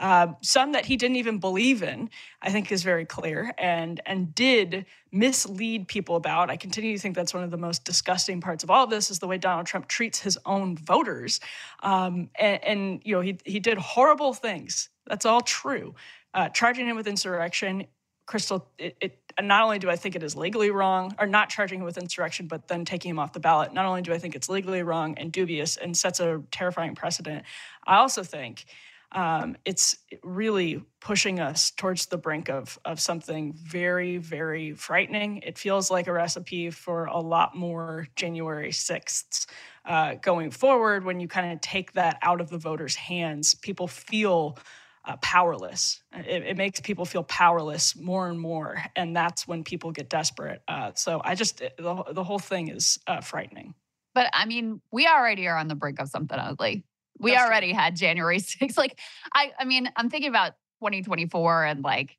Uh, 0.00 0.28
some 0.40 0.72
that 0.72 0.86
he 0.86 0.96
didn't 0.96 1.16
even 1.16 1.38
believe 1.38 1.82
in, 1.82 2.08
I 2.40 2.50
think 2.50 2.72
is 2.72 2.82
very 2.82 3.04
clear, 3.04 3.52
and 3.58 4.00
and 4.06 4.34
did 4.34 4.86
mislead 5.12 5.88
people 5.88 6.16
about. 6.16 6.48
I 6.48 6.56
continue 6.56 6.96
to 6.96 6.98
think 6.98 7.14
that's 7.14 7.34
one 7.34 7.44
of 7.44 7.50
the 7.50 7.58
most 7.58 7.84
disgusting 7.84 8.40
parts 8.40 8.64
of 8.64 8.70
all 8.70 8.84
of 8.84 8.90
this 8.90 9.10
is 9.10 9.18
the 9.18 9.26
way 9.26 9.36
Donald 9.36 9.66
Trump 9.66 9.88
treats 9.88 10.18
his 10.18 10.38
own 10.46 10.78
voters, 10.78 11.40
um, 11.82 12.30
and, 12.36 12.64
and, 12.64 13.00
you 13.04 13.14
know 13.14 13.20
he 13.20 13.36
he 13.44 13.60
did 13.60 13.76
horrible 13.76 14.32
things 14.32 14.88
that's 15.10 15.26
all 15.26 15.40
true. 15.40 15.94
Uh, 16.32 16.48
charging 16.48 16.86
him 16.86 16.96
with 16.96 17.08
insurrection, 17.08 17.86
Krystal, 18.28 18.62
it, 18.78 18.96
it, 19.00 19.18
not 19.42 19.64
only 19.64 19.80
do 19.80 19.90
I 19.90 19.96
think 19.96 20.14
it 20.14 20.22
is 20.22 20.36
legally 20.36 20.70
wrong, 20.70 21.16
or 21.18 21.26
not 21.26 21.48
charging 21.48 21.80
him 21.80 21.84
with 21.84 21.98
insurrection, 21.98 22.46
but 22.46 22.68
then 22.68 22.84
taking 22.84 23.10
him 23.10 23.18
off 23.18 23.32
the 23.32 23.40
ballot, 23.40 23.74
not 23.74 23.86
only 23.86 24.02
do 24.02 24.12
I 24.12 24.18
think 24.18 24.36
it's 24.36 24.48
legally 24.48 24.84
wrong 24.84 25.18
and 25.18 25.32
dubious 25.32 25.76
and 25.76 25.96
sets 25.96 26.20
a 26.20 26.40
terrifying 26.52 26.94
precedent, 26.94 27.44
I 27.84 27.96
also 27.96 28.22
think 28.22 28.66
um, 29.12 29.56
it's 29.64 29.96
really 30.22 30.80
pushing 31.00 31.40
us 31.40 31.72
towards 31.72 32.06
the 32.06 32.16
brink 32.16 32.48
of, 32.48 32.78
of 32.84 33.00
something 33.00 33.52
very, 33.54 34.18
very 34.18 34.72
frightening. 34.74 35.38
It 35.38 35.58
feels 35.58 35.90
like 35.90 36.06
a 36.06 36.12
recipe 36.12 36.70
for 36.70 37.06
a 37.06 37.18
lot 37.18 37.56
more 37.56 38.06
January 38.14 38.70
6th 38.70 39.46
uh, 39.84 40.14
going 40.14 40.52
forward 40.52 41.04
when 41.04 41.18
you 41.18 41.26
kind 41.26 41.52
of 41.52 41.60
take 41.60 41.94
that 41.94 42.18
out 42.22 42.40
of 42.40 42.50
the 42.50 42.58
voters' 42.58 42.94
hands. 42.94 43.54
People 43.54 43.88
feel 43.88 44.56
uh, 45.04 45.16
powerless. 45.22 46.02
It, 46.12 46.42
it, 46.44 46.56
makes 46.56 46.80
people 46.80 47.04
feel 47.04 47.22
powerless 47.22 47.96
more 47.96 48.28
and 48.28 48.38
more, 48.38 48.82
and 48.96 49.16
that's 49.16 49.48
when 49.48 49.64
people 49.64 49.92
get 49.92 50.10
desperate. 50.10 50.62
Uh, 50.68 50.92
so 50.94 51.20
I 51.24 51.34
just 51.34 51.58
the, 51.58 52.04
the 52.12 52.24
whole 52.24 52.38
thing 52.38 52.68
is 52.68 52.98
uh, 53.06 53.20
frightening. 53.20 53.74
But 54.14 54.28
I 54.32 54.44
mean, 54.44 54.80
we 54.92 55.06
already 55.06 55.46
are 55.46 55.56
on 55.56 55.68
the 55.68 55.74
brink 55.74 56.00
of 56.00 56.08
something 56.08 56.38
ugly. 56.38 56.84
We 57.18 57.32
that's 57.32 57.44
already 57.44 57.72
true. 57.72 57.80
had 57.80 57.96
January 57.96 58.38
6th. 58.40 58.76
Like 58.76 58.98
I, 59.32 59.52
I 59.58 59.64
mean, 59.64 59.90
I'm 59.96 60.10
thinking 60.10 60.30
about 60.30 60.52
2024 60.80 61.64
and 61.64 61.82
like. 61.82 62.16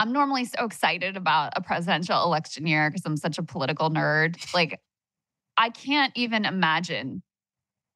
I'm 0.00 0.12
normally 0.12 0.44
so 0.44 0.64
excited 0.64 1.16
about 1.16 1.54
a 1.56 1.60
presidential 1.60 2.22
election 2.22 2.68
year 2.68 2.88
because 2.88 3.04
I'm 3.04 3.16
such 3.16 3.36
a 3.36 3.42
political 3.42 3.90
nerd. 3.90 4.54
Like, 4.54 4.80
I 5.56 5.70
can't 5.70 6.12
even 6.14 6.44
imagine 6.44 7.24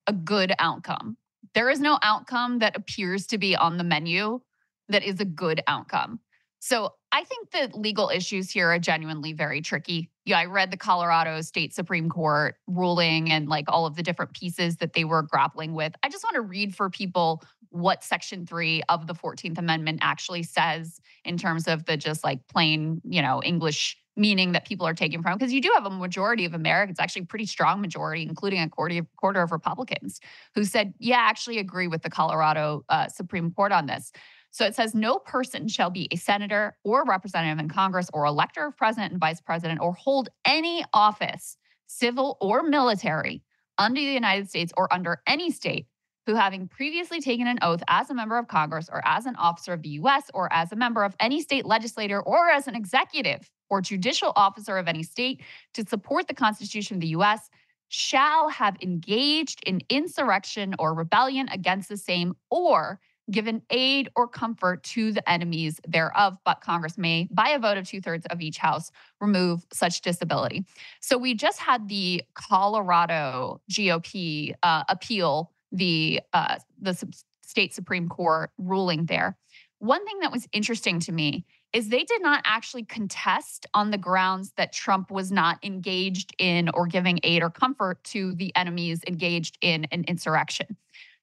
a 0.09 0.12
good 0.12 0.52
outcome 0.59 1.16
there 1.55 1.70
is 1.70 1.81
no 1.81 1.99
outcome 2.03 2.59
that 2.61 2.77
appears 2.77 3.27
to 3.29 3.39
be 3.39 3.57
on 3.57 3.77
the 3.77 3.85
menu 3.85 4.41
that 4.89 5.03
is 5.03 5.20
a 5.20 5.24
good 5.24 5.62
outcome. 5.66 6.20
So 6.59 6.91
I 7.11 7.24
think 7.24 7.51
the 7.51 7.70
legal 7.77 8.09
issues 8.09 8.51
here 8.51 8.70
are 8.70 8.79
genuinely 8.79 9.33
very 9.33 9.61
tricky. 9.61 10.11
Yeah, 10.24 10.39
I 10.39 10.45
read 10.45 10.70
the 10.70 10.77
Colorado 10.77 11.41
State 11.41 11.74
Supreme 11.74 12.09
Court 12.09 12.55
ruling 12.69 13.33
and 13.33 13.49
like 13.49 13.65
all 13.69 13.85
of 13.85 13.97
the 13.97 14.03
different 14.03 14.33
pieces 14.33 14.77
that 14.77 14.93
they 14.93 15.05
were 15.05 15.23
grappling 15.23 15.74
with. 15.74 15.93
I 16.05 16.09
just 16.09 16.23
want 16.23 16.35
to 16.35 16.41
read 16.41 16.77
for 16.77 16.89
people 16.89 17.43
what 17.70 18.05
Section 18.05 18.47
3 18.47 18.83
of 18.89 19.09
the 19.09 19.15
14th 19.15 19.59
Amendment 19.59 19.99
actually 20.03 20.45
says 20.45 21.01
in 21.24 21.37
terms 21.37 21.66
of 21.66 21.85
the 21.87 21.97
just 21.97 22.23
like 22.23 22.47
plain, 22.47 23.01
you 23.05 23.23
know, 23.23 23.43
English 23.43 23.97
meaning 24.16 24.52
that 24.52 24.66
people 24.66 24.86
are 24.86 24.94
taking 24.94 25.22
from 25.22 25.39
because 25.39 25.52
you 25.52 25.60
do 25.60 25.70
have 25.74 25.86
a 25.86 25.90
majority 25.90 26.44
of 26.44 26.55
Americans, 26.55 27.01
actually 27.01 27.24
pretty 27.24 27.47
strong 27.47 27.80
majority, 27.80 28.22
including 28.22 28.60
a 28.60 28.68
quarter, 28.68 29.01
quarter 29.16 29.43
of 29.43 29.52
Republicans, 29.52 30.20
who 30.55 30.64
said, 30.64 30.93
yeah, 30.98 31.16
I 31.16 31.30
actually 31.30 31.59
agree 31.59 31.86
with 31.86 32.02
the 32.02 32.10
Colorado 32.10 32.84
uh, 32.89 33.09
Supreme 33.09 33.51
Court 33.52 33.72
on 33.72 33.86
this. 33.86 34.12
So 34.51 34.66
it 34.66 34.74
says 34.74 34.94
no 34.94 35.18
person 35.18 35.66
shall 35.66 35.89
be 35.89 36.09
a 36.10 36.16
senator 36.16 36.76
or 36.84 37.05
representative 37.06 37.59
in 37.59 37.70
Congress 37.70 38.10
or 38.12 38.26
elector 38.26 38.66
of 38.66 38.76
president 38.76 39.12
and 39.12 39.20
vice 39.20 39.40
president 39.40 39.80
or 39.80 39.94
hold 39.94 40.28
any 40.44 40.84
office, 40.93 41.56
civil 41.86 42.36
or 42.40 42.62
military, 42.62 43.43
under 43.78 44.01
the 44.01 44.06
United 44.06 44.51
States 44.51 44.72
or 44.76 44.93
under 44.93 45.22
any 45.26 45.51
state 45.51 45.86
who, 46.26 46.34
having 46.34 46.68
previously 46.68 47.20
taken 47.20 47.47
an 47.47 47.59
oath 47.62 47.82
as 47.89 48.10
a 48.10 48.14
member 48.14 48.39
of 48.39 48.47
Congress 48.47 48.89
or 48.93 49.01
as 49.05 49.26
an 49.26 49.36
officer 49.36 49.72
of 49.72 49.82
the 49.82 49.89
US 49.90 50.24
or 50.34 50.52
as 50.52 50.70
a 50.70 50.76
member 50.76 51.02
of 51.02 51.16
any 51.18 51.40
state 51.40 51.64
legislator 51.64 52.22
or 52.22 52.51
as 52.51 52.68
an 52.68 52.74
executive 52.74 53.51
or 53.73 53.81
judicial 53.81 54.35
officer 54.36 54.77
of 54.77 54.86
any 54.86 55.03
state 55.03 55.40
to 55.73 55.82
support 55.86 56.28
the 56.28 56.35
Constitution 56.35 56.99
of 56.99 57.01
the 57.01 57.09
US 57.09 57.49
shall 57.89 58.51
have 58.51 58.77
engaged 58.82 59.62
in 59.65 59.81
insurrection 59.89 60.74
or 60.78 60.93
rebellion 60.93 61.49
against 61.51 61.89
the 61.89 61.97
same 61.97 62.36
or 62.51 63.01
given 63.31 63.62
aid 63.70 64.11
or 64.15 64.28
comfort 64.28 64.82
to 64.82 65.11
the 65.11 65.27
enemies 65.31 65.81
thereof, 65.89 66.36
but 66.44 66.61
Congress 66.61 66.99
may, 66.99 67.28
by 67.31 67.49
a 67.49 67.59
vote 67.59 67.78
of 67.78 67.89
two 67.89 68.03
thirds 68.03 68.27
of 68.27 68.43
each 68.43 68.59
house, 68.59 68.90
remove 69.23 69.65
such 69.73 70.03
disability. 70.03 70.66
So 71.01 71.16
we 71.16 71.32
just 71.32 71.59
had 71.59 71.89
the 71.89 72.23
Colorado 72.35 73.62
GOP 73.70 74.53
uh, 74.62 74.85
appeal 74.90 75.51
the 75.70 76.20
uh, 76.35 76.57
the 76.78 76.94
state 77.40 77.73
supreme 77.73 78.11
court 78.11 78.51
ruling 78.59 79.07
there. 79.07 79.39
One 79.78 80.05
thing 80.05 80.19
that 80.20 80.31
was 80.31 80.47
interesting 80.53 81.01
to 81.01 81.12
me 81.12 81.47
is 81.73 81.89
they 81.89 82.05
did 82.05 82.23
not 82.23 82.43
actually 82.44 82.85
contest 82.85 83.66
on 83.73 83.90
the 83.90 83.99
grounds 83.99 84.53
that 84.57 84.73
Trump 84.73 85.11
was 85.11 85.32
not 85.32 85.59
engaged 85.62 86.35
in 86.39 86.69
or 86.74 86.86
giving 86.86 87.19
aid 87.23 87.43
or 87.43 87.51
comfort 87.51 88.03
to 88.05 88.35
the 88.35 88.55
enemies 88.57 89.01
engaged 89.07 89.57
in 89.61 89.86
an 89.90 90.05
insurrection. 90.07 90.77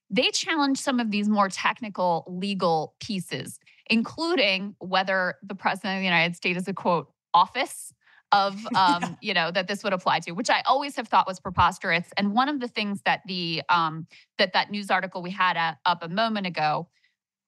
They 0.09 0.31
challenged 0.31 0.81
some 0.81 0.99
of 0.99 1.11
these 1.11 1.29
more 1.29 1.49
technical 1.49 2.25
legal 2.27 2.95
pieces, 2.99 3.59
including 3.89 4.75
whether 4.79 5.35
the 5.43 5.53
president 5.53 5.97
of 5.97 5.99
the 5.99 6.05
United 6.05 6.35
States 6.35 6.61
is 6.61 6.67
a 6.67 6.73
quote 6.73 7.11
office 7.33 7.93
of 8.31 8.55
um, 8.75 9.17
you 9.21 9.33
know 9.33 9.51
that 9.51 9.67
this 9.67 9.83
would 9.83 9.93
apply 9.93 10.19
to 10.19 10.31
which 10.31 10.49
i 10.49 10.61
always 10.65 10.95
have 10.95 11.07
thought 11.07 11.27
was 11.27 11.39
preposterous 11.39 12.07
and 12.17 12.33
one 12.33 12.49
of 12.49 12.59
the 12.59 12.67
things 12.67 13.01
that 13.03 13.21
the 13.27 13.61
um, 13.69 14.05
that 14.37 14.53
that 14.53 14.69
news 14.71 14.89
article 14.89 15.21
we 15.21 15.31
had 15.31 15.57
a, 15.57 15.77
up 15.85 16.03
a 16.03 16.09
moment 16.09 16.45
ago 16.45 16.87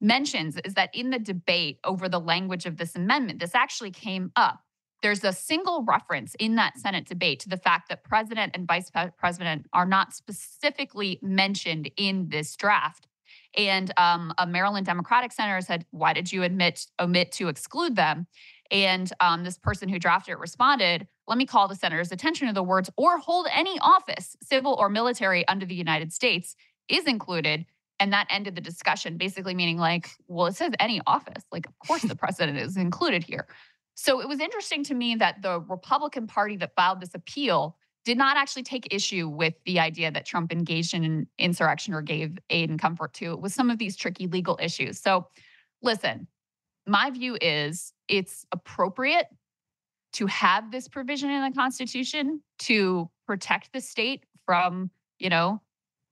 mentions 0.01 0.57
is 0.65 0.73
that 0.73 0.89
in 0.93 1.09
the 1.09 1.19
debate 1.19 1.79
over 1.83 2.09
the 2.09 2.19
language 2.19 2.65
of 2.65 2.77
this 2.77 2.95
amendment 2.95 3.39
this 3.39 3.55
actually 3.55 3.91
came 3.91 4.31
up 4.35 4.61
there's 5.01 5.23
a 5.23 5.33
single 5.33 5.83
reference 5.83 6.35
in 6.35 6.55
that 6.55 6.77
senate 6.77 7.07
debate 7.07 7.39
to 7.39 7.49
the 7.49 7.57
fact 7.57 7.89
that 7.89 8.03
president 8.03 8.51
and 8.55 8.67
vice 8.67 8.91
president 9.17 9.65
are 9.73 9.85
not 9.85 10.13
specifically 10.13 11.19
mentioned 11.21 11.89
in 11.97 12.29
this 12.29 12.55
draft 12.55 13.07
and 13.55 13.93
um, 13.97 14.33
a 14.37 14.47
maryland 14.47 14.85
democratic 14.85 15.31
senator 15.31 15.61
said 15.61 15.85
why 15.91 16.13
did 16.13 16.31
you 16.31 16.43
admit 16.43 16.87
omit 16.99 17.31
to 17.31 17.47
exclude 17.47 17.95
them 17.95 18.27
and 18.71 19.11
um, 19.19 19.43
this 19.43 19.57
person 19.57 19.89
who 19.89 19.99
drafted 19.99 20.33
it 20.33 20.39
responded, 20.39 21.05
let 21.27 21.37
me 21.37 21.45
call 21.45 21.67
the 21.67 21.75
senator's 21.75 22.11
attention 22.11 22.47
to 22.47 22.53
the 22.53 22.63
words 22.63 22.89
or 22.95 23.19
hold 23.19 23.47
any 23.53 23.77
office, 23.79 24.37
civil 24.41 24.75
or 24.79 24.89
military, 24.89 25.45
under 25.47 25.65
the 25.65 25.75
United 25.75 26.13
States 26.13 26.55
is 26.87 27.05
included. 27.05 27.65
And 28.01 28.11
that 28.13 28.25
ended 28.31 28.55
the 28.55 28.61
discussion, 28.61 29.15
basically 29.17 29.53
meaning 29.53 29.77
like, 29.77 30.09
well, 30.27 30.47
it 30.47 30.55
says 30.55 30.73
any 30.79 31.01
office. 31.05 31.43
Like, 31.51 31.67
of 31.67 31.77
course, 31.87 32.01
the 32.01 32.15
president 32.15 32.57
is 32.57 32.75
included 32.75 33.23
here. 33.23 33.47
So 33.93 34.21
it 34.21 34.27
was 34.27 34.39
interesting 34.39 34.83
to 34.85 34.95
me 34.95 35.13
that 35.15 35.43
the 35.43 35.61
Republican 35.61 36.25
Party 36.25 36.57
that 36.57 36.73
filed 36.75 36.99
this 36.99 37.13
appeal 37.13 37.77
did 38.03 38.17
not 38.17 38.37
actually 38.37 38.63
take 38.63 38.91
issue 38.91 39.29
with 39.29 39.53
the 39.67 39.79
idea 39.79 40.09
that 40.09 40.25
Trump 40.25 40.51
engaged 40.51 40.95
in 40.95 41.27
insurrection 41.37 41.93
or 41.93 42.01
gave 42.01 42.39
aid 42.49 42.71
and 42.71 42.81
comfort 42.81 43.13
to 43.13 43.33
it 43.33 43.39
with 43.39 43.53
some 43.53 43.69
of 43.69 43.77
these 43.77 43.95
tricky 43.95 44.25
legal 44.25 44.57
issues. 44.59 44.99
So 44.99 45.27
listen, 45.83 46.27
my 46.87 47.11
view 47.11 47.37
is 47.39 47.93
it's 48.07 48.47
appropriate 48.51 49.27
to 50.13 50.25
have 50.25 50.71
this 50.71 50.87
provision 50.87 51.29
in 51.29 51.43
the 51.43 51.55
Constitution 51.55 52.41
to 52.59 53.11
protect 53.27 53.71
the 53.73 53.81
state 53.81 54.25
from, 54.47 54.89
you 55.19 55.29
know, 55.29 55.61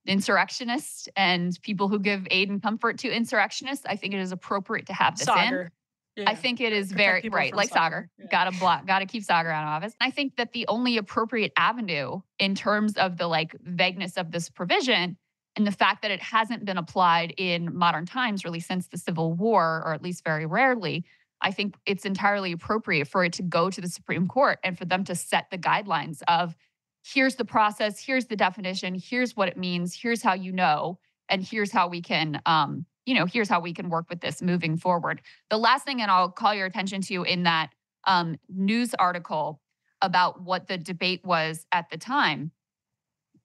insurrectionists 0.05 1.07
and 1.15 1.57
people 1.61 1.87
who 1.87 1.99
give 1.99 2.27
aid 2.31 2.49
and 2.49 2.61
comfort 2.61 2.97
to 2.99 3.09
insurrectionists. 3.09 3.85
I 3.85 3.95
think 3.95 4.13
it 4.13 4.19
is 4.19 4.31
appropriate 4.31 4.87
to 4.87 4.93
have 4.93 5.17
this 5.17 5.27
Saagar. 5.27 5.65
in. 5.65 5.71
Yeah. 6.15 6.29
I 6.29 6.35
think 6.35 6.59
it 6.59 6.73
is 6.73 6.91
Protect 6.91 7.23
very 7.23 7.29
right, 7.29 7.55
like 7.55 7.69
Saagar. 7.69 8.07
Yeah. 8.17 8.25
Gotta 8.29 8.57
block, 8.57 8.85
gotta 8.85 9.05
keep 9.05 9.23
Saagar 9.23 9.51
out 9.51 9.63
of 9.63 9.83
office. 9.83 9.95
I 10.01 10.11
think 10.11 10.35
that 10.35 10.51
the 10.53 10.67
only 10.67 10.97
appropriate 10.97 11.53
avenue 11.57 12.21
in 12.39 12.55
terms 12.55 12.97
of 12.97 13.17
the 13.17 13.27
like 13.27 13.55
vagueness 13.61 14.17
of 14.17 14.31
this 14.31 14.49
provision 14.49 15.17
and 15.55 15.65
the 15.65 15.71
fact 15.71 16.01
that 16.01 16.11
it 16.11 16.21
hasn't 16.21 16.65
been 16.65 16.77
applied 16.77 17.33
in 17.37 17.75
modern 17.75 18.05
times 18.05 18.43
really 18.43 18.59
since 18.59 18.87
the 18.87 18.97
Civil 18.97 19.33
War, 19.33 19.81
or 19.85 19.93
at 19.93 20.01
least 20.01 20.23
very 20.23 20.45
rarely, 20.45 21.05
I 21.41 21.51
think 21.51 21.75
it's 21.85 22.05
entirely 22.05 22.51
appropriate 22.51 23.07
for 23.07 23.23
it 23.23 23.33
to 23.33 23.43
go 23.43 23.69
to 23.69 23.79
the 23.79 23.89
Supreme 23.89 24.27
Court 24.27 24.59
and 24.63 24.77
for 24.77 24.85
them 24.85 25.03
to 25.05 25.15
set 25.15 25.49
the 25.51 25.57
guidelines 25.57 26.21
of 26.27 26.55
here's 27.03 27.35
the 27.35 27.45
process, 27.45 28.03
here's 28.03 28.25
the 28.25 28.35
definition, 28.35 28.95
here's 28.95 29.35
what 29.35 29.47
it 29.47 29.57
means, 29.57 29.95
here's 29.95 30.21
how 30.21 30.33
you 30.33 30.51
know, 30.51 30.99
and 31.29 31.43
here's 31.43 31.71
how 31.71 31.87
we 31.87 32.01
can, 32.01 32.41
um, 32.45 32.85
you 33.05 33.15
know, 33.15 33.25
here's 33.25 33.49
how 33.49 33.59
we 33.59 33.73
can 33.73 33.89
work 33.89 34.05
with 34.09 34.21
this 34.21 34.41
moving 34.41 34.77
forward. 34.77 35.21
The 35.49 35.57
last 35.57 35.85
thing, 35.85 36.01
and 36.01 36.11
I'll 36.11 36.29
call 36.29 36.53
your 36.53 36.65
attention 36.65 37.01
to 37.03 37.23
in 37.23 37.43
that 37.43 37.69
um, 38.05 38.37
news 38.49 38.93
article 38.95 39.61
about 40.01 40.41
what 40.41 40.67
the 40.67 40.77
debate 40.77 41.21
was 41.23 41.65
at 41.71 41.89
the 41.89 41.97
time 41.97 42.51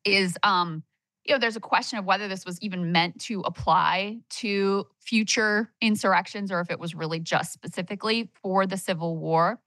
is 0.05 0.37
um, 0.43 0.83
you 1.25 1.35
know, 1.35 1.39
there's 1.39 1.57
a 1.57 1.61
question 1.61 1.99
of 1.99 2.05
whether 2.05 2.29
this 2.29 2.45
was 2.45 2.61
even 2.61 2.93
meant 2.93 3.19
to 3.23 3.41
apply 3.41 4.19
to 4.29 4.87
future 5.01 5.73
insurrections 5.81 6.53
or 6.53 6.61
if 6.61 6.71
it 6.71 6.79
was 6.79 6.95
really 6.95 7.19
just 7.19 7.53
specifically 7.53 8.31
for 8.43 8.67
the 8.67 8.77
Civil 8.77 9.17
War. 9.17 9.59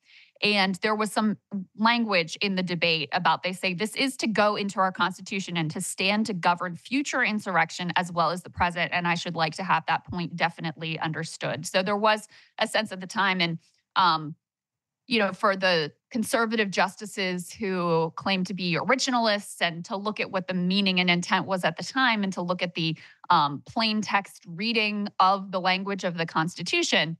And 0.43 0.75
there 0.75 0.95
was 0.95 1.11
some 1.11 1.37
language 1.77 2.37
in 2.41 2.55
the 2.55 2.63
debate 2.63 3.09
about 3.11 3.43
they 3.43 3.53
say 3.53 3.73
this 3.73 3.95
is 3.95 4.15
to 4.17 4.27
go 4.27 4.55
into 4.55 4.79
our 4.79 4.91
Constitution 4.91 5.57
and 5.57 5.71
to 5.71 5.81
stand 5.81 6.25
to 6.27 6.33
govern 6.33 6.75
future 6.75 7.23
insurrection 7.23 7.91
as 7.95 8.11
well 8.11 8.31
as 8.31 8.43
the 8.43 8.49
present. 8.49 8.91
And 8.93 9.07
I 9.07 9.15
should 9.15 9.35
like 9.35 9.55
to 9.55 9.63
have 9.63 9.83
that 9.87 10.05
point 10.05 10.35
definitely 10.35 10.99
understood. 10.99 11.65
So 11.65 11.81
there 11.81 11.97
was 11.97 12.27
a 12.59 12.67
sense 12.67 12.91
at 12.91 13.01
the 13.01 13.07
time, 13.07 13.41
and 13.41 13.57
um, 13.95 14.35
you 15.07 15.19
know, 15.19 15.31
for 15.31 15.55
the 15.55 15.91
conservative 16.11 16.69
justices 16.69 17.51
who 17.51 18.11
claim 18.15 18.43
to 18.43 18.53
be 18.53 18.77
originalists 18.77 19.57
and 19.61 19.83
to 19.85 19.95
look 19.95 20.19
at 20.19 20.31
what 20.31 20.47
the 20.47 20.53
meaning 20.53 20.99
and 20.99 21.09
intent 21.09 21.45
was 21.45 21.63
at 21.63 21.77
the 21.77 21.83
time 21.83 22.23
and 22.23 22.33
to 22.33 22.41
look 22.41 22.61
at 22.61 22.75
the 22.75 22.97
um, 23.29 23.63
plain 23.65 24.01
text 24.01 24.43
reading 24.47 25.07
of 25.19 25.51
the 25.51 25.59
language 25.59 26.03
of 26.03 26.17
the 26.17 26.25
Constitution. 26.25 27.17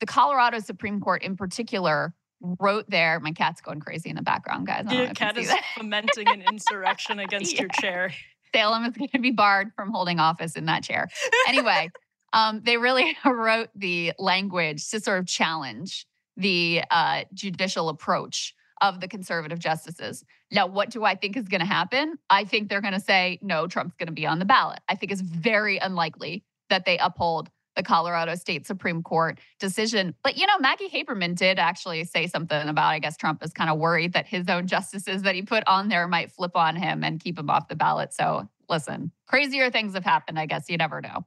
The 0.00 0.06
Colorado 0.06 0.58
Supreme 0.58 1.00
Court, 1.00 1.22
in 1.22 1.36
particular, 1.36 2.14
wrote 2.40 2.88
there. 2.88 3.20
My 3.20 3.32
cat's 3.32 3.60
going 3.60 3.80
crazy 3.80 4.10
in 4.10 4.16
the 4.16 4.22
background, 4.22 4.66
guys. 4.66 4.90
Your 4.90 5.08
cat 5.14 5.36
is 5.36 5.52
fomenting 5.76 6.28
an 6.28 6.42
insurrection 6.42 7.18
against 7.18 7.54
yeah. 7.54 7.62
your 7.62 7.68
chair. 7.80 8.12
Salem 8.54 8.84
is 8.84 8.96
going 8.96 9.10
to 9.10 9.18
be 9.18 9.30
barred 9.30 9.72
from 9.76 9.90
holding 9.90 10.20
office 10.20 10.56
in 10.56 10.66
that 10.66 10.82
chair. 10.82 11.08
Anyway, 11.46 11.90
um, 12.32 12.62
they 12.64 12.76
really 12.76 13.16
wrote 13.24 13.68
the 13.74 14.12
language 14.18 14.88
to 14.90 15.00
sort 15.00 15.18
of 15.18 15.26
challenge 15.26 16.06
the 16.36 16.82
uh, 16.90 17.24
judicial 17.34 17.88
approach 17.88 18.54
of 18.80 19.00
the 19.00 19.08
conservative 19.08 19.58
justices. 19.58 20.24
Now, 20.52 20.66
what 20.66 20.90
do 20.90 21.04
I 21.04 21.16
think 21.16 21.36
is 21.36 21.48
going 21.48 21.60
to 21.60 21.66
happen? 21.66 22.16
I 22.30 22.44
think 22.44 22.68
they're 22.68 22.80
going 22.80 22.94
to 22.94 23.00
say, 23.00 23.38
no, 23.42 23.66
Trump's 23.66 23.96
going 23.96 24.06
to 24.06 24.12
be 24.12 24.24
on 24.24 24.38
the 24.38 24.44
ballot. 24.44 24.78
I 24.88 24.94
think 24.94 25.10
it's 25.10 25.20
very 25.20 25.78
unlikely 25.78 26.44
that 26.70 26.84
they 26.84 26.96
uphold 26.98 27.50
the 27.78 27.82
Colorado 27.84 28.34
State 28.34 28.66
Supreme 28.66 29.02
Court 29.02 29.38
decision. 29.60 30.14
But, 30.24 30.36
you 30.36 30.46
know, 30.46 30.58
Maggie 30.58 30.88
Haberman 30.88 31.36
did 31.36 31.60
actually 31.60 32.04
say 32.04 32.26
something 32.26 32.68
about, 32.68 32.88
I 32.88 32.98
guess 32.98 33.16
Trump 33.16 33.42
is 33.44 33.52
kind 33.52 33.70
of 33.70 33.78
worried 33.78 34.14
that 34.14 34.26
his 34.26 34.48
own 34.48 34.66
justices 34.66 35.22
that 35.22 35.36
he 35.36 35.42
put 35.42 35.62
on 35.68 35.88
there 35.88 36.08
might 36.08 36.32
flip 36.32 36.56
on 36.56 36.74
him 36.74 37.04
and 37.04 37.20
keep 37.20 37.38
him 37.38 37.48
off 37.48 37.68
the 37.68 37.76
ballot. 37.76 38.12
So, 38.12 38.48
listen, 38.68 39.12
crazier 39.28 39.70
things 39.70 39.94
have 39.94 40.04
happened. 40.04 40.40
I 40.40 40.46
guess 40.46 40.68
you 40.68 40.76
never 40.76 41.00
know. 41.00 41.24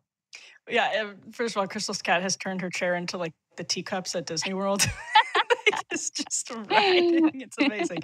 Yeah. 0.69 1.13
First 1.31 1.55
of 1.55 1.61
all, 1.61 1.67
Krystal's 1.67 2.01
cat 2.01 2.21
has 2.21 2.35
turned 2.35 2.59
her 2.61 2.69
chair 2.69 2.95
into 2.95 3.17
like 3.17 3.33
the 3.55 3.63
teacups 3.63 4.13
at 4.13 4.25
Disney 4.25 4.53
World. 4.53 4.85
it's 5.91 6.09
just 6.09 6.51
riding. 6.69 7.41
It's 7.41 7.57
amazing. 7.57 7.99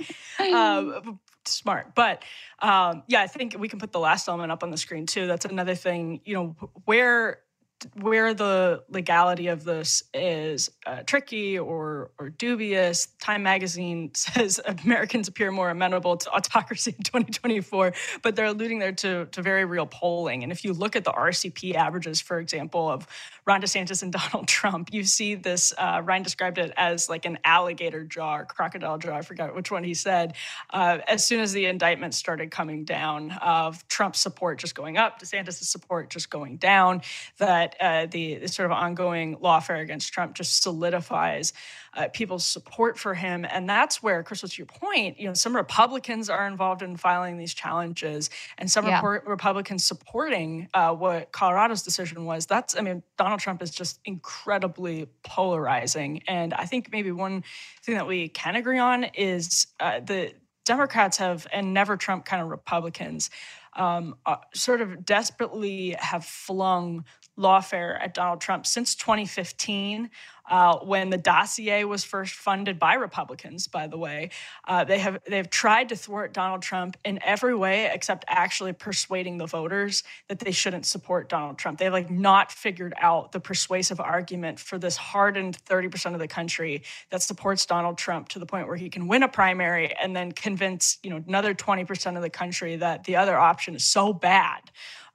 Um, 0.54 1.20
smart. 1.46 1.96
But 1.96 2.24
um, 2.60 3.04
yeah, 3.08 3.22
I 3.22 3.28
think 3.28 3.56
we 3.58 3.68
can 3.70 3.80
put 3.80 3.92
the 3.92 4.00
last 4.00 4.28
element 4.28 4.52
up 4.52 4.64
on 4.64 4.72
the 4.72 4.78
screen 4.78 5.06
too. 5.06 5.28
That's 5.28 5.46
another 5.46 5.76
thing, 5.76 6.22
you 6.26 6.34
know, 6.34 6.56
where 6.86 7.40
where 7.96 8.34
the 8.34 8.84
legality 8.90 9.48
of 9.48 9.64
this 9.64 10.04
is 10.14 10.70
uh, 10.86 11.04
tricky 11.06 11.58
or 11.58 12.12
or 12.20 12.30
dubious. 12.30 13.08
Time 13.22 13.44
Magazine 13.44 14.12
says 14.16 14.60
Americans 14.84 15.28
appear 15.28 15.52
more 15.52 15.70
amenable 15.70 16.18
to 16.18 16.30
autocracy 16.32 16.96
in 16.98 17.04
2024, 17.04 17.94
but 18.22 18.36
they're 18.36 18.46
alluding 18.46 18.80
there 18.80 18.92
to 18.92 19.26
to 19.26 19.42
very 19.42 19.66
real 19.66 19.86
polling. 19.86 20.44
And 20.44 20.52
if 20.52 20.64
you 20.64 20.74
look 20.74 20.96
at 20.96 21.04
the 21.04 21.12
RCP 21.12 21.76
averages, 21.76 22.22
for 22.22 22.40
example, 22.40 22.90
of 22.90 23.08
Ron 23.46 23.62
DeSantis 23.62 24.04
and 24.04 24.12
Donald 24.32 24.48
Trump, 24.48 24.90
you 24.94 25.04
see 25.04 25.36
this. 25.36 25.74
Uh, 25.78 26.02
Ryan 26.04 26.24
described 26.24 26.58
it 26.58 26.74
as 26.78 27.10
like 27.10 27.26
an 27.26 27.40
alligator 27.44 28.04
jaw 28.04 28.44
crocodile 28.44 28.98
jaw. 28.98 29.16
I 29.16 29.22
forgot 29.22 29.56
which 29.56 29.72
one 29.72 29.84
he 29.84 29.94
said. 29.94 30.36
Uh, 30.70 31.00
as 31.08 31.26
soon 31.26 31.40
as 31.40 31.54
the 31.54 31.66
indictment 31.66 32.14
started 32.14 32.52
coming 32.52 32.86
down, 32.86 33.32
of 33.42 33.88
Trump's 33.88 34.20
support 34.20 34.60
just 34.60 34.76
going 34.76 34.98
up, 34.98 35.22
DeSantis' 35.22 35.64
support 35.64 36.10
just 36.10 36.30
going 36.30 36.58
down, 36.58 37.02
that 37.38 37.67
that 37.68 37.82
uh, 37.82 38.06
the, 38.10 38.36
the, 38.36 38.48
sort 38.48 38.66
of 38.66 38.72
ongoing 38.72 39.38
lawfare 39.38 39.82
against 39.82 40.12
Trump 40.14 40.36
just 40.36 40.64
solidifies 40.64 41.54
uh, 41.96 42.08
people's 42.10 42.46
support 42.46 42.98
for 42.98 43.14
him. 43.14 43.46
And 43.50 43.70
that's 43.70 44.02
where, 44.04 44.24
Krystal, 44.24 44.52
to 44.52 44.58
your 44.58 44.68
point, 44.68 45.20
you 45.20 45.28
know, 45.28 45.34
some 45.34 45.56
Republicans 45.56 46.30
are 46.30 46.48
involved 46.48 46.82
in 46.82 46.98
filing 46.98 47.38
these 47.38 47.54
challenges, 47.54 48.30
and 48.58 48.70
some 48.70 48.86
yeah. 48.86 49.02
Republicans 49.04 49.84
supporting 49.84 50.70
uh, 50.74 50.94
what 50.94 51.32
Colorado's 51.32 51.84
decision 51.84 52.26
was. 52.26 52.46
That's, 52.46 52.78
I 52.78 52.82
mean, 52.82 53.04
Donald 53.18 53.40
Trump 53.40 53.62
is 53.62 53.72
just 53.72 54.00
incredibly 54.06 55.08
polarizing. 55.24 56.24
And 56.28 56.54
I 56.54 56.66
think 56.66 56.92
maybe 56.92 57.12
one 57.12 57.44
thing 57.84 57.96
that 57.96 58.08
we 58.08 58.30
can 58.30 58.56
agree 58.56 58.80
on 58.80 59.06
is 59.16 59.68
uh, 59.80 60.00
the 60.00 60.34
Democrats 60.66 61.18
have, 61.18 61.48
and 61.52 61.74
never 61.74 61.96
Trump 61.96 62.26
kind 62.26 62.42
of 62.42 62.50
Republicans, 62.50 63.30
um, 63.78 64.16
uh, 64.26 64.38
sort 64.54 64.82
of 64.82 65.06
desperately 65.06 65.96
have 66.00 66.26
flung 66.26 67.06
lawfare 67.38 67.98
at 68.02 68.14
Donald 68.14 68.42
Trump 68.42 68.66
since 68.66 68.96
2015 68.96 70.10
uh, 70.50 70.78
when 70.80 71.10
the 71.10 71.18
dossier 71.18 71.84
was 71.84 72.04
first 72.04 72.34
funded 72.34 72.80
by 72.80 72.94
Republicans, 72.94 73.68
by 73.68 73.88
the 73.88 73.98
way. 73.98 74.30
Uh, 74.66 74.84
they 74.84 75.00
have 75.00 75.20
they've 75.28 75.50
tried 75.50 75.90
to 75.90 75.96
thwart 75.96 76.34
Donald 76.34 76.62
Trump 76.62 76.96
in 77.04 77.20
every 77.24 77.56
way 77.56 77.90
except 77.94 78.24
actually 78.28 78.74
persuading 78.74 79.38
the 79.38 79.46
voters 79.46 80.04
that 80.30 80.40
they 80.40 80.52
shouldn't 80.52 80.86
support 80.86 81.30
Donald 81.30 81.58
Trump. 81.58 81.80
They've 81.80 81.92
like 81.92 82.10
not 82.10 82.52
figured 82.52 82.94
out 83.00 83.32
the 83.32 83.40
persuasive 83.40 84.00
argument 84.00 84.60
for 84.60 84.78
this 84.78 84.96
hardened 84.96 85.58
30% 85.66 86.14
of 86.14 86.20
the 86.20 86.28
country 86.28 86.84
that 87.10 87.22
supports 87.22 87.66
Donald 87.66 87.98
Trump 87.98 88.30
to 88.30 88.40
the 88.40 88.46
point 88.46 88.68
where 88.68 88.78
he 88.78 88.90
can 88.90 89.08
win 89.08 89.24
a 89.24 89.28
primary 89.28 89.94
and 90.02 90.16
then 90.16 90.32
convince 90.32 90.98
you 91.04 91.10
know 91.10 91.22
another 91.28 91.54
20% 91.54 92.16
of 92.16 92.22
the 92.22 92.30
country 92.30 92.78
that 92.78 93.04
the 93.04 93.18
other 93.18 93.38
option 93.38 93.76
is 93.76 93.84
so 93.84 94.14
bad 94.14 94.62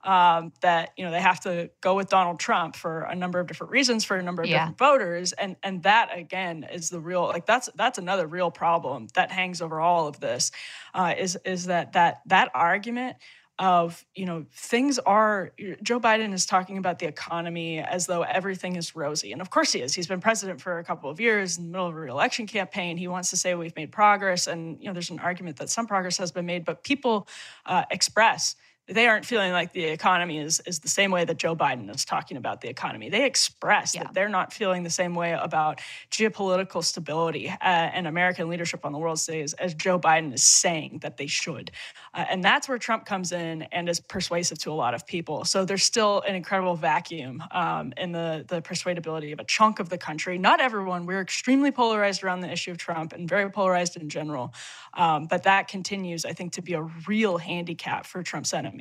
um, 0.03 0.51
that 0.61 0.91
you 0.97 1.05
know 1.05 1.11
they 1.11 1.21
have 1.21 1.39
to 1.41 1.69
go 1.81 1.95
with 1.95 2.09
Donald 2.09 2.39
Trump 2.39 2.75
for 2.75 3.01
a 3.03 3.15
number 3.15 3.39
of 3.39 3.47
different 3.47 3.71
reasons 3.71 4.03
for 4.03 4.17
a 4.17 4.23
number 4.23 4.43
of 4.43 4.49
yeah. 4.49 4.59
different 4.59 4.77
voters, 4.77 5.33
and 5.33 5.55
and 5.63 5.83
that 5.83 6.09
again 6.17 6.65
is 6.71 6.89
the 6.89 6.99
real 6.99 7.23
like 7.23 7.45
that's 7.45 7.69
that's 7.75 7.97
another 7.97 8.27
real 8.27 8.51
problem 8.51 9.07
that 9.15 9.31
hangs 9.31 9.61
over 9.61 9.79
all 9.79 10.07
of 10.07 10.19
this, 10.19 10.51
uh, 10.93 11.13
is 11.17 11.37
is 11.45 11.65
that 11.67 11.93
that 11.93 12.21
that 12.25 12.51
argument 12.53 13.17
of 13.59 14.03
you 14.15 14.25
know 14.25 14.45
things 14.51 14.97
are 14.97 15.51
joe 15.83 15.99
biden 15.99 16.33
is 16.33 16.43
talking 16.47 16.79
about 16.79 16.97
the 16.97 17.05
economy 17.05 17.77
as 17.77 18.07
though 18.07 18.23
everything 18.23 18.75
is 18.75 18.95
rosy 18.95 19.31
and 19.31 19.41
of 19.41 19.51
course 19.51 19.71
he 19.71 19.79
is 19.79 19.93
he's 19.93 20.07
been 20.07 20.19
president 20.19 20.59
for 20.59 20.79
a 20.79 20.83
couple 20.83 21.07
of 21.07 21.19
years 21.19 21.59
in 21.59 21.65
the 21.65 21.69
middle 21.69 21.85
of 21.85 21.95
a 21.95 21.99
reelection 21.99 22.47
campaign 22.47 22.97
he 22.97 23.07
wants 23.07 23.29
to 23.29 23.37
say 23.37 23.53
we've 23.53 23.75
made 23.75 23.91
progress 23.91 24.47
and 24.47 24.79
you 24.81 24.87
know 24.87 24.93
there's 24.93 25.11
an 25.11 25.19
argument 25.19 25.55
that 25.57 25.69
some 25.69 25.85
progress 25.85 26.17
has 26.17 26.31
been 26.31 26.47
made 26.47 26.65
but 26.65 26.83
people 26.83 27.27
uh, 27.67 27.83
express 27.91 28.55
they 28.87 29.07
aren't 29.07 29.25
feeling 29.25 29.53
like 29.53 29.71
the 29.71 29.85
economy 29.85 30.39
is 30.39 30.61
is 30.65 30.79
the 30.79 30.89
same 30.89 31.09
way 31.09 31.23
that 31.23 31.37
Joe 31.37 31.55
Biden 31.55 31.93
is 31.93 32.03
talking 32.03 32.35
about 32.35 32.59
the 32.59 32.67
economy. 32.67 33.09
They 33.09 33.25
express 33.25 33.95
yeah. 33.95 34.03
that 34.03 34.13
they're 34.13 34.27
not 34.27 34.51
feeling 34.51 34.83
the 34.83 34.89
same 34.89 35.15
way 35.15 35.31
about 35.31 35.79
geopolitical 36.11 36.83
stability 36.83 37.49
uh, 37.49 37.55
and 37.61 38.07
American 38.07 38.49
leadership 38.49 38.85
on 38.85 38.91
the 38.91 38.97
world 38.97 39.19
stage 39.19 39.53
as 39.57 39.73
Joe 39.73 39.97
Biden 39.97 40.33
is 40.33 40.43
saying 40.43 40.99
that 41.01 41.15
they 41.15 41.27
should. 41.27 41.71
Uh, 42.13 42.25
and 42.29 42.43
that's 42.43 42.67
where 42.67 42.77
Trump 42.77 43.05
comes 43.05 43.31
in 43.31 43.63
and 43.63 43.87
is 43.87 44.01
persuasive 44.01 44.57
to 44.59 44.71
a 44.71 44.73
lot 44.73 44.93
of 44.93 45.07
people. 45.07 45.45
So 45.45 45.63
there's 45.63 45.83
still 45.83 46.21
an 46.27 46.35
incredible 46.35 46.75
vacuum 46.75 47.41
um, 47.51 47.93
in 47.95 48.11
the 48.11 48.43
the 48.45 48.61
persuadability 48.61 49.31
of 49.31 49.39
a 49.39 49.45
chunk 49.45 49.79
of 49.79 49.87
the 49.87 49.97
country. 49.97 50.37
Not 50.37 50.59
everyone. 50.59 51.05
We're 51.05 51.21
extremely 51.21 51.71
polarized 51.71 52.21
around 52.21 52.41
the 52.41 52.51
issue 52.51 52.71
of 52.71 52.77
Trump 52.77 53.13
and 53.13 53.29
very 53.29 53.49
polarized 53.49 53.95
in 53.95 54.09
general. 54.09 54.53
Um, 54.93 55.27
but 55.27 55.43
that 55.43 55.69
continues, 55.69 56.25
I 56.25 56.33
think, 56.33 56.51
to 56.53 56.61
be 56.61 56.73
a 56.73 56.81
real 57.07 57.37
handicap 57.37 58.05
for 58.05 58.21
Trump's 58.23 58.53
enemies 58.53 58.72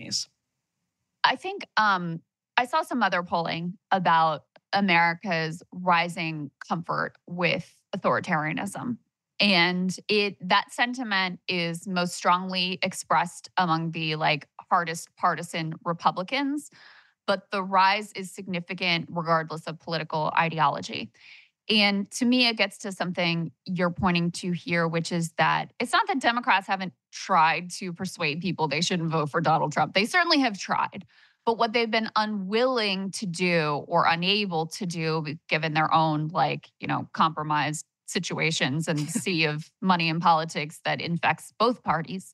I 1.24 1.36
think 1.36 1.66
um, 1.77 2.20
I 2.56 2.66
saw 2.66 2.82
some 2.82 3.02
other 3.02 3.23
polling 3.23 3.78
about 3.90 4.44
America's 4.73 5.62
rising 5.73 6.51
comfort 6.66 7.14
with 7.27 7.74
authoritarianism. 7.97 8.98
And 9.40 9.94
it 10.09 10.36
that 10.48 10.73
sentiment 10.73 11.40
is 11.48 11.86
most 11.86 12.14
strongly 12.14 12.78
expressed 12.82 13.51
among 13.56 13.90
the 13.90 14.16
like 14.16 14.47
hardest 14.70 15.09
partisan 15.16 15.74
Republicans, 15.85 16.70
but 17.27 17.51
the 17.51 17.62
rise 17.62 18.12
is 18.12 18.31
significant 18.31 19.06
regardless 19.10 19.66
of 19.66 19.81
political 19.81 20.32
ideology. 20.39 21.10
And 21.69 22.10
to 22.12 22.24
me, 22.24 22.48
it 22.48 22.56
gets 22.56 22.78
to 22.78 22.93
something 22.93 23.52
you're 23.64 23.90
pointing 23.90 24.31
to 24.32 24.52
here, 24.52 24.86
which 24.86 25.12
is 25.12 25.32
that 25.39 25.73
it's 25.78 25.93
not 25.93 26.06
that 26.09 26.20
Democrats 26.20 26.66
haven't 26.66 26.93
tried 27.13 27.71
to 27.71 27.93
persuade 27.93 28.41
people 28.41 28.67
they 28.67 28.81
shouldn't 28.81 29.11
vote 29.11 29.31
for 29.31 29.41
Donald 29.41 29.73
Trump. 29.73 29.95
They 29.95 30.07
certainly 30.07 30.41
have 30.41 30.59
tried. 30.59 31.05
But 31.45 31.59
what 31.59 31.73
they've 31.73 31.91
been 31.91 32.11
unwilling 32.17 33.11
to 33.13 33.27
do 33.27 33.85
or 33.89 34.07
unable 34.07 34.67
to 34.67 34.87
do, 34.87 35.25
given 35.49 35.75
their 35.75 35.93
own, 35.93 36.29
like, 36.29 36.71
you 36.81 36.87
know, 36.87 37.09
compromised 37.13 37.85
situations 38.07 38.89
and 38.89 39.01
sea 39.11 39.45
of 39.45 39.71
money 39.81 40.09
and 40.09 40.21
politics 40.23 40.81
that 40.85 41.01
infects 41.01 41.53
both 41.59 41.83
parties, 41.83 42.33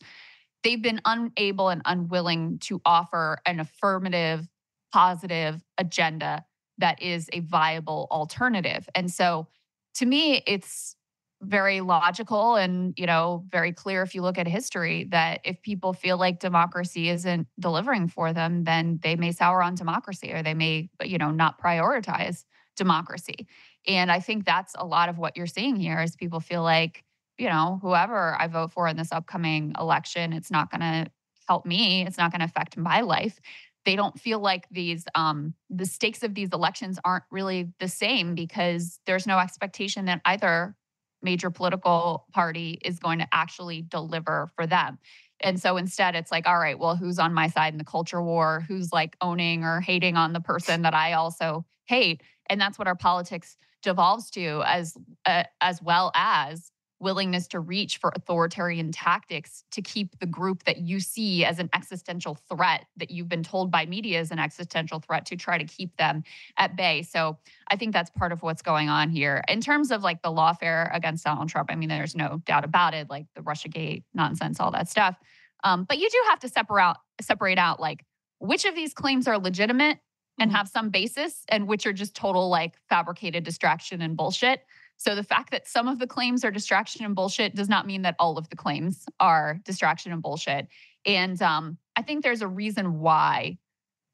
they've 0.62 0.82
been 0.82 1.00
unable 1.04 1.68
and 1.70 1.82
unwilling 1.84 2.58
to 2.60 2.80
offer 2.84 3.38
an 3.46 3.60
affirmative, 3.60 4.46
positive 4.92 5.62
agenda 5.78 6.44
that 6.78 7.00
is 7.02 7.28
a 7.32 7.40
viable 7.40 8.08
alternative. 8.10 8.88
And 8.94 9.10
so 9.10 9.48
to 9.94 10.06
me, 10.06 10.42
it's 10.46 10.94
very 11.42 11.80
logical 11.80 12.56
and 12.56 12.94
you 12.96 13.06
know 13.06 13.44
very 13.50 13.72
clear 13.72 14.02
if 14.02 14.14
you 14.14 14.22
look 14.22 14.38
at 14.38 14.48
history 14.48 15.04
that 15.10 15.40
if 15.44 15.62
people 15.62 15.92
feel 15.92 16.18
like 16.18 16.40
democracy 16.40 17.08
isn't 17.08 17.46
delivering 17.60 18.08
for 18.08 18.32
them 18.32 18.64
then 18.64 18.98
they 19.02 19.14
may 19.14 19.30
sour 19.30 19.62
on 19.62 19.76
democracy 19.76 20.32
or 20.32 20.42
they 20.42 20.54
may 20.54 20.88
you 21.04 21.16
know 21.16 21.30
not 21.30 21.60
prioritize 21.60 22.44
democracy. 22.76 23.46
And 23.86 24.10
i 24.10 24.20
think 24.20 24.44
that's 24.44 24.74
a 24.76 24.84
lot 24.84 25.08
of 25.08 25.18
what 25.18 25.36
you're 25.36 25.46
seeing 25.46 25.76
here 25.76 26.00
is 26.00 26.16
people 26.16 26.40
feel 26.40 26.62
like 26.62 27.04
you 27.38 27.48
know 27.48 27.78
whoever 27.82 28.36
i 28.40 28.48
vote 28.48 28.72
for 28.72 28.88
in 28.88 28.96
this 28.96 29.12
upcoming 29.12 29.72
election 29.78 30.32
it's 30.32 30.50
not 30.50 30.70
going 30.70 30.80
to 30.80 31.10
help 31.48 31.64
me 31.64 32.06
it's 32.06 32.18
not 32.18 32.30
going 32.30 32.40
to 32.40 32.44
affect 32.44 32.76
my 32.76 33.00
life. 33.00 33.40
They 33.84 33.96
don't 33.96 34.20
feel 34.20 34.38
like 34.38 34.68
these 34.70 35.06
um, 35.14 35.54
the 35.70 35.86
stakes 35.86 36.22
of 36.22 36.34
these 36.34 36.50
elections 36.52 36.98
aren't 37.04 37.24
really 37.30 37.72
the 37.80 37.88
same 37.88 38.34
because 38.34 39.00
there's 39.06 39.26
no 39.26 39.38
expectation 39.38 40.04
that 40.04 40.20
either 40.26 40.76
major 41.22 41.50
political 41.50 42.26
party 42.32 42.78
is 42.84 42.98
going 42.98 43.18
to 43.18 43.28
actually 43.32 43.82
deliver 43.82 44.48
for 44.54 44.66
them. 44.66 44.98
And 45.40 45.60
so 45.60 45.76
instead, 45.76 46.16
it's 46.16 46.32
like, 46.32 46.48
all 46.48 46.58
right, 46.58 46.78
well, 46.78 46.96
who's 46.96 47.18
on 47.18 47.32
my 47.32 47.48
side 47.48 47.72
in 47.72 47.78
the 47.78 47.84
culture 47.84 48.22
war? 48.22 48.64
Who's 48.66 48.92
like 48.92 49.16
owning 49.20 49.64
or 49.64 49.80
hating 49.80 50.16
on 50.16 50.32
the 50.32 50.40
person 50.40 50.82
that 50.82 50.94
I 50.94 51.12
also 51.12 51.64
hate? 51.86 52.22
And 52.50 52.60
that's 52.60 52.78
what 52.78 52.88
our 52.88 52.96
politics 52.96 53.56
devolves 53.82 54.30
to, 54.30 54.62
as 54.66 54.96
uh, 55.26 55.44
as 55.60 55.80
well 55.80 56.10
as 56.14 56.72
willingness 57.00 57.46
to 57.48 57.60
reach 57.60 57.98
for 57.98 58.12
authoritarian 58.14 58.90
tactics 58.90 59.64
to 59.70 59.80
keep 59.80 60.18
the 60.18 60.26
group 60.26 60.64
that 60.64 60.78
you 60.78 61.00
see 61.00 61.44
as 61.44 61.58
an 61.58 61.68
existential 61.74 62.36
threat 62.48 62.86
that 62.96 63.10
you've 63.10 63.28
been 63.28 63.42
told 63.42 63.70
by 63.70 63.86
media 63.86 64.20
is 64.20 64.30
an 64.30 64.38
existential 64.38 64.98
threat 64.98 65.24
to 65.26 65.36
try 65.36 65.58
to 65.58 65.64
keep 65.64 65.96
them 65.96 66.22
at 66.56 66.76
bay. 66.76 67.02
So 67.02 67.38
I 67.68 67.76
think 67.76 67.92
that's 67.92 68.10
part 68.10 68.32
of 68.32 68.42
what's 68.42 68.62
going 68.62 68.88
on 68.88 69.10
here. 69.10 69.42
In 69.48 69.60
terms 69.60 69.90
of 69.90 70.02
like 70.02 70.22
the 70.22 70.30
lawfare 70.30 70.94
against 70.94 71.24
Donald 71.24 71.48
Trump, 71.48 71.70
I 71.70 71.76
mean, 71.76 71.88
there's 71.88 72.16
no 72.16 72.42
doubt 72.44 72.64
about 72.64 72.94
it, 72.94 73.08
like 73.08 73.26
the 73.34 73.42
Russiagate 73.42 74.02
nonsense, 74.14 74.58
all 74.58 74.72
that 74.72 74.88
stuff. 74.88 75.16
Um, 75.64 75.84
but 75.84 75.98
you 75.98 76.08
do 76.10 76.22
have 76.28 76.40
to 76.40 76.48
separate 76.48 76.82
out, 76.82 76.96
separate 77.20 77.58
out 77.58 77.80
like 77.80 78.04
which 78.38 78.64
of 78.64 78.74
these 78.74 78.94
claims 78.94 79.26
are 79.26 79.38
legitimate 79.38 79.98
and 80.38 80.50
mm-hmm. 80.50 80.56
have 80.56 80.68
some 80.68 80.90
basis 80.90 81.44
and 81.48 81.66
which 81.66 81.86
are 81.86 81.92
just 81.92 82.14
total 82.14 82.48
like 82.48 82.74
fabricated 82.88 83.44
distraction 83.44 84.00
and 84.00 84.16
bullshit. 84.16 84.60
So 84.98 85.14
the 85.14 85.22
fact 85.22 85.52
that 85.52 85.66
some 85.66 85.88
of 85.88 85.98
the 85.98 86.06
claims 86.06 86.44
are 86.44 86.50
distraction 86.50 87.04
and 87.04 87.14
bullshit 87.14 87.54
does 87.54 87.68
not 87.68 87.86
mean 87.86 88.02
that 88.02 88.16
all 88.18 88.36
of 88.36 88.48
the 88.50 88.56
claims 88.56 89.06
are 89.20 89.60
distraction 89.64 90.12
and 90.12 90.20
bullshit. 90.20 90.68
And 91.06 91.40
um, 91.40 91.78
I 91.96 92.02
think 92.02 92.22
there's 92.22 92.42
a 92.42 92.48
reason 92.48 92.98
why 92.98 93.58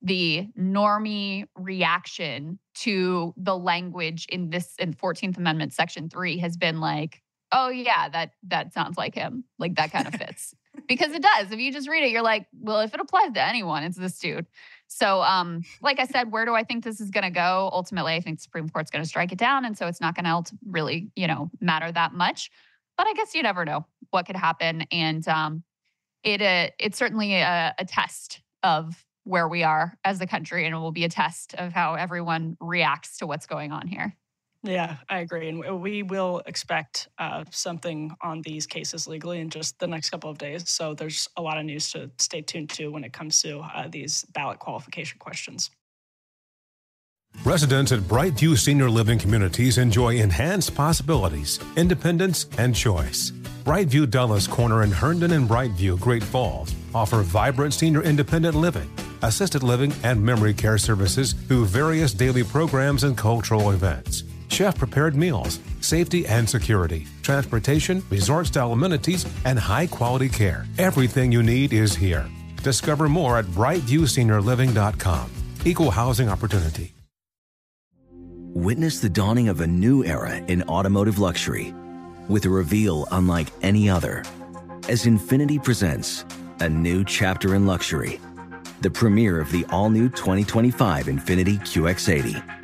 the 0.03 0.47
normie 0.59 1.47
reaction 1.57 2.59
to 2.75 3.33
the 3.39 3.57
language 3.57 4.27
in 4.29 4.51
this 4.51 4.75
in 4.79 4.93
14th 4.93 5.39
Amendment 5.39 5.73
Section 5.73 6.11
3 6.11 6.39
has 6.39 6.59
been 6.59 6.81
like, 6.81 7.23
oh 7.51 7.71
yeah, 7.71 8.11
that 8.11 8.33
that 8.49 8.75
sounds 8.75 8.99
like 8.99 9.15
him. 9.15 9.45
Like 9.59 9.77
that 9.77 9.91
kind 9.91 10.07
of 10.07 10.15
fits. 10.15 10.55
because 10.89 11.13
it 11.13 11.23
does. 11.23 11.51
If 11.51 11.59
you 11.59 11.73
just 11.73 11.89
read 11.89 12.05
it, 12.05 12.11
you're 12.11 12.23
like, 12.23 12.47
well, 12.53 12.81
if 12.81 12.93
it 12.93 13.01
applies 13.01 13.33
to 13.33 13.43
anyone, 13.43 13.85
it's 13.85 13.97
this 13.97 14.19
dude. 14.19 14.47
So, 14.95 15.23
um, 15.23 15.63
like 15.83 15.99
I 15.99 16.05
said, 16.05 16.31
where 16.31 16.45
do 16.45 16.55
I 16.55 16.63
think 16.63 16.85
this 16.85 17.01
is 17.01 17.11
going 17.11 17.25
to 17.25 17.31
go? 17.31 17.69
Ultimately, 17.73 18.15
I 18.15 18.21
think 18.21 18.39
the 18.39 18.43
Supreme 18.43 18.69
Court's 18.69 18.93
going 18.93 19.03
to 19.03 19.09
strike 19.09 19.33
it 19.33 19.39
down, 19.39 19.65
and 19.65 19.77
so 19.77 19.89
it's 19.89 20.01
not 20.01 20.15
going 20.15 20.25
to 20.25 20.57
really, 20.65 21.11
you 21.17 21.27
know, 21.27 21.51
matter 21.61 21.91
that 21.91 22.13
much. 22.13 22.49
But 22.97 23.09
I 23.09 23.13
guess 23.15 23.35
you 23.35 23.43
never 23.43 23.65
know 23.65 23.87
what 24.11 24.27
could 24.27 24.37
happen, 24.37 24.83
and 24.93 25.27
um, 25.27 25.65
it 26.23 26.41
uh, 26.41 26.71
it's 26.79 26.97
certainly 26.97 27.35
a, 27.35 27.75
a 27.77 27.85
test 27.85 28.41
of 28.63 29.05
where 29.25 29.49
we 29.49 29.65
are 29.65 29.99
as 30.05 30.21
a 30.21 30.29
country, 30.29 30.65
and 30.65 30.77
it 30.77 30.79
will 30.79 30.93
be 30.93 31.05
a 31.05 31.09
test 31.09 31.55
of 31.55 31.73
how 31.73 31.95
everyone 31.95 32.57
reacts 32.61 33.19
to 33.19 33.27
what's 33.27 33.47
going 33.47 33.73
on 33.73 33.89
here. 33.89 34.15
Yeah, 34.65 34.97
I 35.11 35.19
agree. 35.19 35.51
And 35.51 35.83
we 35.83 36.03
will 36.03 36.41
expect 36.47 37.09
uh, 37.19 37.45
something 37.51 38.17
on 38.23 38.41
these 38.41 38.67
cases 38.67 39.07
legally 39.07 39.41
in 39.41 39.51
just 39.51 39.79
the 39.79 39.87
next 39.87 40.09
couple 40.09 40.31
of 40.31 40.39
days. 40.39 40.71
So 40.71 40.95
there's 40.95 41.29
a 41.37 41.43
lot 41.43 41.59
of 41.59 41.67
news 41.67 41.93
to 41.93 42.11
stay 42.19 42.41
tuned 42.41 42.71
to 42.71 42.89
when 42.89 43.05
it 43.05 43.13
comes 43.13 43.43
to 43.43 43.59
uh, 43.59 43.89
these 43.89 44.25
ballot 44.33 44.59
qualification 44.61 45.19
questions. 45.19 45.71
Residents 47.45 47.93
at 47.93 48.01
Brightview 48.01 48.57
Senior 48.57 48.89
Living 48.89 49.19
Communities 49.19 49.77
enjoy 49.77 50.17
enhanced 50.17 50.75
possibilities, 50.75 51.61
independence, 51.77 52.47
and 52.57 52.75
choice. 52.75 53.33
Brightview 53.65 54.09
Dulles 54.09 54.47
Corner 54.47 54.83
in 54.83 54.91
Herndon 54.91 55.33
and 55.33 55.47
Brightview, 55.47 56.01
Great 56.01 56.23
Falls, 56.23 56.75
offer 56.95 57.21
vibrant 57.21 57.75
senior 57.75 58.03
independent 58.03 58.55
living, 58.55 58.91
assisted 59.23 59.63
living, 59.63 59.93
and 60.05 60.23
memory 60.23 60.55
care 60.55 60.79
services 60.79 61.35
through 61.35 61.67
various 61.67 62.15
daily 62.15 62.45
programs 62.45 63.05
and 63.05 63.19
cultural 63.19 63.73
events. 63.73 64.23
Chef 64.55 64.79
prepared 64.79 65.17
meals, 65.17 65.59
safety 65.81 66.25
and 66.29 66.49
security, 66.49 67.09
transportation, 67.23 68.05
resort 68.09 68.47
style 68.47 68.71
amenities, 68.71 69.27
and 69.45 69.59
high 69.59 69.89
quality 69.89 70.29
care. 70.29 70.65
Everything 70.79 71.33
you 71.33 71.43
need 71.43 71.73
is 71.73 71.97
here. 71.97 72.25
Discover 72.63 73.09
more 73.09 73.37
at 73.39 73.47
brightviewseniorliving.com. 73.47 75.31
Equal 75.65 75.91
housing 75.91 76.29
opportunity. 76.29 76.95
Witness 78.55 79.01
the 79.01 79.09
dawning 79.09 79.49
of 79.49 79.61
a 79.61 79.67
new 79.67 80.05
era 80.05 80.37
in 80.37 80.63
automotive 80.69 81.19
luxury 81.19 81.75
with 82.29 82.45
a 82.45 82.49
reveal 82.49 83.09
unlike 83.11 83.49
any 83.63 83.91
other 83.91 84.23
as 84.89 85.05
Infiniti 85.05 85.61
presents 85.61 86.25
a 86.61 86.69
new 86.69 87.03
chapter 87.05 87.57
in 87.57 87.67
luxury, 87.67 88.21
the 88.83 88.91
premiere 88.91 89.41
of 89.41 89.51
the 89.51 89.67
all 89.71 89.91
new 89.91 90.09
2025 90.09 91.07
Infiniti 91.07 91.59
QX80. 91.59 92.64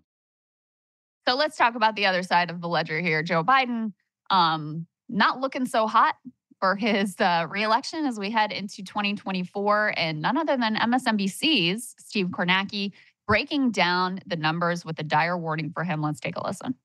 So 1.27 1.35
let's 1.35 1.57
talk 1.57 1.75
about 1.75 1.95
the 1.95 2.05
other 2.05 2.23
side 2.23 2.49
of 2.49 2.61
the 2.61 2.67
ledger 2.67 2.99
here. 2.99 3.21
Joe 3.23 3.43
Biden, 3.43 3.93
um, 4.29 4.87
not 5.07 5.39
looking 5.39 5.65
so 5.65 5.87
hot 5.87 6.15
for 6.59 6.75
his 6.75 7.19
uh, 7.19 7.47
reelection 7.49 8.05
as 8.05 8.19
we 8.19 8.29
head 8.29 8.51
into 8.51 8.83
2024. 8.83 9.93
And 9.97 10.21
none 10.21 10.37
other 10.37 10.57
than 10.57 10.75
MSNBC's 10.75 11.95
Steve 11.97 12.27
Kornacki 12.27 12.91
breaking 13.27 13.71
down 13.71 14.19
the 14.25 14.35
numbers 14.35 14.83
with 14.83 14.99
a 14.99 15.03
dire 15.03 15.37
warning 15.37 15.71
for 15.73 15.83
him. 15.83 16.01
Let's 16.01 16.19
take 16.19 16.35
a 16.35 16.45
listen. 16.45 16.75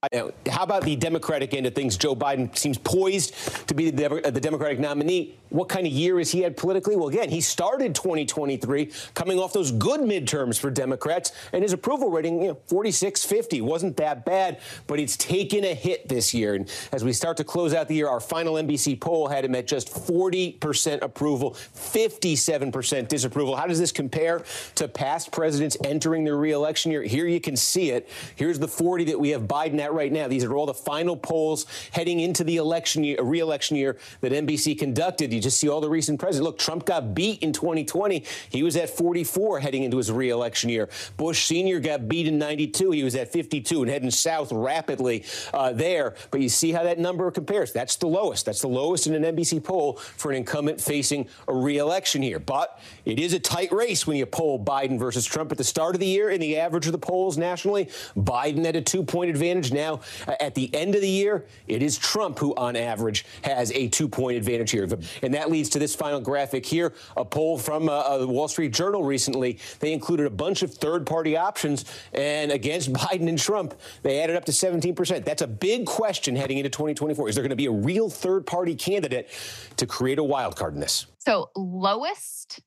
How 0.49 0.63
about 0.63 0.85
the 0.85 0.95
Democratic 0.97 1.55
end 1.55 1.67
of 1.67 1.75
things? 1.75 1.97
Joe 1.97 2.15
Biden 2.15 2.57
seems 2.57 2.79
poised 2.79 3.35
to 3.69 3.75
be 3.75 3.91
the, 3.91 4.27
uh, 4.27 4.31
the 4.31 4.41
Democratic 4.41 4.79
nominee. 4.79 5.39
What 5.49 5.69
kind 5.69 5.87
of 5.87 5.93
year 5.93 6.19
has 6.19 6.31
he 6.31 6.41
had 6.41 6.57
politically? 6.57 6.97
Well, 6.97 7.09
again, 7.09 7.31
he 7.31 7.41
started 7.41 7.95
2023 7.95 8.93
coming 9.15 9.39
off 9.39 9.53
those 9.53 9.73
good 9.73 10.01
midterms 10.01 10.59
for 10.59 10.71
Democrats, 10.71 11.33
and 11.53 11.63
his 11.63 11.73
approval 11.73 12.11
rating, 12.11 12.43
you 12.43 12.49
know, 12.49 12.59
46 12.67 13.25
50, 13.25 13.61
wasn't 13.63 13.97
that 13.97 14.25
bad, 14.25 14.61
but 14.87 15.01
it's 15.01 15.17
taken 15.17 15.65
a 15.65 15.75
hit 15.75 16.09
this 16.09 16.35
year. 16.35 16.55
And 16.55 16.71
as 16.93 17.05
we 17.05 17.13
start 17.13 17.37
to 17.39 17.45
close 17.45 17.75
out 17.75 17.89
the 17.89 17.95
year, 17.95 18.09
our 18.09 18.21
final 18.21 18.55
NBC 18.55 19.01
poll 19.01 19.29
had 19.29 19.45
him 19.45 19.55
at 19.55 19.67
just 19.67 19.89
40% 19.89 21.03
approval, 21.03 21.53
57% 21.53 23.09
disapproval. 23.09 23.57
How 23.57 23.67
does 23.67 23.79
this 23.79 23.93
compare 23.93 24.45
to 24.77 24.89
past 24.89 25.33
presidents 25.33 25.77
entering 25.85 26.25
their 26.27 26.37
reelection 26.37 26.93
year? 26.93 27.03
Here 27.03 27.27
you 27.27 27.41
can 27.41 27.57
see 27.57 27.91
it. 27.91 28.09
Here's 28.37 28.59
the 28.59 28.69
40 28.69 29.05
that 29.05 29.19
we 29.19 29.31
have 29.31 29.43
Biden 29.43 29.79
at 29.81 29.93
right 29.93 30.13
now. 30.13 30.29
These 30.29 30.45
are 30.45 30.55
all 30.55 30.67
the 30.67 30.75
final 30.75 31.17
polls 31.17 31.67
heading 31.93 32.21
into 32.21 32.45
the 32.45 32.57
election 32.57 33.03
year, 33.03 33.23
reelection 33.23 33.77
year 33.77 33.97
that 34.21 34.33
NBC 34.33 34.79
conducted. 34.79 35.33
You 35.33 35.41
just 35.41 35.59
see 35.59 35.69
all 35.69 35.81
the 35.81 35.89
recent 35.89 36.21
presidents. 36.21 36.45
Look, 36.45 36.59
Trump 36.59 36.85
got 36.85 37.15
beat 37.15 37.43
in 37.43 37.53
2020. 37.53 38.25
He 38.51 38.63
was 38.63 38.77
at 38.77 38.91
44 38.91 39.61
heading 39.61 39.85
into 39.85 39.97
his 39.97 40.13
reelection 40.13 40.71
year. 40.71 40.89
Bush 41.17 41.47
Sr. 41.47 41.81
got 41.81 42.09
beat 42.09 42.27
in 42.27 42.39
92. 42.39 42.91
He 42.91 43.05
was 43.05 43.15
at 43.15 43.33
52 43.33 43.83
and 43.83 43.91
heading 43.91 44.11
south 44.11 44.53
rapidly 44.53 45.25
uh, 45.55 45.73
there. 45.73 46.15
But 46.31 46.41
you 46.41 46.49
see 46.49 46.73
how 46.73 46.83
that 46.83 46.99
number 46.99 47.31
compares. 47.31 47.73
That's 47.73 47.97
the 47.97 48.07
lowest. 48.07 48.47
That's 48.47 48.61
the 48.61 48.69
lowest 48.69 49.07
in 49.07 49.15
an 49.15 49.37
NBC 49.37 49.63
poll 49.63 49.95
for 49.95 50.31
an 50.31 50.39
incumbent 50.39 50.81
facing 50.81 51.29
a 51.49 51.55
reelection 51.55 52.23
here. 52.23 52.39
But 52.39 52.81
it 53.05 53.21
is 53.21 53.33
a 53.33 53.39
tight 53.39 53.73
race 53.73 54.07
when 54.07 54.17
you 54.17 54.27
poll 54.27 54.63
Biden 54.63 54.99
versus 54.99 55.25
Trump 55.25 55.53
at 55.53 55.59
the 55.59 55.65
start 55.65 55.95
of 55.95 56.01
the 56.01 56.07
year. 56.07 56.16
In 56.17 56.41
the 56.41 56.57
average 56.59 56.87
of 56.87 56.93
the 56.93 56.99
polls 56.99 57.37
nationally, 57.37 57.87
Biden 58.17 58.65
had 58.65 58.77
a 58.77 58.81
two 58.81 59.03
point 59.03 59.31
advantage. 59.31 59.73
Now, 59.73 60.01
at 60.41 60.55
the 60.55 60.75
end 60.75 60.95
of 60.95 61.01
the 61.01 61.09
year, 61.09 61.45
it 61.69 61.83
is 61.83 61.99
Trump 61.99 62.39
who, 62.39 62.55
on 62.57 62.75
average, 62.75 63.25
has 63.43 63.71
a 63.73 63.89
two 63.89 64.09
point 64.09 64.39
advantage 64.39 64.71
here. 64.71 64.89
And 65.23 65.35
that 65.35 65.51
leads 65.51 65.69
to 65.71 65.79
this 65.79 65.95
final 65.95 66.21
graphic 66.21 66.65
here 66.65 66.95
a 67.17 67.25
poll 67.25 67.59
from 67.59 67.89
uh, 67.89 67.93
uh, 67.93 68.19
the 68.19 68.27
Wall 68.27 68.49
Street 68.49 68.73
Journal 68.73 69.05
recently. 69.05 69.59
They 69.81 69.93
included 69.93 70.27
a 70.27 70.31
bunch 70.31 70.63
of 70.63 70.73
third 70.73 71.07
party 71.07 71.37
options, 71.37 71.85
and 72.13 72.51
against 72.51 72.93
Biden 73.07 73.29
and 73.29 73.39
Trump, 73.39 73.75
they 74.03 74.21
added 74.23 74.37
up 74.37 74.45
to 74.47 74.53
17%. 74.53 75.25
That's 75.25 75.43
a 75.43 75.47
big 75.47 75.87
question 75.87 76.35
heading 76.37 76.59
into 76.59 76.71
2024. 76.71 77.29
Is 77.29 77.35
there 77.35 77.43
going 77.43 77.51
to 77.51 77.57
be 77.57 77.67
a 77.67 77.71
real 77.71 78.09
third 78.09 78.47
party 78.47 78.75
candidate 78.75 79.29
to 79.77 79.87
create 79.87 80.19
a 80.19 80.25
wild 80.25 80.57
card 80.57 80.75
in 80.75 80.81
this? 80.81 81.07
So, 81.19 81.51
lowest 81.57 82.61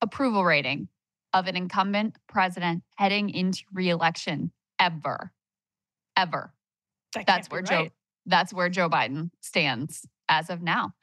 approval 0.00 0.44
rating 0.44 0.88
of 1.34 1.46
an 1.46 1.56
incumbent 1.56 2.16
president 2.28 2.82
heading 2.94 3.28
into 3.28 3.64
reelection 3.72 4.52
ever. 4.78 5.32
Ever. 6.16 6.54
That 7.14 7.26
That's 7.26 7.50
where 7.50 7.60
right. 7.60 7.68
Joe 7.68 7.88
that's 8.26 8.52
where 8.52 8.68
Joe 8.68 8.88
Biden 8.88 9.30
stands 9.40 10.06
as 10.28 10.50
of 10.50 10.62
now. 10.62 10.94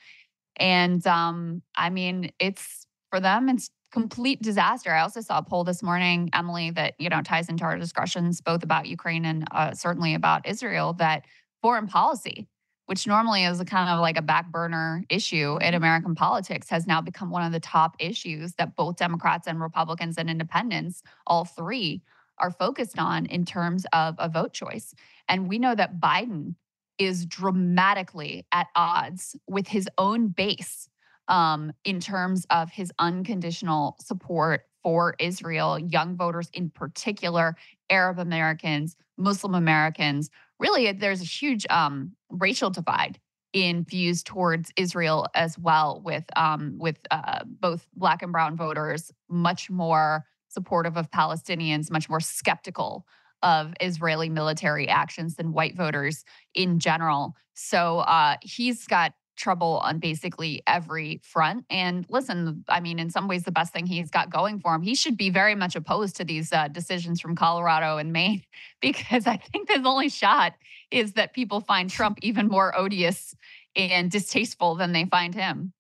And 0.57 1.05
um, 1.05 1.61
I 1.75 1.89
mean, 1.89 2.31
it's 2.39 2.87
for 3.09 3.19
them, 3.19 3.49
it's 3.49 3.69
complete 3.91 4.41
disaster. 4.41 4.91
I 4.91 5.01
also 5.01 5.21
saw 5.21 5.39
a 5.39 5.43
poll 5.43 5.63
this 5.63 5.83
morning, 5.83 6.29
Emily, 6.33 6.71
that 6.71 6.95
you 6.97 7.09
know 7.09 7.21
ties 7.21 7.49
into 7.49 7.63
our 7.63 7.77
discussions 7.77 8.41
both 8.41 8.63
about 8.63 8.87
Ukraine 8.87 9.25
and 9.25 9.45
uh, 9.51 9.73
certainly 9.73 10.13
about 10.13 10.47
Israel. 10.47 10.93
That 10.93 11.25
foreign 11.61 11.87
policy, 11.87 12.47
which 12.91 13.07
normally 13.07 13.45
is 13.45 13.57
a 13.61 13.63
kind 13.63 13.89
of 13.89 14.01
like 14.01 14.17
a 14.17 14.21
back 14.21 14.51
burner 14.51 15.01
issue 15.07 15.57
in 15.61 15.73
American 15.73 16.13
politics, 16.13 16.69
has 16.69 16.85
now 16.85 16.99
become 16.99 17.29
one 17.29 17.41
of 17.41 17.53
the 17.53 17.59
top 17.61 17.95
issues 17.99 18.51
that 18.55 18.75
both 18.75 18.97
Democrats 18.97 19.47
and 19.47 19.61
Republicans 19.61 20.17
and 20.17 20.29
Independents, 20.29 21.01
all 21.25 21.45
three, 21.45 22.01
are 22.39 22.51
focused 22.51 22.99
on 22.99 23.27
in 23.27 23.45
terms 23.45 23.85
of 23.93 24.15
a 24.17 24.27
vote 24.27 24.51
choice. 24.51 24.93
And 25.29 25.47
we 25.47 25.57
know 25.57 25.73
that 25.73 26.01
Biden 26.01 26.55
is 26.97 27.25
dramatically 27.25 28.45
at 28.51 28.67
odds 28.75 29.37
with 29.47 29.69
his 29.69 29.87
own 29.97 30.27
base 30.27 30.89
um, 31.29 31.71
in 31.85 32.01
terms 32.01 32.45
of 32.49 32.71
his 32.71 32.91
unconditional 32.99 33.95
support 34.01 34.65
for 34.83 35.15
Israel, 35.17 35.79
young 35.79 36.17
voters 36.17 36.49
in 36.51 36.69
particular, 36.69 37.55
Arab 37.89 38.19
Americans, 38.19 38.97
Muslim 39.15 39.55
Americans. 39.55 40.29
Really, 40.59 40.91
there's 40.91 41.21
a 41.21 41.25
huge 41.25 41.65
um, 41.69 42.17
racial 42.31 42.69
divide 42.69 43.19
in 43.53 43.83
views 43.83 44.23
towards 44.23 44.71
Israel 44.77 45.27
as 45.35 45.57
well, 45.59 46.01
with 46.03 46.25
um, 46.35 46.77
with 46.79 46.97
uh, 47.11 47.43
both 47.45 47.87
Black 47.93 48.21
and 48.21 48.31
Brown 48.31 48.55
voters 48.55 49.11
much 49.29 49.69
more 49.69 50.25
supportive 50.47 50.97
of 50.97 51.11
Palestinians, 51.11 51.91
much 51.91 52.09
more 52.09 52.19
skeptical 52.19 53.05
of 53.43 53.73
Israeli 53.81 54.29
military 54.29 54.87
actions 54.87 55.35
than 55.35 55.53
white 55.53 55.75
voters 55.75 56.23
in 56.53 56.79
general. 56.79 57.35
So 57.53 57.99
uh, 57.99 58.37
he's 58.41 58.85
got 58.87 59.13
trouble 59.41 59.81
on 59.83 59.99
basically 59.99 60.61
every 60.67 61.19
front. 61.23 61.65
And 61.69 62.05
listen, 62.09 62.63
I 62.69 62.79
mean, 62.79 62.99
in 62.99 63.09
some 63.09 63.27
ways, 63.27 63.43
the 63.43 63.51
best 63.51 63.73
thing 63.73 63.85
he's 63.85 64.09
got 64.09 64.29
going 64.29 64.59
for 64.59 64.75
him, 64.75 64.81
he 64.81 64.95
should 64.95 65.17
be 65.17 65.29
very 65.29 65.55
much 65.55 65.75
opposed 65.75 66.15
to 66.17 66.23
these 66.23 66.53
uh, 66.53 66.67
decisions 66.67 67.19
from 67.19 67.35
Colorado 67.35 67.97
and 67.97 68.13
Maine, 68.13 68.43
because 68.81 69.27
I 69.27 69.37
think 69.37 69.69
his 69.69 69.85
only 69.85 70.09
shot 70.09 70.53
is 70.91 71.13
that 71.13 71.33
people 71.33 71.59
find 71.59 71.89
Trump 71.89 72.19
even 72.21 72.47
more 72.47 72.77
odious 72.77 73.35
and 73.75 74.11
distasteful 74.11 74.75
than 74.75 74.91
they 74.91 75.05
find 75.05 75.33
him. 75.33 75.73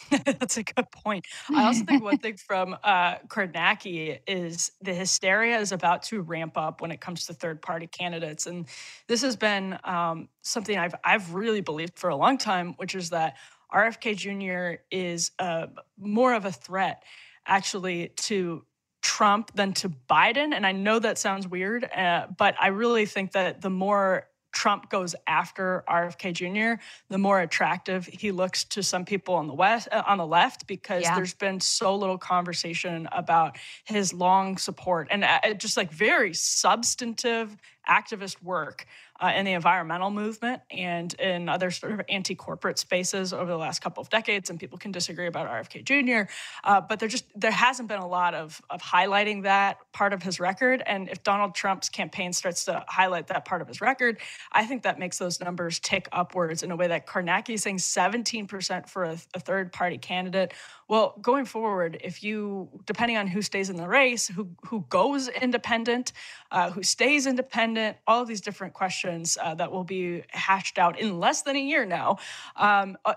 That's 0.24 0.56
a 0.56 0.62
good 0.62 0.90
point. 0.90 1.26
I 1.54 1.64
also 1.64 1.84
think 1.84 2.02
one 2.02 2.18
thing 2.22 2.36
from 2.36 2.76
uh, 2.82 3.16
Kornacki 3.28 4.18
is 4.26 4.72
the 4.80 4.94
hysteria 4.94 5.58
is 5.58 5.72
about 5.72 6.02
to 6.04 6.20
ramp 6.22 6.56
up 6.56 6.80
when 6.80 6.90
it 6.90 7.00
comes 7.00 7.26
to 7.26 7.34
third 7.34 7.62
party 7.62 7.86
candidates, 7.86 8.46
and 8.46 8.66
this 9.06 9.22
has 9.22 9.36
been 9.36 9.78
um, 9.84 10.28
something 10.42 10.76
I've 10.76 10.94
I've 11.04 11.34
really 11.34 11.60
believed 11.60 11.98
for 11.98 12.10
a 12.10 12.16
long 12.16 12.38
time, 12.38 12.74
which 12.78 12.94
is 12.94 13.10
that 13.10 13.36
RFK 13.72 14.16
Jr. 14.16 14.82
is 14.90 15.30
uh, 15.38 15.66
more 15.98 16.34
of 16.34 16.44
a 16.44 16.52
threat, 16.52 17.02
actually, 17.46 18.08
to 18.16 18.64
Trump 19.02 19.54
than 19.54 19.72
to 19.74 19.88
Biden. 19.88 20.54
And 20.54 20.66
I 20.66 20.72
know 20.72 20.98
that 20.98 21.18
sounds 21.18 21.48
weird, 21.48 21.84
uh, 21.84 22.26
but 22.38 22.54
I 22.60 22.68
really 22.68 23.06
think 23.06 23.32
that 23.32 23.60
the 23.60 23.70
more 23.70 24.28
Trump 24.52 24.90
goes 24.90 25.14
after 25.26 25.82
RFK 25.88 26.32
Jr., 26.32 26.80
the 27.08 27.18
more 27.18 27.40
attractive 27.40 28.06
he 28.06 28.30
looks 28.30 28.64
to 28.64 28.82
some 28.82 29.04
people 29.04 29.34
on 29.34 29.46
the 29.46 29.54
west 29.54 29.88
uh, 29.90 30.02
on 30.06 30.18
the 30.18 30.26
left 30.26 30.66
because 30.66 31.02
yeah. 31.02 31.14
there's 31.14 31.34
been 31.34 31.58
so 31.60 31.96
little 31.96 32.18
conversation 32.18 33.08
about 33.12 33.56
his 33.84 34.12
long 34.12 34.58
support 34.58 35.08
and 35.10 35.24
uh, 35.24 35.54
just 35.54 35.76
like 35.76 35.90
very 35.90 36.34
substantive 36.34 37.56
activist 37.88 38.42
work 38.42 38.86
uh, 39.20 39.32
in 39.34 39.44
the 39.44 39.52
environmental 39.52 40.10
movement 40.10 40.62
and 40.70 41.14
in 41.14 41.48
other 41.48 41.70
sort 41.70 41.92
of 41.92 42.00
anti-corporate 42.08 42.78
spaces 42.78 43.32
over 43.32 43.50
the 43.50 43.56
last 43.56 43.80
couple 43.80 44.00
of 44.00 44.10
decades. 44.10 44.50
And 44.50 44.58
people 44.58 44.78
can 44.78 44.92
disagree 44.92 45.26
about 45.26 45.48
RFK 45.48 45.84
Jr., 45.84 46.30
uh, 46.64 46.80
but 46.80 46.98
there 46.98 47.08
just 47.08 47.24
there 47.34 47.50
hasn't 47.50 47.88
been 47.88 48.00
a 48.00 48.06
lot 48.06 48.34
of 48.34 48.60
of 48.70 48.82
highlighting 48.82 49.44
that 49.44 49.78
part 49.92 50.12
of 50.12 50.22
his 50.22 50.40
record. 50.40 50.82
And 50.86 51.08
if 51.08 51.22
Donald 51.22 51.54
Trump's 51.54 51.88
campaign 51.88 52.32
starts 52.32 52.64
to 52.64 52.84
highlight 52.88 53.28
that 53.28 53.44
part 53.44 53.62
of 53.62 53.68
his 53.68 53.80
record, 53.80 54.18
I 54.50 54.64
think 54.66 54.82
that 54.82 54.98
makes 54.98 55.18
those 55.18 55.40
numbers 55.40 55.78
tick 55.78 56.08
upwards 56.12 56.62
in 56.62 56.70
a 56.70 56.76
way 56.76 56.88
that 56.88 57.06
Kornacki 57.06 57.54
is 57.54 57.62
saying 57.62 57.78
17% 57.78 58.88
for 58.88 59.04
a, 59.04 59.18
a 59.34 59.40
third 59.40 59.72
party 59.72 59.98
candidate 59.98 60.52
well, 60.88 61.18
going 61.22 61.44
forward, 61.44 61.98
if 62.02 62.22
you, 62.22 62.68
depending 62.86 63.16
on 63.16 63.26
who 63.26 63.42
stays 63.42 63.70
in 63.70 63.76
the 63.76 63.88
race, 63.88 64.28
who 64.28 64.48
who 64.66 64.84
goes 64.88 65.28
independent, 65.28 66.12
uh, 66.50 66.70
who 66.70 66.82
stays 66.82 67.26
independent, 67.26 67.96
all 68.06 68.22
of 68.22 68.28
these 68.28 68.40
different 68.40 68.74
questions 68.74 69.38
uh, 69.42 69.54
that 69.54 69.70
will 69.70 69.84
be 69.84 70.22
hashed 70.28 70.78
out 70.78 70.98
in 70.98 71.18
less 71.18 71.42
than 71.42 71.56
a 71.56 71.60
year 71.60 71.84
now. 71.84 72.18
Um, 72.56 72.96
uh, 73.04 73.14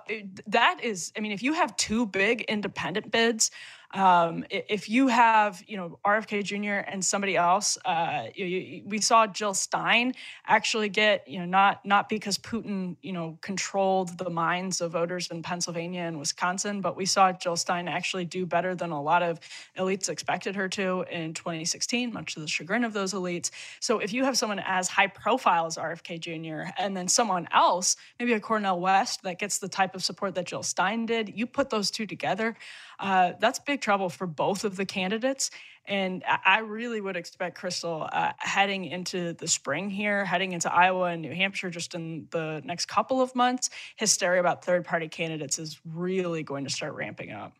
that 0.47 0.79
is, 0.83 1.11
I 1.17 1.19
mean, 1.19 1.31
if 1.31 1.43
you 1.43 1.53
have 1.53 1.75
two 1.77 2.05
big 2.05 2.41
independent 2.43 3.11
bids, 3.11 3.51
um, 3.93 4.43
if 4.49 4.89
you 4.89 5.07
have, 5.07 5.63
you 5.67 5.77
know, 5.77 5.99
RFK 6.05 6.43
Jr. 6.43 6.89
and 6.89 7.03
somebody 7.03 7.35
else, 7.37 7.77
uh, 7.85 8.25
you, 8.33 8.45
you, 8.45 8.83
we 8.85 8.99
saw 8.99 9.27
Jill 9.27 9.53
Stein 9.53 10.13
actually 10.45 10.89
get, 10.89 11.27
you 11.27 11.39
know, 11.39 11.45
not 11.45 11.85
not 11.85 12.09
because 12.09 12.37
Putin, 12.37 12.97
you 13.01 13.13
know, 13.13 13.37
controlled 13.41 14.17
the 14.17 14.29
minds 14.29 14.81
of 14.81 14.91
voters 14.91 15.29
in 15.29 15.43
Pennsylvania 15.43 16.01
and 16.01 16.19
Wisconsin, 16.19 16.81
but 16.81 16.95
we 16.95 17.05
saw 17.05 17.31
Jill 17.31 17.55
Stein 17.55 17.87
actually 17.87 18.25
do 18.25 18.45
better 18.45 18.75
than 18.75 18.91
a 18.91 19.01
lot 19.01 19.23
of 19.23 19.39
elites 19.77 20.09
expected 20.09 20.55
her 20.55 20.67
to 20.69 21.05
in 21.11 21.33
2016, 21.33 22.11
much 22.11 22.33
to 22.33 22.39
the 22.39 22.47
chagrin 22.47 22.83
of 22.83 22.93
those 22.93 23.13
elites. 23.13 23.51
So 23.79 23.99
if 23.99 24.13
you 24.13 24.23
have 24.23 24.37
someone 24.37 24.59
as 24.59 24.87
high 24.87 25.07
profile 25.07 25.65
as 25.65 25.77
RFK 25.77 26.19
Jr. 26.19 26.71
and 26.77 26.95
then 26.95 27.07
someone 27.07 27.47
else, 27.53 27.95
maybe 28.19 28.33
a 28.33 28.39
Cornel 28.39 28.79
West 28.79 29.23
that 29.23 29.39
gets 29.39 29.59
the 29.59 29.69
type 29.69 29.95
of 29.95 30.03
support 30.03 30.35
that 30.35 30.45
Jill 30.45 30.63
Stein 30.63 31.05
did, 31.05 31.33
you 31.35 31.45
put 31.45 31.69
those 31.69 31.91
two 31.91 32.05
together 32.05 32.55
uh, 32.99 33.33
that's 33.39 33.59
big 33.59 33.81
trouble 33.81 34.09
for 34.09 34.27
both 34.27 34.63
of 34.63 34.75
the 34.75 34.85
candidates. 34.85 35.51
And 35.87 36.23
I 36.25 36.59
really 36.59 36.99
would 36.99 37.15
expect 37.15 37.59
Krystal 37.59 38.09
uh, 38.11 38.33
heading 38.37 38.85
into 38.85 39.33
the 39.33 39.47
spring 39.47 39.89
here, 39.89 40.25
heading 40.25 40.53
into 40.53 40.73
Iowa 40.73 41.05
and 41.09 41.21
New 41.21 41.33
Hampshire 41.33 41.69
just 41.69 41.93
in 41.93 42.27
the 42.31 42.61
next 42.65 42.87
couple 42.87 43.21
of 43.21 43.35
months, 43.35 43.69
hysteria 43.95 44.39
about 44.39 44.65
third 44.65 44.83
party 44.83 45.07
candidates 45.07 45.59
is 45.59 45.79
really 45.85 46.41
going 46.41 46.63
to 46.63 46.71
start 46.71 46.95
ramping 46.95 47.31
up. 47.31 47.53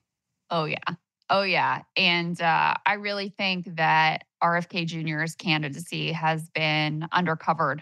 Oh, 0.50 0.66
yeah. 0.66 0.78
Oh, 1.30 1.44
yeah. 1.44 1.84
And 1.96 2.40
uh, 2.42 2.74
I 2.86 2.94
really 2.94 3.30
think 3.30 3.76
that 3.76 4.24
RFK 4.44 4.88
Jr.'s 4.88 5.36
candidacy 5.36 6.12
has 6.12 6.50
been 6.50 7.08
undercovered 7.14 7.82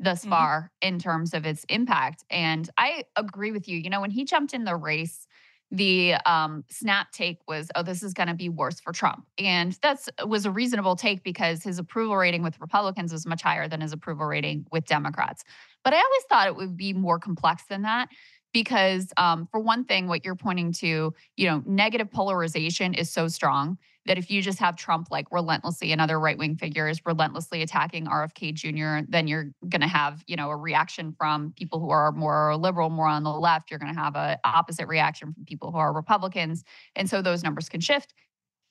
thus 0.00 0.20
mm-hmm. 0.20 0.30
far 0.30 0.72
in 0.80 0.98
terms 0.98 1.34
of 1.34 1.46
its 1.46 1.64
impact. 1.68 2.24
And 2.30 2.68
I 2.76 3.04
agree 3.16 3.52
with 3.52 3.68
you. 3.68 3.78
You 3.78 3.90
know, 3.90 4.00
when 4.00 4.10
he 4.10 4.24
jumped 4.24 4.54
in 4.54 4.64
the 4.64 4.76
race, 4.76 5.26
the 5.70 6.14
um, 6.24 6.64
snap 6.70 7.12
take 7.12 7.38
was, 7.46 7.70
oh, 7.74 7.82
this 7.82 8.02
is 8.02 8.14
going 8.14 8.28
to 8.28 8.34
be 8.34 8.48
worse 8.48 8.80
for 8.80 8.92
Trump. 8.92 9.26
And 9.38 9.78
that's 9.82 10.08
was 10.24 10.46
a 10.46 10.50
reasonable 10.50 10.96
take 10.96 11.22
because 11.22 11.62
his 11.62 11.78
approval 11.78 12.16
rating 12.16 12.42
with 12.42 12.58
Republicans 12.60 13.12
was 13.12 13.26
much 13.26 13.42
higher 13.42 13.68
than 13.68 13.80
his 13.80 13.92
approval 13.92 14.26
rating 14.26 14.66
with 14.72 14.86
Democrats. 14.86 15.44
But 15.84 15.92
I 15.92 15.96
always 15.96 16.22
thought 16.28 16.46
it 16.46 16.56
would 16.56 16.76
be 16.76 16.92
more 16.92 17.18
complex 17.18 17.64
than 17.68 17.82
that 17.82 18.08
because 18.52 19.12
um, 19.16 19.46
for 19.50 19.60
one 19.60 19.84
thing 19.84 20.08
what 20.08 20.24
you're 20.24 20.34
pointing 20.34 20.72
to 20.72 21.14
you 21.36 21.46
know 21.46 21.62
negative 21.66 22.10
polarization 22.10 22.94
is 22.94 23.10
so 23.10 23.28
strong 23.28 23.78
that 24.08 24.18
if 24.18 24.30
you 24.30 24.42
just 24.42 24.58
have 24.58 24.74
trump 24.74 25.08
like 25.10 25.26
relentlessly 25.30 25.92
and 25.92 26.00
other 26.00 26.18
right-wing 26.18 26.56
figures 26.56 27.00
relentlessly 27.06 27.62
attacking 27.62 28.06
rfk 28.06 28.52
jr 28.54 29.06
then 29.08 29.28
you're 29.28 29.52
going 29.68 29.80
to 29.80 29.86
have 29.86 30.24
you 30.26 30.34
know 30.34 30.50
a 30.50 30.56
reaction 30.56 31.14
from 31.16 31.52
people 31.56 31.78
who 31.78 31.90
are 31.90 32.10
more 32.10 32.56
liberal 32.56 32.90
more 32.90 33.06
on 33.06 33.22
the 33.22 33.30
left 33.30 33.70
you're 33.70 33.78
going 33.78 33.94
to 33.94 34.00
have 34.00 34.16
an 34.16 34.36
opposite 34.44 34.88
reaction 34.88 35.32
from 35.32 35.44
people 35.44 35.70
who 35.70 35.78
are 35.78 35.92
republicans 35.92 36.64
and 36.96 37.08
so 37.08 37.22
those 37.22 37.44
numbers 37.44 37.68
can 37.68 37.80
shift 37.80 38.14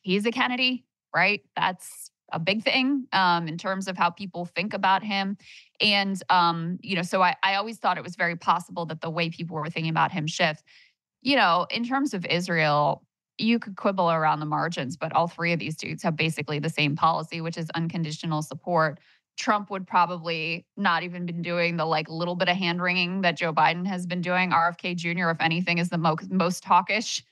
he's 0.02 0.26
a 0.26 0.32
kennedy 0.32 0.84
right 1.16 1.42
that's 1.56 2.12
a 2.32 2.40
big 2.40 2.64
thing 2.64 3.08
um, 3.14 3.48
in 3.48 3.58
terms 3.58 3.88
of 3.88 3.98
how 3.98 4.10
people 4.10 4.46
think 4.46 4.74
about 4.74 5.04
him. 5.04 5.38
And, 5.80 6.22
um, 6.30 6.78
you 6.82 6.96
know, 6.96 7.02
so 7.02 7.22
I, 7.22 7.36
I 7.44 7.56
always 7.56 7.78
thought 7.78 7.98
it 7.98 8.04
was 8.04 8.16
very 8.16 8.36
possible 8.36 8.86
that 8.88 9.02
the 9.02 9.10
way 9.10 9.30
people 9.30 9.56
were 9.56 9.70
thinking 9.70 9.90
about 9.90 10.12
him 10.12 10.28
shift. 10.28 10.64
You 11.22 11.36
know, 11.36 11.68
in 11.72 11.84
terms 11.84 12.14
of 12.14 12.26
Israel, 12.26 13.04
you 13.38 13.60
could 13.60 13.76
quibble 13.76 14.12
around 14.12 14.40
the 14.40 14.46
margins, 14.46 14.98
but 14.98 15.14
all 15.14 15.28
three 15.28 15.54
of 15.54 15.60
these 15.60 15.76
dudes 15.76 16.04
have 16.04 16.16
basically 16.16 16.60
the 16.60 16.70
same 16.70 16.96
policy, 16.96 17.42
which 17.42 17.58
is 17.58 17.70
unconditional 17.76 18.42
support. 18.42 19.00
Trump 19.38 19.70
would 19.70 19.86
probably 19.86 20.66
not 20.76 21.04
even 21.04 21.26
been 21.26 21.44
doing 21.44 21.78
the 21.78 21.86
like 21.86 22.10
little 22.10 22.36
bit 22.36 22.50
of 22.50 22.58
hand 22.58 22.82
wringing 22.82 23.22
that 23.22 23.38
Joe 23.38 23.54
Biden 23.54 23.86
has 23.86 24.08
been 24.08 24.22
doing. 24.22 24.50
RFK 24.50 24.96
Jr., 24.96 25.30
if 25.30 25.40
anything, 25.40 25.78
is 25.78 25.90
the 25.90 25.98
mo- 25.98 26.18
most 26.30 26.66
hawkish 26.66 27.24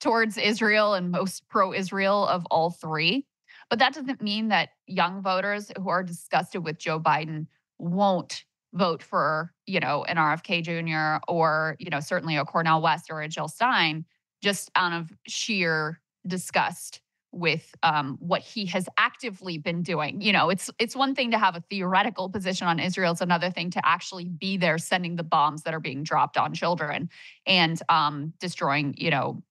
towards 0.00 0.36
Israel 0.36 0.94
and 0.94 1.12
most 1.12 1.48
pro 1.48 1.72
Israel 1.72 2.26
of 2.26 2.44
all 2.50 2.70
three. 2.70 3.24
But 3.70 3.78
that 3.78 3.94
doesn't 3.94 4.20
mean 4.20 4.48
that 4.48 4.70
young 4.88 5.22
voters 5.22 5.70
who 5.78 5.88
are 5.88 6.02
disgusted 6.02 6.64
with 6.64 6.78
Joe 6.78 6.98
Biden 6.98 7.46
won't 7.78 8.44
vote 8.74 9.02
for, 9.02 9.52
you 9.66 9.78
know, 9.78 10.02
an 10.04 10.16
RFK 10.16 10.62
Jr. 10.62 11.24
or, 11.32 11.76
you 11.78 11.90
know, 11.90 12.00
certainly 12.00 12.36
a 12.36 12.44
Cornel 12.44 12.82
West 12.82 13.06
or 13.10 13.22
a 13.22 13.28
Jill 13.28 13.48
Stein 13.48 14.04
just 14.42 14.70
out 14.74 14.92
of 14.92 15.10
sheer 15.26 16.00
disgust 16.26 17.00
with 17.32 17.74
um, 17.82 18.18
what 18.20 18.42
he 18.42 18.66
has 18.66 18.86
actively 18.98 19.56
been 19.56 19.82
doing. 19.82 20.20
You 20.20 20.32
know, 20.32 20.50
it's 20.50 20.70
it's 20.78 20.94
one 20.94 21.14
thing 21.14 21.30
to 21.30 21.38
have 21.38 21.56
a 21.56 21.60
theoretical 21.70 22.28
position 22.28 22.66
on 22.68 22.78
Israel; 22.78 23.12
it's 23.12 23.20
another 23.22 23.50
thing 23.50 23.70
to 23.70 23.80
actually 23.86 24.28
be 24.28 24.56
there, 24.58 24.78
sending 24.78 25.16
the 25.16 25.22
bombs 25.22 25.62
that 25.62 25.72
are 25.72 25.80
being 25.80 26.02
dropped 26.02 26.36
on 26.36 26.52
children 26.52 27.08
and 27.46 27.80
um, 27.88 28.34
destroying, 28.38 28.94
you 28.98 29.10
know, 29.10 29.42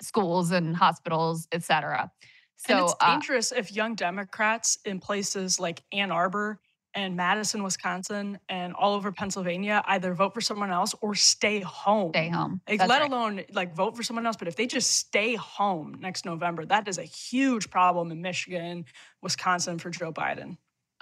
schools 0.00 0.52
and 0.52 0.76
hospitals, 0.76 1.48
et 1.50 1.64
cetera. 1.64 2.10
So 2.56 2.74
and 2.74 2.84
it's 2.84 2.94
uh 3.00 3.10
dangerous 3.10 3.52
uh, 3.52 3.56
if 3.56 3.72
young 3.72 3.94
Democrats 3.96 4.78
in 4.84 5.00
places 5.00 5.58
like 5.58 5.82
Ann 5.92 6.12
Arbor 6.12 6.60
and 6.96 7.14
Madison, 7.14 7.62
Wisconsin, 7.62 8.38
and 8.48 8.72
all 8.74 8.94
over 8.94 9.12
Pennsylvania 9.12 9.82
either 9.86 10.14
vote 10.14 10.32
for 10.34 10.40
someone 10.40 10.70
else 10.70 10.94
or 11.02 11.14
stay 11.14 11.60
home. 11.60 12.10
Stay 12.12 12.28
home. 12.28 12.62
Like, 12.68 12.80
let 12.80 12.88
right. 12.88 13.10
alone 13.10 13.44
like 13.52 13.74
vote 13.74 13.96
for 13.96 14.02
someone 14.02 14.26
else. 14.26 14.36
But 14.36 14.48
if 14.48 14.56
they 14.56 14.66
just 14.66 14.90
stay 14.90 15.36
home 15.36 15.98
next 16.00 16.24
November, 16.24 16.64
that 16.64 16.88
is 16.88 16.98
a 16.98 17.04
huge 17.04 17.70
problem 17.70 18.10
in 18.10 18.22
Michigan, 18.22 18.86
Wisconsin 19.22 19.78
for 19.78 19.90
Joe 19.90 20.12
Biden 20.12 20.56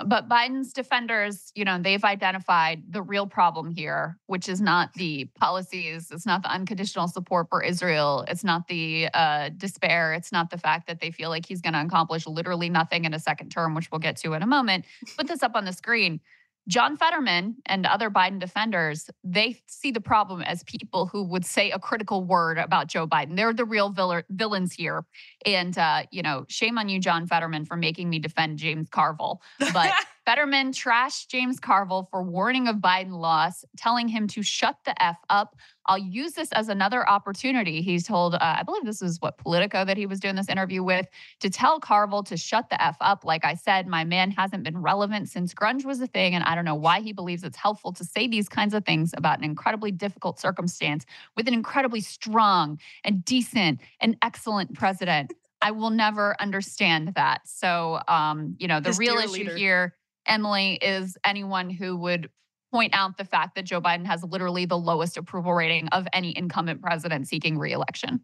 but 0.05 0.29
Biden's 0.29 0.73
defenders, 0.73 1.53
you 1.55 1.65
know, 1.65 1.79
they've 1.79 2.03
identified 2.03 2.83
the 2.91 3.01
real 3.01 3.27
problem 3.27 3.71
here, 3.71 4.19
which 4.27 4.49
is 4.49 4.61
not 4.61 4.93
the 4.95 5.27
policies, 5.37 6.11
it's 6.11 6.27
not 6.27 6.43
the 6.43 6.51
unconditional 6.51 7.07
support 7.07 7.49
for 7.49 7.63
Israel, 7.63 8.25
it's 8.27 8.43
not 8.43 8.67
the 8.67 9.09
uh, 9.15 9.51
despair, 9.57 10.13
it's 10.13 10.33
not 10.33 10.51
the 10.51 10.59
fact 10.59 10.89
that 10.89 11.01
they 11.01 11.11
feel 11.13 11.31
like 11.31 11.47
he's 11.47 11.61
going 11.61 11.75
to 11.75 11.81
accomplish 11.81 12.27
literally 12.27 12.69
nothing 12.69 13.05
in 13.05 13.15
a 13.15 13.21
second 13.21 13.51
term, 13.51 13.75
which 13.75 13.91
we'll 13.93 14.01
get 14.01 14.17
to 14.17 14.33
in 14.33 14.43
a 14.43 14.47
moment. 14.47 14.85
Put 15.17 15.29
this 15.29 15.43
up 15.43 15.55
on 15.55 15.65
the 15.65 15.73
screen. 15.73 16.21
John 16.67 16.97
Fetterman 16.97 17.57
and 17.67 17.85
other 17.85 18.11
Biden 18.11 18.39
defenders, 18.39 19.11
they 19.23 19.61
see 19.67 19.91
the 19.91 20.01
problem 20.01 20.41
as 20.41 20.63
people 20.65 21.07
who 21.07 21.23
would 21.25 21.45
say 21.45 21.71
a 21.71 21.79
critical 21.79 22.25
word 22.25 22.59
about 22.59 22.87
Joe 22.87 23.07
Biden. 23.07 23.37
They're 23.37 23.53
the 23.53 23.67
real 23.67 23.95
villains 24.31 24.73
here. 24.73 25.05
And, 25.45 25.77
uh, 25.77 26.05
you 26.11 26.23
know, 26.23 26.47
shame 26.49 26.79
on 26.79 26.89
you, 26.89 27.01
John 27.01 27.27
Fetterman, 27.27 27.67
for 27.67 27.77
making 27.77 28.09
me 28.09 28.19
defend 28.19 28.59
James 28.59 28.89
Carville. 28.89 29.43
But 29.73 29.93
Fetterman 30.27 30.73
trashed 30.73 31.29
James 31.29 31.61
Carville 31.61 32.09
for 32.11 32.23
warning 32.23 32.67
of 32.67 32.77
Biden 32.77 33.13
loss, 33.19 33.63
telling 33.77 34.09
him 34.09 34.27
to 34.29 34.43
shut 34.43 34.77
the 34.87 35.01
F 35.03 35.19
up. 35.29 35.55
I'll 35.85 35.99
use 35.99 36.33
this 36.33 36.51
as 36.53 36.71
another 36.71 37.07
opportunity. 37.07 37.83
He's 37.83 38.07
told, 38.07 38.35
uh, 38.35 38.39
I 38.41 38.63
believe 38.63 38.87
this 38.87 39.03
is 39.03 39.21
what 39.21 39.37
Politico 39.37 39.85
that 39.85 39.99
he 39.99 40.07
was 40.07 40.21
doing 40.21 40.35
this 40.35 40.49
interview 40.49 40.83
with, 40.83 41.07
to 41.41 41.51
tell 41.51 41.79
Carville 41.79 42.23
to 42.23 42.39
shut 42.39 42.71
the 42.71 42.83
F 42.83 42.97
up. 43.03 43.27
Like 43.27 43.45
I 43.45 43.53
said, 43.53 43.87
my 43.87 44.05
man 44.05 44.31
hasn't 44.31 44.63
been 44.63 44.81
relevant 44.81 45.29
since 45.29 45.53
grunge 45.53 45.85
was 45.85 46.01
a 46.01 46.07
thing. 46.07 46.35
And 46.35 46.43
I 46.45 46.55
don't 46.55 46.65
know 46.65 46.75
why 46.75 47.01
he 47.01 47.13
believes 47.13 47.45
it's 47.45 47.59
helpful 47.59 47.93
to 47.93 48.05
say 48.05 48.27
these 48.27 48.49
kinds 48.49 48.73
of 48.73 48.87
things 48.87 49.13
about 49.15 49.37
an 49.39 49.45
incredibly 49.45 49.91
difficult 49.91 50.41
circumstance 50.41 51.05
with 51.37 51.49
an 51.49 51.55
incredibly 51.55 52.01
strong 52.01 52.79
and 53.05 53.23
decent 53.27 53.81
and 54.01 54.17
excellent 54.23 54.73
president. 54.73 55.35
I 55.61 55.71
will 55.71 55.91
never 55.91 56.35
understand 56.41 57.13
that. 57.17 57.47
So, 57.47 58.01
um, 58.09 58.57
you 58.59 58.69
know, 58.69 58.81
the 58.81 58.89
His 58.91 58.99
real 58.99 59.17
issue 59.17 59.33
leader. 59.33 59.57
here, 59.57 59.95
Emily, 60.27 60.75
is 60.75 61.17
anyone 61.25 61.71
who 61.71 61.97
would 61.97 62.31
point 62.73 62.93
out 62.93 63.17
the 63.17 63.25
fact 63.25 63.55
that 63.55 63.65
Joe 63.65 63.81
Biden 63.81 64.05
has 64.05 64.25
literally 64.25 64.67
the 64.67 64.77
lowest 64.77 65.17
approval 65.17 65.55
rating 65.55 65.87
of 65.89 66.09
any 66.13 66.37
incumbent 66.37 66.83
president 66.83 67.29
seeking 67.29 67.57
reelection. 67.57 68.21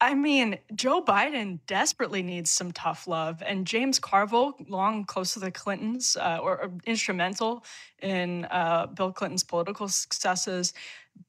I 0.00 0.14
mean, 0.14 0.58
Joe 0.74 1.02
Biden 1.02 1.60
desperately 1.66 2.22
needs 2.22 2.50
some 2.50 2.72
tough 2.72 3.08
love, 3.08 3.42
and 3.44 3.66
James 3.66 3.98
Carville, 3.98 4.54
long 4.68 5.04
close 5.04 5.34
to 5.34 5.40
the 5.40 5.50
Clintons, 5.50 6.16
uh, 6.16 6.38
or, 6.42 6.60
or 6.62 6.70
instrumental 6.84 7.64
in 8.02 8.44
uh, 8.50 8.86
Bill 8.86 9.12
Clinton's 9.12 9.44
political 9.44 9.88
successes. 9.88 10.72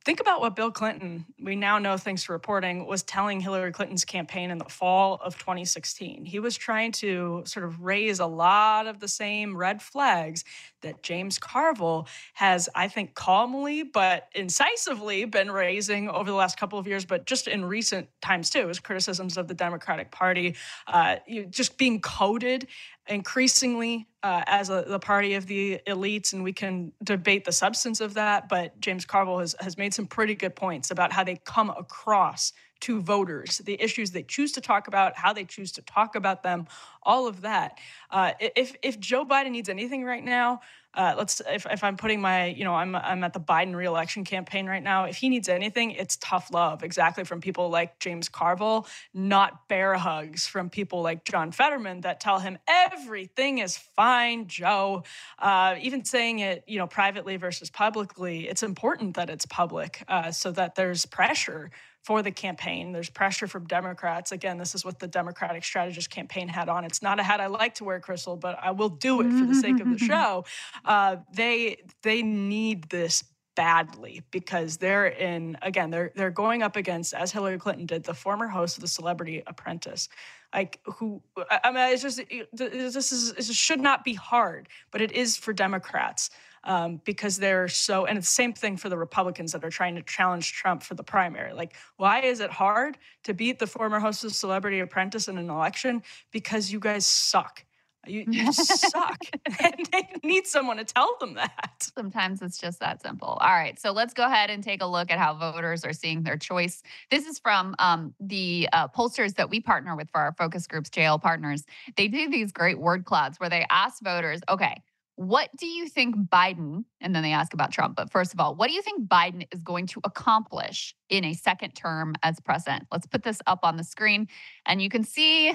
Think 0.06 0.20
about 0.20 0.40
what 0.40 0.56
Bill 0.56 0.70
Clinton, 0.70 1.26
we 1.41 1.56
now 1.56 1.80
know 1.80 1.98
thanks 1.98 2.26
to 2.26 2.32
reporting, 2.32 2.86
was 2.86 3.02
telling 3.02 3.40
Hillary 3.40 3.72
Clinton's 3.72 4.06
campaign 4.06 4.52
in 4.52 4.60
the 4.60 4.66
fall 4.66 5.20
of 5.24 5.36
2016. 5.40 6.26
He 6.26 6.38
was 6.38 6.56
trying 6.56 6.91
to 6.94 7.41
sort 7.45 7.66
of 7.66 7.82
raise 7.82 8.20
a 8.20 8.28
lot 8.28 8.86
of 8.86 8.99
the 8.99 9.07
same 9.07 9.57
red 9.57 9.82
flags 9.82 10.44
that 10.82 11.02
James 11.02 11.40
Carville 11.40 12.07
has, 12.36 12.70
I 12.76 12.88
think, 12.88 13.16
calmly 13.16 13.82
but 13.82 14.30
incisively 14.36 15.26
been 15.26 15.49
raising 15.49 16.07
over 16.07 16.30
the 16.30 16.38
last 16.38 16.60
couple 16.60 16.78
of 16.78 16.86
years, 16.86 17.03
but 17.03 17.26
just 17.26 17.48
in 17.48 17.66
recent 17.66 18.07
times 18.22 18.52
too, 18.52 18.70
as 18.70 18.80
criticisms 18.80 19.38
of 19.38 19.48
the 19.48 19.56
Democratic 19.56 20.12
Party, 20.12 20.56
uh, 20.86 21.16
just 21.49 21.80
being 21.80 21.99
coded 21.99 22.68
increasingly 23.07 24.07
uh, 24.26 24.42
as 24.48 24.72
a, 24.72 24.84
the 24.88 24.98
party 24.98 25.36
of 25.36 25.46
the 25.46 25.80
elites, 25.86 26.34
and 26.34 26.44
we 26.44 26.52
can 26.52 26.92
debate 27.04 27.46
the 27.46 27.52
substance 27.52 28.02
of 28.02 28.16
that. 28.16 28.50
But 28.50 28.80
James 28.82 29.06
Carville 29.06 29.38
has, 29.38 29.56
has 29.60 29.78
made 29.78 29.94
some 29.94 30.08
pretty 30.08 30.34
good 30.34 30.56
points 30.56 30.90
about 30.90 31.14
how 31.14 31.24
they 31.24 31.36
come 31.46 31.70
across 31.70 32.52
to 32.82 33.00
voters, 33.02 33.60
the 33.60 33.80
issues 33.80 34.10
they 34.10 34.24
choose 34.24 34.52
to 34.54 34.62
talk 34.62 34.88
about, 34.88 35.16
how 35.16 35.32
they 35.32 35.44
choose 35.46 35.72
to 35.74 35.82
talk 35.84 36.16
about 36.16 36.42
them, 36.42 36.66
all 37.04 37.28
of 37.28 37.42
that. 37.42 37.78
Uh, 38.10 38.32
if 38.40 38.76
if 38.82 39.00
Joe 39.00 39.26
Biden 39.26 39.52
needs 39.52 39.70
anything 39.70 40.04
right 40.04 40.24
now, 40.24 40.62
uh, 40.96 41.14
let's 41.18 41.42
if, 41.48 41.66
if 41.70 41.84
I'm 41.84 41.98
putting 41.98 42.22
my 42.22 42.48
you 42.48 42.64
know 42.64 42.74
I'm 42.74 42.96
I'm 42.96 43.24
at 43.24 43.34
the 43.34 43.40
Biden 43.40 43.76
reelection 43.76 44.24
campaign 44.24 44.66
right 44.66 44.84
now. 44.84 45.06
If 45.06 45.18
he 45.18 45.30
needs 45.30 45.50
anything, 45.50 45.92
it's 45.92 46.18
tough 46.18 46.52
love, 46.52 46.84
exactly 46.84 47.24
from 47.24 47.42
people 47.42 47.70
like 47.70 48.00
James 48.00 48.30
Carville, 48.30 48.88
not 49.14 49.68
bear 49.68 49.96
hugs 49.96 50.48
from 50.48 50.70
people 50.70 51.02
like 51.02 51.26
John 51.26 51.52
Fetterman 51.52 52.02
that 52.02 52.20
tell 52.20 52.40
him 52.40 52.58
everything 52.68 53.60
is 53.60 53.78
fine, 53.78 54.48
Joe. 54.48 55.04
Uh, 55.38 55.76
even 55.82 56.06
saying 56.06 56.40
it 56.40 56.64
you 56.68 56.80
know 56.80 56.88
privately 56.88 57.38
versus 57.38 57.70
publicly, 57.70 58.48
it's 58.48 58.64
important 58.64 59.16
that 59.16 59.30
it's 59.30 59.46
public 59.46 60.04
uh, 60.08 60.32
so 60.32 60.52
that 60.52 60.76
there's 60.76 61.06
pressure 61.06 61.72
for 62.06 62.22
the 62.22 62.30
campaign. 62.30 62.91
There's 62.91 63.10
pressure 63.10 63.48
from 63.48 63.65
Democrats. 63.65 64.32
Again, 64.32 64.60
this 64.60 64.76
is 64.76 64.86
what 64.86 64.99
the 64.99 65.07
Democratic 65.07 65.64
strategist 65.64 66.11
campaign 66.11 66.48
had 66.48 66.69
on. 66.69 66.86
It's 66.86 67.02
not 67.02 67.19
a 67.19 67.23
hat 67.23 67.41
I 67.41 67.48
like 67.48 67.73
to 67.76 67.84
wear, 67.84 67.99
Krystal, 67.99 68.40
but 68.40 68.60
I 68.61 68.72
will 68.72 68.90
do 68.90 69.22
it 69.22 69.32
for 69.32 69.45
the 69.45 69.56
sake 69.56 69.80
of 69.80 69.90
the 69.90 69.98
show. 69.98 70.45
Uh, 70.86 71.18
they 71.34 71.77
they 72.03 72.22
need 72.22 72.90
this 72.90 73.23
badly 73.56 74.22
because 74.32 74.77
they're 74.77 75.07
in 75.07 75.57
again 75.61 75.90
they're 75.90 76.11
they're 76.15 76.30
going 76.30 76.61
up 76.61 76.76
against 76.76 77.14
as 77.14 77.32
Hillary 77.32 77.57
Clinton 77.57 77.86
did 77.86 78.03
the 78.03 78.14
former 78.14 78.48
host 78.48 78.77
of 78.77 78.82
the 78.82 78.88
Celebrity 78.88 79.41
Apprentice 79.48 80.10
like 80.53 80.82
who 80.84 81.22
I 81.49 81.72
mean 81.72 81.94
it's 81.94 82.02
just 82.02 82.22
this 82.52 83.14
is 83.14 83.34
this 83.34 83.53
should 83.56 83.80
not 83.80 84.03
be 84.03 84.14
hard 84.14 84.68
but 84.91 85.02
it 85.02 85.14
is 85.14 85.38
for 85.38 85.53
Democrats 85.53 86.30
um, 86.66 87.02
because 87.06 87.38
they're 87.38 87.68
so 87.68 88.06
and 88.06 88.18
it's 88.18 88.28
the 88.28 88.34
same 88.34 88.54
thing 88.54 88.78
for 88.78 88.90
the 88.90 88.98
Republicans 88.98 89.52
that 89.52 89.64
are 89.64 89.70
trying 89.70 89.96
to 89.96 90.02
challenge 90.02 90.54
Trump 90.54 90.84
for 90.84 90.96
the 90.96 91.04
primary 91.04 91.54
like 91.54 91.76
why 91.98 92.22
is 92.22 92.40
it 92.40 92.52
hard 92.52 92.98
to 93.24 93.34
beat 93.34 93.60
the 93.60 93.68
former 93.68 94.00
host 94.00 94.24
of 94.24 94.34
Celebrity 94.34 94.80
Apprentice 94.80 95.28
in 95.28 95.38
an 95.38 95.50
election 95.50 96.04
because 96.32 96.72
you 96.72 96.80
guys 96.80 97.06
suck 97.06 97.64
you, 98.08 98.26
you 98.28 98.54
suck 98.54 99.18
and 99.60 99.90
they 99.92 100.08
need 100.24 100.46
someone 100.46 100.78
to 100.78 100.84
tell 100.84 101.16
them 101.20 101.36
that 101.36 101.76
Sometimes 101.98 102.42
it's 102.42 102.58
just 102.58 102.80
that 102.80 103.02
simple. 103.02 103.38
All 103.42 103.50
right, 103.50 103.80
so 103.80 103.92
let's 103.92 104.14
go 104.14 104.26
ahead 104.26 104.50
and 104.50 104.64
take 104.64 104.82
a 104.82 104.86
look 104.86 105.12
at 105.12 105.20
how 105.20 105.34
voters 105.34 105.84
are 105.86 105.94
seeing 105.94 106.24
their 106.24 106.38
choice. 106.38 106.82
This 107.12 107.26
is 107.26 107.40
from 107.40 107.76
um, 107.80 108.14
the 108.20 108.70
uh, 108.74 108.88
pollsters 108.88 109.36
that 109.36 109.50
we 109.50 109.60
partner 109.60 109.96
with 109.96 110.10
for 110.10 110.22
our 110.22 110.34
focus 110.38 110.68
groups, 110.68 110.90
JL 110.90 111.22
Partners. 111.22 111.64
They 111.96 112.08
do 112.08 112.30
these 112.30 112.52
great 112.52 112.80
word 112.80 113.06
clouds 113.06 113.40
where 113.40 113.50
they 113.50 113.66
ask 113.70 114.04
voters, 114.04 114.42
okay, 114.50 114.82
what 115.16 115.50
do 115.58 115.66
you 115.66 115.88
think 115.88 116.16
Biden, 116.16 116.84
and 117.00 117.16
then 117.16 117.24
they 117.24 117.32
ask 117.32 117.54
about 117.54 117.72
Trump, 117.72 117.96
but 117.96 118.12
first 118.12 118.34
of 118.34 118.40
all, 118.40 118.54
what 118.56 118.68
do 118.68 118.74
you 118.74 118.82
think 118.82 119.08
Biden 119.08 119.48
is 119.52 119.62
going 119.64 119.88
to 119.88 120.02
accomplish 120.04 120.94
in 121.10 121.24
a 121.24 121.34
second 121.34 121.72
term 121.72 122.16
as 122.22 122.40
president? 122.42 122.88
Let's 122.92 123.08
put 123.08 123.24
this 123.24 123.42
up 123.48 123.60
on 123.64 123.78
the 123.78 123.84
screen 123.84 124.28
and 124.66 124.82
you 124.82 124.90
can 124.90 125.04
see 125.04 125.54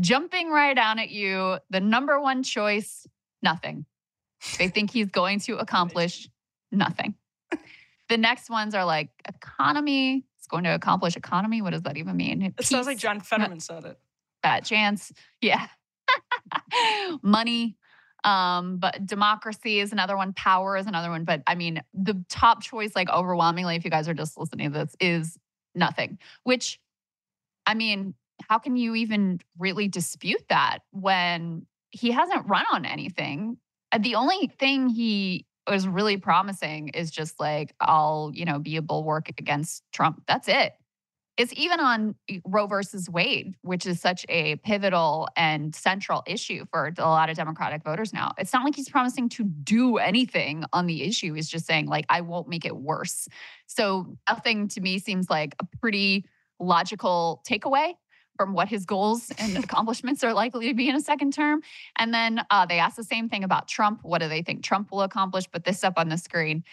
jumping 0.00 0.50
right 0.50 0.74
down 0.74 0.98
at 0.98 1.10
you 1.10 1.58
the 1.70 1.80
number 1.80 2.20
one 2.20 2.42
choice, 2.42 3.06
nothing. 3.40 3.86
They 4.58 4.68
think 4.74 4.90
he's 4.90 5.10
going 5.10 5.40
to 5.40 5.58
accomplish 5.58 6.28
nothing. 6.72 7.14
The 8.08 8.16
next 8.16 8.48
ones 8.48 8.74
are 8.74 8.84
like 8.84 9.10
economy. 9.28 10.24
It's 10.38 10.46
going 10.46 10.64
to 10.64 10.74
accomplish 10.74 11.14
economy. 11.14 11.62
What 11.62 11.70
does 11.70 11.82
that 11.82 11.98
even 11.98 12.16
mean? 12.16 12.54
it 12.58 12.64
sounds 12.64 12.86
like 12.86 12.98
John 12.98 13.20
Fetterman 13.20 13.60
said 13.60 13.84
it 13.84 13.98
Fat 14.42 14.64
chance. 14.64 15.12
Yeah. 15.40 15.66
Money. 17.22 17.76
Um, 18.24 18.78
but 18.78 19.06
democracy 19.06 19.80
is 19.80 19.92
another 19.92 20.16
one. 20.16 20.32
Power 20.32 20.76
is 20.76 20.86
another 20.86 21.10
one. 21.10 21.24
But 21.24 21.42
I 21.46 21.54
mean, 21.54 21.82
the 21.94 22.24
top 22.28 22.62
choice, 22.62 22.94
like 22.96 23.08
overwhelmingly, 23.08 23.76
if 23.76 23.84
you 23.84 23.90
guys 23.90 24.08
are 24.08 24.14
just 24.14 24.36
listening 24.36 24.72
to 24.72 24.78
this, 24.78 24.96
is 25.00 25.38
nothing. 25.74 26.18
Which, 26.42 26.80
I 27.66 27.74
mean, 27.74 28.14
how 28.48 28.58
can 28.58 28.76
you 28.76 28.94
even 28.94 29.40
really 29.58 29.88
dispute 29.88 30.42
that 30.48 30.80
when 30.90 31.66
he 31.90 32.10
hasn't 32.10 32.48
run 32.48 32.64
on 32.72 32.84
anything? 32.84 33.58
Uh, 33.92 33.98
The 33.98 34.16
only 34.16 34.48
thing 34.58 34.88
he 34.88 35.46
was 35.68 35.86
really 35.86 36.16
promising 36.16 36.88
is 36.88 37.10
just 37.10 37.38
like, 37.38 37.74
I'll, 37.80 38.30
you 38.34 38.44
know, 38.44 38.58
be 38.58 38.76
a 38.76 38.82
bulwark 38.82 39.28
against 39.28 39.82
Trump. 39.92 40.22
That's 40.26 40.48
it. 40.48 40.72
It's 41.38 41.52
even 41.56 41.78
on 41.78 42.16
Roe 42.44 42.66
versus 42.66 43.08
Wade, 43.08 43.54
which 43.62 43.86
is 43.86 44.00
such 44.00 44.26
a 44.28 44.56
pivotal 44.56 45.28
and 45.36 45.72
central 45.72 46.24
issue 46.26 46.64
for 46.72 46.92
a 46.98 47.02
lot 47.02 47.30
of 47.30 47.36
Democratic 47.36 47.84
voters 47.84 48.12
now. 48.12 48.32
It's 48.38 48.52
not 48.52 48.64
like 48.64 48.74
he's 48.74 48.88
promising 48.88 49.28
to 49.30 49.44
do 49.44 49.98
anything 49.98 50.64
on 50.72 50.86
the 50.86 51.04
issue. 51.04 51.34
He's 51.34 51.48
just 51.48 51.64
saying, 51.64 51.86
like, 51.86 52.06
I 52.08 52.22
won't 52.22 52.48
make 52.48 52.64
it 52.64 52.76
worse. 52.76 53.28
So 53.66 54.18
nothing 54.28 54.66
to 54.68 54.80
me 54.80 54.98
seems 54.98 55.30
like 55.30 55.54
a 55.60 55.64
pretty 55.80 56.26
logical 56.58 57.40
takeaway 57.48 57.92
from 58.38 58.54
what 58.54 58.68
his 58.68 58.86
goals 58.86 59.30
and 59.38 59.58
accomplishments 59.64 60.24
are 60.24 60.32
likely 60.32 60.68
to 60.68 60.74
be 60.74 60.88
in 60.88 60.94
a 60.94 61.00
second 61.00 61.34
term. 61.34 61.60
And 61.96 62.14
then 62.14 62.40
uh, 62.50 62.64
they 62.64 62.78
asked 62.78 62.96
the 62.96 63.04
same 63.04 63.28
thing 63.28 63.44
about 63.44 63.68
Trump. 63.68 64.00
What 64.02 64.22
do 64.22 64.28
they 64.28 64.40
think 64.40 64.62
Trump 64.62 64.90
will 64.90 65.02
accomplish? 65.02 65.44
But 65.52 65.64
this 65.64 65.84
up 65.84 65.94
on 65.98 66.08
the 66.08 66.16
screen, 66.16 66.64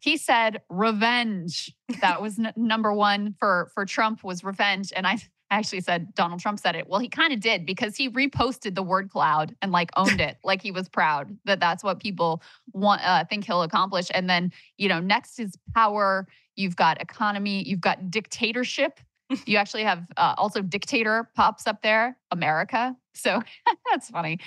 he 0.00 0.16
said 0.16 0.62
revenge. 0.68 1.72
That 2.00 2.20
was 2.20 2.38
n- 2.38 2.52
number 2.56 2.92
one 2.92 3.36
for 3.38 3.70
for 3.74 3.84
Trump 3.84 4.24
was 4.24 4.42
revenge. 4.42 4.92
And 4.96 5.06
I 5.06 5.18
actually 5.50 5.80
said 5.80 6.14
Donald 6.14 6.40
Trump 6.40 6.58
said 6.58 6.74
it. 6.74 6.88
Well, 6.88 7.00
he 7.00 7.08
kind 7.08 7.32
of 7.32 7.40
did 7.40 7.66
because 7.66 7.96
he 7.96 8.08
reposted 8.08 8.74
the 8.74 8.82
word 8.82 9.10
cloud 9.10 9.54
and 9.60 9.72
like 9.72 9.90
owned 9.96 10.20
it, 10.20 10.38
like 10.44 10.62
he 10.62 10.70
was 10.70 10.88
proud 10.88 11.36
that 11.44 11.60
that's 11.60 11.84
what 11.84 12.00
people 12.00 12.42
want 12.72 13.02
uh, 13.04 13.24
think 13.24 13.44
he'll 13.44 13.62
accomplish. 13.62 14.08
And 14.14 14.30
then 14.30 14.52
you 14.78 14.88
know 14.88 15.00
next 15.00 15.38
is 15.38 15.56
power. 15.74 16.26
You've 16.56 16.76
got 16.76 17.00
economy. 17.00 17.62
You've 17.68 17.80
got 17.80 18.10
dictatorship 18.10 19.00
you 19.46 19.56
actually 19.56 19.84
have 19.84 20.06
uh, 20.16 20.34
also 20.36 20.62
dictator 20.62 21.30
pops 21.34 21.66
up 21.66 21.82
there, 21.82 22.16
America. 22.30 22.96
So 23.14 23.42
that's 23.90 24.10
funny. 24.10 24.38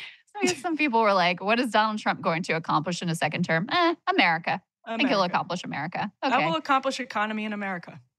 So 0.41 0.53
some 0.53 0.77
people 0.77 1.01
were 1.01 1.13
like, 1.13 1.41
what 1.41 1.59
is 1.59 1.71
Donald 1.71 1.99
Trump 1.99 2.21
going 2.21 2.43
to 2.43 2.53
accomplish 2.53 3.01
in 3.01 3.09
a 3.09 3.15
second 3.15 3.45
term? 3.45 3.67
Eh, 3.71 3.95
America. 4.09 4.61
I 4.85 4.97
think 4.97 5.09
he'll 5.09 5.23
accomplish 5.23 5.63
America. 5.63 6.11
I 6.21 6.45
will 6.45 6.55
accomplish 6.55 6.99
economy 6.99 7.45
in 7.45 7.53
America. 7.53 7.99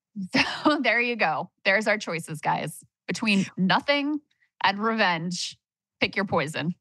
So 0.62 0.78
there 0.80 1.00
you 1.00 1.16
go. 1.16 1.50
There's 1.64 1.88
our 1.88 1.98
choices, 1.98 2.40
guys. 2.40 2.84
Between 3.08 3.46
nothing 3.56 4.20
and 4.62 4.78
revenge, 4.78 5.58
pick 6.00 6.14
your 6.14 6.24
poison. 6.24 6.76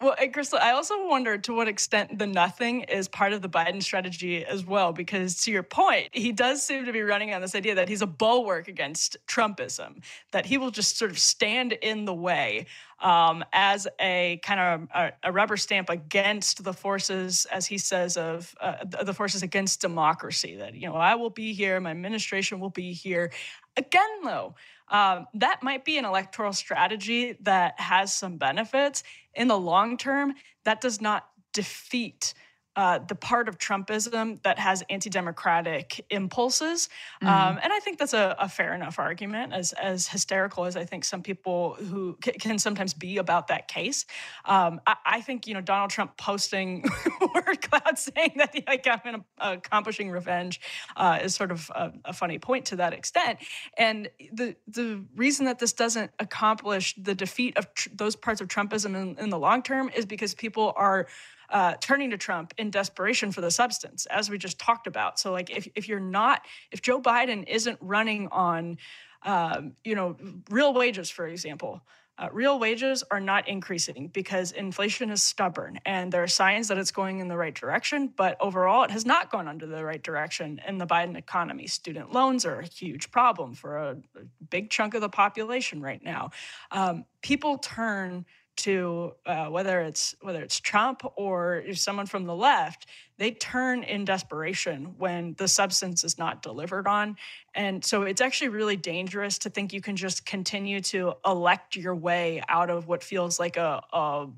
Well, 0.00 0.14
and 0.16 0.32
Krystal, 0.32 0.60
I 0.60 0.70
also 0.70 1.08
wonder 1.08 1.36
to 1.38 1.52
what 1.52 1.66
extent 1.66 2.20
the 2.20 2.26
nothing 2.26 2.82
is 2.82 3.08
part 3.08 3.32
of 3.32 3.42
the 3.42 3.48
Biden 3.48 3.82
strategy 3.82 4.44
as 4.44 4.64
well, 4.64 4.92
because 4.92 5.40
to 5.42 5.50
your 5.50 5.64
point, 5.64 6.10
he 6.12 6.30
does 6.30 6.62
seem 6.62 6.84
to 6.84 6.92
be 6.92 7.02
running 7.02 7.34
on 7.34 7.40
this 7.40 7.56
idea 7.56 7.74
that 7.74 7.88
he's 7.88 8.00
a 8.00 8.06
bulwark 8.06 8.68
against 8.68 9.16
Trumpism, 9.26 10.04
that 10.30 10.46
he 10.46 10.56
will 10.56 10.70
just 10.70 10.98
sort 10.98 11.10
of 11.10 11.18
stand 11.18 11.72
in 11.72 12.04
the 12.04 12.14
way 12.14 12.66
um, 13.00 13.44
as 13.52 13.88
a 14.00 14.38
kind 14.44 14.60
of 14.60 14.88
a, 14.94 15.12
a, 15.24 15.32
rubber 15.32 15.56
stamp 15.56 15.90
against 15.90 16.62
the 16.62 16.72
forces, 16.72 17.46
as 17.50 17.66
he 17.66 17.78
says, 17.78 18.16
of 18.16 18.54
uh, 18.60 18.84
the 19.02 19.14
forces 19.14 19.42
against 19.42 19.80
democracy. 19.80 20.56
That, 20.56 20.74
you 20.74 20.88
know, 20.88 20.94
I 20.94 21.16
will 21.16 21.30
be 21.30 21.52
here, 21.52 21.80
my 21.80 21.90
administration 21.90 22.60
will 22.60 22.70
be 22.70 22.92
here. 22.92 23.32
Again, 23.76 24.08
though, 24.22 24.54
um, 24.90 25.26
that 25.34 25.62
might 25.62 25.84
be 25.84 25.98
an 25.98 26.04
electoral 26.04 26.52
strategy 26.52 27.36
that 27.40 27.78
has 27.78 28.14
some 28.14 28.36
benefits. 28.36 29.02
In 29.34 29.48
the 29.48 29.58
long 29.58 29.96
term, 29.96 30.34
that 30.64 30.80
does 30.80 31.00
not 31.00 31.28
defeat 31.52 32.34
uh, 32.78 33.00
the 33.00 33.14
part 33.16 33.48
of 33.48 33.58
Trumpism 33.58 34.40
that 34.44 34.56
has 34.56 34.84
anti-democratic 34.88 36.06
impulses, 36.10 36.88
mm-hmm. 37.20 37.26
um, 37.26 37.58
and 37.60 37.72
I 37.72 37.80
think 37.80 37.98
that's 37.98 38.14
a, 38.14 38.36
a, 38.38 38.48
fair 38.48 38.72
enough 38.72 39.00
argument. 39.00 39.52
As 39.52 39.72
as 39.72 40.06
hysterical 40.06 40.64
as 40.64 40.76
I 40.76 40.84
think 40.84 41.04
some 41.04 41.20
people 41.20 41.74
who 41.74 42.16
c- 42.24 42.30
can 42.30 42.56
sometimes 42.56 42.94
be 42.94 43.16
about 43.16 43.48
that 43.48 43.66
case, 43.66 44.06
um, 44.44 44.80
I, 44.86 44.94
I, 45.04 45.20
think 45.22 45.48
you 45.48 45.54
know 45.54 45.60
Donald 45.60 45.90
Trump 45.90 46.16
posting 46.16 46.84
word 47.34 47.68
cloud 47.68 47.98
saying 47.98 48.34
that 48.36 48.54
he 48.54 48.62
like 48.64 48.86
I'm 48.86 49.24
accomplishing 49.38 50.12
revenge 50.12 50.60
uh, 50.96 51.18
is 51.20 51.34
sort 51.34 51.50
of 51.50 51.68
a, 51.74 51.92
a, 52.04 52.12
funny 52.12 52.38
point 52.38 52.66
to 52.66 52.76
that 52.76 52.92
extent. 52.92 53.40
And 53.76 54.08
the 54.32 54.54
the 54.68 55.04
reason 55.16 55.46
that 55.46 55.58
this 55.58 55.72
doesn't 55.72 56.12
accomplish 56.20 56.94
the 56.96 57.16
defeat 57.16 57.58
of 57.58 57.74
tr- 57.74 57.88
those 57.92 58.14
parts 58.14 58.40
of 58.40 58.46
Trumpism 58.46 58.94
in, 58.94 59.18
in 59.18 59.30
the 59.30 59.38
long 59.38 59.64
term 59.64 59.90
is 59.96 60.06
because 60.06 60.32
people 60.32 60.72
are 60.76 61.08
uh, 61.50 61.74
turning 61.80 62.10
to 62.10 62.18
Trump 62.18 62.52
in 62.58 62.70
desperation 62.70 63.32
for 63.32 63.40
the 63.40 63.50
substance, 63.50 64.06
as 64.06 64.28
we 64.30 64.38
just 64.38 64.58
talked 64.58 64.86
about. 64.86 65.18
So, 65.18 65.32
like, 65.32 65.50
if, 65.50 65.68
if 65.74 65.88
you're 65.88 66.00
not, 66.00 66.42
if 66.70 66.82
Joe 66.82 67.00
Biden 67.00 67.48
isn't 67.48 67.78
running 67.80 68.28
on, 68.28 68.78
um, 69.22 69.72
you 69.84 69.94
know, 69.94 70.16
real 70.50 70.74
wages, 70.74 71.10
for 71.10 71.26
example, 71.26 71.82
uh, 72.18 72.28
real 72.32 72.58
wages 72.58 73.04
are 73.10 73.20
not 73.20 73.46
increasing 73.46 74.08
because 74.08 74.50
inflation 74.50 75.10
is 75.10 75.22
stubborn 75.22 75.78
and 75.86 76.10
there 76.10 76.22
are 76.22 76.28
signs 76.28 76.66
that 76.66 76.76
it's 76.76 76.90
going 76.90 77.20
in 77.20 77.28
the 77.28 77.36
right 77.36 77.54
direction, 77.54 78.12
but 78.16 78.36
overall 78.40 78.82
it 78.82 78.90
has 78.90 79.06
not 79.06 79.30
gone 79.30 79.46
under 79.46 79.66
the 79.66 79.84
right 79.84 80.02
direction 80.02 80.60
in 80.66 80.78
the 80.78 80.86
Biden 80.86 81.16
economy. 81.16 81.68
Student 81.68 82.12
loans 82.12 82.44
are 82.44 82.58
a 82.58 82.66
huge 82.66 83.12
problem 83.12 83.54
for 83.54 83.76
a, 83.76 83.90
a 84.16 84.24
big 84.50 84.68
chunk 84.68 84.94
of 84.94 85.00
the 85.00 85.08
population 85.08 85.80
right 85.80 86.02
now. 86.02 86.30
Um, 86.72 87.04
people 87.22 87.58
turn 87.58 88.26
to 88.58 89.14
uh, 89.26 89.46
whether 89.46 89.80
it's 89.80 90.14
whether 90.20 90.42
it's 90.42 90.60
Trump 90.60 91.02
or 91.16 91.64
someone 91.72 92.06
from 92.06 92.24
the 92.24 92.34
left, 92.34 92.86
they 93.16 93.30
turn 93.32 93.82
in 93.82 94.04
desperation 94.04 94.94
when 94.98 95.34
the 95.38 95.48
substance 95.48 96.04
is 96.04 96.18
not 96.18 96.42
delivered 96.42 96.86
on, 96.86 97.16
and 97.54 97.84
so 97.84 98.02
it's 98.02 98.20
actually 98.20 98.48
really 98.48 98.76
dangerous 98.76 99.38
to 99.38 99.50
think 99.50 99.72
you 99.72 99.80
can 99.80 99.96
just 99.96 100.26
continue 100.26 100.80
to 100.80 101.14
elect 101.24 101.76
your 101.76 101.94
way 101.94 102.42
out 102.48 102.70
of 102.70 102.86
what 102.86 103.02
feels 103.02 103.40
like 103.40 103.56
a, 103.56 103.82
a 103.92 103.98
a 103.98 104.28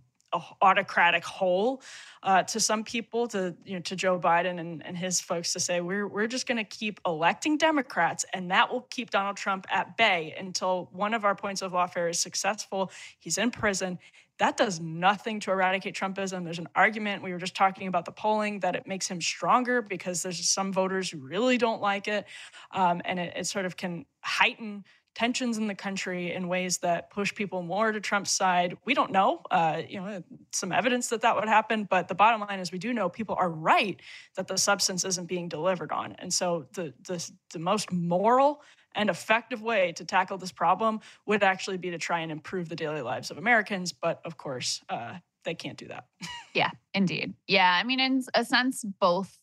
autocratic 0.63 1.25
hole 1.25 1.83
uh, 2.23 2.43
to 2.45 2.61
some 2.61 2.85
people, 2.85 3.27
to 3.29 3.55
you 3.65 3.75
know, 3.75 3.81
to 3.81 3.97
Joe 3.97 4.19
Biden 4.19 4.61
and, 4.61 4.85
and 4.85 4.97
his 4.97 5.21
folks 5.21 5.53
to 5.55 5.61
say 5.61 5.81
we're 5.81 6.07
we're 6.07 6.27
just 6.27 6.47
going 6.47 6.59
to 6.59 6.65
keep 6.65 7.01
electing 7.07 7.57
Democrats, 7.57 8.25
and 8.33 8.51
that 8.51 8.71
will 8.73 8.83
keep 8.91 9.11
Donald 9.11 9.37
Trump 9.37 9.67
at 9.71 9.97
bay 9.97 10.35
until 10.39 10.89
one 10.93 11.15
of 11.15 11.25
our 11.25 11.35
points 11.35 11.63
of 11.63 11.73
lawfare 11.73 12.11
is 12.11 12.19
successful. 12.19 12.91
He's 13.19 13.39
in 13.39 13.51
prison. 13.51 13.99
That 14.39 14.57
does 14.57 14.81
nothing 14.81 15.39
to 15.41 15.51
eradicate 15.51 15.95
Trumpism. 15.95 16.45
There's 16.45 16.59
an 16.59 16.69
argument 16.75 17.23
we 17.23 17.33
were 17.33 17.39
just 17.39 17.55
talking 17.55 17.89
about 17.89 18.07
the 18.07 18.13
polling 18.13 18.61
that 18.61 18.75
it 18.75 18.87
makes 18.87 19.07
him 19.07 19.21
stronger 19.21 19.83
because 19.83 20.23
there's 20.23 20.49
some 20.49 20.73
voters 20.73 21.11
who 21.11 21.19
really 21.19 21.59
don't 21.59 21.83
like 21.83 22.09
it, 22.09 22.25
um, 22.71 23.03
and 23.05 23.19
it, 23.19 23.35
it 23.37 23.47
sort 23.47 23.67
of 23.67 23.77
can 23.77 24.07
heighten 24.23 24.85
tensions 25.15 25.59
in 25.59 25.67
the 25.67 25.75
country 25.75 26.33
in 26.33 26.49
ways 26.49 26.79
that 26.79 27.11
push 27.11 27.35
people 27.35 27.63
more 27.63 27.93
to 27.93 28.01
Trump's 28.01 28.31
side. 28.31 28.77
We 28.85 28.95
don't 28.95 29.11
know, 29.11 29.43
uh, 29.51 29.83
you 29.89 30.01
know, 30.01 30.23
some 30.53 30.73
evidence 30.73 31.09
that 31.09 31.23
that 31.23 31.35
would 31.37 31.49
happen, 31.49 31.85
but 31.85 32.09
the 32.09 32.15
bottom 32.15 32.41
line 32.41 32.61
is 32.61 32.73
we 32.73 32.79
do 32.79 32.93
know 32.93 33.09
people 33.09 33.37
are 33.39 33.51
right 33.51 34.01
that 34.37 34.47
the 34.47 34.57
substance 34.57 35.05
isn't 35.05 35.27
being 35.27 35.49
delivered 35.49 35.93
on, 35.93 36.15
and 36.19 36.33
so 36.33 36.67
the 36.75 36.95
the, 37.07 37.31
the 37.53 37.59
most 37.59 37.93
moral 37.93 38.63
and 38.95 39.09
effective 39.09 39.63
way 39.63 39.93
to 39.93 40.05
tackle 40.05 40.39
this 40.39 40.53
problem 40.53 41.01
would 41.27 41.43
actually 41.43 41.77
be 41.77 41.91
to 41.91 41.99
try 41.99 42.21
and 42.21 42.33
improve 42.33 42.69
the 42.69 42.77
daily 42.77 43.03
lives 43.03 43.31
of 43.31 43.39
Americans. 43.39 43.93
But 43.93 44.21
of 44.25 44.37
course, 44.37 44.81
uh, 44.89 45.19
they 45.45 45.55
can't 45.55 45.79
do 45.79 45.89
that. 45.89 46.07
yeah, 46.55 46.71
indeed. 46.95 47.35
Yeah, 47.47 47.73
I 47.73 47.85
mean, 47.85 48.01
in 48.01 48.23
a 48.35 48.45
sense, 48.45 48.85
both 49.01 49.39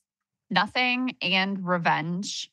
nothing 0.49 1.15
and 1.21 1.65
revenge 1.65 2.51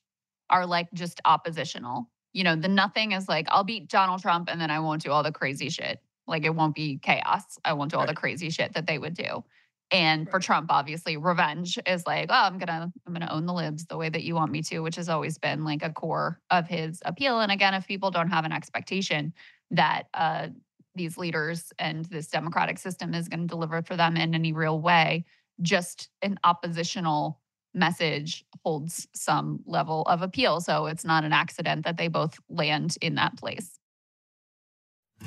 are 0.51 0.67
like 0.67 0.93
just 0.93 1.21
oppositional 1.25 2.11
you 2.35 2.45
know, 2.45 2.57
the 2.57 2.69
nothing 2.69 3.13
is 3.13 3.29
like, 3.29 3.47
I'll 3.49 3.65
beat 3.65 3.89
Donald 3.89 4.21
Trump 4.21 4.49
and 4.51 4.61
then 4.61 4.71
I 4.71 4.81
won't 4.81 5.03
do 5.03 5.11
all 5.11 5.23
the 5.23 5.33
crazy 5.33 5.71
shit. 5.71 6.01
Like 6.27 6.45
it 6.45 6.55
won't 6.55 6.75
be 6.75 6.99
chaos. 6.99 7.59
I 7.65 7.73
won't 7.73 7.91
do 7.91 7.97
all 7.97 8.07
the 8.07 8.15
crazy 8.15 8.51
shit 8.51 8.75
that 8.75 8.87
they 8.87 8.99
would 8.99 9.15
do. 9.15 9.45
And 9.91 10.27
right. 10.27 10.31
for 10.31 10.41
Trump, 10.41 10.73
obviously, 10.73 11.17
revenge 11.17 11.79
is 11.87 12.07
like, 12.07 12.27
oh, 12.31 12.35
I'm 12.35 12.59
gonna, 12.59 12.93
I'm 13.07 13.13
gonna 13.13 13.29
own 13.31 13.47
the 13.47 13.53
libs 13.53 13.87
the 13.87 13.97
way 13.97 14.09
that 14.09 14.25
you 14.25 14.35
want 14.35 14.51
me 14.51 14.63
to, 14.63 14.81
which 14.81 14.97
has 14.97 15.09
always 15.09 15.39
been 15.39 15.65
like 15.65 15.83
a 15.83 15.93
core 15.93 16.41
of 16.51 16.67
his 16.67 17.01
appeal. 17.05 17.41
And 17.41 17.53
again, 17.53 17.75
if 17.75 17.87
people 17.87 18.11
don't 18.11 18.31
have 18.31 18.45
an 18.45 18.53
expectation 18.53 19.33
that 19.71 20.05
uh, 20.15 20.49
these 20.95 21.17
leaders 21.19 21.73
and 21.79 22.07
this 22.07 22.29
democratic 22.29 22.79
system 22.79 23.15
is 23.15 23.29
going 23.29 23.41
to 23.41 23.47
deliver 23.47 23.83
for 23.83 23.97
them 23.97 24.17
in 24.17 24.35
any 24.35 24.53
real 24.53 24.81
way, 24.81 25.27
just 25.63 26.09
an 26.23 26.39
oppositional 26.43 27.39
message 27.75 28.45
holds 28.65 29.07
some 29.15 29.61
level 29.67 30.03
of 30.03 30.23
appeal. 30.23 30.61
So 30.61 30.87
it's 30.87 31.05
not 31.05 31.25
an 31.25 31.33
accident 31.33 31.85
that 31.85 31.97
they 31.97 32.09
both 32.09 32.39
land 32.49 32.97
in 33.01 33.17
that 33.17 33.37
place. 33.37 33.79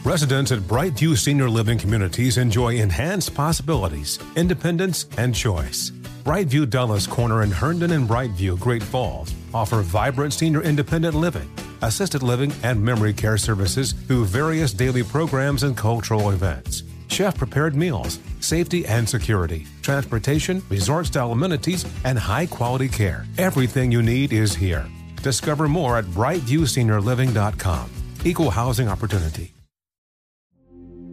Residents 0.04 0.52
at 0.52 0.60
Brightview 0.60 1.18
Senior 1.18 1.50
Living 1.50 1.78
Communities 1.78 2.38
enjoy 2.38 2.76
enhanced 2.76 3.34
possibilities, 3.34 4.20
independence, 4.36 5.06
and 5.18 5.34
choice. 5.34 5.92
Brightview 6.24 6.70
Dulles 6.70 7.08
Corner 7.08 7.42
in 7.42 7.52
Herndon 7.52 7.92
and 7.92 8.08
Brightview, 8.08 8.60
Great 8.60 8.84
Falls 8.84 9.34
offer 9.54 9.82
vibrant 9.82 10.34
senior 10.34 10.62
independent 10.62 11.16
living, 11.16 11.50
assisted 11.82 12.22
living, 12.22 12.54
and 12.64 12.84
memory 12.84 13.14
care 13.14 13.38
services 13.38 13.94
through 13.94 14.26
various 14.26 14.74
daily 14.74 15.04
programs 15.04 15.64
and 15.64 15.76
cultural 15.76 16.32
events 16.32 16.84
chef 17.10 17.38
prepared 17.38 17.76
meals, 17.76 18.20
safety 18.48 18.86
and 18.86 19.08
security, 19.08 19.68
transportation, 19.82 20.64
resort 20.70 21.06
style 21.08 21.32
amenities, 21.32 21.86
and 22.06 22.18
high 22.18 22.46
quality 22.46 22.88
care. 22.88 23.26
Everything 23.38 23.92
you 23.92 24.02
need 24.02 24.32
is 24.32 24.56
here. 24.56 24.86
Discover 25.22 25.68
more 25.68 25.98
at 25.98 26.06
brightviewseniorliving.com. 26.06 27.90
Equal 28.24 28.50
housing 28.50 28.88
opportunity. 28.88 29.54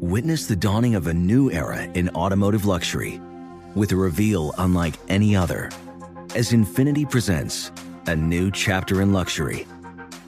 Witness 0.00 0.46
the 0.46 0.56
dawning 0.56 0.94
of 0.94 1.06
a 1.06 1.14
new 1.14 1.50
era 1.50 1.82
in 1.82 2.08
automotive 2.10 2.66
luxury 2.66 3.20
with 3.74 3.90
a 3.92 3.96
reveal 3.96 4.54
unlike 4.58 4.94
any 5.08 5.34
other 5.34 5.70
as 6.34 6.52
Infiniti 6.52 7.08
presents 7.08 7.72
a 8.06 8.14
new 8.14 8.50
chapter 8.50 9.00
in 9.00 9.12
luxury, 9.12 9.66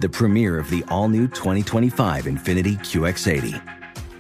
the 0.01 0.09
premiere 0.09 0.59
of 0.59 0.71
the 0.71 0.85
all 0.89 1.09
new 1.09 1.27
2025 1.29 2.25
Infiniti 2.25 2.79
QX80 2.79 3.76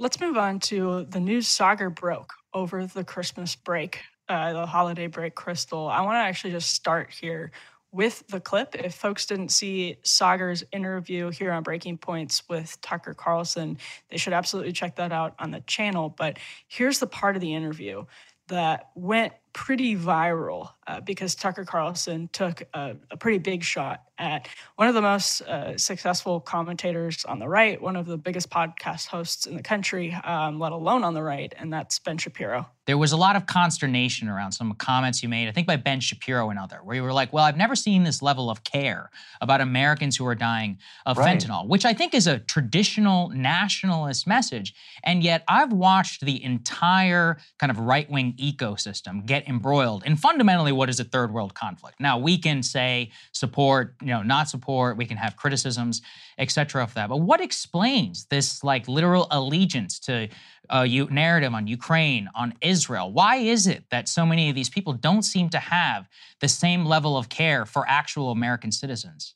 Let's 0.00 0.18
move 0.18 0.38
on 0.38 0.60
to 0.60 1.04
the 1.10 1.20
news 1.20 1.46
Saagar 1.46 1.94
broke 1.94 2.32
over 2.54 2.86
the 2.86 3.04
Christmas 3.04 3.54
break, 3.54 4.00
uh, 4.30 4.54
the 4.54 4.64
holiday 4.64 5.08
break, 5.08 5.34
Krystal. 5.34 5.90
I 5.90 6.00
want 6.00 6.14
to 6.14 6.20
actually 6.20 6.52
just 6.52 6.72
start 6.72 7.10
here 7.10 7.50
with 7.92 8.26
the 8.28 8.40
clip. 8.40 8.74
If 8.74 8.94
folks 8.94 9.26
didn't 9.26 9.50
see 9.50 9.98
Saagar's 10.02 10.64
interview 10.72 11.28
here 11.28 11.52
on 11.52 11.62
Breaking 11.62 11.98
Points 11.98 12.42
with 12.48 12.80
Tucker 12.80 13.12
Carlson, 13.12 13.76
they 14.08 14.16
should 14.16 14.32
absolutely 14.32 14.72
check 14.72 14.96
that 14.96 15.12
out 15.12 15.34
on 15.38 15.50
the 15.50 15.60
channel. 15.66 16.08
But 16.08 16.38
here's 16.66 16.98
the 16.98 17.06
part 17.06 17.36
of 17.36 17.42
the 17.42 17.54
interview 17.54 18.06
that 18.48 18.88
went 18.94 19.34
pretty 19.52 19.96
viral 19.96 20.70
uh, 20.90 21.00
because 21.00 21.34
Tucker 21.36 21.64
Carlson 21.64 22.28
took 22.32 22.62
a, 22.74 22.96
a, 23.12 23.16
pretty 23.16 23.38
big 23.38 23.62
shot 23.62 24.02
at 24.18 24.48
one 24.74 24.88
of 24.88 24.94
the 24.94 25.00
most 25.00 25.40
uh, 25.42 25.78
successful 25.78 26.40
commentators 26.40 27.24
on 27.24 27.38
the 27.38 27.48
right, 27.48 27.80
one 27.80 27.96
of 27.96 28.06
the 28.06 28.18
biggest 28.18 28.50
podcast 28.50 29.06
hosts 29.06 29.46
in 29.46 29.54
the 29.54 29.62
country, 29.62 30.12
um, 30.24 30.58
let 30.58 30.72
alone 30.72 31.04
on 31.04 31.14
the 31.14 31.22
right, 31.22 31.54
and 31.56 31.72
that's 31.72 31.98
Ben 32.00 32.18
Shapiro. 32.18 32.66
There 32.86 32.98
was 32.98 33.12
a 33.12 33.16
lot 33.16 33.36
of 33.36 33.46
consternation 33.46 34.28
around 34.28 34.52
some 34.52 34.74
comments 34.74 35.22
you 35.22 35.28
made, 35.28 35.46
I 35.48 35.52
think 35.52 35.66
by 35.66 35.76
Ben 35.76 36.00
Shapiro 36.00 36.50
and 36.50 36.58
other, 36.58 36.78
where 36.82 36.96
you 36.96 37.04
were 37.04 37.12
like, 37.12 37.32
well, 37.32 37.44
I've 37.44 37.56
never 37.56 37.76
seen 37.76 38.02
this 38.02 38.20
level 38.20 38.50
of 38.50 38.64
care 38.64 39.10
about 39.40 39.60
Americans 39.60 40.16
who 40.16 40.26
are 40.26 40.34
dying 40.34 40.78
of 41.06 41.16
right. 41.16 41.38
fentanyl, 41.38 41.68
which 41.68 41.84
I 41.84 41.94
think 41.94 42.12
is 42.12 42.26
a 42.26 42.40
traditional 42.40 43.28
nationalist 43.30 44.26
message. 44.26 44.74
And 45.04 45.22
yet 45.22 45.44
I've 45.46 45.72
watched 45.72 46.22
the 46.22 46.42
entire 46.42 47.38
kind 47.60 47.70
of 47.70 47.78
right 47.78 48.10
wing 48.10 48.34
ecosystem 48.40 49.24
get 49.24 49.46
embroiled 49.46 50.04
in 50.04 50.16
fundamentally 50.16 50.72
what 50.80 50.88
is 50.88 50.98
a 50.98 51.04
third 51.04 51.30
world 51.30 51.52
conflict. 51.52 52.00
Now, 52.00 52.16
we 52.18 52.38
can 52.38 52.62
say 52.62 53.10
support, 53.32 53.94
you 54.00 54.08
know, 54.08 54.22
not 54.22 54.48
support, 54.48 54.96
we 54.96 55.04
can 55.04 55.18
have 55.18 55.36
criticisms, 55.36 56.00
etc. 56.38 56.82
of 56.82 56.94
that. 56.94 57.10
But 57.10 57.18
what 57.18 57.42
explains 57.42 58.24
this 58.30 58.64
like 58.64 58.88
literal 58.88 59.26
allegiance 59.30 60.00
to 60.00 60.30
uh, 60.70 60.86
narrative 61.10 61.52
on 61.52 61.66
Ukraine, 61.66 62.30
on 62.34 62.54
Israel. 62.62 63.12
Why 63.12 63.36
is 63.36 63.66
it 63.66 63.84
that 63.90 64.08
so 64.08 64.24
many 64.24 64.48
of 64.48 64.54
these 64.54 64.70
people 64.70 64.94
don't 64.94 65.22
seem 65.22 65.50
to 65.50 65.58
have 65.58 66.08
the 66.40 66.48
same 66.48 66.86
level 66.86 67.18
of 67.18 67.28
care 67.28 67.66
for 67.66 67.84
actual 67.86 68.30
American 68.30 68.72
citizens? 68.72 69.34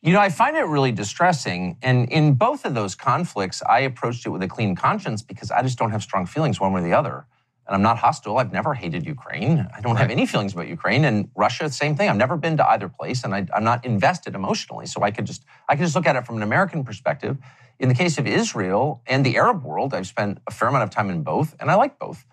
You 0.00 0.12
know, 0.12 0.20
I 0.20 0.30
find 0.30 0.56
it 0.56 0.62
really 0.62 0.92
distressing. 0.92 1.76
And 1.82 2.10
in 2.10 2.34
both 2.34 2.64
of 2.64 2.74
those 2.74 2.94
conflicts, 2.94 3.62
I 3.68 3.80
approached 3.80 4.26
it 4.26 4.30
with 4.30 4.42
a 4.42 4.48
clean 4.48 4.74
conscience 4.74 5.22
because 5.22 5.50
I 5.50 5.62
just 5.62 5.78
don't 5.78 5.90
have 5.90 6.02
strong 6.02 6.24
feelings 6.26 6.58
one 6.58 6.72
way 6.72 6.80
or 6.80 6.84
the 6.84 6.94
other. 6.94 7.26
And 7.68 7.74
I'm 7.76 7.82
not 7.82 7.98
hostile. 7.98 8.38
I've 8.38 8.52
never 8.52 8.74
hated 8.74 9.06
Ukraine. 9.06 9.68
I 9.76 9.80
don't 9.82 9.92
right. 9.92 10.00
have 10.00 10.10
any 10.10 10.24
feelings 10.26 10.54
about 10.54 10.68
Ukraine. 10.68 11.04
And 11.04 11.30
Russia, 11.36 11.70
same 11.70 11.94
thing. 11.94 12.08
I've 12.08 12.16
never 12.16 12.36
been 12.36 12.56
to 12.56 12.68
either 12.68 12.88
place, 12.88 13.24
and 13.24 13.34
I, 13.34 13.46
am 13.54 13.62
not 13.62 13.84
invested 13.84 14.34
emotionally. 14.34 14.86
So 14.86 15.02
I 15.02 15.10
could 15.10 15.26
just 15.26 15.44
I 15.68 15.76
could 15.76 15.82
just 15.82 15.94
look 15.94 16.06
at 16.06 16.16
it 16.16 16.26
from 16.26 16.36
an 16.38 16.42
American 16.42 16.82
perspective 16.82 17.36
in 17.78 17.88
the 17.88 17.94
case 17.94 18.18
of 18.18 18.26
Israel 18.26 19.02
and 19.06 19.24
the 19.24 19.36
Arab 19.36 19.64
world, 19.64 19.94
I've 19.94 20.06
spent 20.06 20.38
a 20.46 20.50
fair 20.50 20.68
amount 20.68 20.84
of 20.84 20.90
time 20.90 21.10
in 21.10 21.22
both, 21.22 21.54
and 21.60 21.70
I 21.70 21.74
like 21.74 21.98
both. 21.98 22.24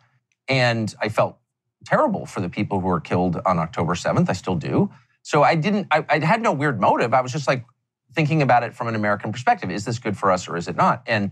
And 0.47 0.93
I 0.99 1.09
felt 1.09 1.37
terrible 1.85 2.25
for 2.25 2.41
the 2.41 2.49
people 2.49 2.79
who 2.79 2.87
were 2.87 2.99
killed 2.99 3.39
on 3.45 3.59
October 3.59 3.93
7th. 3.93 4.29
I 4.29 4.33
still 4.33 4.55
do. 4.55 4.89
So 5.21 5.43
I 5.43 5.55
didn't, 5.55 5.87
I, 5.91 6.03
I, 6.09 6.19
had 6.19 6.41
no 6.41 6.51
weird 6.51 6.79
motive. 6.79 7.13
I 7.13 7.21
was 7.21 7.31
just 7.31 7.47
like 7.47 7.65
thinking 8.13 8.41
about 8.41 8.63
it 8.63 8.73
from 8.73 8.87
an 8.87 8.95
American 8.95 9.31
perspective. 9.31 9.69
Is 9.69 9.85
this 9.85 9.99
good 9.99 10.17
for 10.17 10.31
us 10.31 10.47
or 10.47 10.57
is 10.57 10.67
it 10.67 10.75
not? 10.75 11.03
And 11.05 11.31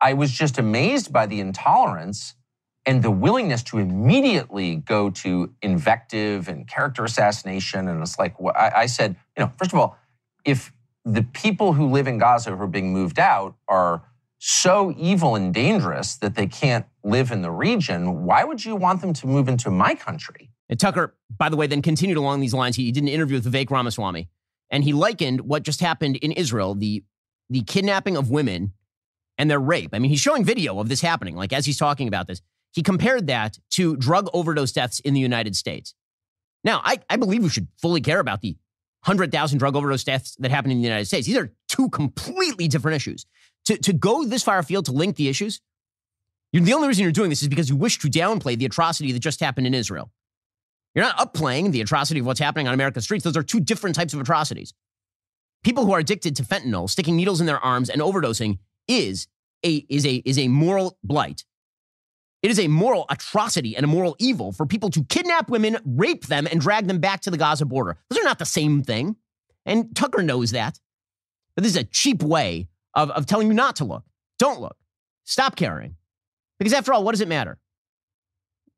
I 0.00 0.14
was 0.14 0.30
just 0.30 0.58
amazed 0.58 1.12
by 1.12 1.26
the 1.26 1.40
intolerance 1.40 2.34
and 2.90 3.04
the 3.04 3.10
willingness 3.10 3.62
to 3.62 3.78
immediately 3.78 4.74
go 4.74 5.10
to 5.10 5.54
invective 5.62 6.48
and 6.48 6.66
character 6.66 7.04
assassination. 7.04 7.86
And 7.86 8.02
it's 8.02 8.18
like, 8.18 8.34
I, 8.56 8.86
said, 8.86 9.14
you 9.38 9.44
know, 9.44 9.52
first 9.56 9.72
of 9.72 9.78
all, 9.78 9.96
if 10.44 10.72
the 11.04 11.22
people 11.22 11.72
who 11.72 11.86
live 11.86 12.08
in 12.08 12.18
Gaza 12.18 12.50
who 12.50 12.60
are 12.60 12.66
being 12.66 12.92
moved 12.92 13.20
out 13.20 13.54
are 13.68 14.02
so 14.38 14.92
evil 14.98 15.36
and 15.36 15.54
dangerous 15.54 16.16
that 16.16 16.34
they 16.34 16.48
can't 16.48 16.84
live 17.04 17.30
in 17.30 17.42
the 17.42 17.50
region. 17.52 18.24
Why 18.24 18.42
would 18.42 18.64
you 18.64 18.74
want 18.74 19.02
them 19.02 19.12
to 19.12 19.26
move 19.28 19.48
into 19.48 19.70
my 19.70 19.94
country? 19.94 20.50
And 20.68 20.80
Tucker, 20.80 21.14
by 21.38 21.48
the 21.48 21.56
way, 21.56 21.68
then 21.68 21.82
continued 21.82 22.16
along 22.16 22.40
these 22.40 22.54
lines. 22.54 22.74
He 22.74 22.90
did 22.90 23.04
an 23.04 23.08
interview 23.08 23.36
with 23.36 23.52
Vivek 23.52 23.70
Ramaswamy, 23.70 24.28
and 24.68 24.82
he 24.82 24.92
likened 24.92 25.42
what 25.42 25.62
just 25.62 25.80
happened 25.80 26.16
in 26.16 26.32
Israel, 26.32 26.74
the 26.74 27.04
the 27.48 27.62
kidnapping 27.62 28.16
of 28.16 28.30
women 28.30 28.72
and 29.38 29.48
their 29.48 29.60
rape. 29.60 29.90
I 29.92 30.00
mean, 30.00 30.10
he's 30.10 30.20
showing 30.20 30.44
video 30.44 30.80
of 30.80 30.88
this 30.88 31.02
happening, 31.02 31.36
like 31.36 31.52
as 31.52 31.66
he's 31.66 31.78
talking 31.78 32.08
about 32.08 32.26
this. 32.26 32.40
He 32.72 32.82
compared 32.82 33.26
that 33.26 33.58
to 33.70 33.96
drug 33.96 34.28
overdose 34.32 34.72
deaths 34.72 35.00
in 35.00 35.14
the 35.14 35.20
United 35.20 35.56
States. 35.56 35.94
Now, 36.62 36.80
I, 36.84 36.98
I 37.08 37.16
believe 37.16 37.42
we 37.42 37.48
should 37.48 37.68
fully 37.80 38.00
care 38.00 38.20
about 38.20 38.42
the 38.42 38.56
100,000 39.04 39.58
drug 39.58 39.76
overdose 39.76 40.04
deaths 40.04 40.36
that 40.40 40.50
happen 40.50 40.70
in 40.70 40.78
the 40.78 40.84
United 40.84 41.06
States. 41.06 41.26
These 41.26 41.36
are 41.36 41.52
two 41.68 41.88
completely 41.88 42.68
different 42.68 42.96
issues. 42.96 43.26
To, 43.66 43.76
to 43.78 43.92
go 43.92 44.24
this 44.24 44.42
far 44.42 44.58
afield 44.58 44.86
to 44.86 44.92
link 44.92 45.16
the 45.16 45.28
issues, 45.28 45.60
the 46.52 46.72
only 46.72 46.88
reason 46.88 47.02
you're 47.02 47.12
doing 47.12 47.30
this 47.30 47.42
is 47.42 47.48
because 47.48 47.68
you 47.68 47.76
wish 47.76 47.98
to 48.00 48.08
downplay 48.08 48.58
the 48.58 48.66
atrocity 48.66 49.12
that 49.12 49.20
just 49.20 49.40
happened 49.40 49.66
in 49.66 49.74
Israel. 49.74 50.10
You're 50.94 51.04
not 51.04 51.18
upplaying 51.18 51.70
the 51.70 51.80
atrocity 51.80 52.20
of 52.20 52.26
what's 52.26 52.40
happening 52.40 52.66
on 52.66 52.74
America's 52.74 53.04
streets. 53.04 53.24
Those 53.24 53.36
are 53.36 53.42
two 53.42 53.60
different 53.60 53.94
types 53.94 54.12
of 54.12 54.20
atrocities. 54.20 54.74
People 55.62 55.86
who 55.86 55.92
are 55.92 56.00
addicted 56.00 56.36
to 56.36 56.42
fentanyl, 56.42 56.90
sticking 56.90 57.16
needles 57.16 57.40
in 57.40 57.46
their 57.46 57.60
arms 57.60 57.88
and 57.88 58.02
overdosing 58.02 58.58
is 58.88 59.28
a, 59.64 59.86
is 59.88 60.04
a, 60.04 60.16
is 60.24 60.38
a 60.38 60.48
moral 60.48 60.98
blight. 61.04 61.44
It 62.42 62.50
is 62.50 62.58
a 62.58 62.68
moral 62.68 63.04
atrocity 63.10 63.76
and 63.76 63.84
a 63.84 63.88
moral 63.88 64.16
evil 64.18 64.52
for 64.52 64.64
people 64.64 64.88
to 64.90 65.04
kidnap 65.04 65.50
women, 65.50 65.78
rape 65.84 66.26
them, 66.26 66.46
and 66.50 66.60
drag 66.60 66.86
them 66.86 66.98
back 66.98 67.20
to 67.22 67.30
the 67.30 67.36
Gaza 67.36 67.66
border. 67.66 67.98
Those 68.08 68.20
are 68.20 68.24
not 68.24 68.38
the 68.38 68.46
same 68.46 68.82
thing. 68.82 69.16
And 69.66 69.94
Tucker 69.94 70.22
knows 70.22 70.52
that. 70.52 70.80
But 71.54 71.64
this 71.64 71.72
is 71.72 71.82
a 71.82 71.84
cheap 71.84 72.22
way 72.22 72.68
of, 72.94 73.10
of 73.10 73.26
telling 73.26 73.48
you 73.48 73.54
not 73.54 73.76
to 73.76 73.84
look. 73.84 74.04
Don't 74.38 74.60
look. 74.60 74.76
Stop 75.24 75.56
caring. 75.56 75.96
Because 76.58 76.72
after 76.72 76.92
all, 76.92 77.04
what 77.04 77.12
does 77.12 77.20
it 77.20 77.28
matter? 77.28 77.58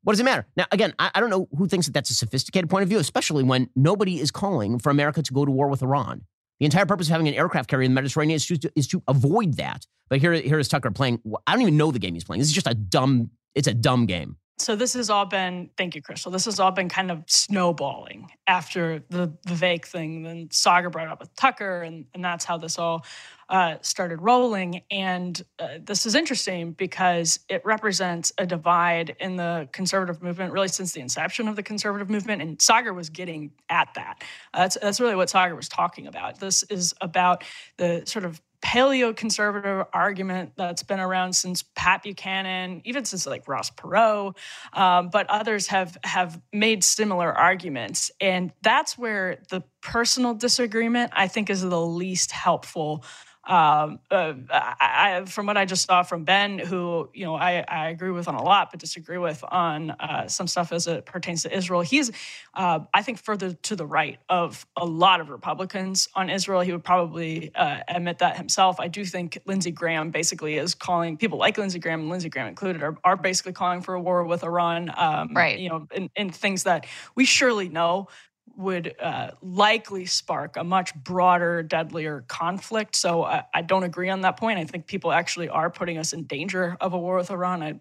What 0.03 0.13
does 0.13 0.19
it 0.19 0.25
matter? 0.25 0.45
Now, 0.57 0.65
again, 0.71 0.93
I, 0.99 1.11
I 1.15 1.21
don't 1.21 1.29
know 1.29 1.47
who 1.57 1.67
thinks 1.67 1.85
that 1.85 1.93
that's 1.93 2.09
a 2.09 2.13
sophisticated 2.13 2.69
point 2.69 2.83
of 2.83 2.89
view, 2.89 2.99
especially 2.99 3.43
when 3.43 3.69
nobody 3.75 4.19
is 4.19 4.31
calling 4.31 4.77
for 4.79 4.89
America 4.89 5.23
to 5.23 5.33
go 5.33 5.45
to 5.45 5.51
war 5.51 5.69
with 5.69 5.81
Iran. 5.81 6.25
The 6.59 6.65
entire 6.65 6.85
purpose 6.85 7.07
of 7.07 7.11
having 7.11 7.29
an 7.29 7.33
aircraft 7.33 7.69
carrier 7.69 7.85
in 7.85 7.91
the 7.91 7.95
Mediterranean 7.95 8.35
is 8.35 8.45
to, 8.47 8.71
is 8.75 8.87
to 8.87 9.01
avoid 9.07 9.55
that. 9.55 9.87
But 10.09 10.19
here, 10.19 10.33
here 10.33 10.59
is 10.59 10.67
Tucker 10.67 10.91
playing. 10.91 11.21
I 11.47 11.53
don't 11.53 11.61
even 11.61 11.77
know 11.77 11.91
the 11.91 11.99
game 11.99 12.13
he's 12.13 12.25
playing. 12.25 12.39
This 12.39 12.49
is 12.49 12.53
just 12.53 12.67
a 12.67 12.73
dumb 12.73 13.31
it's 13.55 13.67
a 13.67 13.73
dumb 13.73 14.05
game. 14.05 14.37
So 14.59 14.75
this 14.75 14.93
has 14.93 15.09
all 15.09 15.25
been, 15.25 15.71
thank 15.77 15.95
you, 15.95 16.01
Krystal. 16.01 16.31
This 16.31 16.45
has 16.45 16.59
all 16.59 16.71
been 16.71 16.87
kind 16.87 17.09
of 17.09 17.23
snowballing 17.27 18.29
after 18.45 19.03
the 19.09 19.33
the 19.43 19.55
Vivek 19.55 19.85
thing. 19.85 20.23
Then 20.23 20.47
Saagar 20.49 20.91
brought 20.91 21.07
up 21.07 21.19
with 21.19 21.35
Tucker, 21.35 21.81
and, 21.81 22.05
and 22.13 22.23
that's 22.23 22.45
how 22.45 22.57
this 22.57 22.77
all 22.77 23.03
uh, 23.49 23.75
started 23.81 24.21
rolling. 24.21 24.83
And 24.91 25.43
uh, 25.57 25.79
this 25.83 26.05
is 26.05 26.13
interesting 26.13 26.73
because 26.73 27.39
it 27.49 27.65
represents 27.65 28.31
a 28.37 28.45
divide 28.45 29.15
in 29.19 29.35
the 29.35 29.67
conservative 29.73 30.21
movement, 30.21 30.53
really 30.53 30.67
since 30.67 30.93
the 30.93 31.01
inception 31.01 31.47
of 31.47 31.55
the 31.55 31.63
conservative 31.63 32.09
movement. 32.09 32.41
And 32.41 32.57
Saagar 32.59 32.95
was 32.95 33.09
getting 33.09 33.51
at 33.69 33.89
that. 33.95 34.23
Uh, 34.53 34.59
that's 34.59 34.77
that's 34.79 35.01
really 35.01 35.15
what 35.15 35.29
Saagar 35.29 35.55
was 35.55 35.67
talking 35.67 36.05
about. 36.05 36.39
This 36.39 36.61
is 36.63 36.93
about 37.01 37.43
the 37.77 38.03
sort 38.05 38.23
of 38.23 38.39
paleoconservative 38.63 39.87
argument 39.93 40.53
that's 40.55 40.83
been 40.83 40.99
around 40.99 41.33
since 41.33 41.63
Pat 41.75 42.03
Buchanan, 42.03 42.81
even 42.85 43.03
since 43.03 43.25
like 43.27 43.47
Ross 43.47 43.69
Perot, 43.71 44.35
um, 44.71 45.09
but 45.09 45.29
others 45.29 45.67
have 45.67 45.97
have 46.03 46.41
made 46.53 46.83
similar 46.83 47.31
arguments, 47.31 48.09
and 48.21 48.53
that's 48.61 48.97
where 48.97 49.39
the 49.49 49.63
personal 49.81 50.33
disagreement 50.33 51.11
I 51.13 51.27
think 51.27 51.49
is 51.49 51.61
the 51.61 51.81
least 51.81 52.31
helpful 52.31 53.03
um, 53.45 53.99
uh, 54.09 54.33
I, 54.49 55.23
from 55.25 55.47
what 55.47 55.57
I 55.57 55.65
just 55.65 55.85
saw 55.85 56.03
from 56.03 56.23
Ben, 56.23 56.59
who 56.59 57.09
you 57.13 57.25
know 57.25 57.35
I, 57.35 57.63
I 57.67 57.89
agree 57.89 58.11
with 58.11 58.27
on 58.29 58.35
a 58.35 58.43
lot, 58.43 58.71
but 58.71 58.79
disagree 58.79 59.17
with 59.17 59.43
on 59.49 59.91
uh, 59.91 60.27
some 60.27 60.47
stuff 60.47 60.71
as 60.71 60.87
it 60.87 61.05
pertains 61.05 61.43
to 61.43 61.55
Israel. 61.55 61.81
He's, 61.81 62.11
uh, 62.53 62.79
I 62.93 63.01
think, 63.01 63.19
further 63.19 63.53
to 63.53 63.75
the 63.75 63.85
right 63.85 64.17
of 64.29 64.65
a 64.77 64.85
lot 64.85 65.19
of 65.19 65.29
Republicans 65.29 66.07
on 66.15 66.29
Israel. 66.29 66.61
He 66.61 66.71
would 66.71 66.85
probably 66.85 67.53
uh, 67.53 67.79
admit 67.87 68.19
that 68.19 68.37
himself. 68.37 68.79
I 68.79 68.87
do 68.87 69.03
think 69.03 69.37
Lindsey 69.45 69.71
Graham 69.71 70.11
basically 70.11 70.57
is 70.57 70.73
calling 70.73 71.17
people 71.17 71.37
like 71.37 71.57
Lindsey 71.57 71.79
Graham 71.79 72.01
and 72.01 72.09
Lindsey 72.09 72.29
Graham 72.29 72.47
included 72.47 72.81
are, 72.81 72.97
are 73.03 73.17
basically 73.17 73.53
calling 73.53 73.81
for 73.81 73.93
a 73.93 74.01
war 74.01 74.23
with 74.23 74.43
Iran. 74.43 74.89
Um, 74.95 75.33
right. 75.33 75.59
You 75.59 75.69
know, 75.69 75.87
in, 75.93 76.09
in 76.15 76.29
things 76.29 76.63
that 76.63 76.85
we 77.15 77.25
surely 77.25 77.67
know 77.67 78.07
would 78.55 78.95
uh, 79.01 79.31
likely 79.41 80.05
spark 80.05 80.57
a 80.57 80.63
much 80.63 80.93
broader, 80.95 81.63
deadlier 81.63 82.23
conflict. 82.27 82.95
So 82.95 83.23
I, 83.23 83.43
I, 83.53 83.61
don't 83.61 83.83
agree 83.83 84.09
on 84.09 84.21
that 84.21 84.37
point. 84.37 84.59
I 84.59 84.65
think 84.65 84.85
people 84.85 85.11
actually 85.11 85.49
are 85.49 85.69
putting 85.69 85.97
us 85.97 86.13
in 86.13 86.23
danger 86.23 86.77
of 86.79 86.93
a 86.93 86.97
war 86.97 87.17
with 87.17 87.31
Iran. 87.31 87.63
I 87.63 87.79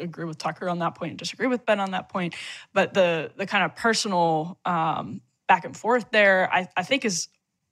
agree 0.00 0.24
with 0.24 0.38
Tucker 0.38 0.68
on 0.68 0.78
that 0.78 0.94
point 0.94 1.10
and 1.10 1.18
disagree 1.18 1.46
with 1.46 1.66
Ben 1.66 1.80
on 1.80 1.90
that 1.90 2.08
point. 2.08 2.34
But 2.72 2.94
the 2.94 3.32
the 3.36 3.46
kind 3.46 3.64
of 3.64 3.76
personal 3.76 4.58
um, 4.64 5.20
back 5.46 5.64
and 5.64 5.76
forth 5.76 6.06
there, 6.10 6.52
I, 6.52 6.68
I 6.76 6.82
think 6.82 7.04
is 7.04 7.28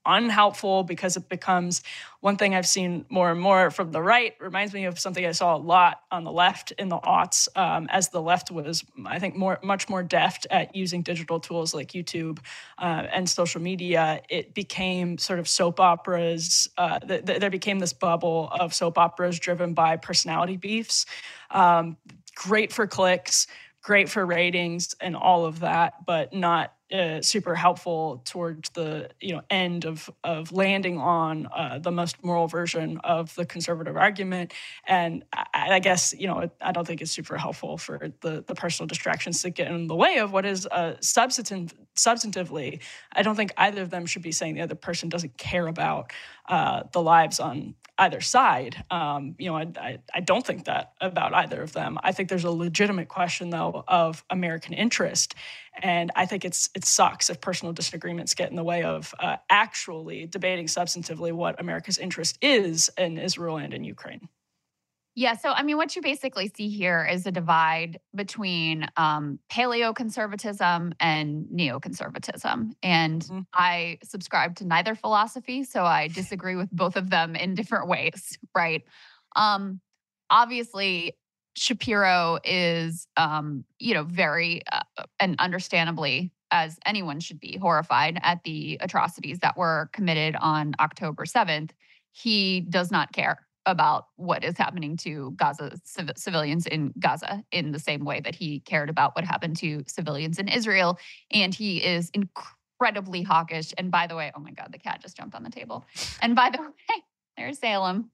unhelpful 0.07 0.85
because 0.85 1.17
it 1.17 1.29
becomes 1.29 1.83
one 2.21 2.37
thing 2.37 2.55
I've 2.55 2.67
seen 2.67 3.05
more 3.09 3.31
and 3.31 3.41
more 3.41 3.71
from 3.71 3.93
the 3.93 4.01
right. 4.01 4.35
Reminds 4.41 4.73
me 4.73 4.85
of 4.85 4.99
something 4.99 5.25
I 5.25 5.33
saw 5.33 5.57
a 5.57 5.59
lot 5.59 6.03
on 6.11 6.25
the 6.25 6.31
left 6.31 6.73
in 6.73 6.89
the 6.89 6.99
aughts, 6.99 7.49
um, 7.57 7.89
as 7.91 8.09
the 8.09 8.23
left 8.23 8.51
was, 8.51 8.85
I 9.05 9.19
think, 9.19 9.37
more 9.37 9.59
much 9.63 9.89
more 9.89 10.03
deft 10.03 10.47
at 10.51 10.75
using 10.75 11.03
digital 11.03 11.41
tools 11.41 11.75
like 11.75 11.93
YouTube 11.93 12.39
uh, 12.79 13.07
and 13.13 13.29
social 13.29 13.61
media. 13.61 14.23
It 14.29 14.55
became 14.55 15.19
sort 15.19 15.39
of 15.39 15.49
soap 15.49 15.81
operas. 15.81 16.69
Uh, 16.79 16.99
th- 17.01 17.25
th- 17.25 17.41
there 17.41 17.51
became 17.51 17.79
this 17.79 17.93
bubble 17.93 18.49
of 18.59 18.73
soap 18.73 18.99
operas 18.99 19.39
driven 19.39 19.75
by 19.75 19.97
personality 19.97 20.57
beefs. 20.57 21.07
Um, 21.51 21.97
great 22.35 22.73
for 22.73 22.87
clicks, 22.87 23.47
great 23.83 24.09
for 24.09 24.25
ratings, 24.25 24.95
and 25.01 25.17
all 25.17 25.45
of 25.45 25.61
that, 25.61 26.07
but 26.07 26.33
not 26.33 26.73
uh, 26.93 27.23
super 27.23 27.55
helpful 27.55 28.23
towards 28.25 28.71
the 28.71 29.09
you 29.21 29.33
know 29.33 29.43
end 29.49 29.85
of 29.85 30.11
of 30.23 30.53
landing 30.53 30.99
on 30.99 31.49
uh, 31.55 31.79
the 31.79 31.91
most 31.91 32.23
moral 32.23 32.47
version 32.47 32.99
of 33.05 33.35
the 33.35 33.47
conservative 33.47 33.97
argument. 33.97 34.53
And 34.87 35.25
I, 35.33 35.75
I, 35.75 35.79
guess 35.79 36.15
you 36.17 36.27
know 36.27 36.51
I 36.61 36.73
don't 36.73 36.87
think 36.87 37.01
it's 37.01 37.11
super 37.11 37.37
helpful 37.37 37.79
for 37.79 38.13
the 38.21 38.45
the 38.47 38.55
personal 38.55 38.87
distractions 38.87 39.43
to 39.43 39.51
get 39.51 39.69
in 39.69 39.87
the 39.87 39.97
way 39.97 40.19
of 40.19 40.33
what 40.33 40.45
is 40.45 40.67
uh, 40.67 40.97
substantive 41.01 41.75
substantively. 41.97 42.81
I 43.13 43.23
don't 43.23 43.37
think 43.37 43.53
either 43.57 43.83
of 43.83 43.91
them 43.91 44.07
should 44.07 44.23
be 44.23 44.33
saying 44.33 44.55
the 44.55 44.63
other 44.63 44.75
person 44.75 45.09
doesn't 45.09 45.37
care 45.39 45.67
about 45.67 46.13
uh, 46.49 46.85
the 46.93 47.03
lives 47.03 47.41
on 47.41 47.75
either 47.99 48.21
side. 48.21 48.85
Um, 48.91 49.35
you 49.39 49.49
know, 49.49 49.57
I, 49.57 49.69
I, 49.77 49.99
I, 50.15 50.21
don't 50.21 50.45
think 50.45 50.65
that 50.65 50.93
about 51.01 51.35
either 51.35 51.63
of 51.63 51.73
them. 51.73 51.99
I 52.03 52.13
think 52.13 52.29
there's 52.29 52.45
a 52.45 52.51
legitimate 52.51 53.09
question, 53.09 53.51
though, 53.51 53.85
of 53.87 54.25
American 54.31 54.73
interest, 54.73 55.35
and 55.83 56.11
I 56.17 56.27
think 56.27 56.45
it's 56.45 56.71
it 56.75 56.85
sucks 56.85 57.31
if 57.31 57.41
personal 57.41 57.73
disagreements 57.73 58.35
get 58.35 58.51
in 58.51 58.57
the 58.57 58.65
way 58.65 58.83
of 58.83 59.15
uh, 59.21 59.37
actually 59.51 60.27
debating 60.27 60.67
substantively 60.67 61.33
what 61.33 61.61
America's 61.61 61.99
interest 61.99 62.39
is 62.41 62.91
in 62.99 63.19
Israel 63.19 63.59
and 63.59 63.73
in 63.75 63.85
Ukraine. 63.85 64.29
Yeah. 65.15 65.37
So, 65.37 65.51
I 65.51 65.63
mean, 65.63 65.77
what 65.77 65.95
you 65.95 66.01
basically 66.01 66.51
see 66.57 66.71
here 66.71 67.07
is 67.11 67.27
a 67.27 67.33
divide 67.33 68.01
between 68.15 68.87
um, 68.97 69.39
paleoconservatism 69.51 70.95
and 71.01 71.47
neoconservatism. 71.55 72.73
And 72.83 73.23
mm-hmm. 73.23 73.41
I 73.53 73.99
subscribe 74.03 74.57
to 74.57 74.67
neither 74.67 74.95
philosophy. 74.95 75.65
So 75.65 75.85
I 75.85 76.09
disagree 76.09 76.57
with 76.57 76.71
both 76.71 76.97
of 76.97 77.11
them 77.11 77.37
in 77.37 77.55
different 77.55 77.89
ways, 77.89 78.39
right? 78.55 78.85
Um, 79.37 79.81
obviously, 80.31 81.15
Shapiro 81.55 82.39
is, 82.43 83.07
um, 83.19 83.65
you 83.79 83.93
know, 83.93 84.05
very 84.05 84.63
uh, 84.73 85.05
and 85.21 85.37
understandably, 85.39 86.33
as 86.51 86.79
anyone 86.87 87.21
should 87.21 87.39
be, 87.39 87.59
horrified 87.59 88.19
at 88.23 88.43
the 88.45 88.79
atrocities 88.81 89.41
that 89.41 89.59
were 89.59 89.91
committed 89.93 90.37
on 90.37 90.75
October 90.81 91.27
7th. 91.27 91.73
He 92.13 92.61
does 92.61 92.91
not 92.91 93.13
care 93.13 93.47
about 93.67 94.07
what 94.17 94.45
is 94.45 94.57
happening 94.57 94.97
to 94.99 95.33
Gaza 95.37 95.79
civ- 95.85 96.13
civilians 96.17 96.67
in 96.67 96.93
Gaza 96.99 97.45
in 97.53 97.73
the 97.73 97.79
same 97.79 98.05
way 98.05 98.21
that 98.21 98.35
he 98.35 98.61
cared 98.61 98.91
about 98.91 99.15
what 99.15 99.25
happened 99.25 99.57
to 99.59 99.85
civilians 99.87 100.39
in 100.39 100.49
Israel. 100.49 100.99
And 101.31 101.55
he 101.55 101.79
is 101.79 102.11
incredibly 102.15 103.23
hawkish. 103.23 103.73
And 103.79 103.91
by 103.91 104.07
the 104.07 104.17
way, 104.17 104.33
oh 104.35 104.41
my 104.41 104.53
God, 104.53 104.69
the 104.73 104.79
cat 104.79 105.01
just 105.01 105.17
jumped 105.17 105.35
on 105.35 105.43
the 105.43 105.51
table. 105.51 105.85
And 106.21 106.35
by 106.35 106.51
the 106.51 106.59
way, 106.63 107.03
there's 107.37 107.59
Salem. 107.59 108.11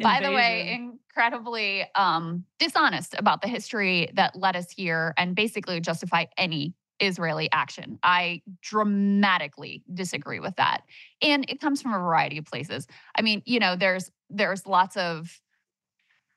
By 0.00 0.20
the 0.20 0.32
way, 0.32 0.72
incredibly 0.72 1.84
um, 1.94 2.44
dishonest 2.58 3.14
about 3.16 3.42
the 3.42 3.48
history 3.48 4.10
that 4.14 4.36
led 4.36 4.56
us 4.56 4.70
here 4.70 5.14
and 5.16 5.34
basically 5.34 5.80
justify 5.80 6.26
any 6.36 6.74
Israeli 7.00 7.48
action. 7.52 7.98
I 8.02 8.42
dramatically 8.62 9.82
disagree 9.92 10.40
with 10.40 10.56
that. 10.56 10.82
And 11.22 11.48
it 11.48 11.60
comes 11.60 11.80
from 11.80 11.94
a 11.94 11.98
variety 11.98 12.38
of 12.38 12.44
places. 12.44 12.86
I 13.16 13.22
mean, 13.22 13.42
you 13.46 13.58
know, 13.58 13.74
there's 13.76 14.10
there's 14.30 14.66
lots 14.66 14.96
of 14.96 15.40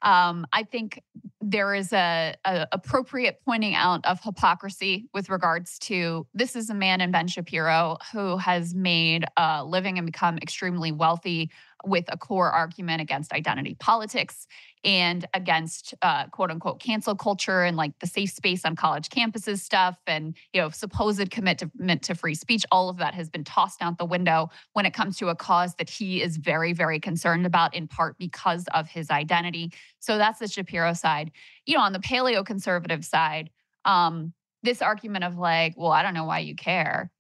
um, 0.04 0.46
I 0.52 0.64
think 0.64 1.02
there 1.40 1.74
is 1.74 1.94
a, 1.94 2.36
a, 2.44 2.68
appropriate 2.74 3.40
pointing 3.46 3.74
out 3.74 4.06
of 4.06 4.22
hypocrisy 4.22 5.08
with 5.14 5.30
regards 5.30 5.80
to 5.80 6.28
this 6.34 6.58
is 6.58 6.70
a 6.70 6.74
man 6.74 7.00
in 7.00 7.12
Ben 7.12 7.28
Shapiro 7.28 7.98
who 8.12 8.38
has 8.38 8.76
made 8.76 9.24
a 9.38 9.64
living 9.64 9.98
and 9.98 10.06
become 10.06 10.38
extremely 10.40 10.92
wealthy 10.92 11.52
with 11.86 12.06
a 12.08 12.18
core 12.18 12.52
argument 12.52 13.02
against 13.02 13.34
identity 13.34 13.76
politics 13.80 14.48
and 14.84 15.26
against 15.34 15.94
uh, 16.02 16.28
quote 16.28 16.52
unquote 16.52 16.80
cancel 16.80 17.16
culture 17.16 17.64
and 17.64 17.78
like 17.78 17.98
the 18.00 18.08
safe 18.08 18.30
space 18.30 18.66
on 18.66 18.76
college 18.76 19.10
campuses 19.10 19.60
stuff 19.60 19.98
and 20.08 20.36
you 20.54 20.62
know 20.62 20.70
supposed 20.70 21.30
commitment 21.32 22.02
to 22.02 22.16
free 22.16 22.36
speech 22.36 22.66
all 22.72 22.90
of 22.90 22.98
that 22.98 23.14
has 23.14 23.30
been 23.30 23.44
tossed 23.44 23.82
out 23.82 23.98
the 23.98 24.06
window 24.06 24.50
when 24.74 24.86
it 24.86 24.94
comes 24.94 25.18
to 25.18 25.30
a 25.30 25.36
cause 25.36 25.76
that 25.76 25.90
he 25.90 26.22
is 26.22 26.38
very 26.38 26.74
very 26.74 27.00
concerned 27.00 27.46
about 27.46 27.74
in 27.74 27.88
part 27.88 28.18
because 28.18 28.66
of 28.74 28.88
his 28.88 29.10
identity. 29.10 29.72
So 30.00 30.18
that's 30.18 30.40
the 30.40 30.48
shapiro 30.48 30.94
side. 30.94 31.32
You 31.66 31.78
know 31.78 31.84
on 31.84 31.94
the 31.94 32.00
paleo 32.00 32.46
conservative 32.46 33.06
side 33.06 33.50
um, 33.86 34.34
this 34.64 34.82
argument 34.82 35.26
of 35.26 35.38
like 35.38 35.74
well 35.78 35.92
i 35.92 36.02
don't 36.04 36.14
know 36.14 36.26
why 36.26 36.40
you 36.40 36.56
care. 36.56 37.12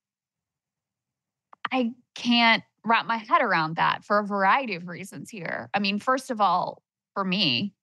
I 1.72 1.92
can't 2.14 2.64
wrap 2.86 3.06
my 3.06 3.18
head 3.18 3.42
around 3.42 3.78
that 3.78 4.04
for 4.04 4.20
a 4.20 4.26
variety 4.26 4.76
of 4.76 4.88
reasons 4.88 5.30
here. 5.30 5.70
I 5.74 5.80
mean, 5.80 6.00
first 6.00 6.32
of 6.32 6.42
all, 6.42 6.82
for 7.14 7.24
me, 7.24 7.74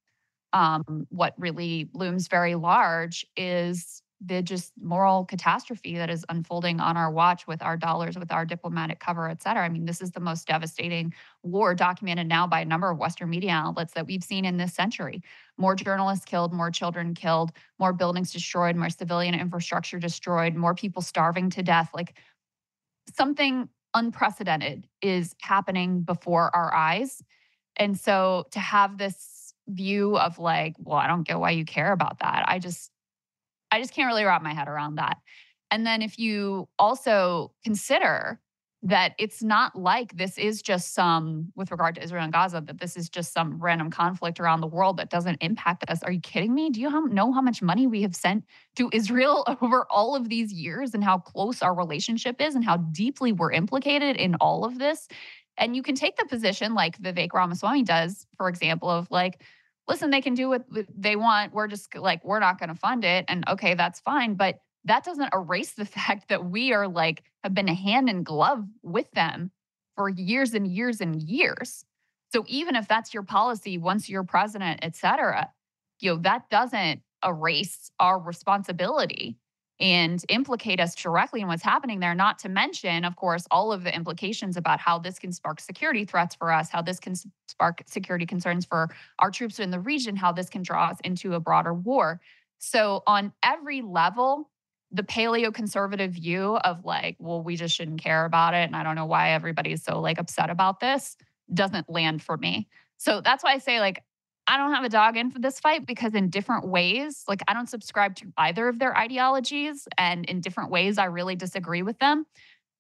um, 0.53 1.07
what 1.11 1.35
really 1.39 1.89
looms 1.95 2.29
very 2.29 2.55
large 2.55 3.25
is 3.37 4.03
the 4.23 4.43
just 4.43 4.73
moral 4.79 5.25
catastrophe 5.25 5.97
that 5.97 6.11
is 6.11 6.27
unfolding 6.29 6.79
on 6.79 6.95
our 6.99 7.11
watch 7.11 7.47
with 7.47 7.63
our 7.63 7.79
dollars, 7.79 8.19
with 8.19 8.31
our 8.31 8.45
diplomatic 8.45 9.01
cover, 9.01 9.31
et 9.31 9.43
cetera. 9.43 9.65
I 9.65 9.71
mean, 9.71 9.87
this 9.87 10.03
is 10.03 10.11
the 10.11 10.21
most 10.21 10.47
devastating 10.47 11.15
war 11.43 11.75
documented 11.75 12.27
now 12.27 12.47
by 12.47 12.61
a 12.61 12.67
number 12.67 12.91
of 12.91 12.99
Western 12.99 13.31
media 13.31 13.53
outlets 13.53 13.95
that 13.95 14.07
we've 14.07 14.23
seen 14.23 14.45
in 14.45 14.59
this 14.59 14.75
century. 14.75 15.23
More 15.57 15.75
journalists 15.75 16.27
killed, 16.27 16.53
more 16.53 16.71
children 16.71 17.15
killed, 17.15 17.53
more 17.79 17.95
buildings 17.95 18.31
destroyed, 18.31 18.77
more 18.77 18.91
civilian 18.91 19.35
infrastructure 19.35 19.99
destroyed, 19.99 20.55
more 20.55 20.75
people 20.75 21.01
starving 21.01 21.49
to 21.51 21.63
death. 21.63 21.89
Like 21.95 22.15
something 23.17 23.71
unprecedented 23.95 24.87
is 25.03 25.35
happening 25.41 26.03
before 26.03 26.55
our 26.55 26.73
eyes. 26.75 27.23
And 27.77 27.99
so 27.99 28.47
to 28.53 28.61
have 28.61 28.99
this 28.99 29.55
view 29.69 30.19
of 30.19 30.39
like, 30.39 30.75
well, 30.79 30.99
I 30.99 31.07
don't 31.07 31.27
get 31.27 31.39
why 31.39 31.51
you 31.51 31.65
care 31.65 31.93
about 31.93 32.19
that. 32.21 32.45
I 32.47 32.59
just 32.59 32.91
I 33.71 33.81
just 33.81 33.95
can't 33.95 34.09
really 34.09 34.25
wrap 34.25 34.43
my 34.43 34.53
head 34.53 34.69
around 34.69 34.97
that. 34.97 35.19
And 35.71 35.87
then 35.87 36.03
if 36.03 36.19
you 36.19 36.69
also 36.79 37.53
consider 37.65 38.41
that 38.83 39.15
it's 39.19 39.43
not 39.43 39.77
like 39.77 40.17
this 40.17 40.39
is 40.39 40.63
just 40.63 40.95
some, 40.95 41.53
with 41.55 41.71
regard 41.71 41.95
to 41.97 42.03
Israel 42.03 42.25
and 42.25 42.33
Gaza, 42.33 42.63
that 42.67 42.81
this 42.81 42.97
is 42.97 43.11
just 43.11 43.33
some 43.35 43.63
random 43.63 43.91
conflict 43.91 44.41
around 44.41 44.63
the 44.63 44.67
world 44.67 44.97
that 44.97 45.11
doesn't 45.11 45.37
impact 45.43 45.85
us. 45.91 46.03
Are 46.03 46.11
you 46.11 46.21
kidding 46.21 46.55
me? 46.55 46.71
Do 46.71 46.81
you 46.81 47.09
know 47.09 47.31
how 47.33 47.43
much 47.43 47.61
money 47.61 47.87
we 47.87 48.01
have 48.03 48.17
sent 48.17 48.45
to 48.77 48.89
Israel 48.95 49.45
over 49.61 49.87
all 49.91 50.17
of 50.17 50.31
these 50.31 50.53
years 50.53 50.95
and 50.95 51.05
how 51.05 51.19
close 51.19 51.61
our 51.61 51.75
relationship 51.75 52.41
is 52.41 52.55
and 52.55 52.65
how 52.65 52.79
deeply 52.79 53.33
we're 53.33 53.53
implicated 53.53 54.17
in 54.17 54.35
all 54.37 54.65
of 54.65 54.79
this? 54.79 55.09
And 55.59 55.77
you 55.77 55.83
can 55.83 55.95
take 55.95 56.17
the 56.17 56.25
position 56.25 56.73
like 56.73 56.99
Vivek 56.99 57.35
Ramaswamy 57.35 57.83
does, 57.83 58.27
for 58.39 58.49
example, 58.49 58.89
of 58.89 59.11
like, 59.11 59.43
listen, 59.87 60.09
they 60.09 60.23
can 60.23 60.33
do 60.33 60.49
what 60.49 60.65
they 60.97 61.17
want. 61.17 61.53
We're 61.53 61.67
just 61.67 61.95
like, 61.95 62.25
we're 62.25 62.41
not 62.41 62.59
going 62.59 62.71
to 62.71 62.75
fund 62.75 63.05
it. 63.05 63.27
And 63.29 63.45
okay, 63.47 63.75
that's 63.75 64.01
fine. 64.01 64.35
But 64.35 64.61
that 64.85 65.05
doesn't 65.05 65.35
erase 65.35 65.73
the 65.73 65.85
fact 65.99 66.29
that 66.29 66.47
we 66.47 66.73
are 66.73 66.89
like 66.89 67.25
have 67.45 67.55
been 67.55 67.69
hand 67.69 68.09
in 68.09 68.23
glove 68.23 68.65
with 68.83 69.11
them 69.13 69.51
for 69.97 70.09
years 70.09 70.55
and 70.55 70.67
years 70.67 71.01
and 71.01 71.23
years. 71.23 71.85
So 72.33 72.45
even 72.47 72.77
if 72.77 72.87
that's 72.87 73.13
your 73.13 73.25
policy 73.25 73.77
once 73.77 74.09
you're 74.09 74.25
president, 74.25 74.81
et 74.83 74.97
cetera, 74.97 75.51
you 75.99 76.15
know, 76.15 76.21
that 76.23 76.49
doesn't 76.49 77.03
erase 77.25 77.91
our 77.99 78.19
responsibility 78.19 79.37
and 79.81 80.23
implicate 80.29 80.79
us 80.79 80.95
directly 80.95 81.41
in 81.41 81.49
what's 81.49 81.63
happening 81.63 82.01
there. 82.01 82.15
Not 82.15 82.39
to 82.41 82.49
mention, 82.49 83.05
of 83.05 83.17
course, 83.17 83.47
all 83.51 83.73
of 83.73 83.83
the 83.83 83.95
implications 83.95 84.57
about 84.57 84.79
how 84.79 84.99
this 84.99 85.19
can 85.19 85.33
spark 85.33 85.59
security 85.59 86.05
threats 86.05 86.35
for 86.35 86.53
us, 86.53 86.69
how 86.69 86.83
this 86.83 87.01
can 87.01 87.15
spark 87.49 87.83
security 87.87 88.27
concerns 88.27 88.67
for 88.67 88.91
our 89.19 89.31
troops 89.31 89.59
in 89.59 89.71
the 89.71 89.81
region, 89.81 90.17
how 90.17 90.33
this 90.33 90.51
can 90.51 90.63
draw 90.63 90.89
us 90.89 90.99
into 91.03 91.35
a 91.35 91.41
broader 91.41 91.73
war. 91.73 92.21
So, 92.59 93.03
on 93.07 93.33
every 93.43 93.81
level, 93.81 94.51
the 94.93 95.03
paleo 95.03 95.53
conservative 95.53 96.13
view 96.13 96.57
of 96.57 96.85
like, 96.85 97.17
well, 97.19 97.43
we 97.43 97.57
just 97.57 97.75
shouldn't 97.75 98.03
care 98.03 98.25
about 98.25 98.55
it. 98.55 98.67
And 98.67 98.75
I 98.75 98.83
don't 98.83 98.97
know 98.97 99.07
why 99.07 99.31
everybody's 99.31 99.85
so 99.85 100.01
like 100.01 100.19
upset 100.19 100.51
about 100.51 100.81
this 100.81 101.17
doesn't 101.53 101.89
land 101.89 102.23
for 102.23 102.37
me. 102.37 102.69
So 102.97 103.21
that's 103.21 103.45
why 103.45 103.53
I 103.53 103.59
say, 103.59 103.81
like, 103.81 104.03
I 104.47 104.57
don't 104.57 104.75
have 104.75 104.85
a 104.85 104.89
dog 104.89 105.17
in 105.17 105.31
for 105.31 105.39
this 105.39 105.61
fight 105.61 105.87
because 105.87 106.15
in 106.15 106.29
different 106.29 106.67
ways, 106.67 107.25
like 107.29 107.41
I 107.47 107.55
don't 107.55 107.69
subscribe 107.69 108.17
to 108.17 108.33
either 108.37 108.69
of 108.69 108.81
their 108.81 108.97
ideologies 108.97 109.87
and 109.97 110.25
in 110.25 110.41
different 110.41 110.71
ways 110.71 110.99
I 110.99 111.05
really 111.05 111.37
disagree 111.37 111.83
with 111.83 111.99
them. 112.01 112.27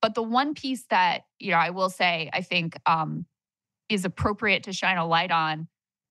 But 0.02 0.14
the 0.14 0.22
one 0.22 0.54
piece 0.54 0.84
that, 0.90 1.22
you 1.38 1.52
know, 1.52 1.58
I 1.58 1.70
will 1.70 1.90
say 1.90 2.28
I 2.32 2.42
think 2.42 2.76
um 2.86 3.24
is 3.88 4.04
appropriate 4.04 4.64
to 4.64 4.72
shine 4.72 4.98
a 4.98 5.06
light 5.06 5.30
on 5.30 5.68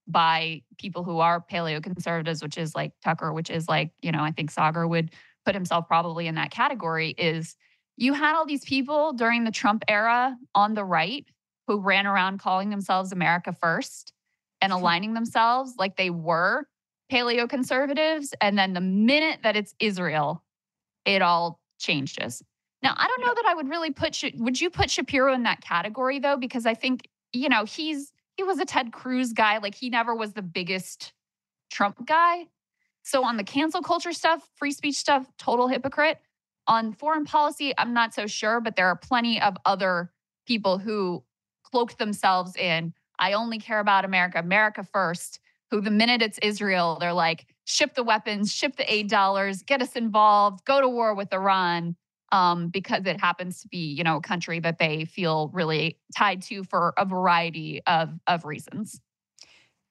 by 0.08 0.64
people 0.78 1.04
who 1.04 1.20
are 1.20 1.44
paleo 1.52 1.84
conservatives, 1.84 2.42
which 2.42 2.58
is 2.58 2.74
like 2.74 2.94
Tucker, 3.04 3.32
which 3.34 3.50
is 3.50 3.68
like, 3.68 3.92
you 4.02 4.12
know, 4.12 4.24
I 4.24 4.32
think 4.32 4.52
Saagar 4.52 4.88
would 4.88 5.12
put 5.46 5.56
himself 5.56 5.88
probably 5.88 6.28
in 6.28 6.36
that 6.36 6.52
category 6.52 7.10
is 7.12 7.56
you 7.98 8.14
had 8.14 8.36
all 8.36 8.46
these 8.46 8.64
people 8.64 9.14
during 9.14 9.44
the 9.44 9.52
Trump 9.52 9.84
era 9.88 10.36
on 10.56 10.74
the 10.74 10.86
right 10.86 11.26
who 11.68 11.80
ran 11.80 12.08
around 12.08 12.40
calling 12.40 12.70
themselves 12.70 13.12
America 13.12 13.54
first 13.54 14.14
and 14.62 14.72
mm-hmm. 14.72 14.82
aligning 14.82 15.14
themselves 15.14 15.76
like 15.78 15.98
they 15.98 16.10
were 16.10 16.66
paleo 17.12 17.50
conservatives. 17.50 18.34
And 18.42 18.58
then 18.58 18.74
the 18.74 18.82
minute 18.82 19.40
that 19.44 19.56
it's 19.56 19.76
Israel, 19.80 20.44
it 21.06 21.22
all 21.22 21.60
changes. 21.80 22.42
Now, 22.82 22.94
I 22.96 23.08
don't 23.08 23.22
know 23.22 23.34
that 23.36 23.46
I 23.48 23.56
would 23.56 23.68
really 23.68 23.92
put, 23.92 24.24
would 24.36 24.62
you 24.62 24.70
put 24.70 24.90
Shapiro 24.90 25.34
in 25.34 25.44
that 25.44 25.62
category 25.62 26.20
though? 26.20 26.38
Because 26.38 26.66
I 26.66 26.74
think, 26.74 27.10
you 27.34 27.50
know, 27.50 27.66
he's, 27.66 28.14
he 28.38 28.44
was 28.44 28.60
a 28.60 28.66
Ted 28.66 28.94
Cruz 28.94 29.34
guy. 29.34 29.58
Like 29.58 29.76
he 29.76 29.90
never 29.90 30.16
was 30.16 30.34
the 30.34 30.42
biggest 30.42 31.12
Trump 31.70 32.06
guy. 32.06 32.46
So 33.10 33.24
on 33.24 33.38
the 33.38 33.44
cancel 33.44 33.82
culture 33.82 34.14
stuff, 34.14 34.48
free 34.56 34.72
speech 34.72 34.96
stuff, 34.96 35.26
total 35.40 35.68
hypocrite. 35.68 36.20
On 36.68 36.94
foreign 36.94 37.26
policy, 37.26 37.74
I'm 37.76 37.92
not 37.92 38.14
so 38.14 38.28
sure, 38.28 38.62
but 38.62 38.76
there 38.76 38.86
are 38.86 38.96
plenty 38.96 39.42
of 39.42 39.58
other 39.66 40.12
people 40.46 40.78
who 40.78 41.24
cloak 41.64 41.98
themselves 41.98 42.56
in, 42.56 42.94
I 43.18 43.34
only 43.34 43.58
care 43.58 43.80
about 43.80 44.06
America, 44.06 44.38
America 44.38 44.84
first, 44.84 45.40
who 45.72 45.82
the 45.82 45.90
minute 45.90 46.22
it's 46.22 46.38
Israel, 46.44 46.98
they're 47.00 47.14
like, 47.14 47.48
ship 47.66 47.96
the 47.96 48.04
weapons, 48.04 48.54
ship 48.54 48.76
the 48.76 48.92
aid 48.92 49.10
dollars, 49.10 49.64
get 49.64 49.82
us 49.82 49.94
involved, 49.94 50.64
go 50.66 50.80
to 50.80 50.88
war 50.88 51.16
with 51.16 51.34
Iran. 51.34 51.96
Um, 52.32 52.68
because 52.68 53.08
it 53.08 53.20
happens 53.20 53.60
to 53.62 53.68
be, 53.70 53.92
you 53.92 54.04
know, 54.04 54.18
a 54.18 54.22
country 54.22 54.60
that 54.60 54.78
they 54.78 55.06
feel 55.06 55.50
really 55.52 55.98
tied 56.16 56.44
to 56.44 56.64
for 56.64 56.94
a 56.96 57.04
variety 57.04 57.82
of 57.88 58.20
of 58.28 58.46
reasons. 58.46 59.02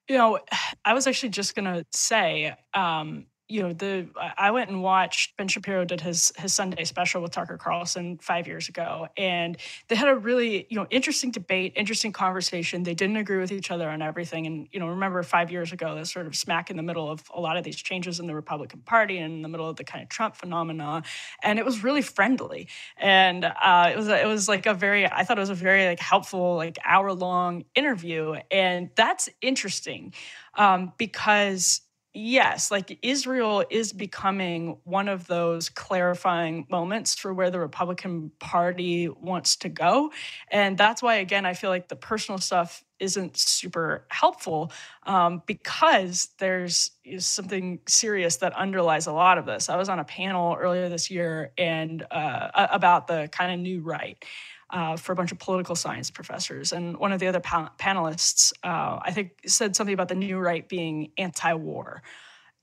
You 0.09 0.17
know, 0.17 0.39
I 0.85 0.95
was 0.95 1.07
actually 1.07 1.31
just 1.31 1.55
gonna 1.55 1.85
say, 1.93 2.55
um, 2.75 3.27
you 3.49 3.63
know 3.63 3.73
the 3.73 4.07
i 4.37 4.51
went 4.51 4.71
and 4.71 4.83
watched 4.83 5.37
ben 5.37 5.49
shapiro 5.49 5.85
did 5.85 6.01
his 6.01 6.33
his 6.39 6.53
sunday 6.53 6.85
special 6.85 7.23
with 7.23 7.33
tucker 7.33 7.57
carlson 7.57 8.19
five 8.19 8.47
years 8.47 8.69
ago 8.69 9.09
and 9.17 9.57
they 9.89 9.97
had 9.97 10.09
a 10.09 10.15
really 10.15 10.67
you 10.69 10.77
know 10.77 10.87
interesting 10.91 11.31
debate 11.31 11.73
interesting 11.77 12.13
conversation. 12.13 12.83
They 12.83 12.95
didn't 12.95 13.17
agree 13.17 13.39
with 13.39 13.53
each 13.53 13.71
other 13.71 13.89
on 13.89 14.03
everything 14.03 14.47
and 14.47 14.69
you 14.73 14.81
know 14.81 14.89
remember 14.89 15.23
five 15.23 15.51
years 15.51 15.73
ago 15.73 15.95
that's 15.95 16.13
sort 16.13 16.27
of 16.27 16.35
smack 16.35 16.71
in 16.71 16.77
the 16.77 16.83
middle 16.83 17.11
of 17.11 17.23
a 17.35 17.41
lot 17.41 17.57
of 17.57 17.65
these 17.65 17.77
changes 17.77 18.21
in 18.21 18.27
the 18.27 18.35
republican 18.35 18.81
party 18.81 19.19
and 19.19 19.33
in 19.35 19.43
the 19.43 19.49
middle 19.49 19.69
of 19.69 19.77
the 19.77 19.85
kind 19.85 20.03
of 20.03 20.09
trump 20.09 20.37
phenomena 20.37 21.03
and 21.43 21.59
it 21.59 21.65
was 21.65 21.85
really 21.85 22.03
friendly. 22.03 22.69
And 22.97 23.45
uh, 23.45 23.91
it 23.93 23.97
was 23.97 24.09
it 24.09 24.27
was 24.27 24.49
like 24.49 24.67
a 24.67 24.75
very 24.75 25.07
i 25.07 25.25
thought 25.25 25.39
it 25.39 25.41
was 25.41 25.51
a 25.51 25.55
very 25.55 25.87
like 25.87 26.01
helpful 26.01 26.57
like 26.57 26.79
hour 26.85 27.13
long 27.13 27.65
interview 27.75 28.35
and 28.51 28.91
that's 28.97 29.29
interesting 29.41 30.13
um, 30.55 30.93
because 30.99 31.81
yes, 32.15 32.71
like 32.71 32.99
Israel 33.03 33.65
is 33.71 33.93
becoming 33.93 34.79
one 34.85 35.09
of 35.09 35.27
those 35.27 35.69
clarifying 35.69 36.67
moments 36.71 37.15
for 37.15 37.33
where 37.33 37.51
the 37.51 37.61
Republican 37.61 38.31
Party 38.41 39.09
wants 39.09 39.57
to 39.57 39.69
go. 39.69 40.11
And 40.51 40.77
that's 40.77 41.03
why, 41.03 41.17
again, 41.17 41.47
I 41.47 41.55
feel 41.55 41.71
like 41.71 41.89
the 41.89 41.97
personal 41.97 42.39
stuff 42.39 42.83
isn't 42.99 43.37
super 43.37 44.07
helpful 44.11 44.73
um, 45.05 45.43
because 45.47 46.31
there's 46.39 46.91
something 47.19 47.79
serious 47.87 48.37
that 48.39 48.53
underlies 48.55 49.07
a 49.07 49.13
lot 49.13 49.39
of 49.39 49.47
this. 49.47 49.69
I 49.69 49.77
was 49.77 49.89
on 49.89 50.01
a 50.01 50.05
panel 50.05 50.57
earlier 50.59 50.89
this 50.89 51.11
year 51.11 51.53
and 51.57 52.05
uh, 52.11 52.67
about 52.73 53.07
the 53.07 53.29
kind 53.31 53.53
of 53.53 53.61
new 53.61 53.81
right 53.81 54.23
uh, 54.71 54.97
for 54.97 55.13
a 55.13 55.17
bunch 55.17 55.33
of 55.33 55.39
political 55.39 55.75
science 55.75 56.11
professors. 56.11 56.73
And 56.73 56.97
one 56.97 57.13
of 57.13 57.21
the 57.21 57.27
other 57.27 57.41
pa- 57.41 57.73
panelists, 57.79 58.53
uh, 58.63 58.99
I 59.03 59.13
think, 59.13 59.33
said 59.47 59.75
something 59.75 59.95
about 59.95 60.09
the 60.09 60.15
new 60.15 60.39
right 60.39 60.69
being 60.69 61.13
anti 61.17 61.53
war. 61.55 62.03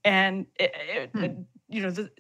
And, 0.04 0.46
it, 0.60 0.72
it, 0.76 1.10
hmm. 1.14 1.24
it, 1.24 1.38
you 1.70 1.82
know, 1.82 1.90
the, 1.90 2.12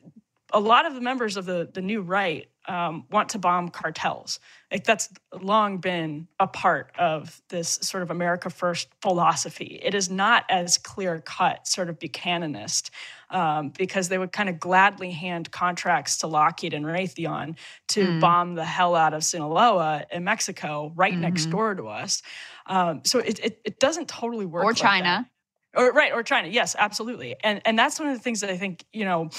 a 0.51 0.59
lot 0.59 0.85
of 0.85 0.95
the 0.95 1.01
members 1.01 1.37
of 1.37 1.45
the, 1.45 1.69
the 1.71 1.81
new 1.81 2.01
right 2.01 2.49
um, 2.67 3.05
want 3.11 3.29
to 3.29 3.39
bomb 3.39 3.69
cartels. 3.69 4.39
Like 4.71 4.83
that's 4.83 5.09
long 5.39 5.77
been 5.77 6.27
a 6.39 6.47
part 6.47 6.91
of 6.97 7.41
this 7.49 7.79
sort 7.81 8.03
of 8.03 8.11
America 8.11 8.49
First 8.49 8.89
philosophy. 9.01 9.79
It 9.81 9.93
is 9.93 10.09
not 10.09 10.43
as 10.49 10.77
clear 10.77 11.21
cut, 11.21 11.67
sort 11.67 11.89
of 11.89 11.99
Buchananist, 11.99 12.91
um, 13.29 13.69
because 13.69 14.09
they 14.09 14.17
would 14.17 14.31
kind 14.31 14.49
of 14.49 14.59
gladly 14.59 15.11
hand 15.11 15.51
contracts 15.51 16.17
to 16.17 16.27
Lockheed 16.27 16.73
and 16.73 16.85
Raytheon 16.85 17.55
to 17.89 18.05
mm. 18.05 18.19
bomb 18.19 18.55
the 18.55 18.65
hell 18.65 18.95
out 18.95 19.13
of 19.13 19.23
Sinaloa 19.23 20.05
in 20.11 20.23
Mexico, 20.23 20.91
right 20.95 21.13
mm-hmm. 21.13 21.21
next 21.21 21.45
door 21.45 21.75
to 21.75 21.87
us. 21.87 22.21
Um, 22.65 23.01
so 23.05 23.19
it, 23.19 23.39
it, 23.39 23.61
it 23.63 23.79
doesn't 23.79 24.07
totally 24.07 24.45
work. 24.45 24.63
Or 24.63 24.71
like 24.71 24.77
China. 24.77 25.29
That. 25.73 25.79
Or 25.79 25.91
right, 25.91 26.13
or 26.13 26.23
China. 26.23 26.47
Yes, 26.47 26.75
absolutely. 26.77 27.35
And 27.43 27.61
and 27.65 27.77
that's 27.77 27.99
one 27.99 28.07
of 28.07 28.15
the 28.15 28.21
things 28.21 28.41
that 28.41 28.49
I 28.49 28.57
think 28.57 28.83
you 28.91 29.05
know. 29.05 29.29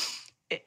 It, 0.51 0.63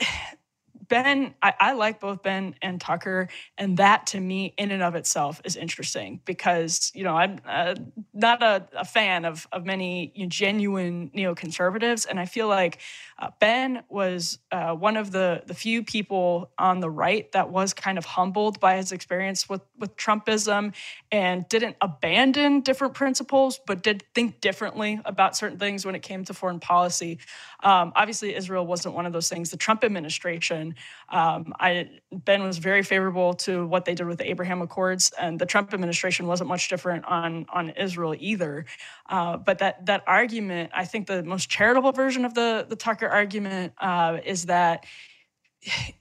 Ben, 0.90 1.36
I, 1.42 1.54
I, 1.60 1.74
like 1.74 2.00
both 2.00 2.24
Ben 2.24 2.56
and 2.62 2.82
Tucker, 2.82 3.30
and 3.58 3.78
that 3.78 4.08
to 4.08 4.20
me, 4.20 4.56
in 4.58 4.72
and 4.72 4.82
of 4.82 4.96
itself, 4.96 5.40
is 5.46 5.56
interesting 5.56 6.20
because 6.26 6.92
you 6.96 7.04
know 7.04 7.16
I'm 7.16 7.40
uh, 7.48 7.76
not 8.14 8.42
a, 8.42 8.68
a, 8.76 8.86
fan 8.86 9.24
of 9.24 9.48
of 9.52 9.66
many 9.66 10.12
you 10.16 10.26
know, 10.26 10.30
genuine 10.30 11.12
neoconservatives, 11.16 12.08
and 12.10 12.20
I 12.20 12.26
feel 12.26 12.48
like 12.48 12.80
uh, 13.20 13.30
Ben 13.40 13.84
was 13.88 14.40
uh, 14.52 14.74
one 14.74 14.98
of 14.98 15.12
the 15.12 15.44
the 15.46 15.54
few 15.54 15.84
people 15.84 16.52
on 16.58 16.80
the 16.80 16.90
right 16.90 17.32
that 17.34 17.52
was 17.52 17.74
kind 17.74 18.00
of 18.00 18.06
humbled 18.06 18.60
by 18.60 18.78
his 18.78 18.92
experience 18.92 19.48
with 19.48 19.62
with 19.78 19.96
Trumpism 19.96 20.74
and 21.12 21.48
didn't 21.50 21.76
abandon 21.82 22.62
different 22.62 22.96
principles, 22.96 23.60
but 23.68 23.84
did 23.84 24.04
think 24.16 24.42
differently 24.42 25.00
about 25.06 25.38
certain 25.38 25.60
things 25.60 25.86
when 25.86 25.94
it 25.94 26.02
came 26.02 26.26
to 26.26 26.34
foreign 26.34 26.60
policy. 26.60 27.20
Um, 27.62 27.92
obviously, 27.96 28.36
Israel 28.36 28.66
wasn't 28.66 28.96
one 28.96 29.06
of 29.06 29.14
those 29.14 29.30
things. 29.30 29.50
The 29.50 29.58
Trump 29.58 29.84
administration 29.84 30.76
um, 31.10 31.54
I, 31.60 31.90
ben 32.12 32.44
was 32.44 32.58
very 32.58 32.84
favorable 32.84 33.34
to 33.36 33.66
what 33.68 33.86
they 33.86 33.96
did 33.96 34.08
with 34.08 34.18
the 34.18 34.30
Abraham 34.30 34.62
Accords, 34.62 35.12
and 35.20 35.40
the 35.40 35.46
Trump 35.46 35.74
administration 35.74 36.28
wasn't 36.28 36.50
much 36.50 36.70
different 36.70 37.06
on 37.06 37.46
on 37.54 37.72
Israel 37.72 38.16
either. 38.18 38.66
Uh, 39.10 39.38
but 39.38 39.60
that 39.60 39.86
that 39.88 40.04
argument, 40.08 40.72
I 40.74 40.86
think, 40.86 41.08
the 41.08 41.24
most 41.24 41.50
charitable 41.50 41.92
version 41.92 42.26
of 42.26 42.34
the 42.34 42.66
the 42.68 42.76
Tucker 42.76 43.08
argument 43.08 43.74
uh, 43.80 44.18
is 44.24 44.46
that 44.46 44.86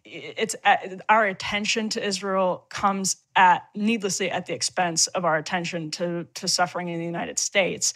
it's 0.04 0.54
at, 0.64 1.00
our 1.08 1.26
attention 1.26 1.88
to 1.90 2.04
Israel 2.04 2.66
comes 2.68 3.16
at 3.34 3.64
needlessly 3.74 4.30
at 4.30 4.46
the 4.46 4.54
expense 4.54 5.08
of 5.08 5.24
our 5.24 5.36
attention 5.36 5.90
to 5.92 6.26
to 6.34 6.46
suffering 6.46 6.88
in 6.88 6.98
the 6.98 7.04
United 7.04 7.38
States, 7.38 7.94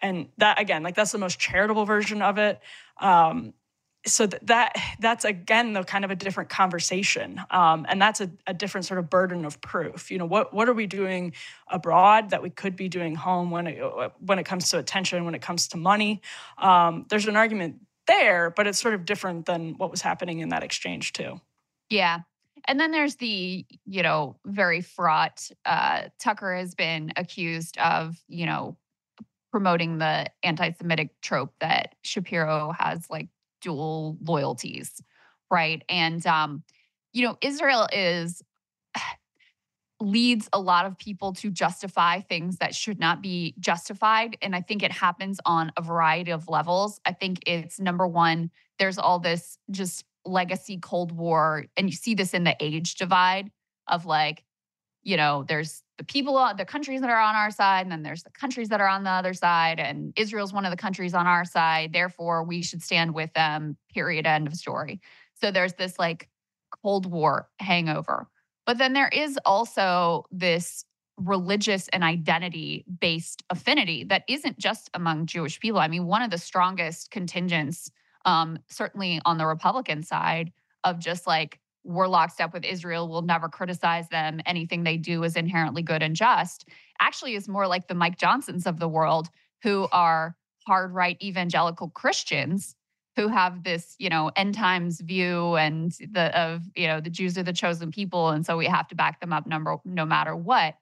and 0.00 0.28
that 0.38 0.58
again, 0.60 0.82
like 0.82 0.94
that's 0.94 1.12
the 1.12 1.18
most 1.18 1.38
charitable 1.38 1.84
version 1.84 2.22
of 2.22 2.38
it. 2.38 2.60
Um, 3.00 3.54
so 4.06 4.26
that, 4.26 4.46
that 4.46 4.76
that's 5.00 5.24
again 5.24 5.72
though 5.72 5.84
kind 5.84 6.04
of 6.04 6.10
a 6.10 6.14
different 6.14 6.50
conversation. 6.50 7.40
Um, 7.50 7.86
and 7.88 8.00
that's 8.00 8.20
a, 8.20 8.30
a, 8.46 8.52
different 8.52 8.84
sort 8.84 8.98
of 8.98 9.08
burden 9.08 9.44
of 9.44 9.60
proof. 9.60 10.10
You 10.10 10.18
know 10.18 10.26
what 10.26 10.52
what 10.52 10.68
are 10.68 10.74
we 10.74 10.86
doing 10.86 11.32
abroad 11.68 12.30
that 12.30 12.42
we 12.42 12.50
could 12.50 12.76
be 12.76 12.88
doing 12.88 13.14
home 13.14 13.50
when 13.50 13.66
it 13.66 13.82
when 14.20 14.38
it 14.38 14.44
comes 14.44 14.70
to 14.70 14.78
attention 14.78 15.24
when 15.24 15.34
it 15.34 15.42
comes 15.42 15.68
to 15.68 15.76
money? 15.76 16.20
Um, 16.58 17.06
there's 17.08 17.26
an 17.26 17.36
argument 17.36 17.80
there 18.06 18.50
but 18.50 18.66
it's 18.66 18.78
sort 18.78 18.92
of 18.92 19.06
different 19.06 19.46
than 19.46 19.74
what 19.78 19.90
was 19.90 20.02
happening 20.02 20.40
in 20.40 20.50
that 20.50 20.62
exchange 20.62 21.14
too. 21.14 21.40
Yeah. 21.88 22.20
And 22.66 22.80
then 22.80 22.90
there's 22.90 23.16
the 23.16 23.64
you 23.86 24.02
know 24.02 24.36
very 24.44 24.82
fraught 24.82 25.50
uh, 25.64 26.04
tucker 26.18 26.54
has 26.54 26.74
been 26.74 27.12
accused 27.16 27.78
of 27.78 28.16
you 28.28 28.46
know 28.46 28.76
promoting 29.54 29.98
the 29.98 30.26
anti-semitic 30.42 31.10
trope 31.20 31.54
that 31.60 31.94
shapiro 32.02 32.74
has 32.76 33.08
like 33.08 33.28
dual 33.60 34.18
loyalties, 34.20 35.00
right? 35.48 35.84
And 35.88 36.26
um, 36.26 36.64
you 37.12 37.24
know, 37.24 37.38
Israel 37.40 37.86
is 37.92 38.42
leads 40.00 40.48
a 40.52 40.58
lot 40.58 40.86
of 40.86 40.98
people 40.98 41.34
to 41.34 41.52
justify 41.52 42.18
things 42.18 42.56
that 42.56 42.74
should 42.74 42.98
not 42.98 43.22
be 43.22 43.54
justified 43.60 44.36
and 44.42 44.56
I 44.56 44.60
think 44.60 44.82
it 44.82 44.90
happens 44.90 45.38
on 45.46 45.70
a 45.76 45.82
variety 45.82 46.32
of 46.32 46.48
levels. 46.48 47.00
I 47.04 47.12
think 47.12 47.38
it's 47.46 47.78
number 47.78 48.08
1 48.08 48.50
there's 48.80 48.98
all 48.98 49.20
this 49.20 49.56
just 49.70 50.04
legacy 50.24 50.78
cold 50.82 51.12
war 51.12 51.66
and 51.76 51.88
you 51.88 51.94
see 51.94 52.16
this 52.16 52.34
in 52.34 52.42
the 52.42 52.56
age 52.58 52.96
divide 52.96 53.52
of 53.86 54.04
like 54.04 54.42
you 55.04 55.16
know, 55.16 55.44
there's 55.46 55.82
the 55.98 56.04
people, 56.04 56.34
the 56.56 56.64
countries 56.64 57.00
that 57.02 57.10
are 57.10 57.20
on 57.20 57.36
our 57.36 57.50
side, 57.50 57.82
and 57.82 57.92
then 57.92 58.02
there's 58.02 58.24
the 58.24 58.30
countries 58.30 58.70
that 58.70 58.80
are 58.80 58.88
on 58.88 59.04
the 59.04 59.10
other 59.10 59.34
side. 59.34 59.78
And 59.78 60.12
Israel's 60.16 60.52
one 60.52 60.64
of 60.64 60.70
the 60.70 60.76
countries 60.76 61.14
on 61.14 61.26
our 61.26 61.44
side. 61.44 61.92
Therefore, 61.92 62.42
we 62.42 62.62
should 62.62 62.82
stand 62.82 63.14
with 63.14 63.32
them, 63.34 63.76
period, 63.92 64.26
end 64.26 64.46
of 64.46 64.54
story. 64.54 65.00
So 65.34 65.50
there's 65.50 65.74
this 65.74 65.98
like 65.98 66.28
Cold 66.82 67.06
War 67.06 67.48
hangover. 67.60 68.28
But 68.66 68.78
then 68.78 68.94
there 68.94 69.08
is 69.08 69.38
also 69.44 70.24
this 70.32 70.84
religious 71.16 71.86
and 71.88 72.02
identity 72.02 72.84
based 73.00 73.44
affinity 73.50 74.04
that 74.04 74.24
isn't 74.26 74.58
just 74.58 74.90
among 74.94 75.26
Jewish 75.26 75.60
people. 75.60 75.78
I 75.78 75.86
mean, 75.86 76.06
one 76.06 76.22
of 76.22 76.30
the 76.30 76.38
strongest 76.38 77.10
contingents, 77.10 77.90
um, 78.24 78.58
certainly 78.68 79.20
on 79.24 79.38
the 79.38 79.46
Republican 79.46 80.02
side, 80.02 80.52
of 80.82 80.98
just 80.98 81.26
like, 81.26 81.60
we're 81.84 82.08
locked 82.08 82.40
up 82.40 82.52
with 82.52 82.64
Israel, 82.64 83.08
we'll 83.08 83.22
never 83.22 83.48
criticize 83.48 84.08
them. 84.08 84.40
Anything 84.46 84.82
they 84.82 84.96
do 84.96 85.22
is 85.22 85.36
inherently 85.36 85.82
good 85.82 86.02
and 86.02 86.16
just, 86.16 86.68
actually 87.00 87.34
is 87.34 87.48
more 87.48 87.66
like 87.66 87.88
the 87.88 87.94
Mike 87.94 88.18
Johnsons 88.18 88.66
of 88.66 88.78
the 88.78 88.88
world 88.88 89.28
who 89.62 89.88
are 89.92 90.36
hard 90.66 90.94
right 90.94 91.18
evangelical 91.22 91.90
Christians 91.90 92.74
who 93.16 93.28
have 93.28 93.62
this, 93.62 93.94
you 93.98 94.08
know, 94.08 94.30
end 94.34 94.54
times 94.54 95.00
view 95.00 95.54
and 95.56 95.92
the 96.10 96.36
of, 96.36 96.62
you 96.74 96.86
know, 96.86 97.00
the 97.00 97.10
Jews 97.10 97.38
are 97.38 97.44
the 97.44 97.52
chosen 97.52 97.92
people. 97.92 98.30
And 98.30 98.44
so 98.44 98.56
we 98.56 98.66
have 98.66 98.88
to 98.88 98.96
back 98.96 99.20
them 99.20 99.32
up 99.32 99.46
number 99.46 99.76
no 99.84 100.04
matter 100.04 100.34
what. 100.34 100.74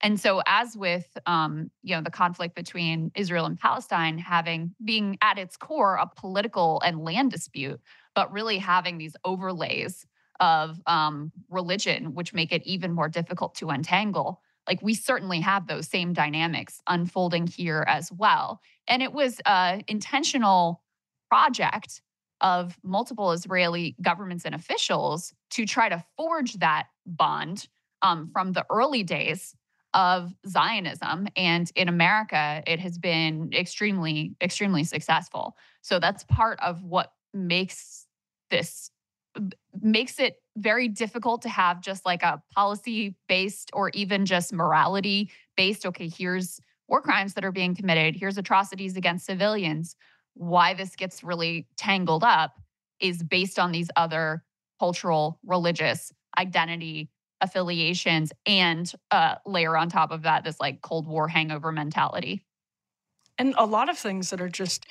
And 0.00 0.18
so, 0.20 0.42
as 0.46 0.76
with 0.76 1.06
um, 1.26 1.70
you 1.82 1.96
know 1.96 2.02
the 2.02 2.10
conflict 2.10 2.54
between 2.54 3.10
Israel 3.16 3.46
and 3.46 3.58
Palestine 3.58 4.18
having 4.18 4.74
being 4.84 5.18
at 5.22 5.38
its 5.38 5.56
core 5.56 5.96
a 5.96 6.06
political 6.06 6.80
and 6.84 7.04
land 7.04 7.32
dispute, 7.32 7.80
but 8.14 8.32
really 8.32 8.58
having 8.58 8.98
these 8.98 9.16
overlays 9.24 10.06
of 10.40 10.80
um, 10.86 11.32
religion, 11.48 12.14
which 12.14 12.32
make 12.32 12.52
it 12.52 12.62
even 12.64 12.92
more 12.92 13.08
difficult 13.08 13.54
to 13.56 13.70
untangle. 13.70 14.40
Like 14.66 14.82
we 14.82 14.94
certainly 14.94 15.40
have 15.40 15.66
those 15.66 15.88
same 15.88 16.12
dynamics 16.12 16.80
unfolding 16.86 17.46
here 17.46 17.84
as 17.88 18.12
well. 18.12 18.60
And 18.86 19.02
it 19.02 19.12
was 19.12 19.40
an 19.46 19.82
intentional 19.88 20.82
project 21.30 22.02
of 22.40 22.78
multiple 22.82 23.32
Israeli 23.32 23.96
governments 24.00 24.44
and 24.44 24.54
officials 24.54 25.32
to 25.50 25.66
try 25.66 25.88
to 25.88 26.04
forge 26.16 26.54
that 26.54 26.86
bond 27.06 27.66
um, 28.02 28.30
from 28.32 28.52
the 28.52 28.64
early 28.70 29.02
days 29.02 29.56
of 29.94 30.32
Zionism. 30.46 31.28
And 31.34 31.70
in 31.74 31.88
America, 31.88 32.62
it 32.66 32.78
has 32.80 32.98
been 32.98 33.50
extremely, 33.52 34.36
extremely 34.40 34.84
successful. 34.84 35.56
So 35.80 35.98
that's 35.98 36.24
part 36.24 36.60
of 36.60 36.84
what 36.84 37.12
makes 37.32 38.06
this 38.50 38.90
makes 39.80 40.18
it 40.18 40.36
very 40.56 40.88
difficult 40.88 41.42
to 41.42 41.48
have 41.48 41.80
just 41.80 42.04
like 42.04 42.22
a 42.22 42.42
policy 42.54 43.14
based 43.28 43.70
or 43.72 43.90
even 43.90 44.26
just 44.26 44.52
morality 44.52 45.30
based 45.56 45.86
okay 45.86 46.08
here's 46.08 46.60
war 46.88 47.02
crimes 47.02 47.34
that 47.34 47.44
are 47.44 47.52
being 47.52 47.74
committed. 47.74 48.16
Here's 48.16 48.38
atrocities 48.38 48.96
against 48.96 49.26
civilians. 49.26 49.94
Why 50.34 50.74
this 50.74 50.96
gets 50.96 51.22
really 51.22 51.68
tangled 51.76 52.24
up 52.24 52.58
is 53.00 53.22
based 53.22 53.58
on 53.58 53.72
these 53.72 53.90
other 53.94 54.42
cultural 54.80 55.38
religious 55.44 56.12
identity 56.38 57.10
affiliations 57.40 58.32
and 58.46 58.90
uh, 59.10 59.36
layer 59.46 59.76
on 59.76 59.88
top 59.88 60.10
of 60.10 60.22
that 60.22 60.42
this 60.42 60.58
like 60.60 60.80
cold 60.82 61.06
war 61.06 61.28
hangover 61.28 61.70
mentality. 61.70 62.44
And 63.36 63.54
a 63.56 63.66
lot 63.66 63.88
of 63.88 63.96
things 63.96 64.30
that 64.30 64.40
are 64.40 64.48
just 64.48 64.86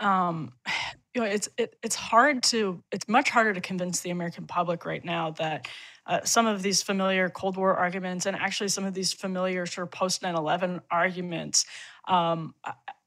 um, 0.00 0.52
you 1.14 1.20
know, 1.20 1.26
it's 1.26 1.48
it, 1.56 1.76
it's 1.82 1.96
hard 1.96 2.42
to 2.44 2.82
it's 2.92 3.08
much 3.08 3.30
harder 3.30 3.52
to 3.52 3.60
convince 3.60 4.00
the 4.00 4.10
American 4.10 4.46
public 4.46 4.84
right 4.84 5.04
now 5.04 5.32
that 5.32 5.66
uh, 6.06 6.24
some 6.24 6.46
of 6.46 6.62
these 6.62 6.82
familiar 6.82 7.28
Cold 7.28 7.56
War 7.56 7.76
arguments 7.76 8.26
and 8.26 8.36
actually 8.36 8.68
some 8.68 8.84
of 8.84 8.94
these 8.94 9.12
familiar 9.12 9.66
sort 9.66 9.88
of 9.88 9.90
post 9.90 10.22
9/11 10.22 10.80
arguments 10.90 11.66
um, 12.06 12.54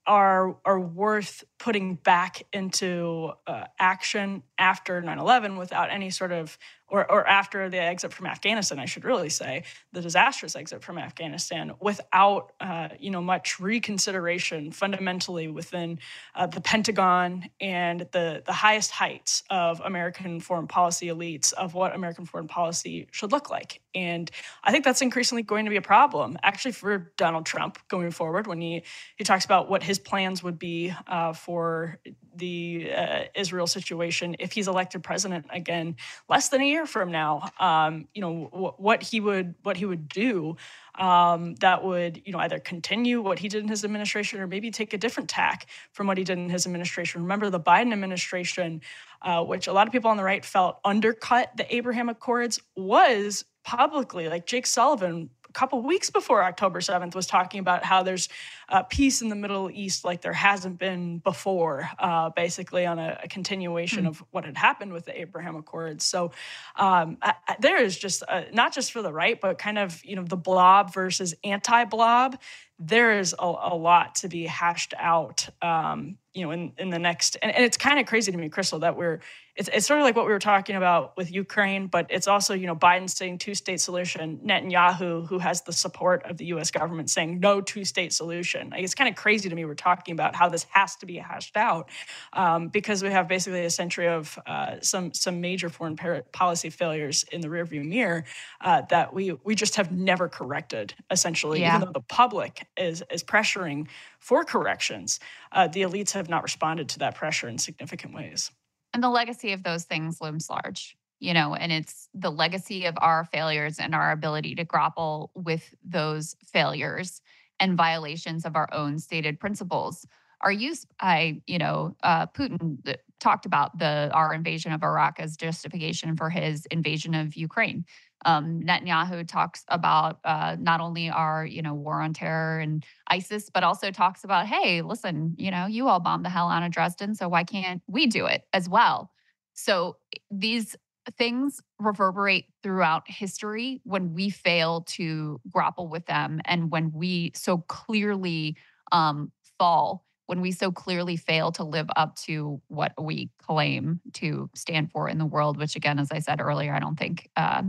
are 0.05 0.57
are 0.65 0.79
worth 0.79 1.45
putting 1.59 1.95
back 1.95 2.43
into 2.51 3.31
uh, 3.47 3.65
action 3.79 4.43
after 4.57 5.01
9/11 5.01 5.57
without 5.57 5.89
any 5.89 6.09
sort 6.09 6.33
of 6.33 6.57
or 6.93 7.11
or 7.11 7.27
after 7.27 7.69
the 7.69 7.81
exit 7.81 8.13
from 8.13 8.27
Afghanistan 8.27 8.79
I 8.79 8.85
should 8.85 9.03
really 9.03 9.29
say 9.29 9.63
the 9.91 9.99
disastrous 9.99 10.55
exit 10.55 10.83
from 10.83 10.97
Afghanistan 10.97 11.73
without 11.81 12.53
uh, 12.61 12.89
you 12.99 13.09
know 13.11 13.21
much 13.21 13.59
reconsideration 13.59 14.71
fundamentally 14.71 15.47
within 15.49 15.99
uh, 16.35 16.47
the 16.47 16.61
Pentagon 16.61 17.49
and 17.59 18.01
the 18.11 18.43
the 18.45 18.53
highest 18.53 18.91
heights 18.91 19.43
of 19.49 19.81
American 19.83 20.39
foreign 20.39 20.67
policy 20.67 21.07
elites 21.07 21.51
of 21.53 21.73
what 21.73 21.93
American 21.95 22.25
foreign 22.25 22.47
policy 22.47 23.07
should 23.11 23.31
look 23.31 23.49
like 23.49 23.81
and 23.95 24.29
I 24.63 24.71
think 24.71 24.85
that's 24.85 25.01
increasingly 25.01 25.43
going 25.43 25.65
to 25.65 25.69
be 25.69 25.77
a 25.77 25.81
problem 25.81 26.37
actually 26.43 26.71
for 26.71 27.11
Donald 27.17 27.45
Trump 27.45 27.77
going 27.87 28.11
forward 28.11 28.47
when 28.47 28.61
he 28.61 28.83
he 29.15 29.23
talks 29.23 29.45
about 29.45 29.69
what 29.69 29.83
his 29.83 29.99
plans 29.99 30.43
would 30.43 30.59
be 30.59 30.93
uh, 31.07 31.33
for 31.33 31.99
the 32.35 32.91
uh, 32.95 33.23
Israel 33.35 33.67
situation 33.67 34.35
if 34.39 34.51
he's 34.53 34.67
elected 34.67 35.03
president 35.03 35.45
again 35.49 35.95
less 36.29 36.49
than 36.49 36.61
a 36.61 36.65
year 36.65 36.85
from 36.85 37.11
now. 37.11 37.49
Um, 37.59 38.07
you 38.13 38.21
know 38.21 38.49
w- 38.51 38.73
what 38.77 39.03
he 39.03 39.19
would 39.19 39.55
what 39.63 39.77
he 39.77 39.85
would 39.85 40.07
do 40.07 40.57
um, 40.95 41.55
that 41.55 41.83
would 41.83 42.21
you 42.25 42.33
know 42.33 42.39
either 42.39 42.59
continue 42.59 43.21
what 43.21 43.39
he 43.39 43.47
did 43.47 43.63
in 43.63 43.69
his 43.69 43.83
administration 43.83 44.39
or 44.39 44.47
maybe 44.47 44.71
take 44.71 44.93
a 44.93 44.97
different 44.97 45.29
tack 45.29 45.67
from 45.91 46.07
what 46.07 46.17
he 46.17 46.23
did 46.23 46.37
in 46.37 46.49
his 46.49 46.65
administration. 46.65 47.21
Remember 47.21 47.49
the 47.49 47.59
Biden 47.59 47.93
administration, 47.93 48.81
uh, 49.21 49.43
which 49.43 49.67
a 49.67 49.73
lot 49.73 49.87
of 49.87 49.93
people 49.93 50.09
on 50.09 50.17
the 50.17 50.23
right 50.23 50.43
felt 50.43 50.79
undercut 50.85 51.55
the 51.57 51.75
Abraham 51.75 52.09
Accords, 52.09 52.59
was 52.75 53.45
publicly 53.63 54.27
like 54.27 54.45
Jake 54.45 54.67
Sullivan 54.67 55.29
a 55.47 55.53
couple 55.53 55.81
weeks 55.83 56.09
before 56.09 56.43
October 56.43 56.79
7th 56.79 57.13
was 57.13 57.27
talking 57.27 57.59
about 57.59 57.83
how 57.83 58.01
there's 58.01 58.27
uh, 58.69 58.81
peace 58.83 59.21
in 59.21 59.29
the 59.29 59.35
Middle 59.35 59.69
East 59.71 60.03
like 60.03 60.21
there 60.21 60.33
hasn't 60.33 60.79
been 60.79 61.19
before, 61.19 61.87
uh, 61.99 62.29
basically 62.31 62.85
on 62.85 62.97
a, 62.97 63.19
a 63.23 63.27
continuation 63.27 64.05
mm. 64.05 64.07
of 64.07 64.23
what 64.31 64.45
had 64.45 64.57
happened 64.57 64.91
with 64.91 65.05
the 65.05 65.19
Abraham 65.19 65.55
Accords. 65.55 66.05
So 66.05 66.31
um, 66.75 67.17
I, 67.21 67.35
I, 67.47 67.55
there 67.59 67.81
is 67.81 67.97
just 67.97 68.23
a, 68.23 68.45
not 68.51 68.73
just 68.73 68.91
for 68.91 69.01
the 69.01 69.13
right, 69.13 69.39
but 69.39 69.57
kind 69.57 69.77
of 69.77 70.03
you 70.03 70.15
know 70.15 70.23
the 70.23 70.37
blob 70.37 70.93
versus 70.93 71.35
anti-blob. 71.43 72.39
There 72.79 73.19
is 73.19 73.35
a, 73.37 73.45
a 73.45 73.75
lot 73.75 74.15
to 74.15 74.27
be 74.27 74.47
hashed 74.47 74.93
out, 74.97 75.47
um, 75.61 76.17
you 76.33 76.43
know, 76.43 76.51
in, 76.51 76.73
in 76.77 76.89
the 76.89 76.99
next. 76.99 77.37
And, 77.41 77.53
and 77.53 77.63
it's 77.63 77.77
kind 77.77 77.99
of 77.99 78.05
crazy 78.05 78.31
to 78.31 78.37
me, 78.37 78.49
Krystal 78.49 78.81
that 78.81 78.97
we're 78.97 79.19
it's, 79.55 79.69
it's 79.71 79.85
sort 79.85 79.99
of 79.99 80.03
like 80.03 80.15
what 80.15 80.25
we 80.25 80.31
were 80.31 80.39
talking 80.39 80.75
about 80.75 81.15
with 81.15 81.31
Ukraine, 81.31 81.85
but 81.85 82.07
it's 82.09 82.27
also, 82.27 82.55
you 82.55 82.65
know, 82.65 82.75
Biden 82.75 83.07
saying 83.07 83.37
two 83.37 83.53
state 83.53 83.79
solution, 83.79 84.39
Netanyahu, 84.43 85.27
who 85.27 85.37
has 85.37 85.61
the 85.61 85.73
support 85.73 86.23
of 86.23 86.37
the 86.37 86.45
US 86.45 86.71
government, 86.71 87.11
saying 87.11 87.39
no 87.39 87.61
two 87.61 87.85
state 87.85 88.13
solution. 88.13 88.71
Like, 88.71 88.83
it's 88.83 88.95
kind 88.95 89.09
of 89.09 89.15
crazy 89.15 89.49
to 89.49 89.55
me. 89.55 89.63
We're 89.65 89.75
talking 89.75 90.13
about 90.13 90.35
how 90.35 90.49
this 90.49 90.65
has 90.71 90.95
to 90.97 91.05
be 91.05 91.17
hashed 91.17 91.55
out 91.55 91.89
um, 92.33 92.69
because 92.69 93.03
we 93.03 93.11
have 93.11 93.27
basically 93.27 93.63
a 93.63 93.69
century 93.69 94.07
of 94.07 94.39
uh, 94.47 94.77
some, 94.81 95.13
some 95.13 95.39
major 95.39 95.69
foreign 95.69 95.97
policy 96.31 96.71
failures 96.71 97.23
in 97.31 97.41
the 97.41 97.47
rearview 97.47 97.85
mirror 97.85 98.23
uh, 98.61 98.81
that 98.89 99.13
we, 99.13 99.33
we 99.43 99.53
just 99.53 99.75
have 99.75 99.91
never 99.91 100.27
corrected, 100.27 100.95
essentially, 101.11 101.61
yeah. 101.61 101.75
even 101.75 101.85
though 101.85 101.93
the 101.93 102.01
public 102.01 102.65
is, 102.75 103.03
is 103.11 103.23
pressuring 103.23 103.87
for 104.17 104.45
corrections. 104.45 105.19
Uh, 105.51 105.67
the 105.67 105.81
elites 105.81 106.11
have 106.11 106.22
not 106.29 106.43
responded 106.43 106.89
to 106.89 106.99
that 106.99 107.15
pressure 107.15 107.47
in 107.47 107.57
significant 107.57 108.13
ways. 108.13 108.51
And 108.93 109.01
the 109.03 109.09
legacy 109.09 109.53
of 109.53 109.63
those 109.63 109.85
things 109.85 110.21
looms 110.21 110.49
large, 110.49 110.95
you 111.19 111.33
know, 111.33 111.55
and 111.55 111.71
it's 111.71 112.09
the 112.13 112.29
legacy 112.29 112.85
of 112.85 112.95
our 112.99 113.25
failures 113.25 113.79
and 113.79 113.95
our 113.95 114.11
ability 114.11 114.55
to 114.55 114.63
grapple 114.63 115.31
with 115.35 115.73
those 115.83 116.35
failures 116.45 117.21
and 117.59 117.77
violations 117.77 118.45
of 118.45 118.55
our 118.55 118.69
own 118.73 118.99
stated 118.99 119.39
principles 119.39 120.05
Our 120.41 120.51
use 120.51 120.85
by, 121.01 121.41
you 121.47 121.57
know, 121.57 121.95
uh, 122.03 122.27
Putin 122.27 122.95
talked 123.19 123.45
about 123.45 123.79
the 123.79 124.11
our 124.13 124.33
invasion 124.33 124.73
of 124.73 124.83
Iraq 124.83 125.19
as 125.19 125.37
justification 125.37 126.17
for 126.17 126.29
his 126.29 126.65
invasion 126.65 127.15
of 127.15 127.35
Ukraine. 127.35 127.85
Um, 128.25 128.61
Netanyahu 128.61 129.27
talks 129.27 129.63
about 129.67 130.19
uh, 130.23 130.55
not 130.59 130.81
only 130.81 131.09
our, 131.09 131.45
you 131.45 131.61
know, 131.61 131.73
war 131.73 132.01
on 132.01 132.13
terror 132.13 132.59
and 132.59 132.85
ISIS, 133.07 133.49
but 133.53 133.63
also 133.63 133.91
talks 133.91 134.23
about, 134.23 134.47
hey, 134.47 134.81
listen, 134.81 135.35
you 135.37 135.51
know, 135.51 135.65
you 135.65 135.87
all 135.87 135.99
bombed 135.99 136.25
the 136.25 136.29
hell 136.29 136.49
out 136.49 136.63
of 136.63 136.71
Dresden, 136.71 137.15
so 137.15 137.27
why 137.27 137.43
can't 137.43 137.81
we 137.87 138.07
do 138.07 138.25
it 138.25 138.43
as 138.53 138.69
well? 138.69 139.11
So 139.53 139.97
these 140.31 140.75
things 141.17 141.61
reverberate 141.79 142.45
throughout 142.61 143.03
history 143.07 143.81
when 143.83 144.13
we 144.13 144.29
fail 144.29 144.81
to 144.81 145.41
grapple 145.49 145.87
with 145.87 146.05
them 146.05 146.41
and 146.45 146.71
when 146.71 146.91
we 146.93 147.31
so 147.35 147.57
clearly 147.67 148.55
um, 148.91 149.31
fall 149.57 150.05
when 150.33 150.41
we 150.41 150.51
so 150.51 150.71
clearly 150.71 151.15
fail 151.15 151.51
to 151.51 151.63
live 151.63 151.87
up 151.95 152.15
to 152.15 152.59
what 152.67 152.91
we 152.99 153.29
claim 153.37 154.01
to 154.13 154.49
stand 154.55 154.91
for 154.91 155.07
in 155.07 155.19
the 155.19 155.27
world 155.27 155.57
which 155.57 155.75
again 155.75 155.99
as 155.99 156.11
i 156.11 156.17
said 156.17 156.41
earlier 156.41 156.73
i 156.73 156.79
don't 156.79 156.97
think 156.97 157.29
uh, 157.35 157.61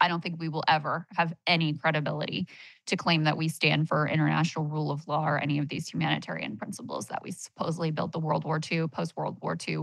i 0.00 0.06
don't 0.06 0.22
think 0.22 0.38
we 0.38 0.48
will 0.48 0.62
ever 0.68 1.08
have 1.16 1.34
any 1.48 1.72
credibility 1.72 2.46
to 2.86 2.96
claim 2.96 3.24
that 3.24 3.36
we 3.36 3.48
stand 3.48 3.88
for 3.88 4.06
international 4.06 4.64
rule 4.64 4.92
of 4.92 5.08
law 5.08 5.26
or 5.26 5.38
any 5.38 5.58
of 5.58 5.68
these 5.68 5.88
humanitarian 5.88 6.56
principles 6.56 7.06
that 7.06 7.20
we 7.24 7.32
supposedly 7.32 7.90
built 7.90 8.12
the 8.12 8.20
world 8.20 8.44
war 8.44 8.60
ii 8.70 8.86
post 8.86 9.16
world 9.16 9.36
war 9.42 9.56
ii 9.68 9.78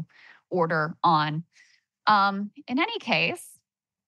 order 0.52 0.95
on. 1.03 1.44
Um, 2.08 2.52
in 2.68 2.80
any 2.80 2.99
case 2.99 3.48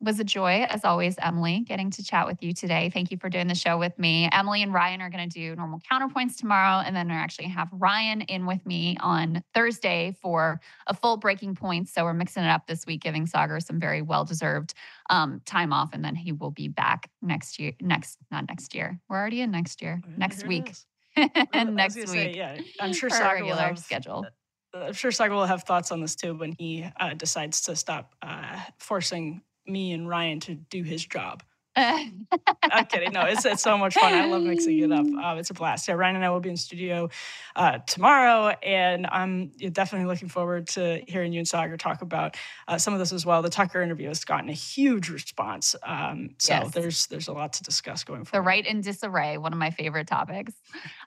was 0.02 0.20
a 0.20 0.24
joy, 0.24 0.66
as 0.70 0.84
always, 0.84 1.16
Emily, 1.22 1.62
getting 1.62 1.90
to 1.92 2.04
chat 2.04 2.28
with 2.28 2.44
you 2.44 2.54
today. 2.54 2.90
Thank 2.94 3.12
you 3.12 3.18
for 3.18 3.30
doing 3.30 3.48
the 3.48 3.56
show 3.56 3.78
with 3.78 3.98
me. 3.98 4.30
Emily 4.32 4.62
and 4.62 4.74
Ryan 4.74 5.02
are 5.02 5.10
going 5.10 5.30
to 5.30 5.34
do 5.34 5.56
normal 5.56 5.80
counterpoints 5.80 6.38
tomorrow, 6.38 6.84
and 6.86 6.96
then 6.96 7.08
we're 7.08 7.14
actually 7.14 7.48
have 7.48 7.70
Ryan 7.72 8.22
in 8.22 8.46
with 8.46 8.66
me 8.66 8.98
on 9.00 9.44
Thursday 9.54 10.16
for 10.22 10.60
a 10.88 10.94
full 10.94 11.18
breaking 11.18 11.56
points. 11.56 11.94
So 11.94 12.04
we're 12.04 12.14
mixing 12.14 12.44
it 12.44 12.50
up 12.50 12.68
this 12.68 12.86
week, 12.86 13.02
giving 13.02 13.26
Saagar 13.26 13.64
some 13.64 13.80
very 13.80 14.02
well 14.02 14.26
deserved 14.26 14.74
um, 15.10 15.42
time 15.46 15.72
off, 15.72 15.94
and 15.94 16.04
then 16.04 16.16
he 16.16 16.32
will 16.34 16.52
be 16.52 16.68
back 16.68 17.10
next 17.22 17.60
year. 17.60 17.74
Next, 17.82 18.18
not 18.30 18.48
next 18.48 18.76
year. 18.76 19.00
We're 19.10 19.18
already 19.18 19.42
in 19.42 19.52
next 19.52 19.82
year. 19.82 20.02
Next 20.18 20.46
week. 20.46 20.74
and 21.16 21.30
next 21.76 21.96
week. 21.96 22.08
Say, 22.08 22.34
yeah, 22.36 22.60
I'm 22.80 22.94
sure 22.94 23.10
for 23.10 23.16
Saagar 23.16 23.34
regular 23.34 23.50
will 23.52 23.58
have, 23.58 23.80
schedule. 23.80 24.26
I'm 24.74 24.94
sure 24.94 25.12
Saagar 25.12 25.32
will 25.32 25.46
have 25.46 25.64
thoughts 25.64 25.92
on 25.92 26.02
this 26.02 26.16
too 26.16 26.36
when 26.36 26.54
he 26.58 26.86
uh, 27.00 27.14
decides 27.14 27.62
to 27.62 27.76
stop 27.76 28.16
uh, 28.22 28.60
forcing 28.80 29.42
me 29.66 29.92
and 29.94 30.08
Ryan 30.08 30.40
to 30.42 30.56
do 30.56 30.84
his 30.84 31.06
job. 31.06 31.44
I'm 31.76 32.86
kidding. 32.88 33.12
No, 33.14 33.22
it's 33.22 33.46
it's 33.46 33.62
so 33.64 33.78
much 33.78 33.96
fun. 33.96 34.14
I 34.14 34.26
love 34.26 34.44
mixing 34.44 34.80
it 34.80 34.92
up. 34.92 35.06
Uh, 35.06 35.38
it's 35.40 35.50
a 35.50 35.54
blast. 35.54 35.88
Yeah, 35.88 35.96
Ryan 35.96 36.18
and 36.18 36.26
I 36.26 36.30
will 36.30 36.40
be 36.40 36.50
in 36.50 36.58
studio 36.58 37.10
uh, 37.56 37.80
tomorrow, 37.80 38.50
and 38.62 39.08
I'm 39.08 39.48
definitely 39.72 40.08
looking 40.08 40.30
forward 40.30 40.68
to 40.70 41.02
hearing 41.08 41.34
you 41.34 41.40
and 41.40 41.48
Saagar 41.48 41.78
talk 41.78 42.02
about 42.02 42.38
uh, 42.68 42.78
some 42.78 42.94
of 42.94 43.00
this 43.00 43.12
as 43.12 43.26
well. 43.26 43.42
The 43.42 43.50
Tucker 43.50 43.82
interview 43.82 44.08
has 44.08 44.24
gotten 44.24 44.50
a 44.50 44.54
huge 44.54 45.10
response, 45.10 45.76
um, 45.84 46.32
so 46.38 46.54
Yes. 46.54 46.72
there's 46.74 47.08
there's 47.08 47.28
a 47.28 47.34
lot 47.34 47.54
to 47.54 47.64
discuss 47.64 48.04
going 48.04 48.24
forward. 48.26 48.44
The 48.44 48.48
right 48.48 48.66
in 48.66 48.82
disarray, 48.82 49.38
one 49.38 49.52
of 49.54 49.60
my 49.60 49.72
favorite 49.72 50.08
topics. 50.08 50.54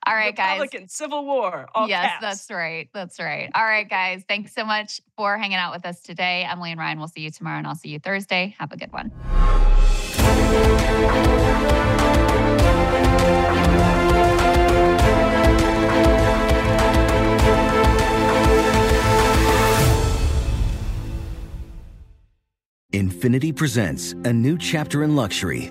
All 0.06 0.14
right, 0.14 0.34
guys. 0.34 0.60
Republican 0.60 0.88
Civil 0.88 1.24
War. 1.24 1.66
All 1.74 1.88
yes, 1.88 2.06
caps. 2.10 2.20
that's 2.20 2.50
right. 2.50 2.88
That's 2.92 3.18
right. 3.20 3.50
All 3.54 3.64
right, 3.64 3.88
guys. 3.88 4.24
Thanks 4.28 4.52
so 4.54 4.64
much 4.64 5.00
for 5.16 5.38
hanging 5.38 5.56
out 5.58 5.72
with 5.72 5.86
us 5.86 6.00
today. 6.00 6.44
Emily 6.50 6.72
and 6.72 6.80
Ryan, 6.80 6.98
we'll 6.98 7.08
see 7.08 7.20
you 7.22 7.30
tomorrow, 7.30 7.58
and 7.58 7.66
I'll 7.66 7.74
see 7.74 7.90
you 7.90 7.98
Thursday. 7.98 8.54
Have 8.58 8.72
a 8.72 8.76
good 8.76 8.92
one. 8.92 9.12
Infiniti 23.26 23.54
presents 23.54 24.12
a 24.24 24.32
new 24.32 24.56
chapter 24.56 25.02
in 25.02 25.16
luxury, 25.16 25.70